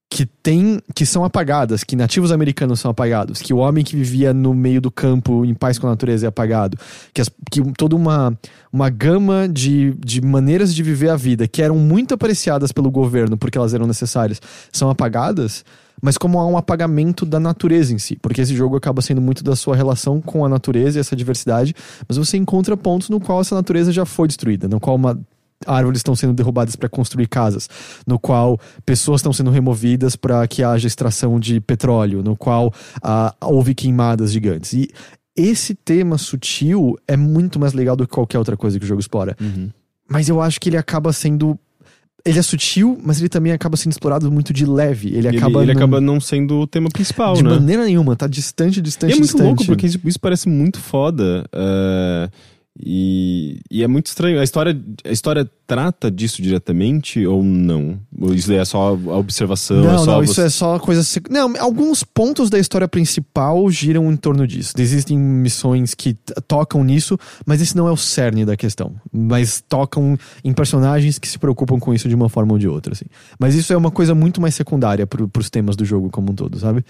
que 0.09 0.25
tem 0.25 0.81
que 0.95 1.05
são 1.05 1.23
apagadas, 1.23 1.83
que 1.83 1.95
nativos 1.95 2.31
americanos 2.31 2.79
são 2.79 2.89
apagados, 2.89 3.41
que 3.41 3.53
o 3.53 3.57
homem 3.57 3.83
que 3.83 3.95
vivia 3.95 4.33
no 4.33 4.55
meio 4.55 4.81
do 4.81 4.89
campo 4.89 5.45
em 5.45 5.53
paz 5.53 5.77
com 5.77 5.85
a 5.85 5.91
natureza 5.91 6.25
é 6.25 6.29
apagado, 6.29 6.77
que, 7.13 7.21
as, 7.21 7.29
que 7.51 7.61
toda 7.77 7.95
uma, 7.95 8.35
uma 8.73 8.89
gama 8.89 9.47
de, 9.47 9.93
de 10.03 10.19
maneiras 10.19 10.73
de 10.73 10.81
viver 10.81 11.09
a 11.09 11.15
vida 11.15 11.47
que 11.47 11.61
eram 11.61 11.75
muito 11.75 12.15
apreciadas 12.15 12.71
pelo 12.71 12.89
governo 12.89 13.37
porque 13.37 13.57
elas 13.57 13.73
eram 13.73 13.85
necessárias, 13.85 14.41
são 14.71 14.89
apagadas, 14.89 15.63
mas 16.01 16.17
como 16.17 16.39
há 16.39 16.47
um 16.47 16.57
apagamento 16.57 17.23
da 17.23 17.39
natureza 17.39 17.93
em 17.93 17.99
si, 17.99 18.17
porque 18.19 18.41
esse 18.41 18.55
jogo 18.55 18.75
acaba 18.75 19.03
sendo 19.03 19.21
muito 19.21 19.43
da 19.43 19.55
sua 19.55 19.75
relação 19.75 20.19
com 20.19 20.43
a 20.43 20.49
natureza 20.49 20.97
e 20.97 21.01
essa 21.01 21.15
diversidade, 21.15 21.75
mas 22.07 22.17
você 22.17 22.35
encontra 22.35 22.75
pontos 22.75 23.09
no 23.09 23.19
qual 23.19 23.41
essa 23.41 23.53
natureza 23.53 23.91
já 23.91 24.05
foi 24.05 24.27
destruída, 24.27 24.67
no 24.67 24.79
qual 24.79 24.95
uma 24.95 25.19
árvores 25.65 25.99
estão 25.99 26.15
sendo 26.15 26.33
derrubadas 26.33 26.75
para 26.75 26.89
construir 26.89 27.27
casas, 27.27 27.69
no 28.05 28.17
qual 28.17 28.59
pessoas 28.85 29.19
estão 29.19 29.33
sendo 29.33 29.51
removidas 29.51 30.15
para 30.15 30.47
que 30.47 30.63
haja 30.63 30.87
extração 30.87 31.39
de 31.39 31.59
petróleo, 31.59 32.23
no 32.23 32.35
qual 32.35 32.73
ah, 33.01 33.33
houve 33.41 33.75
queimadas 33.75 34.31
gigantes. 34.31 34.73
E 34.73 34.89
esse 35.35 35.73
tema 35.73 36.17
sutil 36.17 36.97
é 37.07 37.15
muito 37.15 37.59
mais 37.59 37.73
legal 37.73 37.95
do 37.95 38.05
que 38.07 38.13
qualquer 38.13 38.39
outra 38.39 38.57
coisa 38.57 38.77
que 38.77 38.85
o 38.85 38.87
jogo 38.87 38.99
explora. 38.99 39.35
Uhum. 39.39 39.69
Mas 40.09 40.27
eu 40.27 40.41
acho 40.41 40.59
que 40.59 40.69
ele 40.69 40.77
acaba 40.77 41.13
sendo 41.13 41.57
ele 42.25 42.37
é 42.37 42.41
sutil, 42.41 42.99
mas 43.01 43.19
ele 43.19 43.29
também 43.29 43.53
acaba 43.53 43.77
sendo 43.77 43.93
explorado 43.93 44.29
muito 44.31 44.51
de 44.51 44.65
leve. 44.65 45.07
Ele, 45.07 45.29
ele 45.29 45.37
acaba. 45.37 45.63
Ele 45.63 45.73
não... 45.73 45.79
acaba 45.79 46.01
não 46.01 46.19
sendo 46.19 46.59
o 46.59 46.67
tema 46.67 46.89
principal, 46.89 47.33
de 47.33 47.43
né? 47.43 47.49
De 47.49 47.55
maneira 47.55 47.85
nenhuma, 47.85 48.15
tá 48.15 48.27
distante, 48.27 48.81
distante, 48.81 49.11
e 49.11 49.13
é 49.13 49.15
muito 49.15 49.27
distante. 49.27 49.45
louco, 49.45 49.65
porque 49.65 49.87
isso 49.87 50.19
parece 50.19 50.49
muito 50.49 50.79
foda. 50.79 51.45
Uh, 51.53 52.29
e, 52.81 53.59
e, 53.69 53.83
é 53.83 53.87
muito 53.87 54.07
estranho. 54.07 54.39
A 54.39 54.43
história, 54.43 54.79
a 55.03 55.11
história 55.11 55.49
trata 55.67 56.09
disso 56.09 56.41
diretamente 56.41 57.25
ou 57.25 57.43
não? 57.43 57.99
Ou 58.17 58.33
isso 58.33 58.51
é 58.53 58.63
só 58.63 58.89
a 58.89 59.17
observação? 59.17 59.81
Não, 59.81 60.03
é 60.03 60.05
não, 60.05 60.15
você... 60.15 60.31
isso 60.31 60.41
é 60.41 60.49
só 60.49 60.79
coisa. 60.79 61.01
Não, 61.29 61.53
alguns 61.59 62.03
pontos 62.03 62.49
da 62.49 62.57
história 62.57 62.87
principal 62.87 63.69
giram 63.69 64.09
em 64.11 64.15
torno 64.15 64.47
disso. 64.47 64.73
Existem 64.77 65.17
missões 65.17 65.93
que 65.93 66.17
tocam 66.47 66.81
nisso, 66.83 67.17
mas 67.45 67.61
esse 67.61 67.75
não 67.75 67.87
é 67.87 67.91
o 67.91 67.97
cerne 67.97 68.45
da 68.45 68.55
questão. 68.55 68.95
Mas 69.11 69.61
tocam 69.67 70.17
em 70.41 70.53
personagens 70.53 71.19
que 71.19 71.27
se 71.27 71.37
preocupam 71.37 71.79
com 71.79 71.93
isso 71.93 72.07
de 72.07 72.15
uma 72.15 72.29
forma 72.29 72.53
ou 72.53 72.59
de 72.59 72.67
outra. 72.67 72.93
Assim. 72.93 73.05
Mas 73.37 73.55
isso 73.55 73.73
é 73.73 73.77
uma 73.77 73.91
coisa 73.91 74.15
muito 74.15 74.39
mais 74.39 74.55
secundária 74.55 75.05
pro, 75.05 75.27
pros 75.27 75.49
temas 75.49 75.75
do 75.75 75.83
jogo 75.83 76.09
como 76.09 76.31
um 76.31 76.35
todo, 76.35 76.57
sabe? 76.57 76.85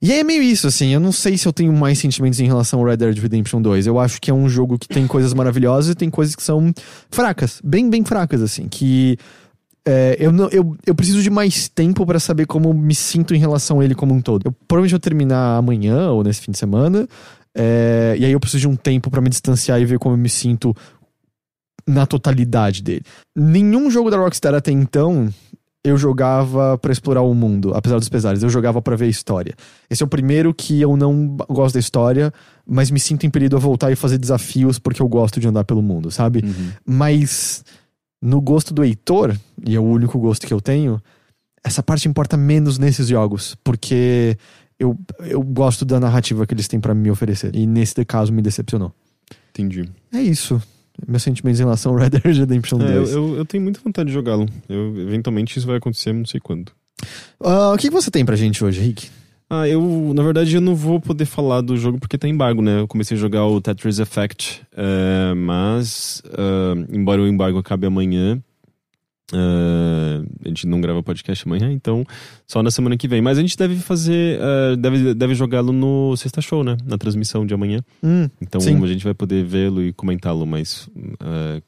E 0.00 0.12
é 0.12 0.22
meio 0.22 0.42
isso, 0.42 0.66
assim. 0.66 0.92
Eu 0.92 1.00
não 1.00 1.12
sei 1.12 1.36
se 1.36 1.46
eu 1.46 1.52
tenho 1.52 1.72
mais 1.72 1.98
sentimentos 1.98 2.38
em 2.40 2.46
relação 2.46 2.80
ao 2.80 2.86
Red 2.86 2.98
Dead 2.98 3.18
Redemption 3.18 3.60
2. 3.60 3.86
Eu 3.86 3.98
acho 3.98 4.20
que 4.20 4.30
é 4.30 4.34
um 4.34 4.48
jogo 4.48 4.78
que 4.78 4.88
tem 4.88 5.06
coisas 5.06 5.34
maravilhosas 5.34 5.92
e 5.92 5.94
tem 5.94 6.08
coisas 6.08 6.36
que 6.36 6.42
são 6.42 6.72
fracas. 7.10 7.60
Bem, 7.64 7.90
bem 7.90 8.04
fracas, 8.04 8.40
assim. 8.40 8.68
Que. 8.68 9.18
É, 9.84 10.16
eu, 10.20 10.30
não, 10.30 10.48
eu, 10.50 10.76
eu 10.84 10.94
preciso 10.94 11.22
de 11.22 11.30
mais 11.30 11.68
tempo 11.68 12.04
para 12.04 12.20
saber 12.20 12.46
como 12.46 12.74
me 12.74 12.94
sinto 12.94 13.34
em 13.34 13.38
relação 13.38 13.80
a 13.80 13.84
ele 13.84 13.94
como 13.94 14.14
um 14.14 14.20
todo. 14.20 14.46
Eu 14.46 14.52
provavelmente 14.66 14.92
vou 14.92 15.00
terminar 15.00 15.56
amanhã 15.56 16.10
ou 16.10 16.22
nesse 16.22 16.42
fim 16.42 16.52
de 16.52 16.58
semana. 16.58 17.08
É, 17.56 18.14
e 18.18 18.24
aí 18.24 18.32
eu 18.32 18.38
preciso 18.38 18.60
de 18.60 18.68
um 18.68 18.76
tempo 18.76 19.10
para 19.10 19.20
me 19.20 19.30
distanciar 19.30 19.80
e 19.80 19.84
ver 19.84 19.98
como 19.98 20.14
eu 20.14 20.18
me 20.18 20.28
sinto 20.28 20.76
na 21.86 22.06
totalidade 22.06 22.82
dele. 22.82 23.02
Nenhum 23.34 23.90
jogo 23.90 24.10
da 24.10 24.18
Rockstar 24.18 24.54
até 24.54 24.70
então 24.70 25.32
eu 25.88 25.96
jogava 25.96 26.78
pra 26.78 26.92
explorar 26.92 27.22
o 27.22 27.34
mundo, 27.34 27.72
apesar 27.74 27.98
dos 27.98 28.08
pesares. 28.08 28.42
Eu 28.42 28.48
jogava 28.48 28.80
pra 28.80 28.96
ver 28.96 29.06
a 29.06 29.08
história. 29.08 29.54
Esse 29.90 30.02
é 30.02 30.06
o 30.06 30.08
primeiro 30.08 30.54
que 30.54 30.80
eu 30.80 30.96
não 30.96 31.36
gosto 31.48 31.74
da 31.74 31.80
história, 31.80 32.32
mas 32.66 32.90
me 32.90 33.00
sinto 33.00 33.26
impelido 33.26 33.56
a 33.56 33.58
voltar 33.58 33.90
e 33.90 33.96
fazer 33.96 34.18
desafios 34.18 34.78
porque 34.78 35.02
eu 35.02 35.08
gosto 35.08 35.40
de 35.40 35.48
andar 35.48 35.64
pelo 35.64 35.82
mundo, 35.82 36.10
sabe? 36.10 36.42
Uhum. 36.44 36.70
Mas 36.86 37.64
no 38.20 38.40
gosto 38.40 38.74
do 38.74 38.84
Heitor, 38.84 39.36
e 39.64 39.74
é 39.74 39.80
o 39.80 39.84
único 39.84 40.18
gosto 40.18 40.46
que 40.46 40.54
eu 40.54 40.60
tenho, 40.60 41.00
essa 41.64 41.82
parte 41.82 42.08
importa 42.08 42.36
menos 42.36 42.78
nesses 42.78 43.08
jogos, 43.08 43.56
porque 43.62 44.36
eu, 44.78 44.96
eu 45.20 45.42
gosto 45.42 45.84
da 45.84 45.98
narrativa 45.98 46.46
que 46.46 46.54
eles 46.54 46.68
têm 46.68 46.80
pra 46.80 46.94
me 46.94 47.10
oferecer. 47.10 47.54
E 47.54 47.66
nesse 47.66 48.04
caso 48.04 48.32
me 48.32 48.42
decepcionou. 48.42 48.92
Entendi. 49.50 49.88
É 50.12 50.20
isso. 50.20 50.62
Meus 51.06 51.22
sentimentos 51.22 51.60
em 51.60 51.62
relação 51.64 51.92
ao 51.92 51.98
Red 51.98 52.10
Dead 52.10 52.24
Redemption 52.36 52.80
É, 52.80 52.96
eu, 52.96 53.02
2. 53.04 53.12
eu, 53.38 53.44
tenho 53.44 53.62
muita 53.62 53.80
vontade 53.80 54.08
de 54.08 54.12
jogá-lo. 54.14 54.46
Eventualmente 54.68 55.56
isso 55.58 55.66
vai 55.66 55.76
acontecer, 55.76 56.12
não 56.12 56.26
sei 56.26 56.40
quando. 56.40 56.72
Ah, 57.40 57.72
o 57.72 57.76
que 57.78 57.88
que 57.88 57.94
você 57.94 58.10
tem 58.10 58.24
pra 58.24 58.36
gente 58.36 58.64
hoje, 58.64 58.80
Rick? 58.80 59.08
Ah, 59.50 59.66
eu, 59.66 60.12
na 60.14 60.22
verdade, 60.22 60.54
eu 60.54 60.60
não 60.60 60.74
vou 60.74 61.00
poder 61.00 61.24
falar 61.24 61.62
do 61.62 61.76
jogo 61.76 61.98
porque 61.98 62.18
tá 62.18 62.28
embargo, 62.28 62.60
né? 62.60 62.80
Eu 62.80 62.88
comecei 62.88 63.16
a 63.16 63.20
jogar 63.20 63.46
o 63.46 63.60
Tetris 63.60 63.98
Effect, 63.98 64.60
é, 64.76 65.32
mas, 65.34 66.20
ah, 66.36 66.74
embora 66.92 67.22
o 67.22 67.26
embargo 67.26 67.58
acabe 67.58 67.86
amanhã, 67.86 68.42
ah, 69.32 70.22
a 70.44 70.48
gente 70.48 70.66
não 70.66 70.80
grava 70.80 71.02
podcast 71.02 71.46
amanhã, 71.46 71.70
então 71.72 72.04
só 72.46 72.62
na 72.62 72.70
semana 72.70 72.96
que 72.96 73.06
vem. 73.08 73.20
Mas 73.20 73.38
a 73.38 73.40
gente 73.40 73.56
deve 73.56 73.76
fazer, 73.76 74.40
ah, 74.40 74.76
deve, 74.76 75.14
deve 75.14 75.34
jogá-lo 75.34 75.72
no 75.72 76.16
Sexta 76.16 76.40
Show, 76.40 76.62
né? 76.64 76.76
Na 76.86 76.96
transmissão 76.98 77.44
de 77.46 77.54
amanhã. 77.54 77.80
Hum, 78.02 78.28
Então 78.40 78.60
Sim. 78.60 78.82
a 78.82 78.86
gente 78.86 79.04
vai 79.04 79.14
poder 79.14 79.44
vê-lo 79.44 79.82
e 79.82 79.92
comentá-lo 79.92 80.46
mais 80.46 80.88
ah, 81.20 81.60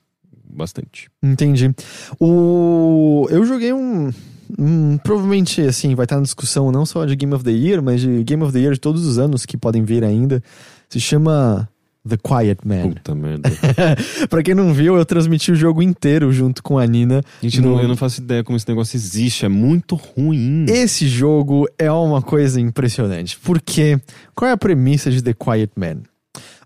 bastante. 0.52 1.08
entendi. 1.22 1.70
O... 2.18 3.26
Eu 3.30 3.44
joguei 3.44 3.72
um... 3.72 4.10
um- 4.58 4.98
Provavelmente, 4.98 5.60
assim, 5.62 5.94
vai 5.94 6.04
estar 6.04 6.16
na 6.16 6.22
discussão 6.22 6.72
não 6.72 6.84
só 6.84 7.04
de 7.04 7.14
Game 7.16 7.32
of 7.34 7.44
the 7.44 7.52
Year, 7.52 7.82
mas 7.82 8.00
de 8.00 8.24
Game 8.24 8.42
of 8.42 8.52
the 8.52 8.58
Year 8.58 8.72
de 8.74 8.80
todos 8.80 9.06
os 9.06 9.18
anos 9.18 9.46
que 9.46 9.56
podem 9.56 9.84
vir 9.84 10.02
ainda. 10.04 10.42
Se 10.88 10.98
chama 10.98 11.68
The 12.08 12.16
Quiet 12.16 12.58
Man. 12.64 12.90
Puta 12.94 13.14
merda. 13.14 13.50
pra 14.30 14.42
quem 14.42 14.54
não 14.54 14.72
viu, 14.72 14.96
eu 14.96 15.04
transmiti 15.04 15.52
o 15.52 15.54
jogo 15.54 15.82
inteiro 15.82 16.32
junto 16.32 16.62
com 16.62 16.78
a 16.78 16.86
Nina. 16.86 17.22
Gente, 17.42 17.60
No- 17.60 17.72
não, 17.76 17.82
eu 17.82 17.88
não 17.88 17.96
faço 17.96 18.20
ideia 18.20 18.42
como 18.42 18.56
esse 18.56 18.66
negócio 18.68 18.96
existe. 18.96 19.44
É 19.44 19.48
muito 19.48 19.94
ruim. 19.96 20.64
Esse 20.68 21.06
jogo 21.06 21.68
é 21.78 21.90
uma 21.92 22.22
coisa 22.22 22.60
impressionante. 22.60 23.38
Porque 23.38 24.00
qual 24.34 24.48
é 24.48 24.52
a 24.52 24.56
premissa 24.56 25.10
de 25.10 25.22
The 25.22 25.34
Quiet 25.34 25.72
Man? 25.76 25.98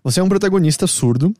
Você 0.03 0.19
é 0.19 0.23
um 0.23 0.29
protagonista 0.29 0.87
surdo. 0.87 1.33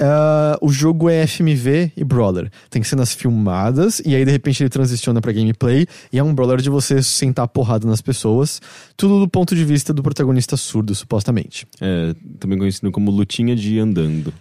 Ah, 0.00 0.58
o 0.60 0.70
jogo 0.70 1.08
é 1.08 1.26
FMV 1.26 1.92
e 1.96 2.04
brawler. 2.04 2.50
Tem 2.70 2.82
cenas 2.82 3.12
filmadas 3.14 4.00
e 4.04 4.14
aí 4.14 4.24
de 4.24 4.30
repente 4.30 4.62
ele 4.62 4.70
transiciona 4.70 5.20
pra 5.20 5.32
gameplay 5.32 5.86
e 6.12 6.18
é 6.18 6.22
um 6.22 6.34
brawler 6.34 6.60
de 6.60 6.70
você 6.70 7.02
sentar 7.02 7.46
porrada 7.48 7.86
nas 7.86 8.00
pessoas. 8.00 8.60
Tudo 8.96 9.20
do 9.20 9.28
ponto 9.28 9.54
de 9.54 9.64
vista 9.64 9.92
do 9.92 10.02
protagonista 10.02 10.56
surdo, 10.56 10.94
supostamente. 10.94 11.66
É, 11.80 12.14
também 12.38 12.58
conhecido 12.58 12.90
como 12.90 13.10
lutinha 13.10 13.54
de 13.54 13.78
andando. 13.78 14.32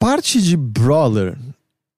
Parte 0.00 0.40
de 0.40 0.56
brawler 0.56 1.36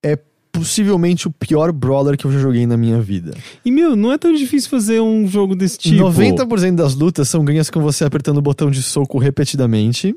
é 0.05 0.19
possivelmente 0.51 1.29
o 1.29 1.31
pior 1.31 1.71
brawler 1.71 2.19
que 2.19 2.25
eu 2.25 2.33
já 2.33 2.41
joguei 2.41 2.67
na 2.67 2.77
minha 2.77 3.01
vida. 3.01 3.33
E, 3.65 3.71
meu, 3.71 3.95
não 3.95 4.13
é 4.13 4.19
tão 4.19 4.33
difícil 4.33 4.69
fazer 4.69 5.01
um 5.01 5.29
jogo 5.29 5.55
desse 5.55 5.79
tipo. 5.79 6.03
90% 6.03 6.75
das 6.75 6.97
lutas 6.97 7.29
são 7.29 7.45
ganhas 7.45 7.71
com 7.71 7.81
você 7.81 8.05
apertando 8.05 8.39
o 8.39 8.43
botão 8.43 8.73
de 8.73 8.83
soco 8.83 9.19
repetidamente. 9.19 10.17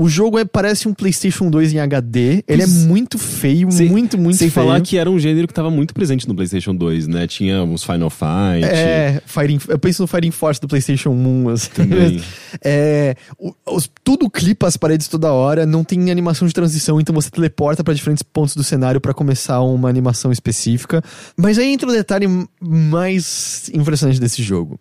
O 0.00 0.08
jogo 0.08 0.38
é, 0.38 0.44
parece 0.44 0.86
um 0.86 0.94
PlayStation 0.94 1.50
2 1.50 1.72
em 1.74 1.80
HD. 1.80 2.44
Ele 2.46 2.62
é 2.62 2.66
muito 2.68 3.18
feio, 3.18 3.68
Sem- 3.72 3.88
muito, 3.88 4.16
muito 4.16 4.36
Sem 4.36 4.48
feio. 4.48 4.66
falar 4.66 4.80
que 4.80 4.96
era 4.96 5.10
um 5.10 5.18
gênero 5.18 5.48
que 5.48 5.52
tava 5.52 5.72
muito 5.72 5.92
presente 5.92 6.28
no 6.28 6.36
PlayStation 6.36 6.72
2, 6.72 7.08
né? 7.08 7.26
Tinha 7.26 7.64
uns 7.64 7.82
Final 7.82 8.08
Fight. 8.08 8.62
É, 8.64 9.20
Fighting, 9.26 9.58
eu 9.68 9.76
penso 9.76 10.00
no 10.02 10.06
Fighting 10.06 10.30
Force 10.30 10.60
do 10.60 10.68
PlayStation 10.68 11.10
1. 11.10 11.48
Assim. 11.48 11.70
Também. 11.74 12.22
É, 12.64 13.14
o- 13.38 13.52
os- 13.66 13.90
tudo 14.04 14.30
clipa 14.30 14.68
as 14.68 14.76
paredes 14.76 15.08
toda 15.08 15.32
hora, 15.32 15.66
não 15.66 15.82
tem 15.82 16.10
animação 16.12 16.46
de 16.46 16.54
transição, 16.54 17.00
então 17.00 17.12
você 17.14 17.28
teleporta 17.30 17.82
pra 17.84 17.92
diferentes 17.92 18.22
pontos 18.22 18.54
do 18.54 18.62
cenário 18.64 19.00
pra 19.00 19.12
começar 19.12 19.60
uma 19.62 19.88
animação 19.88 20.30
específica. 20.32 21.02
Mas 21.36 21.58
aí 21.58 21.72
entra 21.72 21.88
o 21.88 21.92
detalhe 21.92 22.26
mais 22.60 23.68
impressionante 23.74 24.20
desse 24.20 24.42
jogo. 24.44 24.78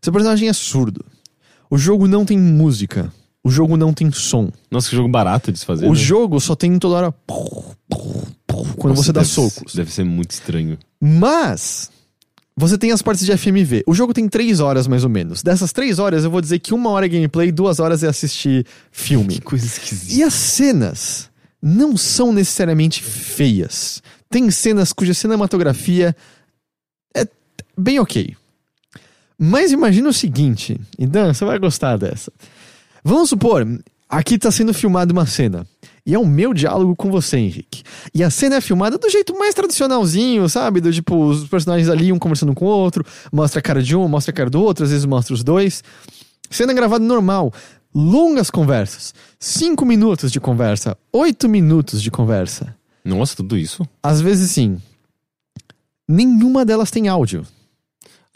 Seu 0.00 0.12
personagem 0.12 0.48
é 0.48 0.52
surdo. 0.52 1.04
O 1.68 1.76
jogo 1.76 2.06
não 2.06 2.24
tem 2.24 2.38
música. 2.38 3.12
O 3.44 3.50
jogo 3.50 3.76
não 3.76 3.92
tem 3.92 4.10
som. 4.12 4.50
Nossa, 4.70 4.88
que 4.88 4.96
jogo 4.96 5.08
barato 5.08 5.50
de 5.50 5.58
se 5.58 5.66
fazer. 5.66 5.86
O 5.86 5.90
né? 5.90 5.94
jogo 5.96 6.40
só 6.40 6.54
tem 6.54 6.78
toda 6.78 6.94
hora. 6.96 7.14
Quando 8.76 8.94
Nossa, 8.94 9.02
você 9.02 9.12
dá 9.12 9.24
socos. 9.24 9.74
Deve 9.74 9.92
ser 9.92 10.04
muito 10.04 10.30
estranho. 10.30 10.78
Mas 11.00 11.90
você 12.56 12.78
tem 12.78 12.92
as 12.92 13.02
partes 13.02 13.24
de 13.24 13.36
FMV. 13.36 13.82
O 13.86 13.94
jogo 13.94 14.12
tem 14.12 14.28
três 14.28 14.60
horas 14.60 14.86
mais 14.86 15.02
ou 15.02 15.10
menos. 15.10 15.42
Dessas 15.42 15.72
três 15.72 15.98
horas, 15.98 16.22
eu 16.24 16.30
vou 16.30 16.40
dizer 16.40 16.58
que 16.58 16.74
uma 16.74 16.90
hora 16.90 17.06
é 17.06 17.08
gameplay, 17.08 17.50
duas 17.50 17.80
horas 17.80 18.04
é 18.04 18.08
assistir 18.08 18.66
filme. 18.90 19.34
Que 19.34 19.40
coisa 19.40 19.66
esquisita. 19.66 20.12
E 20.14 20.22
as 20.22 20.34
cenas 20.34 21.30
não 21.60 21.96
são 21.96 22.32
necessariamente 22.32 23.02
feias. 23.02 24.02
Tem 24.28 24.50
cenas 24.50 24.92
cuja 24.92 25.14
cinematografia 25.14 26.14
é 27.16 27.26
bem 27.76 27.98
ok. 27.98 28.36
Mas 29.38 29.72
imagina 29.72 30.08
o 30.08 30.12
seguinte, 30.12 30.80
e 30.98 31.06
Dan, 31.06 31.34
você 31.34 31.44
vai 31.44 31.58
gostar 31.58 31.96
dessa. 31.96 32.32
Vamos 33.04 33.30
supor, 33.30 33.66
aqui 34.08 34.38
tá 34.38 34.50
sendo 34.50 34.72
filmada 34.72 35.12
uma 35.12 35.26
cena. 35.26 35.66
E 36.04 36.14
é 36.14 36.18
o 36.18 36.26
meu 36.26 36.52
diálogo 36.52 36.96
com 36.96 37.10
você, 37.10 37.36
Henrique. 37.36 37.82
E 38.12 38.24
a 38.24 38.30
cena 38.30 38.56
é 38.56 38.60
filmada 38.60 38.98
do 38.98 39.08
jeito 39.08 39.38
mais 39.38 39.54
tradicionalzinho, 39.54 40.48
sabe? 40.48 40.80
Do 40.80 40.92
tipo, 40.92 41.16
os 41.16 41.46
personagens 41.46 41.88
ali, 41.88 42.12
um 42.12 42.18
conversando 42.18 42.54
com 42.54 42.64
o 42.64 42.68
outro, 42.68 43.04
mostra 43.32 43.60
a 43.60 43.62
cara 43.62 43.82
de 43.82 43.94
um, 43.96 44.08
mostra 44.08 44.32
a 44.32 44.34
cara 44.34 44.50
do 44.50 44.60
outro, 44.60 44.84
às 44.84 44.90
vezes 44.90 45.04
mostra 45.04 45.32
os 45.32 45.44
dois. 45.44 45.82
Cena 46.50 46.72
gravada 46.72 47.04
normal. 47.04 47.52
Longas 47.94 48.50
conversas. 48.50 49.14
Cinco 49.38 49.84
minutos 49.84 50.32
de 50.32 50.40
conversa. 50.40 50.96
Oito 51.12 51.48
minutos 51.48 52.02
de 52.02 52.10
conversa. 52.10 52.74
Nossa, 53.04 53.36
tudo 53.36 53.56
isso? 53.56 53.86
Às 54.02 54.20
vezes 54.20 54.50
sim. 54.50 54.80
Nenhuma 56.08 56.64
delas 56.64 56.90
tem 56.90 57.08
áudio. 57.08 57.46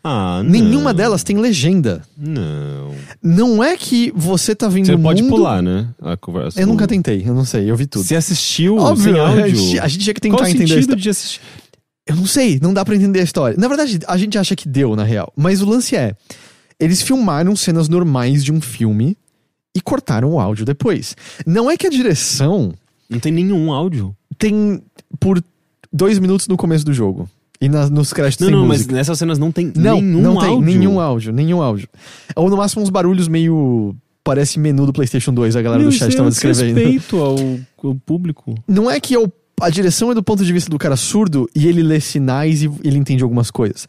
Ah. 0.09 0.41
Nenhuma 0.45 0.95
delas 0.95 1.25
tem 1.25 1.37
legenda. 1.37 2.01
Não. 2.17 2.95
Não 3.21 3.65
é 3.65 3.77
que 3.77 4.13
você 4.15 4.55
tá 4.55 4.69
vendo 4.69 4.87
Você 4.87 4.97
pode 4.97 5.21
mundo... 5.21 5.35
pular, 5.35 5.61
né? 5.61 5.89
A 6.01 6.17
conversa. 6.17 6.61
Eu 6.61 6.67
nunca 6.69 6.87
tentei, 6.87 7.25
eu 7.27 7.35
não 7.35 7.45
sei, 7.45 7.69
eu 7.69 7.77
vi 7.77 7.87
tudo. 7.87 8.05
Você 8.05 8.15
assistiu 8.15 8.77
Óbvio, 8.77 9.13
sem 9.13 9.21
áudio? 9.21 9.45
A, 9.45 9.49
gente, 9.49 9.79
a 9.81 9.89
gente 9.89 10.03
tinha 10.05 10.15
que 10.15 10.21
tentar 10.21 10.37
Qual 10.37 10.49
entender 10.49 10.67
sentido 10.69 10.81
história. 10.81 11.03
de 11.03 11.09
assistir? 11.11 11.41
Eu 12.07 12.15
não 12.15 12.27
sei, 12.27 12.61
não 12.63 12.73
dá 12.73 12.85
pra 12.85 12.95
entender 12.95 13.19
a 13.19 13.25
história. 13.25 13.57
Na 13.59 13.67
verdade, 13.67 13.99
a 14.07 14.17
gente 14.17 14.39
acha 14.39 14.55
que 14.55 14.69
deu, 14.69 14.95
na 14.95 15.03
real. 15.03 15.33
Mas 15.37 15.61
o 15.61 15.69
lance 15.69 15.97
é: 15.97 16.15
eles 16.79 17.03
filmaram 17.03 17.57
cenas 17.57 17.89
normais 17.89 18.45
de 18.45 18.53
um 18.53 18.61
filme 18.61 19.19
e 19.77 19.81
cortaram 19.81 20.35
o 20.35 20.39
áudio 20.39 20.65
depois. 20.65 21.17
Não 21.45 21.69
é 21.69 21.77
que 21.77 21.85
a 21.85 21.91
direção 21.91 22.73
Não 23.11 23.19
tem 23.19 23.33
nenhum 23.33 23.73
áudio. 23.73 24.17
tem 24.39 24.81
por 25.19 25.43
dois 25.93 26.21
minutos 26.21 26.47
no 26.47 26.57
começo 26.57 26.85
do 26.85 26.95
jogo. 26.95 27.29
E 27.67 27.69
na- 27.69 27.91
nos 27.91 28.13
créditos 28.13 28.47
Não, 28.47 28.49
tem 28.53 28.57
não, 28.61 28.67
mas 28.67 28.79
música. 28.79 28.95
nessas 28.95 29.19
cenas 29.19 29.39
não 29.39 29.51
tem 29.51 29.73
Não, 29.75 30.01
nenhum 30.01 30.23
não 30.23 30.37
tem 30.39 30.49
áudio. 30.51 30.65
nenhum 30.67 31.01
áudio, 31.01 31.33
nenhum 31.33 31.61
áudio. 31.63 31.89
Ou 32.37 32.49
no 32.49 32.57
máximo 32.57 32.83
uns 32.83 32.91
barulhos 32.91 33.27
meio. 33.29 33.95
Parece 34.23 34.59
menu 34.59 34.87
do 34.87 34.93
PlayStation 34.93 35.33
2, 35.33 35.55
a 35.57 35.63
galera 35.63 35.83
Meu, 35.83 35.91
do 35.91 35.95
chat 35.97 36.09
isso 36.09 36.17
tava 36.17 36.29
é 36.29 36.33
descrevendo. 36.33 36.75
respeito 36.77 37.17
ao, 37.17 37.37
ao 37.85 37.95
público. 37.95 38.55
Não 38.69 38.91
é 38.91 38.99
que 39.01 39.17
o- 39.17 39.31
a 39.61 39.71
direção 39.71 40.11
é 40.11 40.15
do 40.15 40.23
ponto 40.23 40.45
de 40.45 40.53
vista 40.53 40.69
do 40.71 40.79
cara 40.79 40.97
surdo 40.97 41.49
e 41.55 41.67
ele 41.67 41.83
lê 41.83 42.01
sinais 42.01 42.63
e 42.63 42.71
ele 42.85 42.99
entende 42.99 43.23
algumas 43.23 43.51
coisas. 43.51 43.87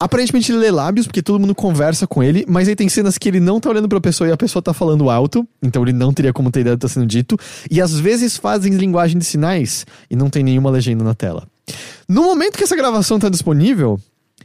Aparentemente 0.00 0.50
ele 0.50 0.58
lê 0.58 0.70
lábios, 0.70 1.06
porque 1.06 1.22
todo 1.22 1.38
mundo 1.38 1.54
conversa 1.54 2.08
com 2.08 2.22
ele, 2.24 2.44
mas 2.48 2.66
aí 2.68 2.74
tem 2.74 2.88
cenas 2.88 3.16
que 3.16 3.28
ele 3.28 3.38
não 3.38 3.60
tá 3.60 3.70
olhando 3.70 3.88
pra 3.88 4.00
pessoa 4.00 4.28
e 4.28 4.32
a 4.32 4.36
pessoa 4.36 4.60
tá 4.60 4.74
falando 4.74 5.08
alto, 5.08 5.46
então 5.62 5.80
ele 5.82 5.92
não 5.92 6.12
teria 6.12 6.32
como 6.32 6.50
ter 6.50 6.60
ideia 6.60 6.74
do 6.76 6.80
que 6.80 6.86
tá 6.86 6.92
sendo 6.92 7.06
dito, 7.06 7.36
e 7.70 7.80
às 7.80 7.96
vezes 8.00 8.36
fazem 8.36 8.72
linguagem 8.74 9.16
de 9.16 9.24
sinais 9.24 9.86
e 10.10 10.16
não 10.16 10.28
tem 10.28 10.42
nenhuma 10.42 10.70
legenda 10.70 11.04
na 11.04 11.14
tela. 11.14 11.46
No 12.08 12.22
momento 12.22 12.56
que 12.56 12.64
essa 12.64 12.76
gravação 12.76 13.18
tá 13.18 13.28
disponível, 13.28 13.98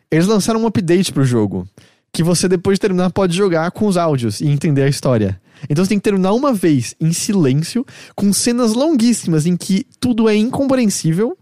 eles 0.10 0.27
lançaram 0.27 0.61
um 0.61 0.68
update 0.68 1.11
pro 1.11 1.26
jogo, 1.26 1.68
que 2.14 2.23
você 2.23 2.48
depois 2.48 2.76
de 2.76 2.81
terminar 2.81 3.11
pode 3.11 3.35
jogar 3.35 3.72
com 3.72 3.88
os 3.88 3.98
áudios 3.98 4.39
e 4.41 4.48
entender 4.48 4.84
a 4.84 4.89
história. 4.89 5.39
Então 5.69 5.84
você 5.84 5.89
tem 5.89 5.98
que 5.98 6.03
terminar 6.03 6.34
uma 6.34 6.53
vez 6.53 6.95
em 6.99 7.11
silêncio, 7.11 7.85
com 8.15 8.31
cenas 8.31 8.73
longuíssimas 8.73 9.45
em 9.45 9.57
que 9.57 9.85
tudo 9.99 10.30
é 10.30 10.35
incompreensível, 10.35 11.38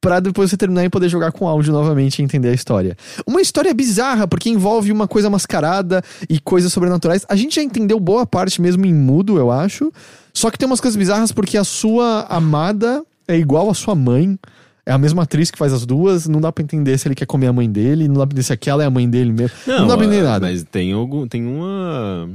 pra 0.00 0.20
depois 0.20 0.50
você 0.50 0.56
terminar 0.56 0.84
e 0.84 0.88
poder 0.88 1.08
jogar 1.08 1.32
com 1.32 1.48
áudio 1.48 1.72
novamente 1.72 2.20
e 2.20 2.22
entender 2.22 2.48
a 2.48 2.54
história. 2.54 2.96
Uma 3.26 3.40
história 3.40 3.74
bizarra, 3.74 4.26
porque 4.28 4.48
envolve 4.48 4.92
uma 4.92 5.08
coisa 5.08 5.28
mascarada 5.28 6.02
e 6.28 6.38
coisas 6.38 6.72
sobrenaturais. 6.72 7.26
A 7.28 7.34
gente 7.34 7.56
já 7.56 7.62
entendeu 7.62 7.98
boa 7.98 8.24
parte 8.24 8.60
mesmo 8.60 8.86
em 8.86 8.94
mudo, 8.94 9.36
eu 9.36 9.50
acho. 9.50 9.92
Só 10.32 10.50
que 10.50 10.58
tem 10.58 10.66
umas 10.66 10.80
coisas 10.80 10.96
bizarras 10.96 11.32
porque 11.32 11.56
a 11.58 11.64
sua 11.64 12.26
amada 12.28 13.02
é 13.26 13.36
igual 13.36 13.68
à 13.68 13.74
sua 13.74 13.94
mãe. 13.94 14.38
É 14.88 14.92
a 14.92 14.98
mesma 14.98 15.24
atriz 15.24 15.50
que 15.50 15.58
faz 15.58 15.72
as 15.72 15.84
duas. 15.84 16.28
Não 16.28 16.40
dá 16.40 16.52
pra 16.52 16.62
entender 16.62 16.96
se 16.96 17.08
ele 17.08 17.14
quer 17.16 17.26
comer 17.26 17.48
a 17.48 17.52
mãe 17.52 17.68
dele. 17.68 18.06
Não 18.06 18.14
dá 18.14 18.20
pra 18.26 18.34
entender 18.34 18.42
se 18.44 18.52
aquela 18.52 18.84
é 18.84 18.86
a 18.86 18.90
mãe 18.90 19.08
dele 19.10 19.32
mesmo. 19.32 19.50
Não, 19.66 19.86
dá 19.88 19.96
pra 19.96 20.06
entender 20.06 20.20
ah, 20.20 20.30
nada. 20.30 20.46
Mas 20.46 20.62
tem, 20.62 20.92
algum, 20.92 21.26
tem 21.26 21.44
uma. 21.44 22.28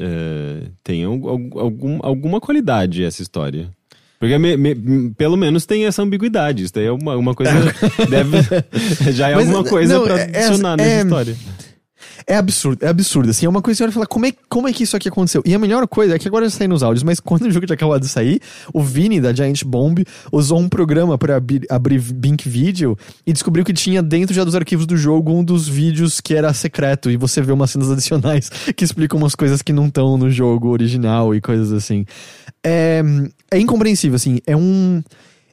é, 0.00 0.62
tem 0.82 1.04
al- 1.04 1.28
al- 1.28 1.60
algum, 1.60 1.98
alguma 2.02 2.40
qualidade 2.40 3.04
essa 3.04 3.20
história. 3.20 3.68
Porque 4.18 4.36
me- 4.38 4.56
me- 4.56 5.10
pelo 5.16 5.36
menos 5.36 5.64
tem 5.66 5.86
essa 5.86 6.02
ambiguidade. 6.02 6.64
Isso 6.64 6.74
daí 6.74 6.86
é 6.86 6.92
uma, 6.92 7.16
uma 7.16 7.34
coisa. 7.34 7.52
deve, 8.08 8.38
já 9.12 9.28
é 9.30 9.34
Mas, 9.34 9.46
alguma 9.46 9.64
coisa 9.68 9.94
não, 9.98 10.04
pra 10.04 10.18
é- 10.20 10.30
é- 10.32 10.44
adicionar 10.46 10.76
nessa 10.76 10.90
é- 10.90 11.02
história. 11.02 11.36
É 12.26 12.36
absurdo, 12.36 12.84
é 12.84 12.88
absurdo. 12.88 13.30
Assim, 13.30 13.46
é 13.46 13.48
uma 13.48 13.62
coisa 13.62 13.76
que 13.76 13.78
você 13.78 13.84
olha 13.84 13.90
e 13.90 13.94
fala, 13.94 14.06
como 14.06 14.26
é, 14.26 14.32
como 14.48 14.68
é 14.68 14.72
que 14.72 14.82
isso 14.82 14.96
aqui 14.96 15.08
aconteceu? 15.08 15.42
E 15.44 15.54
a 15.54 15.58
melhor 15.58 15.86
coisa 15.86 16.14
é 16.14 16.18
que 16.18 16.28
agora 16.28 16.44
já 16.46 16.50
saí 16.50 16.68
nos 16.68 16.82
áudios, 16.82 17.02
mas 17.02 17.18
quando 17.20 17.42
o 17.42 17.50
jogo 17.50 17.66
tinha 17.66 17.74
acabado 17.74 18.00
de 18.00 18.08
sair, 18.08 18.40
o 18.72 18.82
Vini 18.82 19.20
da 19.20 19.32
Giant 19.32 19.64
Bomb 19.64 20.04
usou 20.32 20.58
um 20.58 20.68
programa 20.68 21.16
pra 21.18 21.36
abrir, 21.36 21.66
abrir 21.68 22.00
Bink 22.00 22.48
Video 22.48 22.96
e 23.26 23.32
descobriu 23.32 23.64
que 23.64 23.72
tinha 23.72 24.02
dentro 24.02 24.34
já 24.34 24.44
dos 24.44 24.54
arquivos 24.54 24.86
do 24.86 24.96
jogo 24.96 25.32
um 25.32 25.44
dos 25.44 25.68
vídeos 25.68 26.20
que 26.20 26.34
era 26.34 26.52
secreto 26.52 27.10
e 27.10 27.16
você 27.16 27.40
vê 27.40 27.52
umas 27.52 27.70
cenas 27.70 27.90
adicionais 27.90 28.50
que 28.76 28.84
explicam 28.84 29.18
umas 29.18 29.34
coisas 29.34 29.62
que 29.62 29.72
não 29.72 29.86
estão 29.86 30.16
no 30.16 30.30
jogo 30.30 30.68
original 30.68 31.34
e 31.34 31.40
coisas 31.40 31.72
assim. 31.72 32.04
É, 32.62 33.02
é 33.50 33.58
incompreensível, 33.58 34.16
assim, 34.16 34.38
é 34.46 34.56
um. 34.56 35.02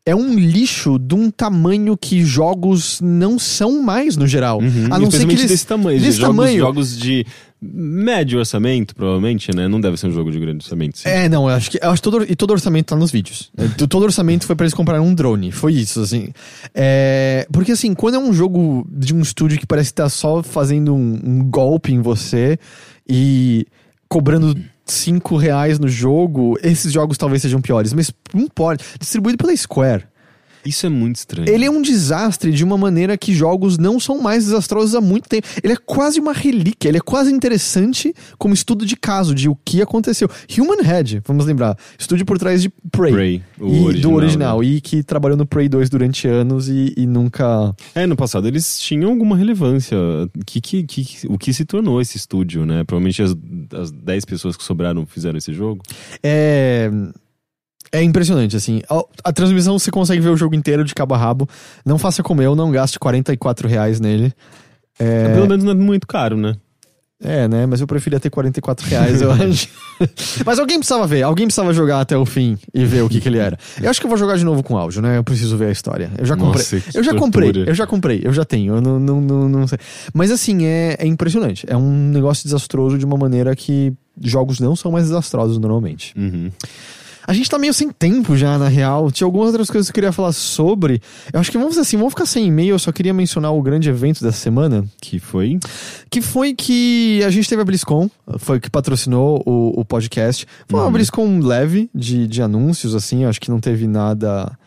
É 0.08 0.16
um 0.16 0.34
lixo 0.40 0.98
de 0.98 1.14
um 1.16 1.30
tamanho 1.30 1.98
que 1.98 2.24
jogos 2.24 3.02
não 3.02 3.38
são 3.38 3.84
mais 3.84 4.16
no 4.16 4.26
geral. 4.26 4.60
Uhum, 4.60 4.88
A 4.90 4.98
não 4.98 5.12
ser 5.12 5.26
que 5.28 5.34
eles. 5.34 5.50
desse 5.50 5.68
tamanho. 5.68 6.00
desse 6.00 6.18
jogos, 6.20 6.36
tamanho. 6.38 6.60
jogos 6.60 6.98
de 6.98 7.26
médio 7.62 8.40
orçamento, 8.40 8.96
provavelmente, 8.96 9.54
né? 9.56 9.68
Não 9.68 9.82
deve 9.82 9.98
ser 9.98 10.08
um 10.08 10.12
jogo 10.12 10.32
de 10.32 10.40
grande 10.40 10.64
orçamento. 10.64 11.00
sim. 11.00 11.10
É, 11.10 11.28
não, 11.28 11.50
eu 11.50 11.56
acho 11.56 11.72
que. 11.72 11.80
Eu 11.82 11.90
acho 11.90 12.02
todo, 12.02 12.24
e 12.24 12.36
todo 12.36 12.52
orçamento 12.52 12.86
tá 12.86 12.96
nos 12.96 13.12
vídeos. 13.12 13.52
É, 13.58 13.68
to- 13.68 13.88
todo 13.88 14.04
orçamento 14.04 14.46
foi 14.46 14.56
pra 14.56 14.64
eles 14.66 14.74
comprarem 14.74 15.06
um 15.06 15.14
drone. 15.14 15.52
Foi 15.52 15.74
isso, 15.74 16.00
assim. 16.02 16.30
É, 16.74 17.46
porque, 17.52 17.72
assim, 17.74 17.94
quando 17.94 18.16
é 18.16 18.20
um 18.20 18.32
jogo 18.34 18.88
de 18.90 19.14
um 19.14 19.20
estúdio 19.22 19.58
que 19.60 19.66
parece 19.66 19.90
que 19.90 19.96
tá 19.96 20.08
só 20.08 20.42
fazendo 20.42 20.94
um, 20.96 21.20
um 21.24 21.44
golpe 21.44 21.92
em 21.92 22.00
você 22.02 22.58
e 23.10 23.66
cobrando 24.08 24.56
5 24.88 25.38
reais 25.38 25.80
no 25.80 25.88
jogo, 25.88 26.58
esses 26.62 26.92
jogos 26.92 27.18
talvez 27.18 27.42
sejam 27.42 27.62
piores. 27.62 27.94
Mas 27.94 28.12
não 28.34 28.48
pode. 28.48 28.84
Distribuído 29.00 29.38
pela 29.38 29.56
Square. 29.56 30.08
Isso 30.68 30.86
é 30.86 30.90
muito 30.90 31.16
estranho. 31.18 31.50
Ele 31.50 31.66
é 31.66 31.70
um 31.72 31.82
desastre 31.82 32.52
de 32.52 32.64
uma 32.64 32.78
maneira 32.78 33.18
que 33.18 33.34
jogos 33.34 33.78
não 33.78 34.00
são 34.00 34.22
mais 34.22 34.46
desastrosos 34.46 34.94
há 34.96 35.02
muito 35.02 35.30
tempo. 35.30 35.48
Ele 35.64 35.74
é 35.74 35.78
quase 35.78 36.20
uma 36.20 36.34
relíquia, 36.34 36.90
ele 36.90 36.98
é 36.98 37.02
quase 37.02 37.32
interessante 37.32 38.14
como 38.38 38.54
estudo 38.54 38.86
de 38.86 38.96
caso 38.96 39.34
de 39.34 39.48
o 39.50 39.56
que 39.64 39.82
aconteceu. 39.82 40.30
Human 40.58 40.82
Head, 40.82 41.22
vamos 41.26 41.46
lembrar, 41.46 41.78
estúdio 41.98 42.26
por 42.26 42.38
trás 42.38 42.62
de 42.62 42.70
Prey. 42.92 43.12
Prey, 43.14 43.44
o 43.60 43.68
e- 43.68 43.80
original, 43.86 44.12
do 44.12 44.16
original, 44.18 44.60
né? 44.62 44.66
e 44.68 44.82
que 44.82 45.04
trabalhou 45.04 45.38
no 45.38 45.46
Prey 45.46 45.70
2 45.70 45.90
durante 45.90 46.28
anos 46.28 46.68
e, 46.70 46.94
e 46.98 47.06
nunca. 47.08 47.74
É, 47.96 48.06
no 48.06 48.16
passado 48.16 48.48
eles 48.48 48.80
tinham 48.80 49.10
alguma 49.10 49.36
relevância. 49.38 49.98
Que, 50.46 50.60
que, 50.62 50.84
que- 50.84 51.28
o 51.28 51.38
que 51.38 51.54
se 51.54 51.66
tornou 51.66 52.02
esse 52.02 52.18
estúdio, 52.18 52.66
né? 52.66 52.84
Provavelmente 52.84 53.22
as, 53.22 53.36
as 53.74 53.92
10 53.92 54.26
pessoas 54.26 54.58
que 54.58 54.64
sobraram 54.64 55.06
fizeram 55.06 55.38
esse 55.38 55.54
jogo. 55.54 55.84
É. 56.24 56.90
É 57.92 58.02
impressionante, 58.02 58.56
assim. 58.56 58.82
A, 58.90 59.04
a 59.26 59.34
transmissão 59.34 59.78
você 59.78 59.90
consegue 59.92 60.22
ver 60.22 60.30
o 60.30 60.38
jogo 60.38 60.56
inteiro 60.56 60.84
de 60.84 60.94
cabo 60.94 61.14
a 61.16 61.18
rabo. 61.18 61.48
Não 61.86 61.98
faça 61.98 62.22
como 62.22 62.42
eu, 62.42 62.56
não 62.56 62.72
gaste 62.72 63.00
44 63.00 63.68
reais 63.68 64.00
nele. 64.00 64.34
É, 65.00 65.34
Pelo 65.34 65.48
menos 65.48 65.64
não 65.64 65.72
é 65.72 65.76
muito 65.76 66.08
caro, 66.08 66.36
né? 66.36 66.56
É, 67.20 67.48
né? 67.48 67.66
Mas 67.66 67.82
eu 67.82 67.88
preferia 67.88 68.20
ter 68.20 68.30
44 68.30 68.88
reais, 68.88 69.22
eu 69.22 69.32
acho. 69.34 69.68
Mas 70.46 70.60
alguém 70.60 70.78
precisava 70.78 71.08
ver, 71.08 71.24
alguém 71.24 71.48
precisava 71.48 71.74
jogar 71.74 72.00
até 72.00 72.16
o 72.16 72.26
fim 72.26 72.58
e 72.72 72.86
ver 72.86 73.02
o 73.02 73.10
que, 73.10 73.20
que 73.20 73.28
ele 73.28 73.40
era. 73.40 73.58
Eu 73.82 73.90
acho 73.90 74.00
que 74.00 74.06
eu 74.06 74.10
vou 74.10 74.18
jogar 74.18 74.38
de 74.38 74.46
novo 74.46 74.62
com 74.62 74.78
áudio, 74.78 75.02
né? 75.02 75.18
Eu 75.18 75.24
preciso 75.24 75.58
ver 75.58 75.68
a 75.68 75.72
história. 75.72 76.12
Eu 76.18 76.26
já 76.26 76.36
comprei. 76.36 76.64
Nossa, 76.64 76.98
eu 76.98 77.04
já 77.04 77.16
comprei, 77.16 77.48
tortura. 77.48 77.72
eu 77.72 77.76
já 77.76 77.88
comprei, 77.88 78.22
eu 78.24 78.34
já 78.34 78.46
tenho. 78.46 78.76
Eu 78.76 78.82
não, 78.82 79.00
não, 79.00 79.20
não, 79.20 79.50
não 79.50 79.68
sei. 79.68 79.80
Mas 80.14 80.30
assim, 80.30 80.66
é, 80.66 80.96
é 81.00 81.08
impressionante. 81.08 81.66
É 81.68 81.76
um 81.76 82.10
negócio 82.10 82.44
desastroso 82.44 83.00
de 83.00 83.06
uma 83.06 83.18
maneira 83.18 83.56
que 83.56 83.92
jogos 84.22 84.60
não 84.60 84.76
são 84.76 84.92
mais 84.92 85.06
desastrosos 85.06 85.58
normalmente. 85.58 86.14
Uhum. 86.16 86.52
A 87.28 87.34
gente 87.34 87.50
tá 87.50 87.60
meio 87.60 87.74
sem 87.74 87.90
tempo 87.90 88.38
já, 88.38 88.58
na 88.58 88.70
real. 88.70 89.12
Tinha 89.12 89.26
algumas 89.28 89.48
outras 89.48 89.70
coisas 89.70 89.88
que 89.88 89.92
eu 89.92 89.96
queria 89.96 90.12
falar 90.14 90.32
sobre. 90.32 91.02
Eu 91.34 91.40
acho 91.42 91.52
que 91.52 91.58
vamos 91.58 91.78
assim, 91.78 91.98
vamos 91.98 92.14
ficar 92.14 92.26
sem 92.26 92.48
e-mail. 92.48 92.76
Eu 92.76 92.80
só 92.80 92.90
queria 92.92 93.14
mencionar 93.14 93.54
o 93.54 93.62
grande 93.62 93.90
evento 93.90 94.24
dessa 94.24 94.38
semana. 94.38 94.86
Que 95.02 95.20
foi? 95.20 95.60
Que 96.10 96.22
foi 96.22 96.54
que 96.54 97.22
a 97.26 97.30
gente 97.30 97.50
teve 97.50 97.62
a 97.62 97.66
BlizzCon, 97.66 98.10
foi 98.40 98.62
que 98.62 98.70
patrocinou 98.70 99.44
o, 99.46 99.82
o 99.82 99.84
podcast. 99.84 100.48
Foi 100.70 100.80
uma 100.80 100.86
Uhum. 100.88 100.94
BlizzCon 100.94 101.40
leve 101.40 101.90
de, 101.94 102.28
de 102.28 102.42
anúncios, 102.42 102.96
assim, 102.96 103.26
acho 103.26 103.42
que 103.42 103.52
não 103.52 103.60
teve 103.60 103.88
nada 103.88 104.58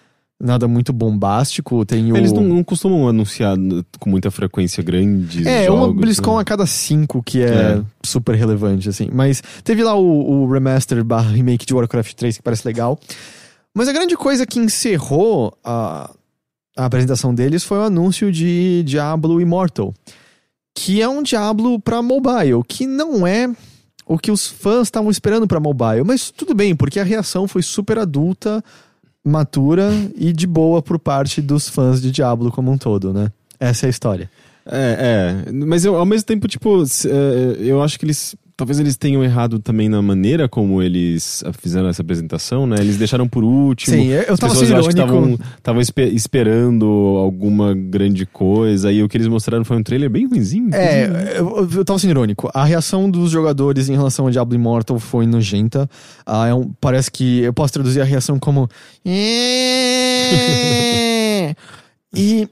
nada 0.40 0.66
muito 0.66 0.92
bombástico. 0.92 1.84
Tem 1.84 2.10
o... 2.12 2.16
Eles 2.16 2.32
não, 2.32 2.42
não 2.42 2.64
costumam 2.64 3.06
anunciar 3.08 3.56
n- 3.56 3.84
com 3.98 4.08
muita 4.08 4.30
frequência 4.30 4.82
grandes 4.82 5.44
É, 5.46 5.66
jogos. 5.66 5.84
uma 5.88 5.94
BlizzCon 5.94 6.36
né? 6.36 6.42
a 6.42 6.44
cada 6.44 6.66
cinco 6.66 7.22
que 7.22 7.42
é, 7.42 7.46
É. 7.78 7.82
super 8.02 8.34
relevante, 8.34 8.88
assim. 8.88 9.08
Mas 9.12 9.42
teve 9.62 9.82
lá 9.84 9.94
o, 9.94 10.42
o 10.44 10.50
remaster 10.50 11.04
barra 11.04 11.30
remake 11.30 11.66
de 11.66 11.74
Warcraft 11.74 12.14
3, 12.14 12.36
que 12.38 12.42
parece 12.42 12.66
legal. 12.66 12.98
Mas 13.74 13.86
a 13.88 13.92
grande 13.92 14.16
coisa 14.16 14.46
que 14.46 14.58
encerrou 14.58 15.56
a, 15.62 16.10
a 16.76 16.84
apresentação 16.86 17.34
deles 17.34 17.62
foi 17.62 17.78
o 17.78 17.82
anúncio 17.82 18.32
de 18.32 18.82
Diablo 18.84 19.40
Immortal. 19.40 19.92
Que 20.74 21.02
é 21.02 21.08
um 21.08 21.22
Diablo 21.22 21.78
pra 21.78 22.00
mobile, 22.00 22.62
que 22.66 22.86
não 22.86 23.26
é 23.26 23.48
o 24.06 24.18
que 24.18 24.30
os 24.32 24.46
fãs 24.46 24.88
estavam 24.88 25.10
esperando 25.10 25.46
pra 25.46 25.60
mobile. 25.60 26.02
Mas 26.04 26.30
tudo 26.30 26.54
bem, 26.54 26.74
porque 26.74 26.98
a 26.98 27.04
reação 27.04 27.46
foi 27.46 27.62
super 27.62 27.98
adulta, 27.98 28.64
matura 29.24 29.90
e 30.16 30.32
de 30.32 30.46
boa 30.46 30.82
por 30.82 30.98
parte 30.98 31.40
dos 31.42 31.68
fãs 31.68 32.00
de 32.00 32.10
Diablo 32.10 32.50
como 32.50 32.70
um 32.70 32.78
todo, 32.78 33.12
né? 33.12 33.30
Essa 33.58 33.86
é 33.86 33.88
a 33.88 33.90
história. 33.90 34.30
É, 34.66 35.44
é. 35.46 35.52
Mas 35.52 35.84
eu, 35.84 35.96
ao 35.96 36.06
mesmo 36.06 36.26
tempo, 36.26 36.48
tipo, 36.48 36.82
é, 36.82 37.56
eu 37.58 37.82
acho 37.82 37.98
que 37.98 38.04
eles. 38.04 38.34
Talvez 38.60 38.78
eles 38.78 38.94
tenham 38.98 39.24
errado 39.24 39.58
também 39.58 39.88
na 39.88 40.02
maneira 40.02 40.46
como 40.46 40.82
eles 40.82 41.42
ah, 41.46 41.52
fizeram 41.52 41.88
essa 41.88 42.02
apresentação, 42.02 42.66
né? 42.66 42.76
Eles 42.78 42.98
deixaram 42.98 43.26
por 43.26 43.42
último. 43.42 43.96
Sim, 43.96 44.08
eu 44.08 44.20
eu 44.22 44.36
tava 44.36 44.52
pessoas 44.52 44.68
sendo 44.68 44.80
irônico. 44.80 44.90
estavam 44.90 45.38
estavam 45.56 45.80
espe- 45.80 46.10
esperando 46.14 46.84
alguma 47.18 47.72
grande 47.74 48.26
coisa 48.26 48.92
e 48.92 49.02
o 49.02 49.08
que 49.08 49.16
eles 49.16 49.28
mostraram 49.28 49.64
foi 49.64 49.78
um 49.78 49.82
trailer 49.82 50.10
bem 50.10 50.26
ruimzinho. 50.28 50.68
É, 50.74 51.36
eu, 51.38 51.66
eu 51.74 51.84
tava 51.86 51.98
sendo 51.98 52.10
irônico. 52.10 52.50
A 52.52 52.64
reação 52.64 53.10
dos 53.10 53.30
jogadores 53.30 53.88
em 53.88 53.92
relação 53.94 54.26
ao 54.26 54.30
Diablo 54.30 54.54
Immortal 54.54 54.98
foi 54.98 55.24
nojenta. 55.26 55.88
Ah, 56.26 56.46
é 56.48 56.52
um- 56.54 56.70
parece 56.80 57.10
que 57.10 57.40
eu 57.40 57.54
posso 57.54 57.72
traduzir 57.72 58.02
a 58.02 58.04
reação 58.04 58.38
como. 58.38 58.68
E. 62.14 62.46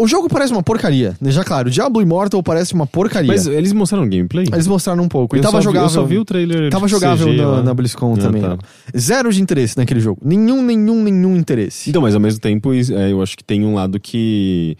O 0.00 0.08
jogo 0.08 0.28
parece 0.28 0.50
uma 0.52 0.62
porcaria, 0.62 1.14
deixa 1.20 1.44
claro. 1.44 1.70
Diablo 1.70 2.00
Immortal 2.00 2.42
parece 2.42 2.72
uma 2.72 2.86
porcaria. 2.86 3.28
Mas 3.28 3.46
eles 3.46 3.72
mostraram 3.72 4.08
gameplay? 4.08 4.46
Eles 4.50 4.66
mostraram 4.66 5.02
um 5.04 5.08
pouco. 5.08 5.36
E 5.36 5.38
eu, 5.38 5.42
tava 5.42 5.52
só 5.52 5.58
vi, 5.58 5.64
jogável. 5.64 5.84
eu 5.86 5.90
só 5.90 6.04
vi 6.04 6.18
o 6.18 6.24
trailer. 6.24 6.70
Tava 6.70 6.88
jogável 6.88 7.26
CG 7.26 7.36
na, 7.36 7.62
na 7.62 7.74
BlizzCon 7.74 8.14
Ah, 8.14 8.16
também. 8.16 8.40
tá. 8.40 8.56
Zero 8.96 9.30
de 9.30 9.42
interesse 9.42 9.76
naquele 9.76 10.00
jogo. 10.00 10.18
Nenhum, 10.24 10.62
nenhum, 10.62 11.02
nenhum 11.02 11.36
interesse. 11.36 11.90
Então, 11.90 12.00
mas 12.00 12.14
ao 12.14 12.20
mesmo 12.20 12.40
tempo, 12.40 12.72
é, 12.72 13.12
eu 13.12 13.20
acho 13.22 13.36
que 13.36 13.44
tem 13.44 13.64
um 13.64 13.74
lado 13.74 14.00
que. 14.00 14.76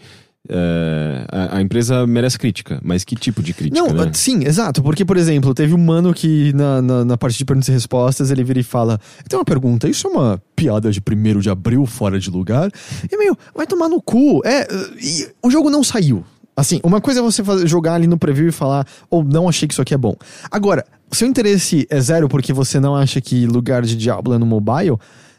É, 0.49 1.25
a, 1.31 1.57
a 1.57 1.61
empresa 1.61 2.05
merece 2.07 2.37
crítica, 2.37 2.79
mas 2.83 3.03
que 3.03 3.15
tipo 3.15 3.43
de 3.43 3.53
crítica? 3.53 3.79
Não, 3.79 3.93
né? 3.93 4.11
sim, 4.13 4.43
exato. 4.43 4.81
Porque, 4.81 5.05
por 5.05 5.17
exemplo, 5.17 5.53
teve 5.53 5.73
um 5.73 5.77
mano 5.77 6.13
que 6.13 6.51
na, 6.53 6.81
na, 6.81 7.05
na 7.05 7.17
parte 7.17 7.37
de 7.37 7.45
perguntas 7.45 7.69
e 7.69 7.71
respostas 7.71 8.31
ele 8.31 8.43
vira 8.43 8.59
e 8.59 8.63
fala: 8.63 8.99
Tem 9.27 9.37
uma 9.37 9.45
pergunta, 9.45 9.87
isso 9.87 10.07
é 10.07 10.09
uma 10.09 10.41
piada 10.55 10.91
de 10.91 10.99
primeiro 10.99 11.41
de 11.41 11.49
abril 11.49 11.85
fora 11.85 12.19
de 12.19 12.29
lugar? 12.29 12.71
E 13.11 13.17
meio, 13.17 13.37
vai 13.55 13.67
tomar 13.67 13.87
no 13.87 14.01
cu. 14.01 14.41
É, 14.45 14.67
e 14.99 15.27
o 15.43 15.51
jogo 15.51 15.69
não 15.69 15.83
saiu. 15.83 16.23
Assim, 16.55 16.79
uma 16.83 16.99
coisa 16.99 17.21
é 17.21 17.23
você 17.23 17.43
fazer- 17.43 17.65
jogar 17.67 17.93
ali 17.93 18.07
no 18.07 18.17
preview 18.17 18.49
e 18.49 18.51
falar, 18.51 18.85
ou 19.09 19.23
não 19.23 19.47
achei 19.47 19.67
que 19.67 19.73
isso 19.73 19.81
aqui 19.81 19.93
é 19.93 19.97
bom. 19.97 20.15
Agora, 20.49 20.85
seu 21.11 21.27
interesse 21.27 21.87
é 21.89 21.99
zero 21.99 22.27
porque 22.27 22.51
você 22.51 22.79
não 22.79 22.95
acha 22.95 23.21
que 23.21 23.45
lugar 23.45 23.83
de 23.83 23.95
Diablo 23.95 24.33
é 24.33 24.37
no 24.37 24.45
mobile, 24.45 24.97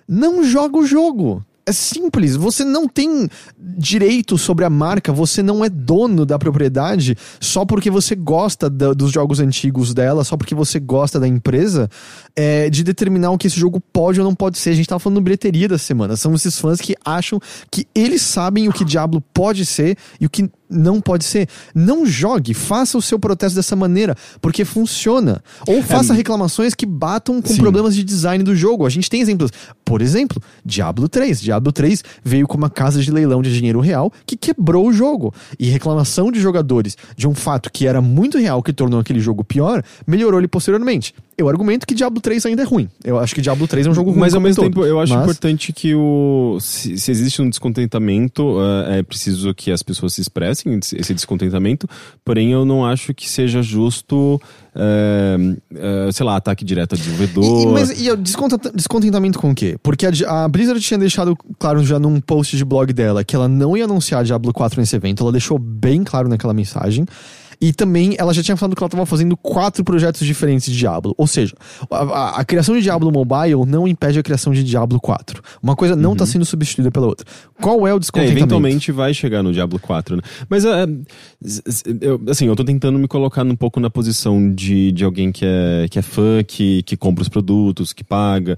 não 0.09 0.43
joga 0.43 0.79
o 0.79 0.87
jogo. 0.87 1.45
É 1.65 1.71
simples, 1.73 2.35
você 2.35 2.65
não 2.65 2.89
tem 2.89 3.29
direito 3.79 4.37
sobre 4.37 4.65
a 4.65 4.71
marca, 4.71 5.13
você 5.13 5.43
não 5.43 5.65
é 5.65 5.69
dono 5.69 6.27
da 6.27 6.37
propriedade 6.39 7.17
só 7.41 7.65
porque 7.65 7.89
você 7.89 8.17
gosta 8.17 8.69
da- 8.69 8.93
dos 8.93 9.13
jogos 9.13 9.39
antigos 9.39 9.95
dela, 9.95 10.25
só 10.25 10.37
porque 10.37 10.55
você 10.57 10.81
gosta 10.81 11.21
da 11.21 11.29
empresa, 11.29 11.89
é, 12.35 12.69
de 12.69 12.83
determinar 12.83 13.31
o 13.31 13.39
que 13.39 13.47
esse 13.47 13.59
jogo 13.61 13.81
pode 13.93 14.19
ou 14.21 14.27
não 14.27 14.35
pode 14.35 14.59
ser. 14.59 14.71
A 14.71 14.75
gente 14.75 14.89
tava 14.89 14.99
falando 14.99 15.17
no 15.19 15.23
bilheteria 15.23 15.69
da 15.69 15.79
semana. 15.79 16.17
São 16.17 16.35
esses 16.35 16.59
fãs 16.59 16.81
que 16.81 16.97
acham 17.05 17.39
que 17.71 17.87
eles 17.95 18.23
sabem 18.23 18.69
o 18.69 18.73
que 18.73 18.85
Diablo 18.85 19.21
pode 19.33 19.65
ser 19.65 19.97
e 20.21 20.27
o 20.27 20.31
que 20.31 20.51
não 20.69 21.01
pode 21.03 21.25
ser. 21.25 21.49
Não 21.75 22.07
jogue, 22.07 22.55
faça 22.55 22.97
o 22.97 23.03
seu 23.03 23.19
protesto 23.19 23.55
dessa 23.55 23.77
maneira, 23.77 24.17
porque 24.41 24.65
funciona. 24.65 25.43
Ou 25.67 25.83
faça 25.83 26.15
reclamações 26.15 26.75
que 26.75 26.87
batam 26.87 27.43
com 27.43 27.49
Sim. 27.53 27.59
problemas 27.59 27.95
de 27.95 28.03
design 28.03 28.43
do 28.43 28.57
jogo. 28.57 28.87
A 28.87 28.91
gente 28.91 29.11
tem 29.11 29.21
exemplos. 29.21 29.51
Por 29.85 30.01
exemplo, 30.01 30.43
Diablo 30.65 31.09
3. 31.11 31.41
Diablo 31.53 31.71
3 31.71 32.03
veio 32.25 32.47
com 32.49 32.57
uma 32.57 32.71
casa 32.71 33.03
de 33.03 33.11
leilão 33.11 33.43
de 33.43 33.53
dinheiro 33.53 33.79
real 33.81 34.11
que 34.27 34.37
quebrou 34.37 34.89
o 34.89 34.93
jogo. 34.93 35.35
E 35.59 35.69
reclamação 35.69 36.33
de 36.33 36.41
jogadores 36.41 36.97
de 37.17 37.29
um 37.29 37.35
fato 37.35 37.71
que 37.71 37.87
era 37.87 38.01
muito 38.01 38.39
real, 38.39 38.63
que 38.63 38.73
tornou 38.73 38.99
aquele 38.99 39.21
jogo 39.21 39.45
pior, 39.45 39.83
melhorou 40.07 40.41
ele 40.41 40.49
posteriormente. 40.49 41.15
Eu 41.37 41.49
argumento 41.49 41.87
que 41.87 41.95
Diablo 41.95 42.21
3 42.21 42.47
ainda 42.47 42.63
é 42.63 42.65
ruim. 42.65 42.89
Eu 43.05 43.19
acho 43.19 43.35
que 43.35 43.41
Diablo 43.41 43.67
3 43.67 43.87
é 43.87 43.91
um 43.91 43.95
jogo 43.95 44.11
ruim. 44.11 44.21
Mas 44.21 44.35
ao 44.35 44.41
mesmo 44.41 44.63
todo. 44.63 44.73
tempo, 44.73 44.87
eu 44.87 45.01
acho 45.01 45.13
Mas- 45.13 45.23
importante 45.23 45.73
que 45.73 45.95
o. 45.95 46.59
Se, 46.61 46.97
se 46.99 47.11
existe 47.11 47.43
um 47.43 47.49
descontentamento, 47.51 48.57
eh, 48.87 48.99
é 48.99 49.03
preciso 49.03 49.53
que 49.55 49.71
as 49.71 49.83
pessoas 49.83 50.15
se 50.15 50.21
expressem, 50.21 50.79
esse 50.95 51.13
descontentamento, 51.15 51.89
porém 52.25 52.53
eu 52.53 52.65
não 52.65 52.85
acho 52.87 53.13
que 53.15 53.29
seja 53.29 53.63
justo, 53.63 54.41
é, 54.75 55.37
é, 56.09 56.13
sei 56.13 56.25
lá, 56.27 56.37
ataque 56.37 56.65
direto 56.65 56.95
a 56.95 56.97
E, 56.97 57.01
desenvolvedor. 57.01 57.63
e- 57.63 57.73
mas 57.73 58.01
e 58.01 58.11
o 58.11 58.17
descontentamento 58.17 59.39
com 59.39 59.51
o 59.51 59.55
quê? 59.55 59.77
Porque 59.83 60.07
a, 60.07 60.45
a 60.45 60.49
Blizzard 60.49 60.81
tinha 60.81 60.99
deixado 60.99 61.37
claro 61.59 61.85
já 61.85 61.99
num 61.99 62.21
post 62.21 62.57
de 62.57 62.65
blog 62.65 62.93
dela 62.93 63.23
que 63.25 63.35
ela 63.37 63.49
não 63.49 63.77
ia 63.77 63.85
anunciar 63.85 64.25
Diablo 64.25 64.53
4 64.53 64.81
nesse 64.81 64.97
evento. 64.97 65.23
Ela 65.23 65.33
deixou 65.33 65.59
bem 65.59 66.03
claro 66.05 66.29
naquela 66.29 66.55
mensagem. 66.55 67.05
E 67.61 67.73
também 67.73 68.17
ela 68.19 68.35
já 68.35 68.43
tinha 68.43 68.57
falado 68.57 68.75
que 68.75 68.83
ela 68.83 68.89
estava 68.89 69.07
fazendo 69.07 69.37
quatro 69.37 69.85
projetos 69.85 70.27
diferentes 70.27 70.67
de 70.73 70.77
Diablo. 70.77 71.15
Ou 71.17 71.29
seja, 71.29 71.55
a, 71.89 71.97
a- 71.99 72.41
a 72.41 72.45
criação 72.45 72.75
de 72.75 72.83
Diablo 72.83 73.13
Mobile 73.13 73.65
não 73.69 73.87
impede 73.87 74.19
a 74.19 74.23
criação 74.25 74.53
de 74.53 74.65
Diablo 74.65 74.99
4. 75.01 75.41
Uma 75.63 75.77
coisa 75.77 75.95
não 75.95 76.15
está 76.15 76.27
sendo 76.27 76.45
substituída 76.45 76.91
pela 76.91 77.07
outra. 77.07 77.25
Qual 77.61 77.87
é 77.87 77.95
o 77.95 77.97
É, 77.97 78.01
descontentamento? 78.01 78.39
eventualmente 78.41 78.91
vai 78.91 79.15
chegar 79.15 79.45
no 79.45 79.53
Diablo 79.53 79.79
4, 79.79 80.17
né? 80.17 80.23
Mas, 80.51 80.65
é, 80.65 80.87
eu, 82.01 82.21
assim, 82.29 82.47
eu 82.47 82.57
tô 82.57 82.65
tentando 82.65 82.99
me 82.99 83.07
colocar 83.07 83.45
um 83.45 83.55
pouco 83.55 83.79
na 83.79 83.89
posição 83.91 84.53
de, 84.53 84.91
de 84.91 85.05
alguém 85.05 85.31
que 85.31 85.45
é, 85.47 85.87
que 85.89 86.01
é 86.01 86.03
fã, 86.03 86.43
que, 86.43 86.83
que 86.83 86.97
compra 86.97 87.23
os 87.23 87.29
produtos, 87.29 87.93
que 87.93 88.03
paga 88.03 88.57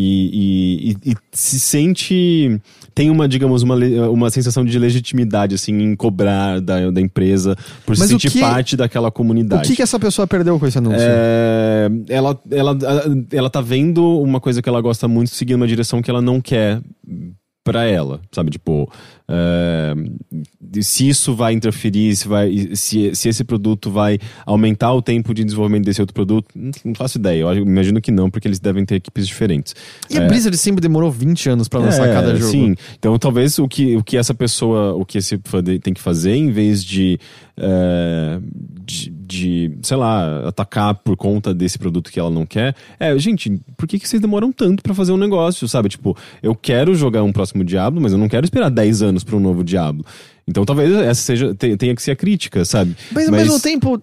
e, 0.00 0.90
e- 1.04 1.10
e- 1.12 1.16
se 1.32 1.58
sente... 1.60 2.60
Tem 2.94 3.10
uma, 3.10 3.28
digamos, 3.28 3.62
uma, 3.62 3.74
uma 4.08 4.30
sensação 4.30 4.64
de 4.64 4.78
legitimidade, 4.78 5.54
assim, 5.54 5.72
em 5.82 5.94
cobrar 5.94 6.60
da, 6.62 6.90
da 6.90 6.98
empresa 7.00 7.54
por 7.84 7.94
se 7.94 8.00
Mas 8.00 8.08
o 8.08 8.12
sentir 8.14 8.30
que- 8.30 8.40
parte 8.40 8.74
daquela 8.74 9.08
O 9.08 9.12
comunidade. 9.12 9.68
que, 9.68 9.76
que 9.76 9.82
essa 9.82 9.98
pessoa 10.00 10.26
perdeu 10.26 10.58
com 10.58 10.66
esse 10.66 10.78
anúncio? 10.78 10.98
É, 11.02 11.90
ela, 12.08 12.40
ela, 12.50 12.78
ela 13.30 13.50
tá 13.50 13.60
vendo 13.60 14.02
uma 14.22 14.40
coisa 14.40 14.62
que 14.62 14.68
ela 14.68 14.80
gosta 14.80 15.06
muito, 15.06 15.28
seguindo 15.30 15.56
uma 15.56 15.66
direção 15.66 16.00
que 16.00 16.10
ela 16.10 16.22
não 16.22 16.40
quer 16.40 16.80
pra 17.66 17.84
ela, 17.84 18.20
sabe? 18.30 18.52
Tipo, 18.52 18.88
é, 19.28 19.92
se 20.80 21.08
isso 21.08 21.34
vai 21.34 21.52
interferir, 21.52 22.14
se, 22.14 22.28
vai, 22.28 22.48
se, 22.76 23.12
se 23.12 23.28
esse 23.28 23.42
produto 23.42 23.90
vai 23.90 24.20
aumentar 24.46 24.92
o 24.92 25.02
tempo 25.02 25.34
de 25.34 25.42
desenvolvimento 25.42 25.84
desse 25.84 26.00
outro 26.00 26.14
produto, 26.14 26.46
não, 26.54 26.94
faço 26.94 27.18
ideia. 27.18 27.40
Eu 27.40 27.54
imagino 27.56 28.00
que 28.00 28.12
não, 28.12 28.30
porque 28.30 28.46
eles 28.46 28.60
devem 28.60 28.84
ter 28.84 28.94
equipes 28.94 29.26
diferentes. 29.26 29.74
E 30.08 30.16
a 30.16 30.28
Blizzard 30.28 30.56
sempre 30.56 30.80
demorou 30.80 31.10
20 31.10 31.48
anos 31.50 31.66
pra 31.66 31.80
lançar 31.80 32.08
É, 32.08 32.12
cada 32.12 32.36
jogo. 32.36 32.52
Sim. 32.52 32.76
Então 32.96 33.18
talvez 33.18 33.58
o 33.58 33.66
que, 33.66 33.96
o 33.96 34.04
que 34.04 34.16
essa 34.16 34.32
pessoa, 34.32 34.94
o 34.94 35.04
que 35.04 35.18
esse 35.18 35.40
fã 35.42 35.60
tem 35.64 35.92
que 35.92 36.00
fazer, 36.00 36.36
em 36.36 36.52
vez 36.52 36.84
de, 36.84 37.18
é, 37.56 38.38
de, 38.84 39.10
de, 39.26 39.72
sei 39.82 39.96
lá, 39.96 40.48
atacar 40.48 40.94
por 40.94 41.16
conta 41.16 41.52
desse 41.52 41.78
produto 41.78 42.10
que 42.10 42.20
ela 42.20 42.30
não 42.30 42.46
quer, 42.46 42.74
é, 43.00 43.16
gente, 43.18 43.60
por 43.76 43.86
que, 43.88 43.98
que 43.98 44.08
vocês 44.08 44.20
demoram 44.22 44.52
tanto 44.52 44.82
pra 44.82 44.94
fazer 44.94 45.12
um 45.12 45.16
negócio, 45.16 45.66
sabe? 45.68 45.88
Tipo, 45.88 46.16
eu 46.42 46.54
quero 46.54 46.94
jogar 46.94 47.22
um 47.22 47.32
próximo 47.32 47.64
Diablo, 47.64 48.00
mas 48.00 48.12
eu 48.12 48.18
não 48.18 48.28
quero 48.28 48.44
esperar 48.46 48.70
10 48.70 49.02
anos 49.02 49.24
pra 49.24 49.36
um 49.36 49.40
novo 49.40 49.64
Diablo. 49.64 50.04
Então 50.46 50.64
talvez 50.64 50.92
essa 50.94 51.22
seja, 51.22 51.54
te- 51.54 51.76
tenha 51.76 51.94
que 51.94 52.02
ser 52.02 52.12
a 52.12 52.16
crítica, 52.16 52.64
sabe? 52.64 52.94
Mas 53.10 53.24
ao 53.26 53.32
mesmo 53.32 53.60
tempo, 53.60 54.00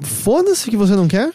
foda-se 0.00 0.70
que 0.70 0.76
você 0.76 0.94
não 0.94 1.08
quer. 1.08 1.32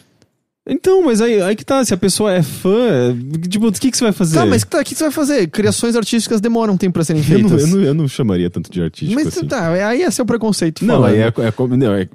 Então, 0.68 1.02
mas 1.02 1.22
aí, 1.22 1.40
aí 1.40 1.56
que 1.56 1.64
tá, 1.64 1.82
se 1.82 1.94
a 1.94 1.96
pessoa 1.96 2.32
é 2.34 2.42
fã, 2.42 3.16
tipo, 3.48 3.66
o 3.68 3.72
que, 3.72 3.90
que 3.90 3.96
você 3.96 4.04
vai 4.04 4.12
fazer? 4.12 4.36
Tá, 4.36 4.44
mas 4.44 4.62
tá, 4.62 4.80
o 4.80 4.84
que 4.84 4.94
você 4.94 5.04
vai 5.04 5.10
fazer? 5.10 5.46
Criações 5.48 5.96
artísticas 5.96 6.38
demoram 6.38 6.74
um 6.74 6.76
tempo 6.76 6.92
pra 6.92 7.02
serem 7.02 7.22
eu 7.28 7.38
não, 7.38 7.48
feitas. 7.48 7.70
eu, 7.70 7.76
não, 7.76 7.84
eu 7.84 7.94
não 7.94 8.06
chamaria 8.06 8.50
tanto 8.50 8.70
de 8.70 8.82
artístico 8.82 9.18
mas 9.18 9.28
assim. 9.28 9.46
tá, 9.46 9.70
aí 9.70 10.02
é 10.02 10.10
seu 10.10 10.26
preconceito. 10.26 10.84
Não, 10.84 10.96
falando. 10.96 11.14
aí 11.14 11.20
é, 11.20 11.26
é 11.28 11.76
não, 11.76 11.94
é- 11.94 12.08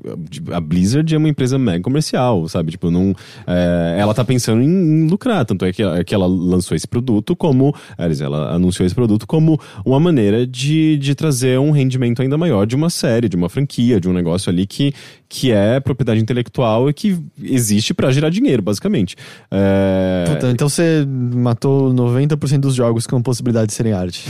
a 0.56 0.62
Blizzard 0.62 1.14
é 1.14 1.18
uma 1.18 1.28
empresa 1.28 1.58
mega 1.58 1.82
comercial, 1.82 2.48
sabe? 2.48 2.72
Tipo, 2.72 2.92
não, 2.92 3.16
é, 3.48 3.98
ela 3.98 4.14
tá 4.14 4.24
pensando 4.24 4.62
em, 4.62 4.68
em 4.68 5.08
lucrar, 5.08 5.44
tanto 5.44 5.66
é 5.66 5.74
que, 5.74 5.82
é 5.82 6.04
que 6.04 6.14
ela 6.14 6.28
lançou 6.28 6.78
esse 6.78 6.88
produto 6.88 7.36
como, 7.36 7.74
ela 7.98 8.54
anunciou 8.54 8.86
esse 8.86 8.94
produto 8.94 9.26
como 9.26 9.60
uma 9.84 10.00
maneira 10.00 10.46
de, 10.46 10.98
de 10.98 11.16
trazer 11.16 11.60
um 11.60 11.72
rendimento 11.72 12.22
ainda 12.22 12.38
maior 12.38 12.68
de 12.68 12.76
uma 12.76 12.92
série, 12.92 13.28
de 13.28 13.36
uma 13.36 13.50
franquia, 13.50 14.00
de 14.00 14.08
um 14.08 14.14
negócio 14.14 14.52
ali 14.52 14.68
que, 14.68 14.94
que 15.28 15.52
é 15.52 15.80
propriedade 15.80 16.22
intelectual 16.22 16.90
e 16.90 16.94
que 16.94 17.18
existe 17.42 17.92
pra 17.92 18.12
gerar 18.12 18.35
dinheiro, 18.36 18.62
basicamente. 18.62 19.16
É, 19.52 20.26
Puta, 20.28 20.52
então 20.52 20.70
você 20.70 21.06
matou 21.34 21.94
90% 21.94 22.60
dos 22.60 22.76
jogos 22.76 23.08
com 23.08 23.22
possibilidade 23.22 23.68
de 23.68 23.74
serem 23.74 23.94
arte. 23.94 24.24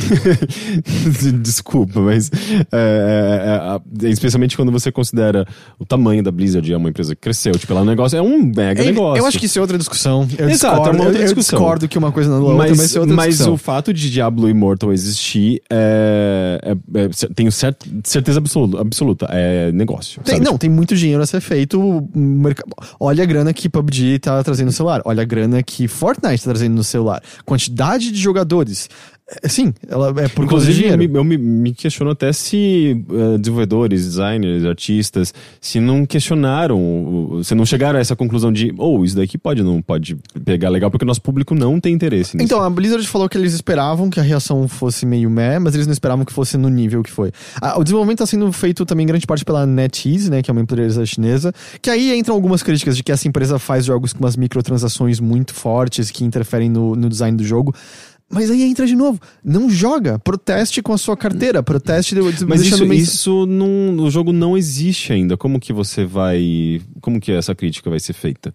Desculpa, 1.42 2.00
mas 2.00 2.30
é, 2.72 3.80
é, 4.02 4.06
é, 4.06 4.08
é, 4.08 4.10
especialmente 4.10 4.56
quando 4.56 4.72
você 4.72 4.92
considera 4.92 5.46
o 5.80 5.86
tamanho 5.86 6.24
da 6.24 6.32
Blizzard, 6.32 6.72
é 6.72 6.78
uma 6.78 6.90
empresa 6.90 7.16
que 7.16 7.22
cresceu, 7.22 7.54
tipo, 7.54 7.72
ela 7.74 7.82
é 7.82 7.84
um 7.84 7.88
negócio, 7.88 8.18
é 8.18 8.22
um 8.22 8.42
mega 8.44 8.82
É, 8.82 8.86
negócio. 8.86 9.22
Eu 9.22 9.26
acho 9.26 9.40
que 9.40 9.46
isso 9.46 9.58
é 9.58 9.62
outra 9.62 9.78
discussão. 9.78 10.28
Eu 10.38 10.50
Exato, 10.50 10.76
discordo, 10.76 10.88
é 10.88 10.92
uma 10.92 11.04
outra 11.06 11.20
eu- 11.20 11.22
eu 11.22 11.26
discussão. 11.34 11.60
discordo 11.60 11.88
que 11.88 11.98
uma 11.98 12.12
coisa 12.12 12.30
não 12.30 12.38
anula 12.38 12.52
a 12.52 12.56
outra, 12.56 12.70
mas, 12.70 12.78
mas 12.78 12.88
isso 12.90 12.98
é 12.98 13.02
outra 13.02 13.16
mas 13.16 13.28
discussão. 13.30 13.54
o 13.54 13.58
fato 13.58 13.94
de 13.94 14.10
Diablo 14.12 14.50
Immortal 14.50 14.94
existir 14.94 15.62
é, 15.70 16.60
é- 16.64 17.00
é- 17.02 17.10
tenho 17.36 17.52
cer- 17.52 17.76
certeza 18.04 18.40
absoluta, 18.40 18.80
absoluta, 18.82 19.28
é 19.30 19.72
negócio. 19.72 20.22
Tem, 20.24 20.40
não, 20.40 20.58
tem 20.58 20.70
muito 20.70 20.96
dinheiro 20.96 21.22
a 21.22 21.26
ser 21.26 21.42
feito. 21.42 21.76
o 21.80 22.08
merca- 22.18 22.64
Olha 23.00 23.24
a 23.24 23.26
grana 23.26 23.54
que 23.54 23.68
PUBG 23.70 23.95
tá 24.20 24.44
trazendo 24.44 24.68
no 24.68 24.72
celular. 24.72 25.02
Olha 25.06 25.22
a 25.22 25.26
grana 25.26 25.62
que 25.62 25.88
Fortnite 25.88 26.44
tá 26.44 26.52
trazendo 26.52 26.76
no 26.76 26.84
celular. 26.84 27.22
Quantidade 27.46 28.12
de 28.12 28.18
jogadores. 28.20 28.90
É, 29.42 29.48
Sim, 29.50 29.74
ela 29.88 30.14
é 30.22 30.28
por 30.28 30.46
Inclusive, 30.46 30.86
eu, 30.86 30.98
me, 30.98 31.06
eu 31.12 31.24
me- 31.24 31.38
me 31.38 31.74
questiono 31.74 32.12
até 32.12 32.32
se 32.32 33.04
eh, 33.10 33.38
desenvolvedores, 33.40 34.06
designers, 34.06 34.64
artistas, 34.66 35.34
se 35.60 35.80
não 35.80 36.06
questionaram, 36.06 37.42
se 37.44 37.56
não 37.56 37.66
chegaram 37.66 37.98
a 37.98 38.02
essa 38.02 38.16
conclusão 38.16 38.52
de, 38.54 38.72
ou 38.78 39.04
isso 39.04 39.16
daqui 39.16 39.36
pode 39.38 39.64
não 39.64 39.82
pode 39.82 40.16
pegar 40.44 40.70
legal, 40.70 40.92
porque 40.92 41.04
o 41.04 41.08
nosso 41.08 41.22
público 41.24 41.56
não 41.56 41.80
tem 41.80 41.94
interesse 41.94 42.38
nisso. 42.38 42.46
Então, 42.46 42.62
a 42.62 42.70
Blizzard 42.70 43.06
falou 43.08 43.28
que 43.28 43.36
eles 43.38 43.54
esperavam 43.54 44.10
que 44.12 44.20
a 44.20 44.24
reação 44.24 44.68
fosse 44.68 45.08
meio 45.08 45.30
meh, 45.30 45.58
mas 45.58 45.74
eles 45.74 45.88
não 45.88 45.94
esperavam 45.94 46.24
que 46.24 46.32
fosse 46.34 46.56
no 46.56 46.70
nível 46.70 47.02
que 47.02 47.12
foi. 47.12 47.32
Ah, 47.60 47.80
o 47.80 47.84
desenvolvimento 47.84 48.22
está 48.22 48.28
sendo 48.28 48.52
feito 48.52 48.86
também 48.86 49.06
em 49.06 49.08
grande 49.08 49.26
parte 49.26 49.44
pela 49.44 49.66
NetEase, 49.66 50.30
né, 50.30 50.44
que 50.44 50.52
é 50.52 50.54
uma 50.54 50.62
empresa 50.62 51.04
chinesa, 51.04 51.52
que 51.82 51.90
aí 51.90 52.16
entram 52.16 52.36
algumas 52.36 52.62
críticas 52.62 52.96
de 52.96 53.02
que 53.02 53.12
essa 53.12 53.28
empresa 53.28 53.58
faz 53.58 53.86
jogos 53.86 54.14
com 54.14 54.20
umas 54.20 54.36
microtransações 54.38 55.20
muito 55.20 55.54
fortes 55.54 56.12
que 56.12 56.24
interferem 56.24 56.70
no, 56.70 56.96
no 56.96 57.10
design 57.10 57.36
do 57.36 57.44
jogo. 57.44 57.74
Mas 58.30 58.50
aí 58.50 58.64
entra 58.64 58.88
de 58.88 58.96
novo, 58.96 59.20
não 59.44 59.70
joga, 59.70 60.18
proteste 60.18 60.82
com 60.82 60.92
a 60.94 60.98
sua 60.98 61.16
carteira, 61.16 61.62
proteste 61.62 62.16
de, 62.16 62.22
Mas 62.46 62.62
isso, 62.62 62.86
mens- 62.86 63.08
isso 63.14 63.46
não, 63.46 63.98
o 64.04 64.10
jogo 64.10 64.34
não 64.34 64.58
existe 64.58 65.14
ainda. 65.14 65.38
Como 65.38 65.60
que 65.60 65.72
você 65.72 66.04
vai. 66.06 66.82
Como 67.02 67.20
que 67.22 67.32
essa 67.32 67.54
crítica 67.54 67.90
vai 67.90 68.00
ser 68.00 68.14
feita? 68.14 68.54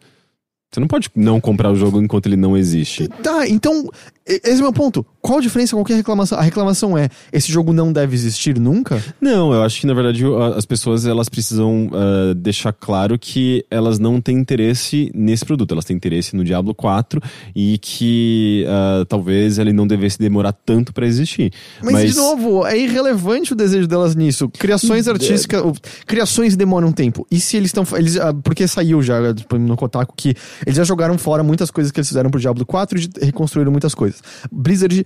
Você 0.72 0.78
não 0.80 0.86
pode 0.86 1.08
não 1.16 1.40
comprar 1.40 1.70
o 1.72 1.76
jogo 1.76 2.00
enquanto 2.00 2.26
ele 2.26 2.36
não 2.36 2.56
existe. 2.56 3.08
Tá, 3.08 3.48
então, 3.48 3.88
esse 4.26 4.50
é 4.52 4.56
o 4.56 4.62
meu 4.62 4.72
ponto. 4.72 5.04
Qual 5.20 5.38
a 5.38 5.42
diferença 5.42 5.72
com 5.72 5.78
qualquer 5.82 5.96
reclamação? 5.96 6.38
A 6.38 6.42
reclamação 6.42 6.96
é, 6.96 7.08
esse 7.32 7.50
jogo 7.52 7.72
não 7.72 7.92
deve 7.92 8.14
existir 8.14 8.58
nunca? 8.58 9.02
Não, 9.20 9.52
eu 9.52 9.62
acho 9.62 9.80
que 9.80 9.86
na 9.86 9.92
verdade 9.94 10.22
as 10.56 10.64
pessoas 10.64 11.04
elas 11.04 11.28
precisam 11.28 11.90
ah, 11.92 12.32
deixar 12.34 12.72
claro 12.72 13.18
que 13.18 13.64
elas 13.70 13.98
não 13.98 14.20
têm 14.20 14.38
interesse 14.38 15.10
nesse 15.14 15.44
produto, 15.44 15.72
elas 15.72 15.84
têm 15.84 15.96
interesse 15.96 16.34
no 16.36 16.44
Diablo 16.44 16.74
4 16.74 17.20
e 17.54 17.76
que 17.78 18.64
ah, 18.68 19.04
talvez 19.08 19.58
ele 19.58 19.72
não 19.72 19.86
devesse 19.86 20.18
demorar 20.18 20.52
tanto 20.52 20.92
pra 20.92 21.06
existir. 21.06 21.52
Mas, 21.82 22.12
de 22.12 22.16
novo, 22.16 22.66
é 22.66 22.78
irrelevante 22.78 23.52
o 23.52 23.56
desejo 23.56 23.86
delas 23.86 24.14
nisso. 24.14 24.48
Criações 24.48 25.06
artísticas. 25.08 25.62
ou- 25.62 25.74
Criações 26.06 26.56
demoram 26.56 26.92
tempo. 26.92 27.26
E 27.30 27.40
se 27.40 27.56
eles 27.56 27.68
estão. 27.68 27.84
Eles, 27.96 28.16
ah, 28.16 28.32
porque 28.32 28.66
saiu 28.66 29.02
já 29.02 29.34
tipo, 29.34 29.58
no 29.58 29.76
Kotaku 29.76 30.14
que 30.16 30.34
eles 30.64 30.76
já 30.76 30.84
jogaram 30.84 31.18
fora 31.18 31.42
muitas 31.42 31.70
coisas 31.70 31.90
que 31.92 31.98
eles 32.00 32.08
fizeram 32.08 32.30
pro 32.30 32.40
Diablo 32.40 32.64
4 32.64 32.98
e 32.98 33.24
reconstruíram 33.26 33.70
muitas 33.70 33.94
coisas. 33.94 34.19
Blizzard 34.50 35.04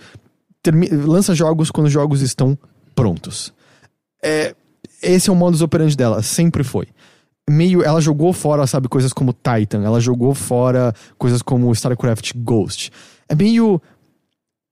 lança 1.06 1.34
jogos 1.34 1.70
quando 1.70 1.86
os 1.86 1.92
jogos 1.92 2.20
estão 2.22 2.58
prontos. 2.94 3.52
É, 4.22 4.54
esse 5.02 5.28
é 5.28 5.32
o 5.32 5.36
modus 5.36 5.60
operandi 5.60 5.96
dela, 5.96 6.22
sempre 6.22 6.64
foi. 6.64 6.86
Meio, 7.48 7.82
ela 7.82 8.00
jogou 8.00 8.32
fora, 8.32 8.66
sabe, 8.66 8.88
coisas 8.88 9.12
como 9.12 9.34
Titan, 9.34 9.82
ela 9.84 10.00
jogou 10.00 10.34
fora 10.34 10.94
coisas 11.18 11.42
como 11.42 11.70
StarCraft 11.72 12.32
Ghost. 12.36 12.90
É 13.28 13.34
meio 13.34 13.80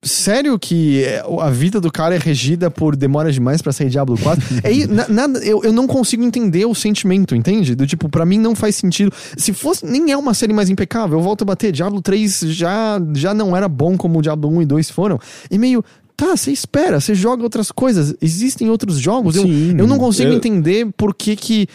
Sério 0.04 0.58
que 0.58 1.04
é, 1.04 1.22
a 1.40 1.48
vida 1.50 1.80
do 1.80 1.90
cara 1.90 2.16
é 2.16 2.18
regida 2.18 2.68
por 2.68 2.96
demora 2.96 3.30
demais 3.30 3.62
pra 3.62 3.70
sair 3.72 3.88
Diablo 3.88 4.18
4? 4.18 4.42
é, 4.64 4.86
na- 4.88 5.06
nada, 5.08 5.38
eu, 5.44 5.62
eu 5.62 5.72
não 5.72 5.86
consigo 5.86 6.24
entender 6.24 6.64
o 6.64 6.74
sentimento, 6.74 7.36
entende? 7.36 7.76
Do 7.76 7.86
tipo, 7.86 8.08
pra 8.08 8.26
mim 8.26 8.36
não 8.38 8.56
faz 8.56 8.74
sentido. 8.74 9.12
Se 9.36 9.52
fosse, 9.52 9.86
nem 9.86 10.10
é 10.10 10.16
uma 10.16 10.34
série 10.34 10.52
mais 10.52 10.68
impecável, 10.68 11.18
eu 11.18 11.22
volto 11.22 11.42
a 11.42 11.44
bater. 11.44 11.70
Diablo 11.70 12.02
3 12.02 12.40
já, 12.48 13.00
já 13.14 13.32
não 13.32 13.56
era 13.56 13.68
bom 13.68 13.96
como 13.96 14.18
o 14.18 14.22
Diablo 14.22 14.50
1 14.50 14.62
e 14.62 14.66
2 14.66 14.90
foram. 14.90 15.20
E 15.48 15.56
meio, 15.56 15.84
tá, 16.16 16.36
você 16.36 16.50
espera, 16.50 16.98
você 17.00 17.14
joga 17.14 17.44
outras 17.44 17.70
coisas. 17.70 18.12
Existem 18.20 18.68
outros 18.68 18.98
jogos. 18.98 19.36
Eu, 19.36 19.44
Sim, 19.44 19.76
eu 19.78 19.86
não 19.86 19.98
consigo 19.98 20.30
eu- 20.30 20.36
entender 20.36 20.88
por 20.96 21.14
que 21.14 21.36
que. 21.36 21.68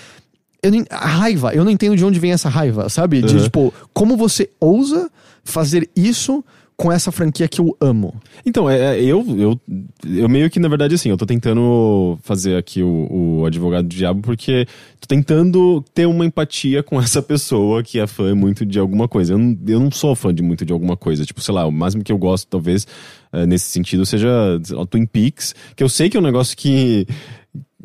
Eu 0.61 0.71
a 0.89 1.07
raiva, 1.07 1.53
eu 1.53 1.63
não 1.63 1.71
entendo 1.71 1.95
de 1.95 2.03
onde 2.03 2.19
vem 2.19 2.33
essa 2.33 2.49
raiva, 2.49 2.89
sabe? 2.89 3.21
De 3.21 3.37
Uhum. 3.37 3.43
tipo, 3.43 3.73
como 3.93 4.17
você 4.17 4.49
ousa 4.59 5.09
fazer 5.45 5.89
isso 5.95 6.43
com 6.77 6.91
essa 6.91 7.11
franquia 7.11 7.47
que 7.47 7.59
eu 7.59 7.75
amo? 7.81 8.13
Então, 8.45 8.69
é, 8.69 8.95
é, 8.95 9.03
eu, 9.03 9.25
eu, 9.35 9.59
eu 10.05 10.29
meio 10.29 10.47
que, 10.47 10.59
na 10.59 10.69
verdade, 10.69 10.93
assim, 10.93 11.09
eu 11.09 11.17
tô 11.17 11.25
tentando 11.25 12.19
fazer 12.21 12.55
aqui 12.55 12.83
o, 12.83 13.39
o 13.39 13.45
advogado 13.45 13.87
do 13.87 13.95
diabo 13.95 14.21
porque 14.21 14.67
tô 15.01 15.07
tentando 15.07 15.83
ter 15.93 16.05
uma 16.05 16.23
empatia 16.23 16.83
com 16.83 17.01
essa 17.01 17.21
pessoa 17.21 17.81
que 17.81 17.99
é 17.99 18.05
fã 18.05 18.35
muito 18.35 18.63
de 18.63 18.77
alguma 18.77 19.07
coisa. 19.07 19.33
Eu 19.33 19.39
não, 19.39 19.57
eu 19.67 19.79
não 19.79 19.91
sou 19.91 20.15
fã 20.15 20.33
de 20.33 20.43
muito 20.43 20.63
de 20.63 20.71
alguma 20.71 20.95
coisa. 20.95 21.25
Tipo, 21.25 21.41
sei 21.41 21.53
lá, 21.53 21.65
o 21.65 21.71
máximo 21.71 22.03
que 22.03 22.11
eu 22.11 22.17
gosto, 22.17 22.47
talvez, 22.47 22.85
eh, 23.33 23.47
nesse 23.47 23.65
sentido, 23.71 24.05
seja 24.05 24.29
lá, 24.69 24.85
Twin 24.85 25.07
Peaks, 25.07 25.55
que 25.75 25.83
eu 25.83 25.89
sei 25.89 26.09
que 26.09 26.15
é 26.15 26.19
um 26.19 26.23
negócio 26.23 26.55
que 26.55 27.07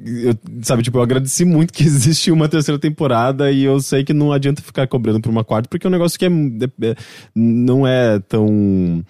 eu, 0.04 0.34
sabe, 0.62 0.82
tipo, 0.82 0.98
eu 0.98 1.02
agradeci 1.02 1.44
muito 1.44 1.72
que 1.72 1.84
existe 1.84 2.30
uma 2.30 2.48
terceira 2.48 2.78
temporada 2.78 3.50
e 3.50 3.64
eu 3.64 3.80
sei 3.80 4.04
que 4.04 4.12
não 4.12 4.32
adianta 4.32 4.62
ficar 4.62 4.86
cobrando 4.86 5.20
por 5.20 5.30
uma 5.30 5.44
quarta, 5.44 5.68
porque 5.68 5.86
é 5.86 5.88
um 5.88 5.92
negócio 5.92 6.18
que 6.18 6.24
é, 6.24 6.28
é 6.28 6.94
não 7.34 7.86
é 7.86 8.18
tão 8.20 9.04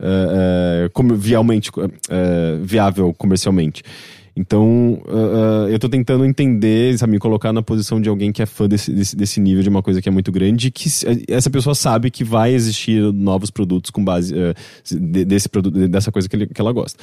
é, 0.00 0.84
é, 0.84 0.88
como, 0.90 1.14
vialmente, 1.14 1.70
é, 2.08 2.58
viável 2.62 3.12
comercialmente. 3.14 3.82
Então, 4.38 5.02
uh, 5.08 5.66
uh, 5.66 5.68
eu 5.68 5.80
tô 5.80 5.88
tentando 5.88 6.24
entender, 6.24 6.96
sabe, 6.96 7.10
me 7.10 7.18
colocar 7.18 7.52
na 7.52 7.60
posição 7.60 8.00
de 8.00 8.08
alguém 8.08 8.30
que 8.30 8.40
é 8.40 8.46
fã 8.46 8.68
desse, 8.68 8.92
desse, 8.92 9.16
desse 9.16 9.40
nível 9.40 9.64
de 9.64 9.68
uma 9.68 9.82
coisa 9.82 10.00
que 10.00 10.08
é 10.08 10.12
muito 10.12 10.30
grande 10.30 10.68
e 10.68 10.70
que 10.70 10.88
essa 11.26 11.50
pessoa 11.50 11.74
sabe 11.74 12.08
que 12.08 12.22
vai 12.22 12.54
existir 12.54 13.02
novos 13.12 13.50
produtos 13.50 13.90
com 13.90 14.04
base 14.04 14.32
uh, 14.32 14.54
desse 14.96 15.48
produto, 15.48 15.88
dessa 15.88 16.12
coisa 16.12 16.28
que, 16.28 16.36
ele, 16.36 16.46
que 16.46 16.60
ela 16.60 16.70
gosta. 16.70 17.02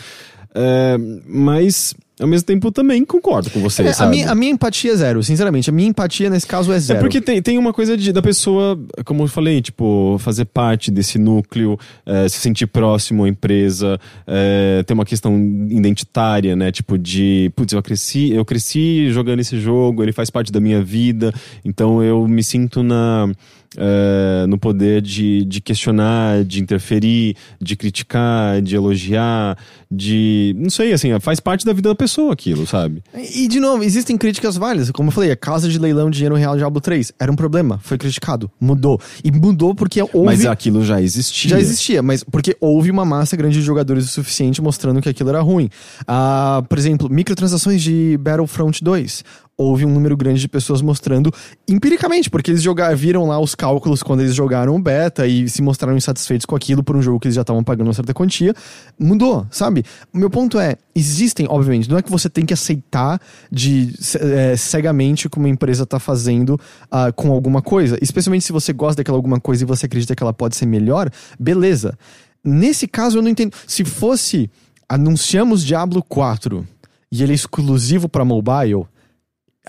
mas 1.28 1.94
ao 2.20 2.28
mesmo 2.28 2.46
tempo 2.46 2.72
também 2.72 3.04
concordo 3.04 3.50
com 3.50 3.60
você, 3.60 3.84
é, 3.84 3.94
a, 4.00 4.06
minha, 4.06 4.32
a 4.32 4.36
minha 4.36 4.52
empatia 4.52 4.94
é 4.94 4.96
zero, 4.96 5.22
sinceramente. 5.22 5.70
A 5.70 5.74
minha 5.74 5.90
empatia 5.90 6.30
nesse 6.30 6.48
caso 6.48 6.72
é 6.72 6.80
zero. 6.80 7.00
É 7.00 7.02
porque 7.02 7.20
tem, 7.20 7.42
tem 7.42 7.58
uma 7.58 7.74
coisa 7.74 7.98
de, 7.98 8.14
da 8.14 8.22
pessoa, 8.22 8.80
como 9.04 9.24
eu 9.24 9.28
falei, 9.28 9.62
tipo, 9.62 10.16
fazer 10.20 10.46
parte 10.46 10.90
desse 10.90 11.20
núcleo, 11.20 11.78
é, 12.06 12.30
se 12.30 12.40
sentir 12.40 12.68
próximo 12.68 13.26
à 13.26 13.30
empresa, 13.30 14.00
é, 14.26 14.84
ter 14.84 14.94
uma 14.94 15.06
questão 15.06 15.38
identitária, 15.70 16.56
né? 16.56 16.72
Tipo, 16.72 16.98
de, 16.98 17.52
putz, 17.56 17.74
eu 17.74 17.84
cresci, 17.84 18.32
eu 18.32 18.46
cresci 18.46 19.10
jogando 19.12 19.42
esse 19.42 19.60
jogo, 19.60 20.02
ele 20.02 20.14
faz 20.14 20.30
parte 20.30 20.52
da 20.52 20.60
minha 20.62 20.82
vida, 20.82 21.34
então 21.66 22.02
eu 22.02 22.26
me 22.28 22.44
sinto 22.44 22.82
na 22.82 23.30
uh, 23.78 24.48
no 24.48 24.58
poder 24.58 25.02
de, 25.02 25.46
de 25.46 25.62
questionar, 25.62 26.44
de 26.44 26.62
interferir, 26.62 27.36
de 27.62 27.76
criticar, 27.76 28.62
de 28.62 28.76
elogiar, 28.76 29.58
de. 29.90 30.56
Não 30.58 30.70
sei, 30.70 30.94
assim, 30.94 31.18
faz 31.20 31.40
parte 31.40 31.66
da 31.66 31.74
vida 31.74 31.90
da 31.90 31.96
pessoa 31.96 32.34
aquilo, 32.34 32.66
sabe? 32.66 33.04
E, 33.14 33.48
de 33.48 33.60
novo, 33.60 33.84
existem 33.84 34.18
críticas 34.18 34.58
válidas. 34.58 34.92
Como 34.92 35.10
eu 35.10 35.12
falei, 35.14 35.32
a 35.32 35.36
casa 35.36 35.70
de 35.70 35.78
leilão 35.78 36.10
de 36.10 36.18
dinheiro 36.18 36.36
real 36.36 36.56
Diablo 36.56 36.82
3 36.82 37.14
era 37.20 37.32
um 37.32 37.36
problema, 37.36 37.80
foi 37.84 37.98
criticado, 37.98 38.50
mudou. 38.60 39.00
E 39.24 39.32
mudou 39.32 39.76
porque 39.76 40.02
houve. 40.02 40.26
Mas 40.26 40.46
aquilo 40.46 40.84
já 40.84 41.02
existia. 41.02 41.52
Já 41.52 41.60
existia, 41.60 42.02
mas 42.02 42.24
porque 42.24 42.56
houve 42.60 42.92
uma 42.92 43.06
massa 43.06 43.36
grande 43.36 43.60
de 43.60 43.66
jogadores 43.66 44.06
o 44.06 44.08
suficiente 44.08 44.62
mostrando 44.62 45.02
que 45.02 45.10
aquilo 45.10 45.30
era 45.30 45.42
ruim. 45.42 45.70
Ah, 46.08 46.64
por 46.68 46.78
exemplo, 46.78 47.10
microtransações 47.10 47.82
de 47.82 48.18
Battlefront 48.18 48.84
2 48.84 49.24
houve 49.58 49.86
um 49.86 49.90
número 49.90 50.18
grande 50.18 50.42
de 50.42 50.48
pessoas 50.48 50.82
mostrando 50.82 51.32
empiricamente, 51.68 52.30
porque 52.30 52.52
eles 52.52 52.62
jogaram, 52.62 52.96
viram 52.96 53.28
lá 53.28 53.40
os 53.40 53.56
cálculos 53.56 54.04
quando 54.04 54.20
eles 54.20 54.36
jogaram 54.36 54.76
o 54.76 54.80
beta 54.80 55.26
e 55.26 55.48
se 55.48 55.62
mostraram 55.62 55.98
insatisfeitos 55.98 56.46
com 56.46 56.56
aquilo 56.56 56.84
por 56.84 56.96
um 56.96 57.02
jogo 57.02 57.20
que 57.20 57.28
eles 57.28 57.36
já 57.36 57.42
estavam 57.42 57.64
pagando 57.64 57.88
uma 57.88 57.94
certa 57.94 58.14
quantia. 58.14 58.54
Mudou, 59.00 59.48
sabe? 59.50 59.84
O 60.14 60.18
meu 60.18 60.30
ponto 60.30 60.60
é, 60.60 60.76
existem, 60.94 61.48
obviamente, 61.50 61.90
não 61.90 61.98
é 61.98 62.02
que 62.02 62.12
você 62.12 62.30
tem 62.30 62.46
que 62.46 62.54
aceitar 62.54 63.20
de 63.50 63.94
é, 64.20 64.58
cegamente 64.58 65.30
como 65.30 65.46
uma 65.46 65.52
empresa 65.52 65.84
está 65.84 66.00
fazendo 66.00 66.60
uh, 66.86 67.14
com 67.16 67.32
alguma 67.32 67.62
coisa, 67.62 67.98
especialmente 68.02 68.44
se 68.44 68.52
você 68.52 68.74
gosta 68.74 68.98
daquela 68.98 69.18
alguma 69.18 69.40
coisa 69.40 69.64
e 69.64 69.66
você 69.66 69.86
acredita 69.86 70.16
que 70.16 70.22
ela 70.22 70.34
pode 70.34 70.56
ser 70.56 70.66
melhor, 70.66 71.10
beleza. 71.40 71.98
Nesse 72.44 72.88
caso 72.88 73.18
eu 73.18 73.22
não 73.22 73.30
entendo. 73.30 73.56
Se 73.66 73.86
fosse 73.86 74.50
anunciamos 74.88 75.64
Diablo 75.64 76.04
4 76.04 76.66
e 77.12 77.24
ele 77.24 77.32
é 77.32 77.36
exclusivo 77.36 78.08
para 78.08 78.26
mobile, 78.26 78.86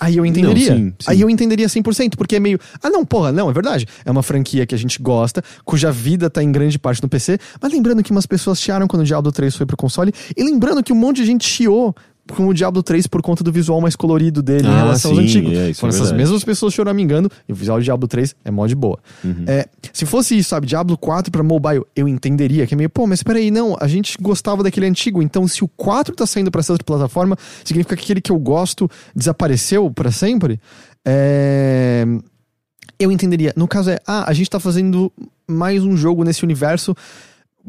Aí 0.01 0.16
eu 0.16 0.27
entenderia. 0.27 0.70
Não, 0.70 0.77
sim, 0.78 0.94
sim. 0.98 1.10
Aí 1.10 1.20
eu 1.20 1.31
entenderia 1.31 1.66
100%, 1.66 2.16
porque 2.16 2.36
é 2.36 2.40
meio. 2.40 2.59
Ah, 2.82 2.90
não, 2.90 3.05
porra, 3.05 3.32
não, 3.32 3.51
é 3.51 3.52
verdade. 3.52 3.86
É 4.05 4.10
uma 4.10 4.23
franquia 4.23 4.66
que 4.66 4.74
a 4.74 4.78
gente 4.78 5.01
gosta, 5.01 5.43
cuja 5.64 5.90
vida 5.90 6.28
tá 6.28 6.43
em 6.43 6.52
grande 6.52 6.78
parte 6.78 7.02
no 7.02 7.09
PC. 7.09 7.39
Mas 7.60 7.73
lembrando 7.73 8.02
que 8.02 8.10
umas 8.10 8.27
pessoas 8.27 8.60
chiaram 8.60 8.86
quando 8.86 9.02
o 9.02 9.05
Diablo 9.05 9.32
3 9.32 9.55
foi 9.55 9.66
pro 9.66 9.77
console. 9.77 10.12
E 10.36 10.43
lembrando 10.43 10.82
que 10.82 10.93
um 10.93 10.97
monte 10.97 11.16
de 11.16 11.27
gente 11.27 11.48
chiou 11.48 11.94
com 12.32 12.48
o 12.48 12.55
Diablo 12.55 12.82
3 12.82 13.07
por 13.07 13.23
conta 13.23 13.44
do 13.44 13.53
visual 13.53 13.81
mais 13.81 13.94
colorido 13.94 14.43
dele 14.43 14.66
ah, 14.66 14.70
em 14.70 14.77
relação 14.77 15.12
sim, 15.12 15.16
aos 15.19 15.27
antigos. 15.27 15.53
É, 15.53 15.74
Foram 15.74 15.93
é 15.93 15.97
essas 15.97 16.12
mesmas 16.12 16.44
pessoas 16.44 16.74
choramingando 16.74 17.31
e 17.48 17.53
o 17.53 17.55
visual 17.55 17.78
do 17.78 17.85
Diablo 17.85 18.09
3 18.09 18.35
é 18.44 18.51
mó 18.51 18.66
de 18.66 18.74
boa. 18.74 18.98
Uhum. 19.24 19.44
É, 19.47 19.66
se 19.93 20.05
fosse 20.05 20.36
isso, 20.36 20.51
sabe, 20.51 20.66
Diablo 20.66 20.97
4 20.97 21.31
pra 21.31 21.43
mobile, 21.43 21.85
eu 21.94 22.09
entenderia 22.09 22.66
que 22.66 22.74
é 22.74 22.77
meio, 22.77 22.90
pô, 22.90 23.07
mas 23.07 23.23
peraí, 23.23 23.51
não, 23.51 23.77
a 23.81 23.86
gente 23.86 24.16
gostava 24.20 24.62
daquele 24.62 24.86
antigo, 24.86 25.23
então 25.23 25.47
se 25.47 25.62
o 25.62 25.69
4 25.69 26.15
tá 26.15 26.27
saindo 26.27 26.51
pra 26.51 26.61
essa 26.61 26.73
outra 26.73 26.85
plataforma, 26.85 27.36
significa 27.65 27.97
que 27.97 28.05
aquele 28.05 28.20
que 28.20 28.32
eu 28.32 28.39
gosto 28.39 28.90
desapareceu 29.15 29.90
para 29.90 30.11
sempre? 30.11 30.61
É... 31.05 32.05
Eu 32.98 33.12
entenderia. 33.12 33.53
No 33.55 33.69
caso 33.69 33.90
é, 33.90 33.98
ah, 34.07 34.24
a 34.28 34.32
gente 34.32 34.48
tá 34.48 34.59
fazendo 34.59 35.12
mais 35.47 35.85
um 35.85 35.97
jogo 35.97 36.24
nesse 36.24 36.43
universo 36.43 36.97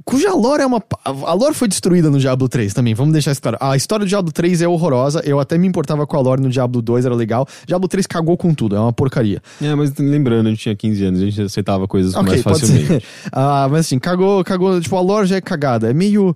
cuja 0.06 0.34
lore 0.34 0.64
é 0.64 0.66
uma. 0.66 0.82
A 1.04 1.34
lore 1.34 1.54
foi 1.54 1.68
destruída 1.68 2.10
no 2.10 2.20
Diablo 2.20 2.48
3 2.48 2.74
também, 2.74 2.94
vamos 2.94 3.14
deixar 3.14 3.32
isso 3.32 3.42
claro. 3.42 3.58
A 3.60 3.76
história 3.76 4.06
do 4.06 4.10
Diablo 4.10 4.32
3 4.32 4.62
é 4.62 4.68
horrorosa, 4.68 5.22
eu 5.26 5.40
até 5.40 5.58
me 5.58 5.68
importava 5.68 6.06
com 6.06 6.18
a 6.18 6.20
lore 6.20 6.42
no 6.42 6.50
Diablo 6.50 6.82
2, 6.82 7.06
era 7.06 7.16
legal. 7.16 7.48
Diablo 7.66 7.88
3 7.88 8.06
cagou 8.08 8.38
com 8.38 8.54
tudo, 8.54 8.76
é 8.76 8.80
uma 8.80 8.94
porcaria. 8.94 9.42
É, 9.62 9.74
mas 9.76 9.94
lembrando, 9.98 10.48
a 10.48 10.50
gente 10.50 10.62
tinha 10.62 10.76
15 10.76 11.06
anos, 11.06 11.22
a 11.22 11.26
gente 11.26 11.42
aceitava 11.42 11.88
coisas 11.88 12.16
okay, 12.16 12.24
mais 12.26 12.42
facilmente. 12.42 13.06
ah, 13.32 13.68
mas 13.70 13.82
assim, 13.82 14.00
cagou, 14.00 14.44
cagou, 14.44 14.80
tipo, 14.80 14.96
a 14.96 15.02
lore 15.02 15.28
já 15.28 15.36
é 15.38 15.42
cagada, 15.42 15.90
é 15.90 15.94
meio 15.94 16.36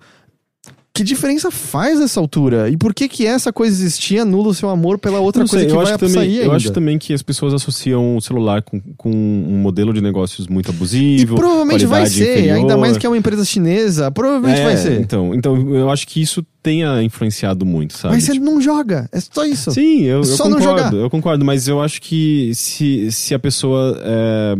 que 0.93 1.03
diferença 1.03 1.49
faz 1.49 1.99
nessa 1.99 2.19
altura? 2.19 2.69
E 2.69 2.75
por 2.75 2.93
que 2.93 3.07
que 3.07 3.25
essa 3.25 3.53
coisa 3.53 3.73
existir 3.73 4.19
anula 4.19 4.49
o 4.49 4.53
seu 4.53 4.69
amor 4.69 4.97
pela 4.97 5.19
outra 5.19 5.47
coisa 5.47 5.65
que 5.65 5.73
vai 5.73 5.97
também, 5.97 6.13
sair 6.13 6.37
Eu 6.37 6.43
ainda? 6.43 6.55
acho 6.57 6.71
também 6.71 6.99
que 6.99 7.13
as 7.13 7.21
pessoas 7.21 7.53
associam 7.53 8.17
o 8.17 8.21
celular 8.21 8.61
com, 8.61 8.81
com 8.97 9.09
um 9.09 9.57
modelo 9.57 9.93
de 9.93 10.01
negócios 10.01 10.47
muito 10.47 10.69
abusivo. 10.69 11.35
E 11.35 11.37
provavelmente 11.37 11.85
vai 11.85 12.05
ser, 12.07 12.33
inferior. 12.33 12.57
ainda 12.57 12.77
mais 12.77 12.97
que 12.97 13.05
é 13.05 13.09
uma 13.09 13.17
empresa 13.17 13.45
chinesa, 13.45 14.11
provavelmente 14.11 14.59
é, 14.59 14.63
vai 14.65 14.77
ser. 14.77 14.99
Então, 14.99 15.33
então, 15.33 15.73
eu 15.73 15.89
acho 15.89 16.05
que 16.05 16.21
isso 16.21 16.45
tenha 16.61 17.01
influenciado 17.01 17.65
muito, 17.65 17.97
sabe? 17.97 18.15
Mas 18.15 18.25
você 18.25 18.33
tipo... 18.33 18.45
não 18.45 18.59
joga, 18.59 19.09
é 19.13 19.19
só 19.21 19.45
isso. 19.45 19.71
Sim, 19.71 20.03
eu, 20.03 20.21
é 20.21 20.25
eu 20.25 20.37
concordo, 20.37 20.97
eu 20.97 21.09
concordo, 21.09 21.45
mas 21.45 21.69
eu 21.69 21.81
acho 21.81 22.01
que 22.01 22.51
se, 22.53 23.09
se 23.13 23.33
a 23.33 23.39
pessoa 23.39 23.97
é, 24.03 24.55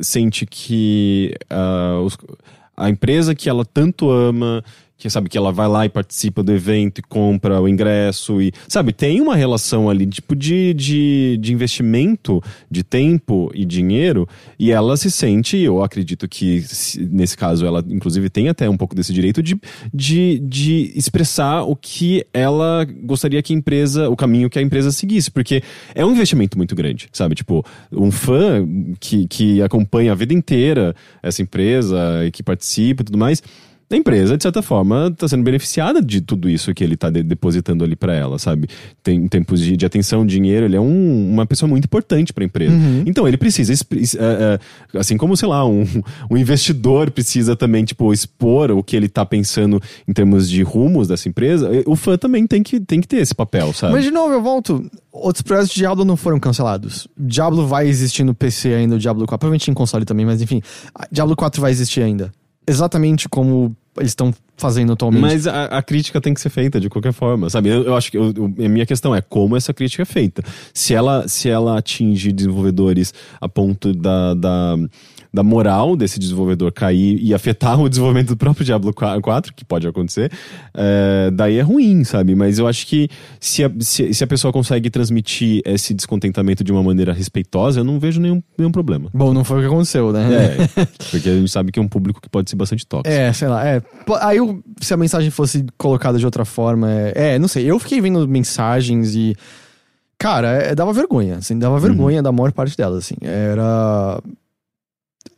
sente 0.00 0.44
que 0.44 1.34
uh, 1.52 2.02
os, 2.02 2.18
a 2.76 2.90
empresa 2.90 3.32
que 3.32 3.48
ela 3.48 3.64
tanto 3.64 4.10
ama 4.10 4.64
que 4.98 5.08
sabe 5.08 5.28
que 5.28 5.38
ela 5.38 5.52
vai 5.52 5.68
lá 5.68 5.86
e 5.86 5.88
participa 5.88 6.42
do 6.42 6.52
evento 6.52 6.98
e 6.98 7.02
compra 7.02 7.60
o 7.60 7.68
ingresso 7.68 8.42
e 8.42 8.52
sabe 8.66 8.92
tem 8.92 9.20
uma 9.20 9.36
relação 9.36 9.88
ali 9.88 10.04
tipo 10.06 10.34
de, 10.34 10.74
de, 10.74 11.38
de 11.40 11.52
investimento 11.52 12.42
de 12.68 12.82
tempo 12.82 13.48
e 13.54 13.64
dinheiro 13.64 14.28
e 14.58 14.72
ela 14.72 14.96
se 14.96 15.08
sente 15.08 15.56
eu 15.56 15.84
acredito 15.84 16.28
que 16.28 16.64
nesse 16.98 17.36
caso 17.36 17.64
ela 17.64 17.82
inclusive 17.88 18.28
tem 18.28 18.48
até 18.48 18.68
um 18.68 18.76
pouco 18.76 18.96
desse 18.96 19.12
direito 19.12 19.40
de, 19.40 19.56
de, 19.94 20.40
de 20.40 20.92
expressar 20.96 21.62
o 21.62 21.76
que 21.76 22.26
ela 22.34 22.84
gostaria 23.04 23.40
que 23.40 23.52
a 23.52 23.56
empresa 23.56 24.10
o 24.10 24.16
caminho 24.16 24.50
que 24.50 24.58
a 24.58 24.62
empresa 24.62 24.90
seguisse 24.90 25.30
porque 25.30 25.62
é 25.94 26.04
um 26.04 26.10
investimento 26.10 26.58
muito 26.58 26.74
grande 26.74 27.08
sabe 27.12 27.36
tipo 27.36 27.64
um 27.92 28.10
fã 28.10 28.66
que, 28.98 29.28
que 29.28 29.62
acompanha 29.62 30.10
a 30.10 30.16
vida 30.16 30.34
inteira 30.34 30.92
essa 31.22 31.40
empresa 31.40 32.26
e 32.26 32.32
que 32.32 32.42
participa 32.42 33.02
e 33.02 33.04
tudo 33.04 33.16
mais 33.16 33.40
a 33.90 33.96
empresa, 33.96 34.36
de 34.36 34.42
certa 34.42 34.60
forma, 34.60 35.08
está 35.10 35.26
sendo 35.26 35.42
beneficiada 35.42 36.02
de 36.02 36.20
tudo 36.20 36.48
isso 36.50 36.74
que 36.74 36.84
ele 36.84 36.92
está 36.92 37.08
de 37.08 37.22
depositando 37.22 37.82
ali 37.82 37.96
para 37.96 38.14
ela, 38.14 38.38
sabe? 38.38 38.68
Tem 39.02 39.16
em 39.16 39.28
tempos 39.28 39.60
de, 39.60 39.78
de, 39.78 39.86
atenção, 39.86 40.26
dinheiro, 40.26 40.66
ele 40.66 40.76
é 40.76 40.80
um, 40.80 41.32
uma 41.32 41.46
pessoa 41.46 41.68
muito 41.68 41.86
importante 41.86 42.32
para 42.32 42.44
a 42.44 42.46
empresa. 42.46 42.74
Uhum. 42.74 43.04
Então, 43.06 43.26
ele 43.26 43.38
precisa, 43.38 43.72
uh, 43.72 43.76
uh, 44.94 44.98
assim 44.98 45.16
como, 45.16 45.34
sei 45.38 45.48
lá, 45.48 45.66
um, 45.66 45.86
um 46.30 46.36
investidor 46.36 47.10
precisa 47.10 47.56
também, 47.56 47.82
tipo, 47.82 48.12
expor 48.12 48.70
o 48.70 48.82
que 48.82 48.94
ele 48.94 49.06
está 49.06 49.24
pensando 49.24 49.80
em 50.06 50.12
termos 50.12 50.50
de 50.50 50.62
rumos 50.62 51.08
dessa 51.08 51.26
empresa, 51.26 51.70
o 51.86 51.96
fã 51.96 52.18
também 52.18 52.46
tem 52.46 52.62
que, 52.62 52.78
tem 52.80 53.00
que 53.00 53.08
ter 53.08 53.18
esse 53.18 53.34
papel, 53.34 53.72
sabe? 53.72 53.94
Mas, 53.94 54.04
de 54.04 54.10
novo, 54.10 54.34
eu 54.34 54.42
volto. 54.42 54.84
Outros 55.10 55.40
projetos 55.40 55.70
de 55.70 55.76
Diablo 55.76 56.04
não 56.04 56.16
foram 56.16 56.38
cancelados. 56.38 57.08
Diablo 57.16 57.66
vai 57.66 57.88
existir 57.88 58.22
no 58.22 58.34
PC 58.34 58.74
ainda, 58.74 58.96
o 58.96 58.98
Diablo 58.98 59.24
4. 59.24 59.38
Provavelmente 59.38 59.70
em 59.70 59.74
console 59.74 60.04
também, 60.04 60.26
mas 60.26 60.42
enfim. 60.42 60.60
Diablo 61.10 61.34
4 61.34 61.60
vai 61.60 61.70
existir 61.70 62.02
ainda 62.02 62.30
exatamente 62.68 63.28
como 63.28 63.74
eles 63.96 64.12
estão 64.12 64.32
fazendo 64.56 64.92
atualmente. 64.92 65.22
Mas 65.22 65.46
a, 65.46 65.64
a, 65.66 65.82
crítica 65.82 66.20
tem 66.20 66.34
que 66.34 66.40
ser 66.40 66.50
feita 66.50 66.80
de 66.80 66.88
qualquer 66.88 67.12
forma, 67.12 67.48
sabe? 67.48 67.68
Eu, 67.68 67.84
eu 67.84 67.96
acho 67.96 68.10
que 68.10 68.16
eu, 68.16 68.32
eu, 68.36 68.44
a 68.64 68.68
minha 68.68 68.86
questão 68.86 69.14
é 69.14 69.20
como 69.20 69.56
essa 69.56 69.72
crítica 69.72 70.02
é 70.02 70.06
feita. 70.06 70.42
Se 70.74 70.94
ela, 70.94 71.26
se 71.26 71.48
ela 71.48 71.78
atinge 71.78 72.32
desenvolvedores 72.32 73.12
a 73.40 73.48
ponto 73.48 73.92
da, 73.92 74.34
da 74.34 74.76
da 75.38 75.42
moral 75.44 75.94
desse 75.96 76.18
desenvolvedor 76.18 76.72
cair 76.72 77.16
e 77.22 77.32
afetar 77.32 77.80
o 77.80 77.88
desenvolvimento 77.88 78.30
do 78.30 78.36
próprio 78.36 78.64
Diablo 78.64 78.92
4, 78.92 79.54
que 79.54 79.64
pode 79.64 79.86
acontecer, 79.86 80.32
é, 80.74 81.30
daí 81.32 81.58
é 81.58 81.62
ruim, 81.62 82.02
sabe? 82.02 82.34
Mas 82.34 82.58
eu 82.58 82.66
acho 82.66 82.84
que 82.88 83.08
se 83.38 83.62
a, 83.62 83.70
se, 83.78 84.12
se, 84.12 84.24
a 84.24 84.26
pessoa 84.26 84.52
consegue 84.52 84.90
transmitir 84.90 85.62
esse 85.64 85.94
descontentamento 85.94 86.64
de 86.64 86.72
uma 86.72 86.82
maneira 86.82 87.12
respeitosa, 87.12 87.78
eu 87.78 87.84
não 87.84 88.00
vejo 88.00 88.20
nenhum, 88.20 88.42
nenhum 88.58 88.72
problema. 88.72 89.10
Bom, 89.14 89.32
não 89.32 89.44
foi 89.44 89.58
o 89.58 89.60
que 89.60 89.66
aconteceu, 89.68 90.12
né? 90.12 90.26
É, 90.28 90.84
porque 91.08 91.28
a 91.28 91.36
gente 91.36 91.50
sabe 91.52 91.70
que 91.70 91.78
é 91.78 91.82
um 91.82 91.88
público 91.88 92.20
que 92.20 92.28
pode 92.28 92.50
ser 92.50 92.56
bastante 92.56 92.84
tóxico. 92.84 93.16
É, 93.16 93.32
sei 93.32 93.46
lá, 93.46 93.64
é. 93.64 93.80
Aí 94.20 94.38
se 94.80 94.92
a 94.92 94.96
mensagem 94.96 95.30
fosse 95.30 95.64
colocada 95.76 96.18
de 96.18 96.24
outra 96.24 96.44
forma, 96.44 96.90
é, 96.90 97.12
é 97.34 97.38
não 97.38 97.46
sei, 97.46 97.64
eu 97.64 97.78
fiquei 97.78 98.00
vendo 98.00 98.26
mensagens 98.26 99.14
e 99.14 99.36
Cara, 100.18 100.48
é, 100.48 100.74
dava 100.74 100.92
vergonha, 100.92 101.36
assim, 101.36 101.56
dava 101.56 101.78
vergonha 101.78 102.16
uhum. 102.16 102.22
da 102.24 102.32
maior 102.32 102.50
parte 102.50 102.76
delas, 102.76 103.04
assim. 103.04 103.14
Era 103.22 104.20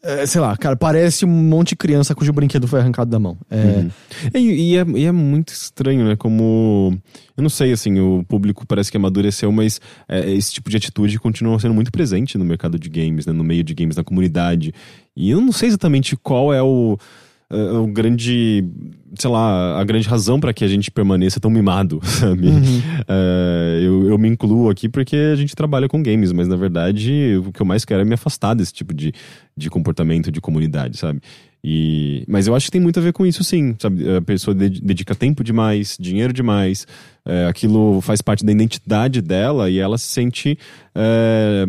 é, 0.02 0.24
sei 0.24 0.40
lá, 0.40 0.56
cara, 0.56 0.76
parece 0.76 1.26
um 1.26 1.28
monte 1.28 1.70
de 1.70 1.76
criança 1.76 2.14
cujo 2.14 2.32
brinquedo 2.32 2.66
foi 2.66 2.80
arrancado 2.80 3.10
da 3.10 3.18
mão. 3.18 3.36
É, 3.50 3.56
Uhum. 3.56 3.90
E, 4.34 4.72
e 4.72 4.76
é, 4.76 4.84
e 4.96 5.04
é 5.04 5.12
muito 5.12 5.52
estranho, 5.52 6.04
né? 6.06 6.16
Como. 6.16 6.98
Eu 7.36 7.42
não 7.42 7.50
sei, 7.50 7.72
assim, 7.72 7.98
o 8.00 8.24
público 8.28 8.66
parece 8.66 8.90
que 8.90 8.96
amadureceu, 8.96 9.50
mas 9.52 9.80
é, 10.08 10.30
esse 10.30 10.52
tipo 10.52 10.68
de 10.70 10.76
atitude 10.76 11.18
continua 11.18 11.58
sendo 11.58 11.74
muito 11.74 11.90
presente 11.92 12.36
no 12.36 12.44
mercado 12.44 12.78
de 12.78 12.88
games, 12.88 13.26
né? 13.26 13.32
No 13.32 13.44
meio 13.44 13.62
de 13.62 13.74
games, 13.74 13.96
na 13.96 14.04
comunidade. 14.04 14.74
E 15.16 15.30
eu 15.30 15.40
não 15.40 15.52
sei 15.52 15.68
exatamente 15.68 16.16
qual 16.16 16.52
é 16.52 16.62
o. 16.62 16.98
é, 17.50 17.72
o 17.72 17.86
grande, 17.86 18.64
sei 19.18 19.28
lá, 19.30 19.78
a 19.80 19.84
grande 19.84 20.08
razão 20.08 20.38
para 20.38 20.52
que 20.52 20.64
a 20.64 20.68
gente 20.68 20.90
permaneça 20.90 21.40
tão 21.40 21.50
mimado, 21.50 22.00
sabe? 22.06 22.46
É, 23.08 23.80
eu, 23.82 24.08
eu 24.08 24.18
me 24.18 24.28
incluo 24.28 24.70
aqui 24.70 24.88
porque 24.88 25.16
a 25.16 25.36
gente 25.36 25.54
trabalha 25.56 25.88
com 25.88 26.02
games, 26.02 26.32
mas 26.32 26.46
na 26.48 26.56
verdade 26.56 27.36
o 27.44 27.52
que 27.52 27.60
eu 27.60 27.66
mais 27.66 27.84
quero 27.84 28.02
é 28.02 28.04
me 28.04 28.14
afastar 28.14 28.54
desse 28.54 28.72
tipo 28.72 28.94
de, 28.94 29.12
de 29.56 29.68
comportamento 29.68 30.30
de 30.30 30.40
comunidade, 30.40 30.96
sabe? 30.96 31.20
E, 31.62 32.24
mas 32.26 32.46
eu 32.46 32.54
acho 32.54 32.66
que 32.66 32.72
tem 32.72 32.80
muito 32.80 32.98
a 32.98 33.02
ver 33.02 33.12
com 33.12 33.26
isso, 33.26 33.44
sim. 33.44 33.76
Sabe? 33.78 34.08
A 34.16 34.22
pessoa 34.22 34.54
ded- 34.54 34.80
dedica 34.80 35.14
tempo 35.14 35.44
demais, 35.44 35.96
dinheiro 36.00 36.32
demais, 36.32 36.86
é, 37.26 37.46
aquilo 37.46 38.00
faz 38.00 38.22
parte 38.22 38.44
da 38.44 38.52
identidade 38.52 39.20
dela 39.20 39.68
e 39.68 39.78
ela 39.78 39.98
se 39.98 40.06
sente 40.06 40.58
é, 40.94 41.66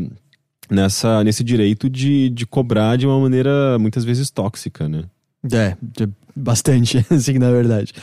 nessa, 0.69 1.23
nesse 1.23 1.43
direito 1.43 1.89
de, 1.89 2.29
de 2.29 2.45
cobrar 2.45 2.95
de 2.97 3.05
uma 3.05 3.19
maneira 3.19 3.77
muitas 3.79 4.05
vezes 4.05 4.29
tóxica, 4.31 4.87
né? 4.87 5.03
É, 5.51 5.75
bastante, 6.35 7.05
assim, 7.09 7.37
na 7.39 7.49
verdade. 7.51 7.93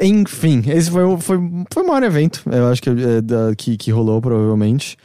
Enfim, 0.00 0.62
esse 0.66 0.90
foi, 0.90 1.04
o- 1.04 1.18
foi, 1.18 1.38
foi 1.72 1.82
o 1.84 1.86
maior 1.86 2.02
evento, 2.02 2.42
eu 2.50 2.66
acho 2.68 2.82
que, 2.82 2.90
é, 2.90 3.20
da- 3.20 3.54
que, 3.56 3.76
que 3.76 3.90
rolou, 3.90 4.20
provavelmente. 4.20 4.96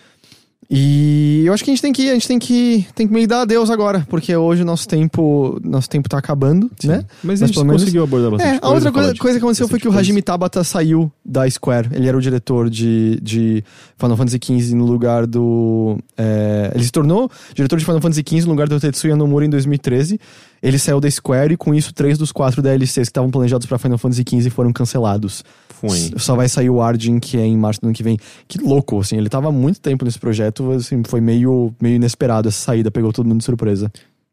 E 0.72 1.42
eu 1.48 1.54
acho 1.54 1.64
que 1.64 1.72
a 1.72 1.74
gente 1.74 1.82
tem 1.82 1.92
que, 1.92 2.08
a 2.12 2.14
gente 2.14 2.28
tem 2.28 2.38
que, 2.38 2.86
tem 2.94 3.08
que 3.08 3.14
meio 3.14 3.28
dar 3.28 3.42
adeus 3.42 3.72
agora, 3.72 4.06
porque 4.08 4.36
hoje 4.36 4.62
o 4.62 4.66
nosso 4.66 4.88
tempo, 4.88 5.60
nosso 5.64 5.90
tempo 5.90 6.08
tá 6.08 6.20
acabando, 6.20 6.70
né? 6.84 6.98
Mas, 7.24 7.40
Mas 7.40 7.42
a 7.42 7.48
gente 7.48 7.58
menos- 7.58 7.82
conseguiu 7.82 8.04
abordar 8.04 8.30
bastante 8.30 8.56
É, 8.56 8.60
a 8.62 8.70
outra 8.70 8.92
coisa, 8.92 9.12
de 9.12 9.20
coisa 9.20 9.40
que 9.40 9.44
aconteceu 9.44 9.68
foi 9.68 9.78
bastante 9.78 9.82
que 9.82 9.88
o 9.88 9.92
coisa. 9.92 10.00
Hajime 10.02 10.22
Tabata 10.22 10.64
saiu 10.64 11.12
da 11.26 11.50
Square. 11.50 11.90
Ele 11.92 12.08
era 12.08 12.16
o 12.16 12.22
diretor 12.22 12.70
de, 12.70 13.20
de 13.20 13.64
Final 13.98 14.16
Fantasy 14.16 14.38
XV 14.44 14.76
no 14.76 14.86
lugar 14.86 15.26
do. 15.26 15.98
é, 16.16 16.72
ele 16.76 16.84
se 16.84 16.92
tornou 16.92 17.32
diretor 17.56 17.80
de 17.80 17.86
Final 17.86 18.00
Fantasy 18.02 18.24
XV 18.28 18.42
no 18.44 18.50
lugar 18.50 18.68
do 18.70 18.80
Tetsuya 18.80 19.16
Nomura 19.16 19.46
em 19.46 19.50
2013. 19.50 20.20
Ele 20.62 20.78
saiu 20.78 21.00
da 21.00 21.10
Square 21.10 21.54
e 21.54 21.58
com 21.58 21.74
isso, 21.74 21.94
três 21.94 22.18
dos 22.18 22.32
quatro 22.32 22.62
DLCs 22.62 22.94
que 22.94 23.02
estavam 23.02 23.30
planejados 23.32 23.66
pra 23.66 23.78
Final 23.78 23.98
Fantasy 23.98 24.24
XV 24.28 24.50
foram 24.50 24.74
cancelados. 24.74 25.44
Foi. 25.70 26.12
Só 26.18 26.36
vai 26.36 26.50
sair 26.50 26.70
o 26.70 26.82
Argent, 26.82 27.22
que 27.22 27.38
é 27.38 27.46
em 27.46 27.56
março 27.58 27.80
do 27.80 27.86
ano 27.88 27.94
que 27.94 28.04
vem. 28.04 28.18
Que 28.48 28.58
louco, 28.60 29.00
assim. 29.00 29.18
Ele 29.18 29.30
tava 29.30 29.48
há 29.48 29.52
muito 29.52 29.80
tempo 29.80 30.04
nesse 30.04 30.20
projeto, 30.20 30.72
assim, 30.72 31.02
foi 31.06 31.22
meio, 31.22 31.74
meio 31.82 31.96
inesperado 31.96 32.50
essa 32.50 32.58
saída, 32.60 32.92
pegou 32.92 33.14
todo 33.14 33.26
mundo 33.28 33.38
de 33.40 33.46
surpresa. 33.46 33.90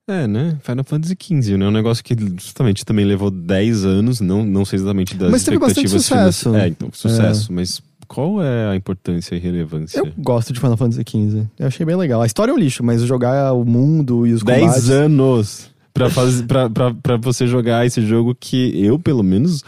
É, 0.08 0.26
né? 0.26 0.56
Final 0.62 0.84
Fantasy 0.84 1.16
XV, 1.20 1.56
né? 1.56 1.66
Um 1.66 1.70
negócio 1.72 2.02
que 2.02 2.16
justamente 2.40 2.84
também 2.84 3.04
levou 3.04 3.30
10 3.30 3.84
anos, 3.84 4.20
não, 4.20 4.44
não 4.44 4.64
sei 4.64 4.78
exatamente 4.78 5.16
das 5.16 5.30
Mas 5.32 5.42
teve 5.44 5.58
bastante 5.58 5.86
expectativas 5.86 6.36
sucesso. 6.36 6.50
finan- 6.50 6.62
É, 6.64 6.68
então, 6.68 6.88
sucesso, 6.92 7.52
mas 7.52 7.82
qual 8.06 8.40
é 8.40 8.68
a 8.70 8.76
importância 8.76 9.34
e 9.34 9.38
relevância? 9.40 9.98
Eu 9.98 10.08
gosto 10.18 10.52
de 10.52 10.60
Final 10.60 10.76
Fantasy 10.76 11.02
XV. 11.08 11.46
Eu 11.58 11.66
achei 11.66 11.84
bem 11.84 11.96
legal. 11.96 12.22
A 12.22 12.26
história 12.26 12.52
é 12.52 12.54
um 12.54 12.58
lixo, 12.58 12.84
mas 12.84 13.02
jogar 13.02 13.52
o 13.52 13.64
mundo 13.64 14.24
e 14.26 14.32
os 14.32 14.44
10 14.44 14.60
combates... 14.60 14.90
anos 14.90 15.70
pra, 15.96 16.10
faz, 16.10 16.42
pra, 16.42 16.68
pra, 16.68 16.94
pra 16.94 17.16
você 17.16 17.46
jogar 17.46 17.86
esse 17.86 18.02
jogo 18.02 18.36
que 18.38 18.84
eu, 18.84 18.98
pelo 18.98 19.22
menos, 19.22 19.64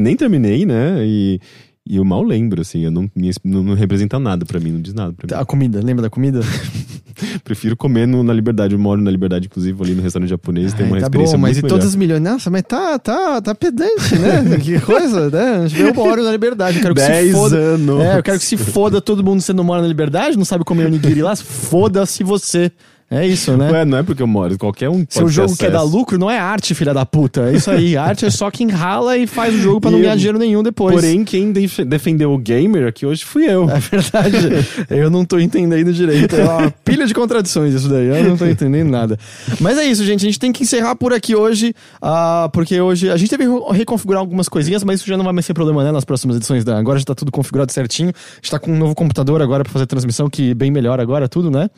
nem 0.00 0.16
terminei, 0.16 0.64
né? 0.64 1.04
E, 1.04 1.38
e 1.86 1.96
eu 1.96 2.04
mal 2.04 2.22
lembro, 2.22 2.62
assim. 2.62 2.80
Eu 2.80 2.90
não, 2.90 3.10
não, 3.44 3.62
não 3.62 3.74
representa 3.74 4.18
nada 4.18 4.46
pra 4.46 4.58
mim, 4.58 4.72
não 4.72 4.80
diz 4.80 4.94
nada 4.94 5.12
pra 5.12 5.36
mim. 5.36 5.42
A 5.42 5.44
comida, 5.44 5.80
lembra 5.82 6.02
da 6.02 6.10
comida? 6.10 6.40
Prefiro 7.44 7.76
comer 7.76 8.06
no- 8.06 8.22
na 8.22 8.32
Liberdade. 8.32 8.74
Eu 8.74 8.78
moro 8.78 9.00
na 9.00 9.10
Liberdade, 9.10 9.46
inclusive, 9.46 9.80
ali 9.82 9.94
no 9.94 10.02
restaurante 10.02 10.30
japonês. 10.30 10.72
tem 10.72 10.86
uma 10.86 10.96
tá 10.96 11.02
experiência 11.02 11.36
bom, 11.36 11.42
mas 11.42 11.56
muito 11.56 11.66
e 11.66 11.68
todas 11.68 11.94
melhor. 11.94 12.14
as 12.16 12.20
milhões... 12.20 12.22
Nossa, 12.22 12.50
mas 12.50 12.62
tá, 12.62 12.98
tá, 12.98 13.42
tá 13.42 13.54
pedante, 13.54 14.18
né? 14.18 14.56
que 14.58 14.80
coisa, 14.80 15.28
né? 15.28 15.66
Eu 15.78 15.92
moro 15.94 16.24
na 16.24 16.32
Liberdade, 16.32 16.78
eu 16.78 16.82
quero 16.82 16.94
que 16.94 17.02
se 17.02 17.08
10 17.08 17.32
foda... 17.32 17.56
anos. 17.56 18.00
É, 18.00 18.18
eu 18.18 18.22
quero 18.22 18.38
que 18.38 18.44
se 18.44 18.56
foda 18.56 19.00
todo 19.02 19.22
mundo 19.22 19.44
que 19.44 19.52
não 19.52 19.64
mora 19.64 19.82
na 19.82 19.88
Liberdade, 19.88 20.38
não 20.38 20.46
sabe 20.46 20.64
comer 20.64 20.86
onigiri 20.86 21.20
lá, 21.22 21.36
foda-se 21.36 22.24
você. 22.24 22.72
É 23.14 23.26
isso, 23.26 23.54
né? 23.58 23.70
Ué, 23.70 23.84
não 23.84 23.98
é 23.98 24.02
porque 24.02 24.22
eu 24.22 24.26
moro, 24.26 24.56
qualquer 24.56 24.88
um 24.88 25.00
pode 25.00 25.12
Seu 25.12 25.28
jogo 25.28 25.54
quer 25.54 25.70
dar 25.70 25.82
lucro 25.82 26.16
não 26.16 26.30
é 26.30 26.38
arte, 26.38 26.74
filha 26.74 26.94
da 26.94 27.04
puta. 27.04 27.42
É 27.50 27.56
isso 27.56 27.70
aí. 27.70 27.94
Arte 27.94 28.24
é 28.24 28.30
só 28.30 28.50
quem 28.50 28.70
rala 28.70 29.18
e 29.18 29.26
faz 29.26 29.54
o 29.54 29.58
jogo 29.58 29.80
pra 29.82 29.90
não 29.90 30.00
ganhar 30.00 30.16
dinheiro 30.16 30.38
nenhum 30.38 30.62
depois. 30.62 30.94
Porém, 30.94 31.22
quem 31.22 31.52
def- 31.52 31.80
defendeu 31.80 32.32
o 32.32 32.38
gamer 32.38 32.86
aqui 32.88 33.04
hoje 33.04 33.22
fui 33.22 33.44
eu. 33.44 33.68
É 33.68 33.78
verdade. 33.78 34.48
eu 34.88 35.10
não 35.10 35.26
tô 35.26 35.38
entendendo 35.38 35.92
direito. 35.92 36.34
É 36.36 36.42
uma 36.44 36.70
pilha 36.84 37.04
de 37.06 37.12
contradições 37.12 37.74
isso 37.74 37.88
daí. 37.88 38.06
Eu 38.06 38.24
não 38.24 38.36
tô 38.38 38.46
entendendo 38.46 38.88
nada. 38.88 39.18
Mas 39.60 39.76
é 39.76 39.84
isso, 39.84 40.04
gente. 40.06 40.22
A 40.22 40.28
gente 40.30 40.38
tem 40.40 40.50
que 40.50 40.62
encerrar 40.62 40.96
por 40.96 41.12
aqui 41.12 41.34
hoje. 41.36 41.74
ah, 42.00 42.48
porque 42.50 42.80
hoje 42.80 43.10
a 43.10 43.16
gente 43.18 43.28
teve 43.28 43.44
que 43.44 43.72
reconfigurar 43.76 44.20
algumas 44.20 44.48
coisinhas, 44.48 44.82
mas 44.84 45.00
isso 45.00 45.08
já 45.08 45.18
não 45.18 45.24
vai 45.24 45.34
mais 45.34 45.44
ser 45.44 45.52
problema, 45.52 45.84
né? 45.84 45.92
Nas 45.92 46.04
próximas 46.06 46.36
edições 46.36 46.64
da. 46.64 46.78
Agora 46.78 46.98
já 46.98 47.04
tá 47.04 47.14
tudo 47.14 47.30
configurado 47.30 47.70
certinho. 47.72 48.08
A 48.10 48.36
gente 48.36 48.50
tá 48.50 48.58
com 48.58 48.72
um 48.72 48.78
novo 48.78 48.94
computador 48.94 49.42
agora 49.42 49.64
pra 49.64 49.72
fazer 49.72 49.84
transmissão, 49.84 50.30
que 50.30 50.54
bem 50.54 50.70
melhor 50.70 50.98
agora, 50.98 51.28
tudo, 51.28 51.50
né? 51.50 51.68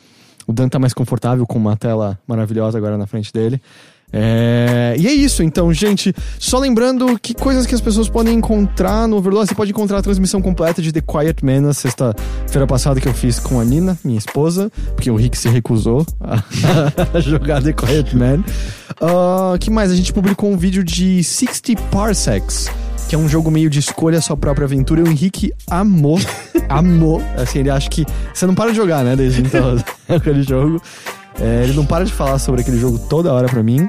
O 0.47 0.53
Dan 0.53 0.69
tá 0.69 0.77
mais 0.77 0.93
confortável 0.93 1.45
com 1.45 1.57
uma 1.57 1.75
tela 1.75 2.19
maravilhosa 2.27 2.77
agora 2.77 2.97
na 2.97 3.07
frente 3.07 3.31
dele. 3.33 3.61
É, 4.11 4.95
E 4.97 5.07
é 5.07 5.11
isso, 5.13 5.43
então, 5.43 5.71
gente. 5.73 6.13
Só 6.39 6.57
lembrando 6.57 7.19
que 7.19 7.33
coisas 7.33 7.65
que 7.65 7.75
as 7.75 7.81
pessoas 7.81 8.07
podem 8.07 8.35
encontrar 8.37 9.07
no 9.07 9.17
Overlord. 9.17 9.49
Você 9.49 9.55
pode 9.55 9.71
encontrar 9.71 9.97
a 9.97 10.01
transmissão 10.01 10.41
completa 10.41 10.81
de 10.81 10.91
The 10.91 11.01
Quiet 11.01 11.43
Man 11.43 11.61
na 11.61 11.73
sexta-feira 11.73 12.65
passada 12.67 13.01
que 13.01 13.07
eu 13.07 13.13
fiz 13.13 13.39
com 13.39 13.59
a 13.59 13.65
Nina, 13.65 13.97
minha 14.03 14.17
esposa, 14.17 14.71
porque 14.95 15.11
o 15.11 15.15
Rick 15.15 15.37
se 15.37 15.49
recusou 15.49 16.05
a, 16.21 16.43
a 17.13 17.19
jogar 17.19 17.61
The 17.61 17.73
Quiet 17.73 18.15
Man. 18.15 18.43
Ah, 19.01 19.57
que 19.59 19.69
mais? 19.69 19.91
A 19.91 19.95
gente 19.95 20.13
publicou 20.13 20.49
um 20.49 20.57
vídeo 20.57 20.83
de 20.83 21.23
60 21.23 21.81
Parsecs. 21.91 22.69
Que 23.07 23.13
é 23.13 23.17
um 23.17 23.29
jogo 23.29 23.51
meio 23.51 23.69
de 23.69 23.77
escolha 23.77 24.19
sua 24.19 24.35
própria 24.35 24.65
aventura. 24.65 25.03
O 25.03 25.07
Henrique 25.07 25.53
amou. 25.69 26.19
amou. 26.67 27.21
Assim, 27.37 27.59
ele 27.59 27.69
acha 27.69 27.87
que. 27.87 28.03
Você 28.33 28.47
não 28.47 28.55
para 28.55 28.71
de 28.71 28.77
jogar, 28.77 29.03
né? 29.03 29.15
Desde 29.15 29.41
então, 29.41 29.77
aquele 30.09 30.41
jogo. 30.41 30.81
É, 31.39 31.63
ele 31.63 31.73
não 31.73 31.85
para 31.85 32.05
de 32.05 32.13
falar 32.13 32.39
sobre 32.39 32.61
aquele 32.61 32.79
jogo 32.79 32.97
toda 32.97 33.33
hora 33.33 33.47
pra 33.47 33.61
mim. 33.61 33.87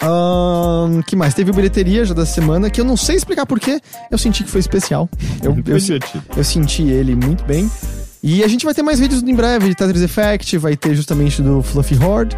Ahn, 0.00 1.02
que 1.02 1.14
mais? 1.14 1.34
Teve 1.34 1.50
o 1.50 1.54
bilheteria 1.54 2.04
já 2.04 2.14
da 2.14 2.24
semana, 2.24 2.70
que 2.70 2.80
eu 2.80 2.84
não 2.84 2.96
sei 2.96 3.16
explicar 3.16 3.44
porquê. 3.44 3.80
Eu 4.10 4.16
senti 4.16 4.44
que 4.44 4.50
foi 4.50 4.60
especial. 4.60 5.08
Eu, 5.42 5.54
eu, 5.66 5.78
divertido. 5.78 6.24
eu 6.36 6.44
senti 6.44 6.82
ele 6.82 7.14
muito 7.14 7.44
bem. 7.44 7.70
E 8.22 8.44
a 8.44 8.48
gente 8.48 8.66
vai 8.66 8.74
ter 8.74 8.82
mais 8.82 9.00
vídeos 9.00 9.22
em 9.22 9.34
breve 9.34 9.70
de 9.70 9.74
Tetris 9.74 10.02
Effect, 10.02 10.58
vai 10.58 10.76
ter 10.76 10.94
justamente 10.94 11.40
do 11.40 11.62
Fluffy 11.62 11.98
Horde. 11.98 12.36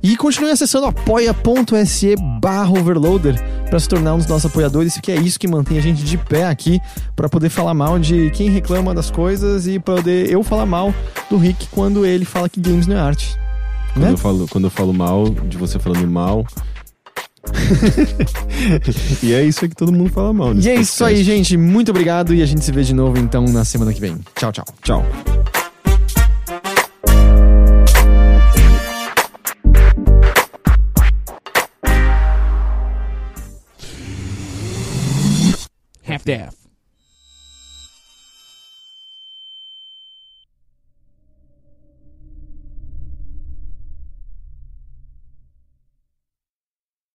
E 0.00 0.16
continue 0.16 0.50
acessando 0.50 0.86
apoia.se 0.86 2.14
barra 2.40 2.70
overloader 2.70 3.42
para 3.68 3.80
se 3.80 3.88
tornar 3.88 4.14
um 4.14 4.18
dos 4.18 4.26
nossos 4.26 4.46
apoiadores, 4.46 4.98
que 5.00 5.10
é 5.10 5.16
isso 5.16 5.38
que 5.38 5.48
mantém 5.48 5.78
a 5.78 5.80
gente 5.80 6.04
de 6.04 6.16
pé 6.18 6.46
aqui, 6.46 6.80
para 7.16 7.28
poder 7.28 7.48
falar 7.48 7.74
mal 7.74 7.98
de 7.98 8.30
quem 8.30 8.48
reclama 8.48 8.94
das 8.94 9.10
coisas 9.10 9.66
e 9.66 9.78
poder 9.78 10.30
eu 10.30 10.42
falar 10.44 10.66
mal 10.66 10.94
do 11.28 11.36
Rick 11.36 11.66
quando 11.68 12.06
ele 12.06 12.24
fala 12.24 12.48
que 12.48 12.60
games 12.60 12.86
não 12.86 12.96
é 12.96 13.00
arte. 13.00 13.43
Quando, 13.94 14.04
Né? 14.04 14.12
eu 14.12 14.16
falo, 14.18 14.48
quando 14.48 14.64
eu 14.64 14.70
falo 14.70 14.92
mal, 14.92 15.30
de 15.30 15.56
você 15.56 15.78
falando 15.78 16.06
mal. 16.10 16.44
e 19.22 19.32
é 19.32 19.44
isso 19.44 19.64
aí 19.64 19.68
que 19.68 19.76
todo 19.76 19.92
mundo 19.92 20.10
fala 20.10 20.32
mal. 20.32 20.54
E 20.54 20.68
é 20.68 20.74
isso 20.74 21.04
aí, 21.04 21.16
podcast. 21.16 21.36
gente. 21.36 21.56
Muito 21.56 21.90
obrigado 21.90 22.34
e 22.34 22.42
a 22.42 22.46
gente 22.46 22.64
se 22.64 22.72
vê 22.72 22.82
de 22.82 22.94
novo 22.94 23.18
então 23.18 23.44
na 23.44 23.64
semana 23.64 23.92
que 23.92 24.00
vem. 24.00 24.16
Tchau, 24.34 24.50
tchau. 24.50 24.64
Tchau. 24.82 25.04
half-daff. 36.02 36.63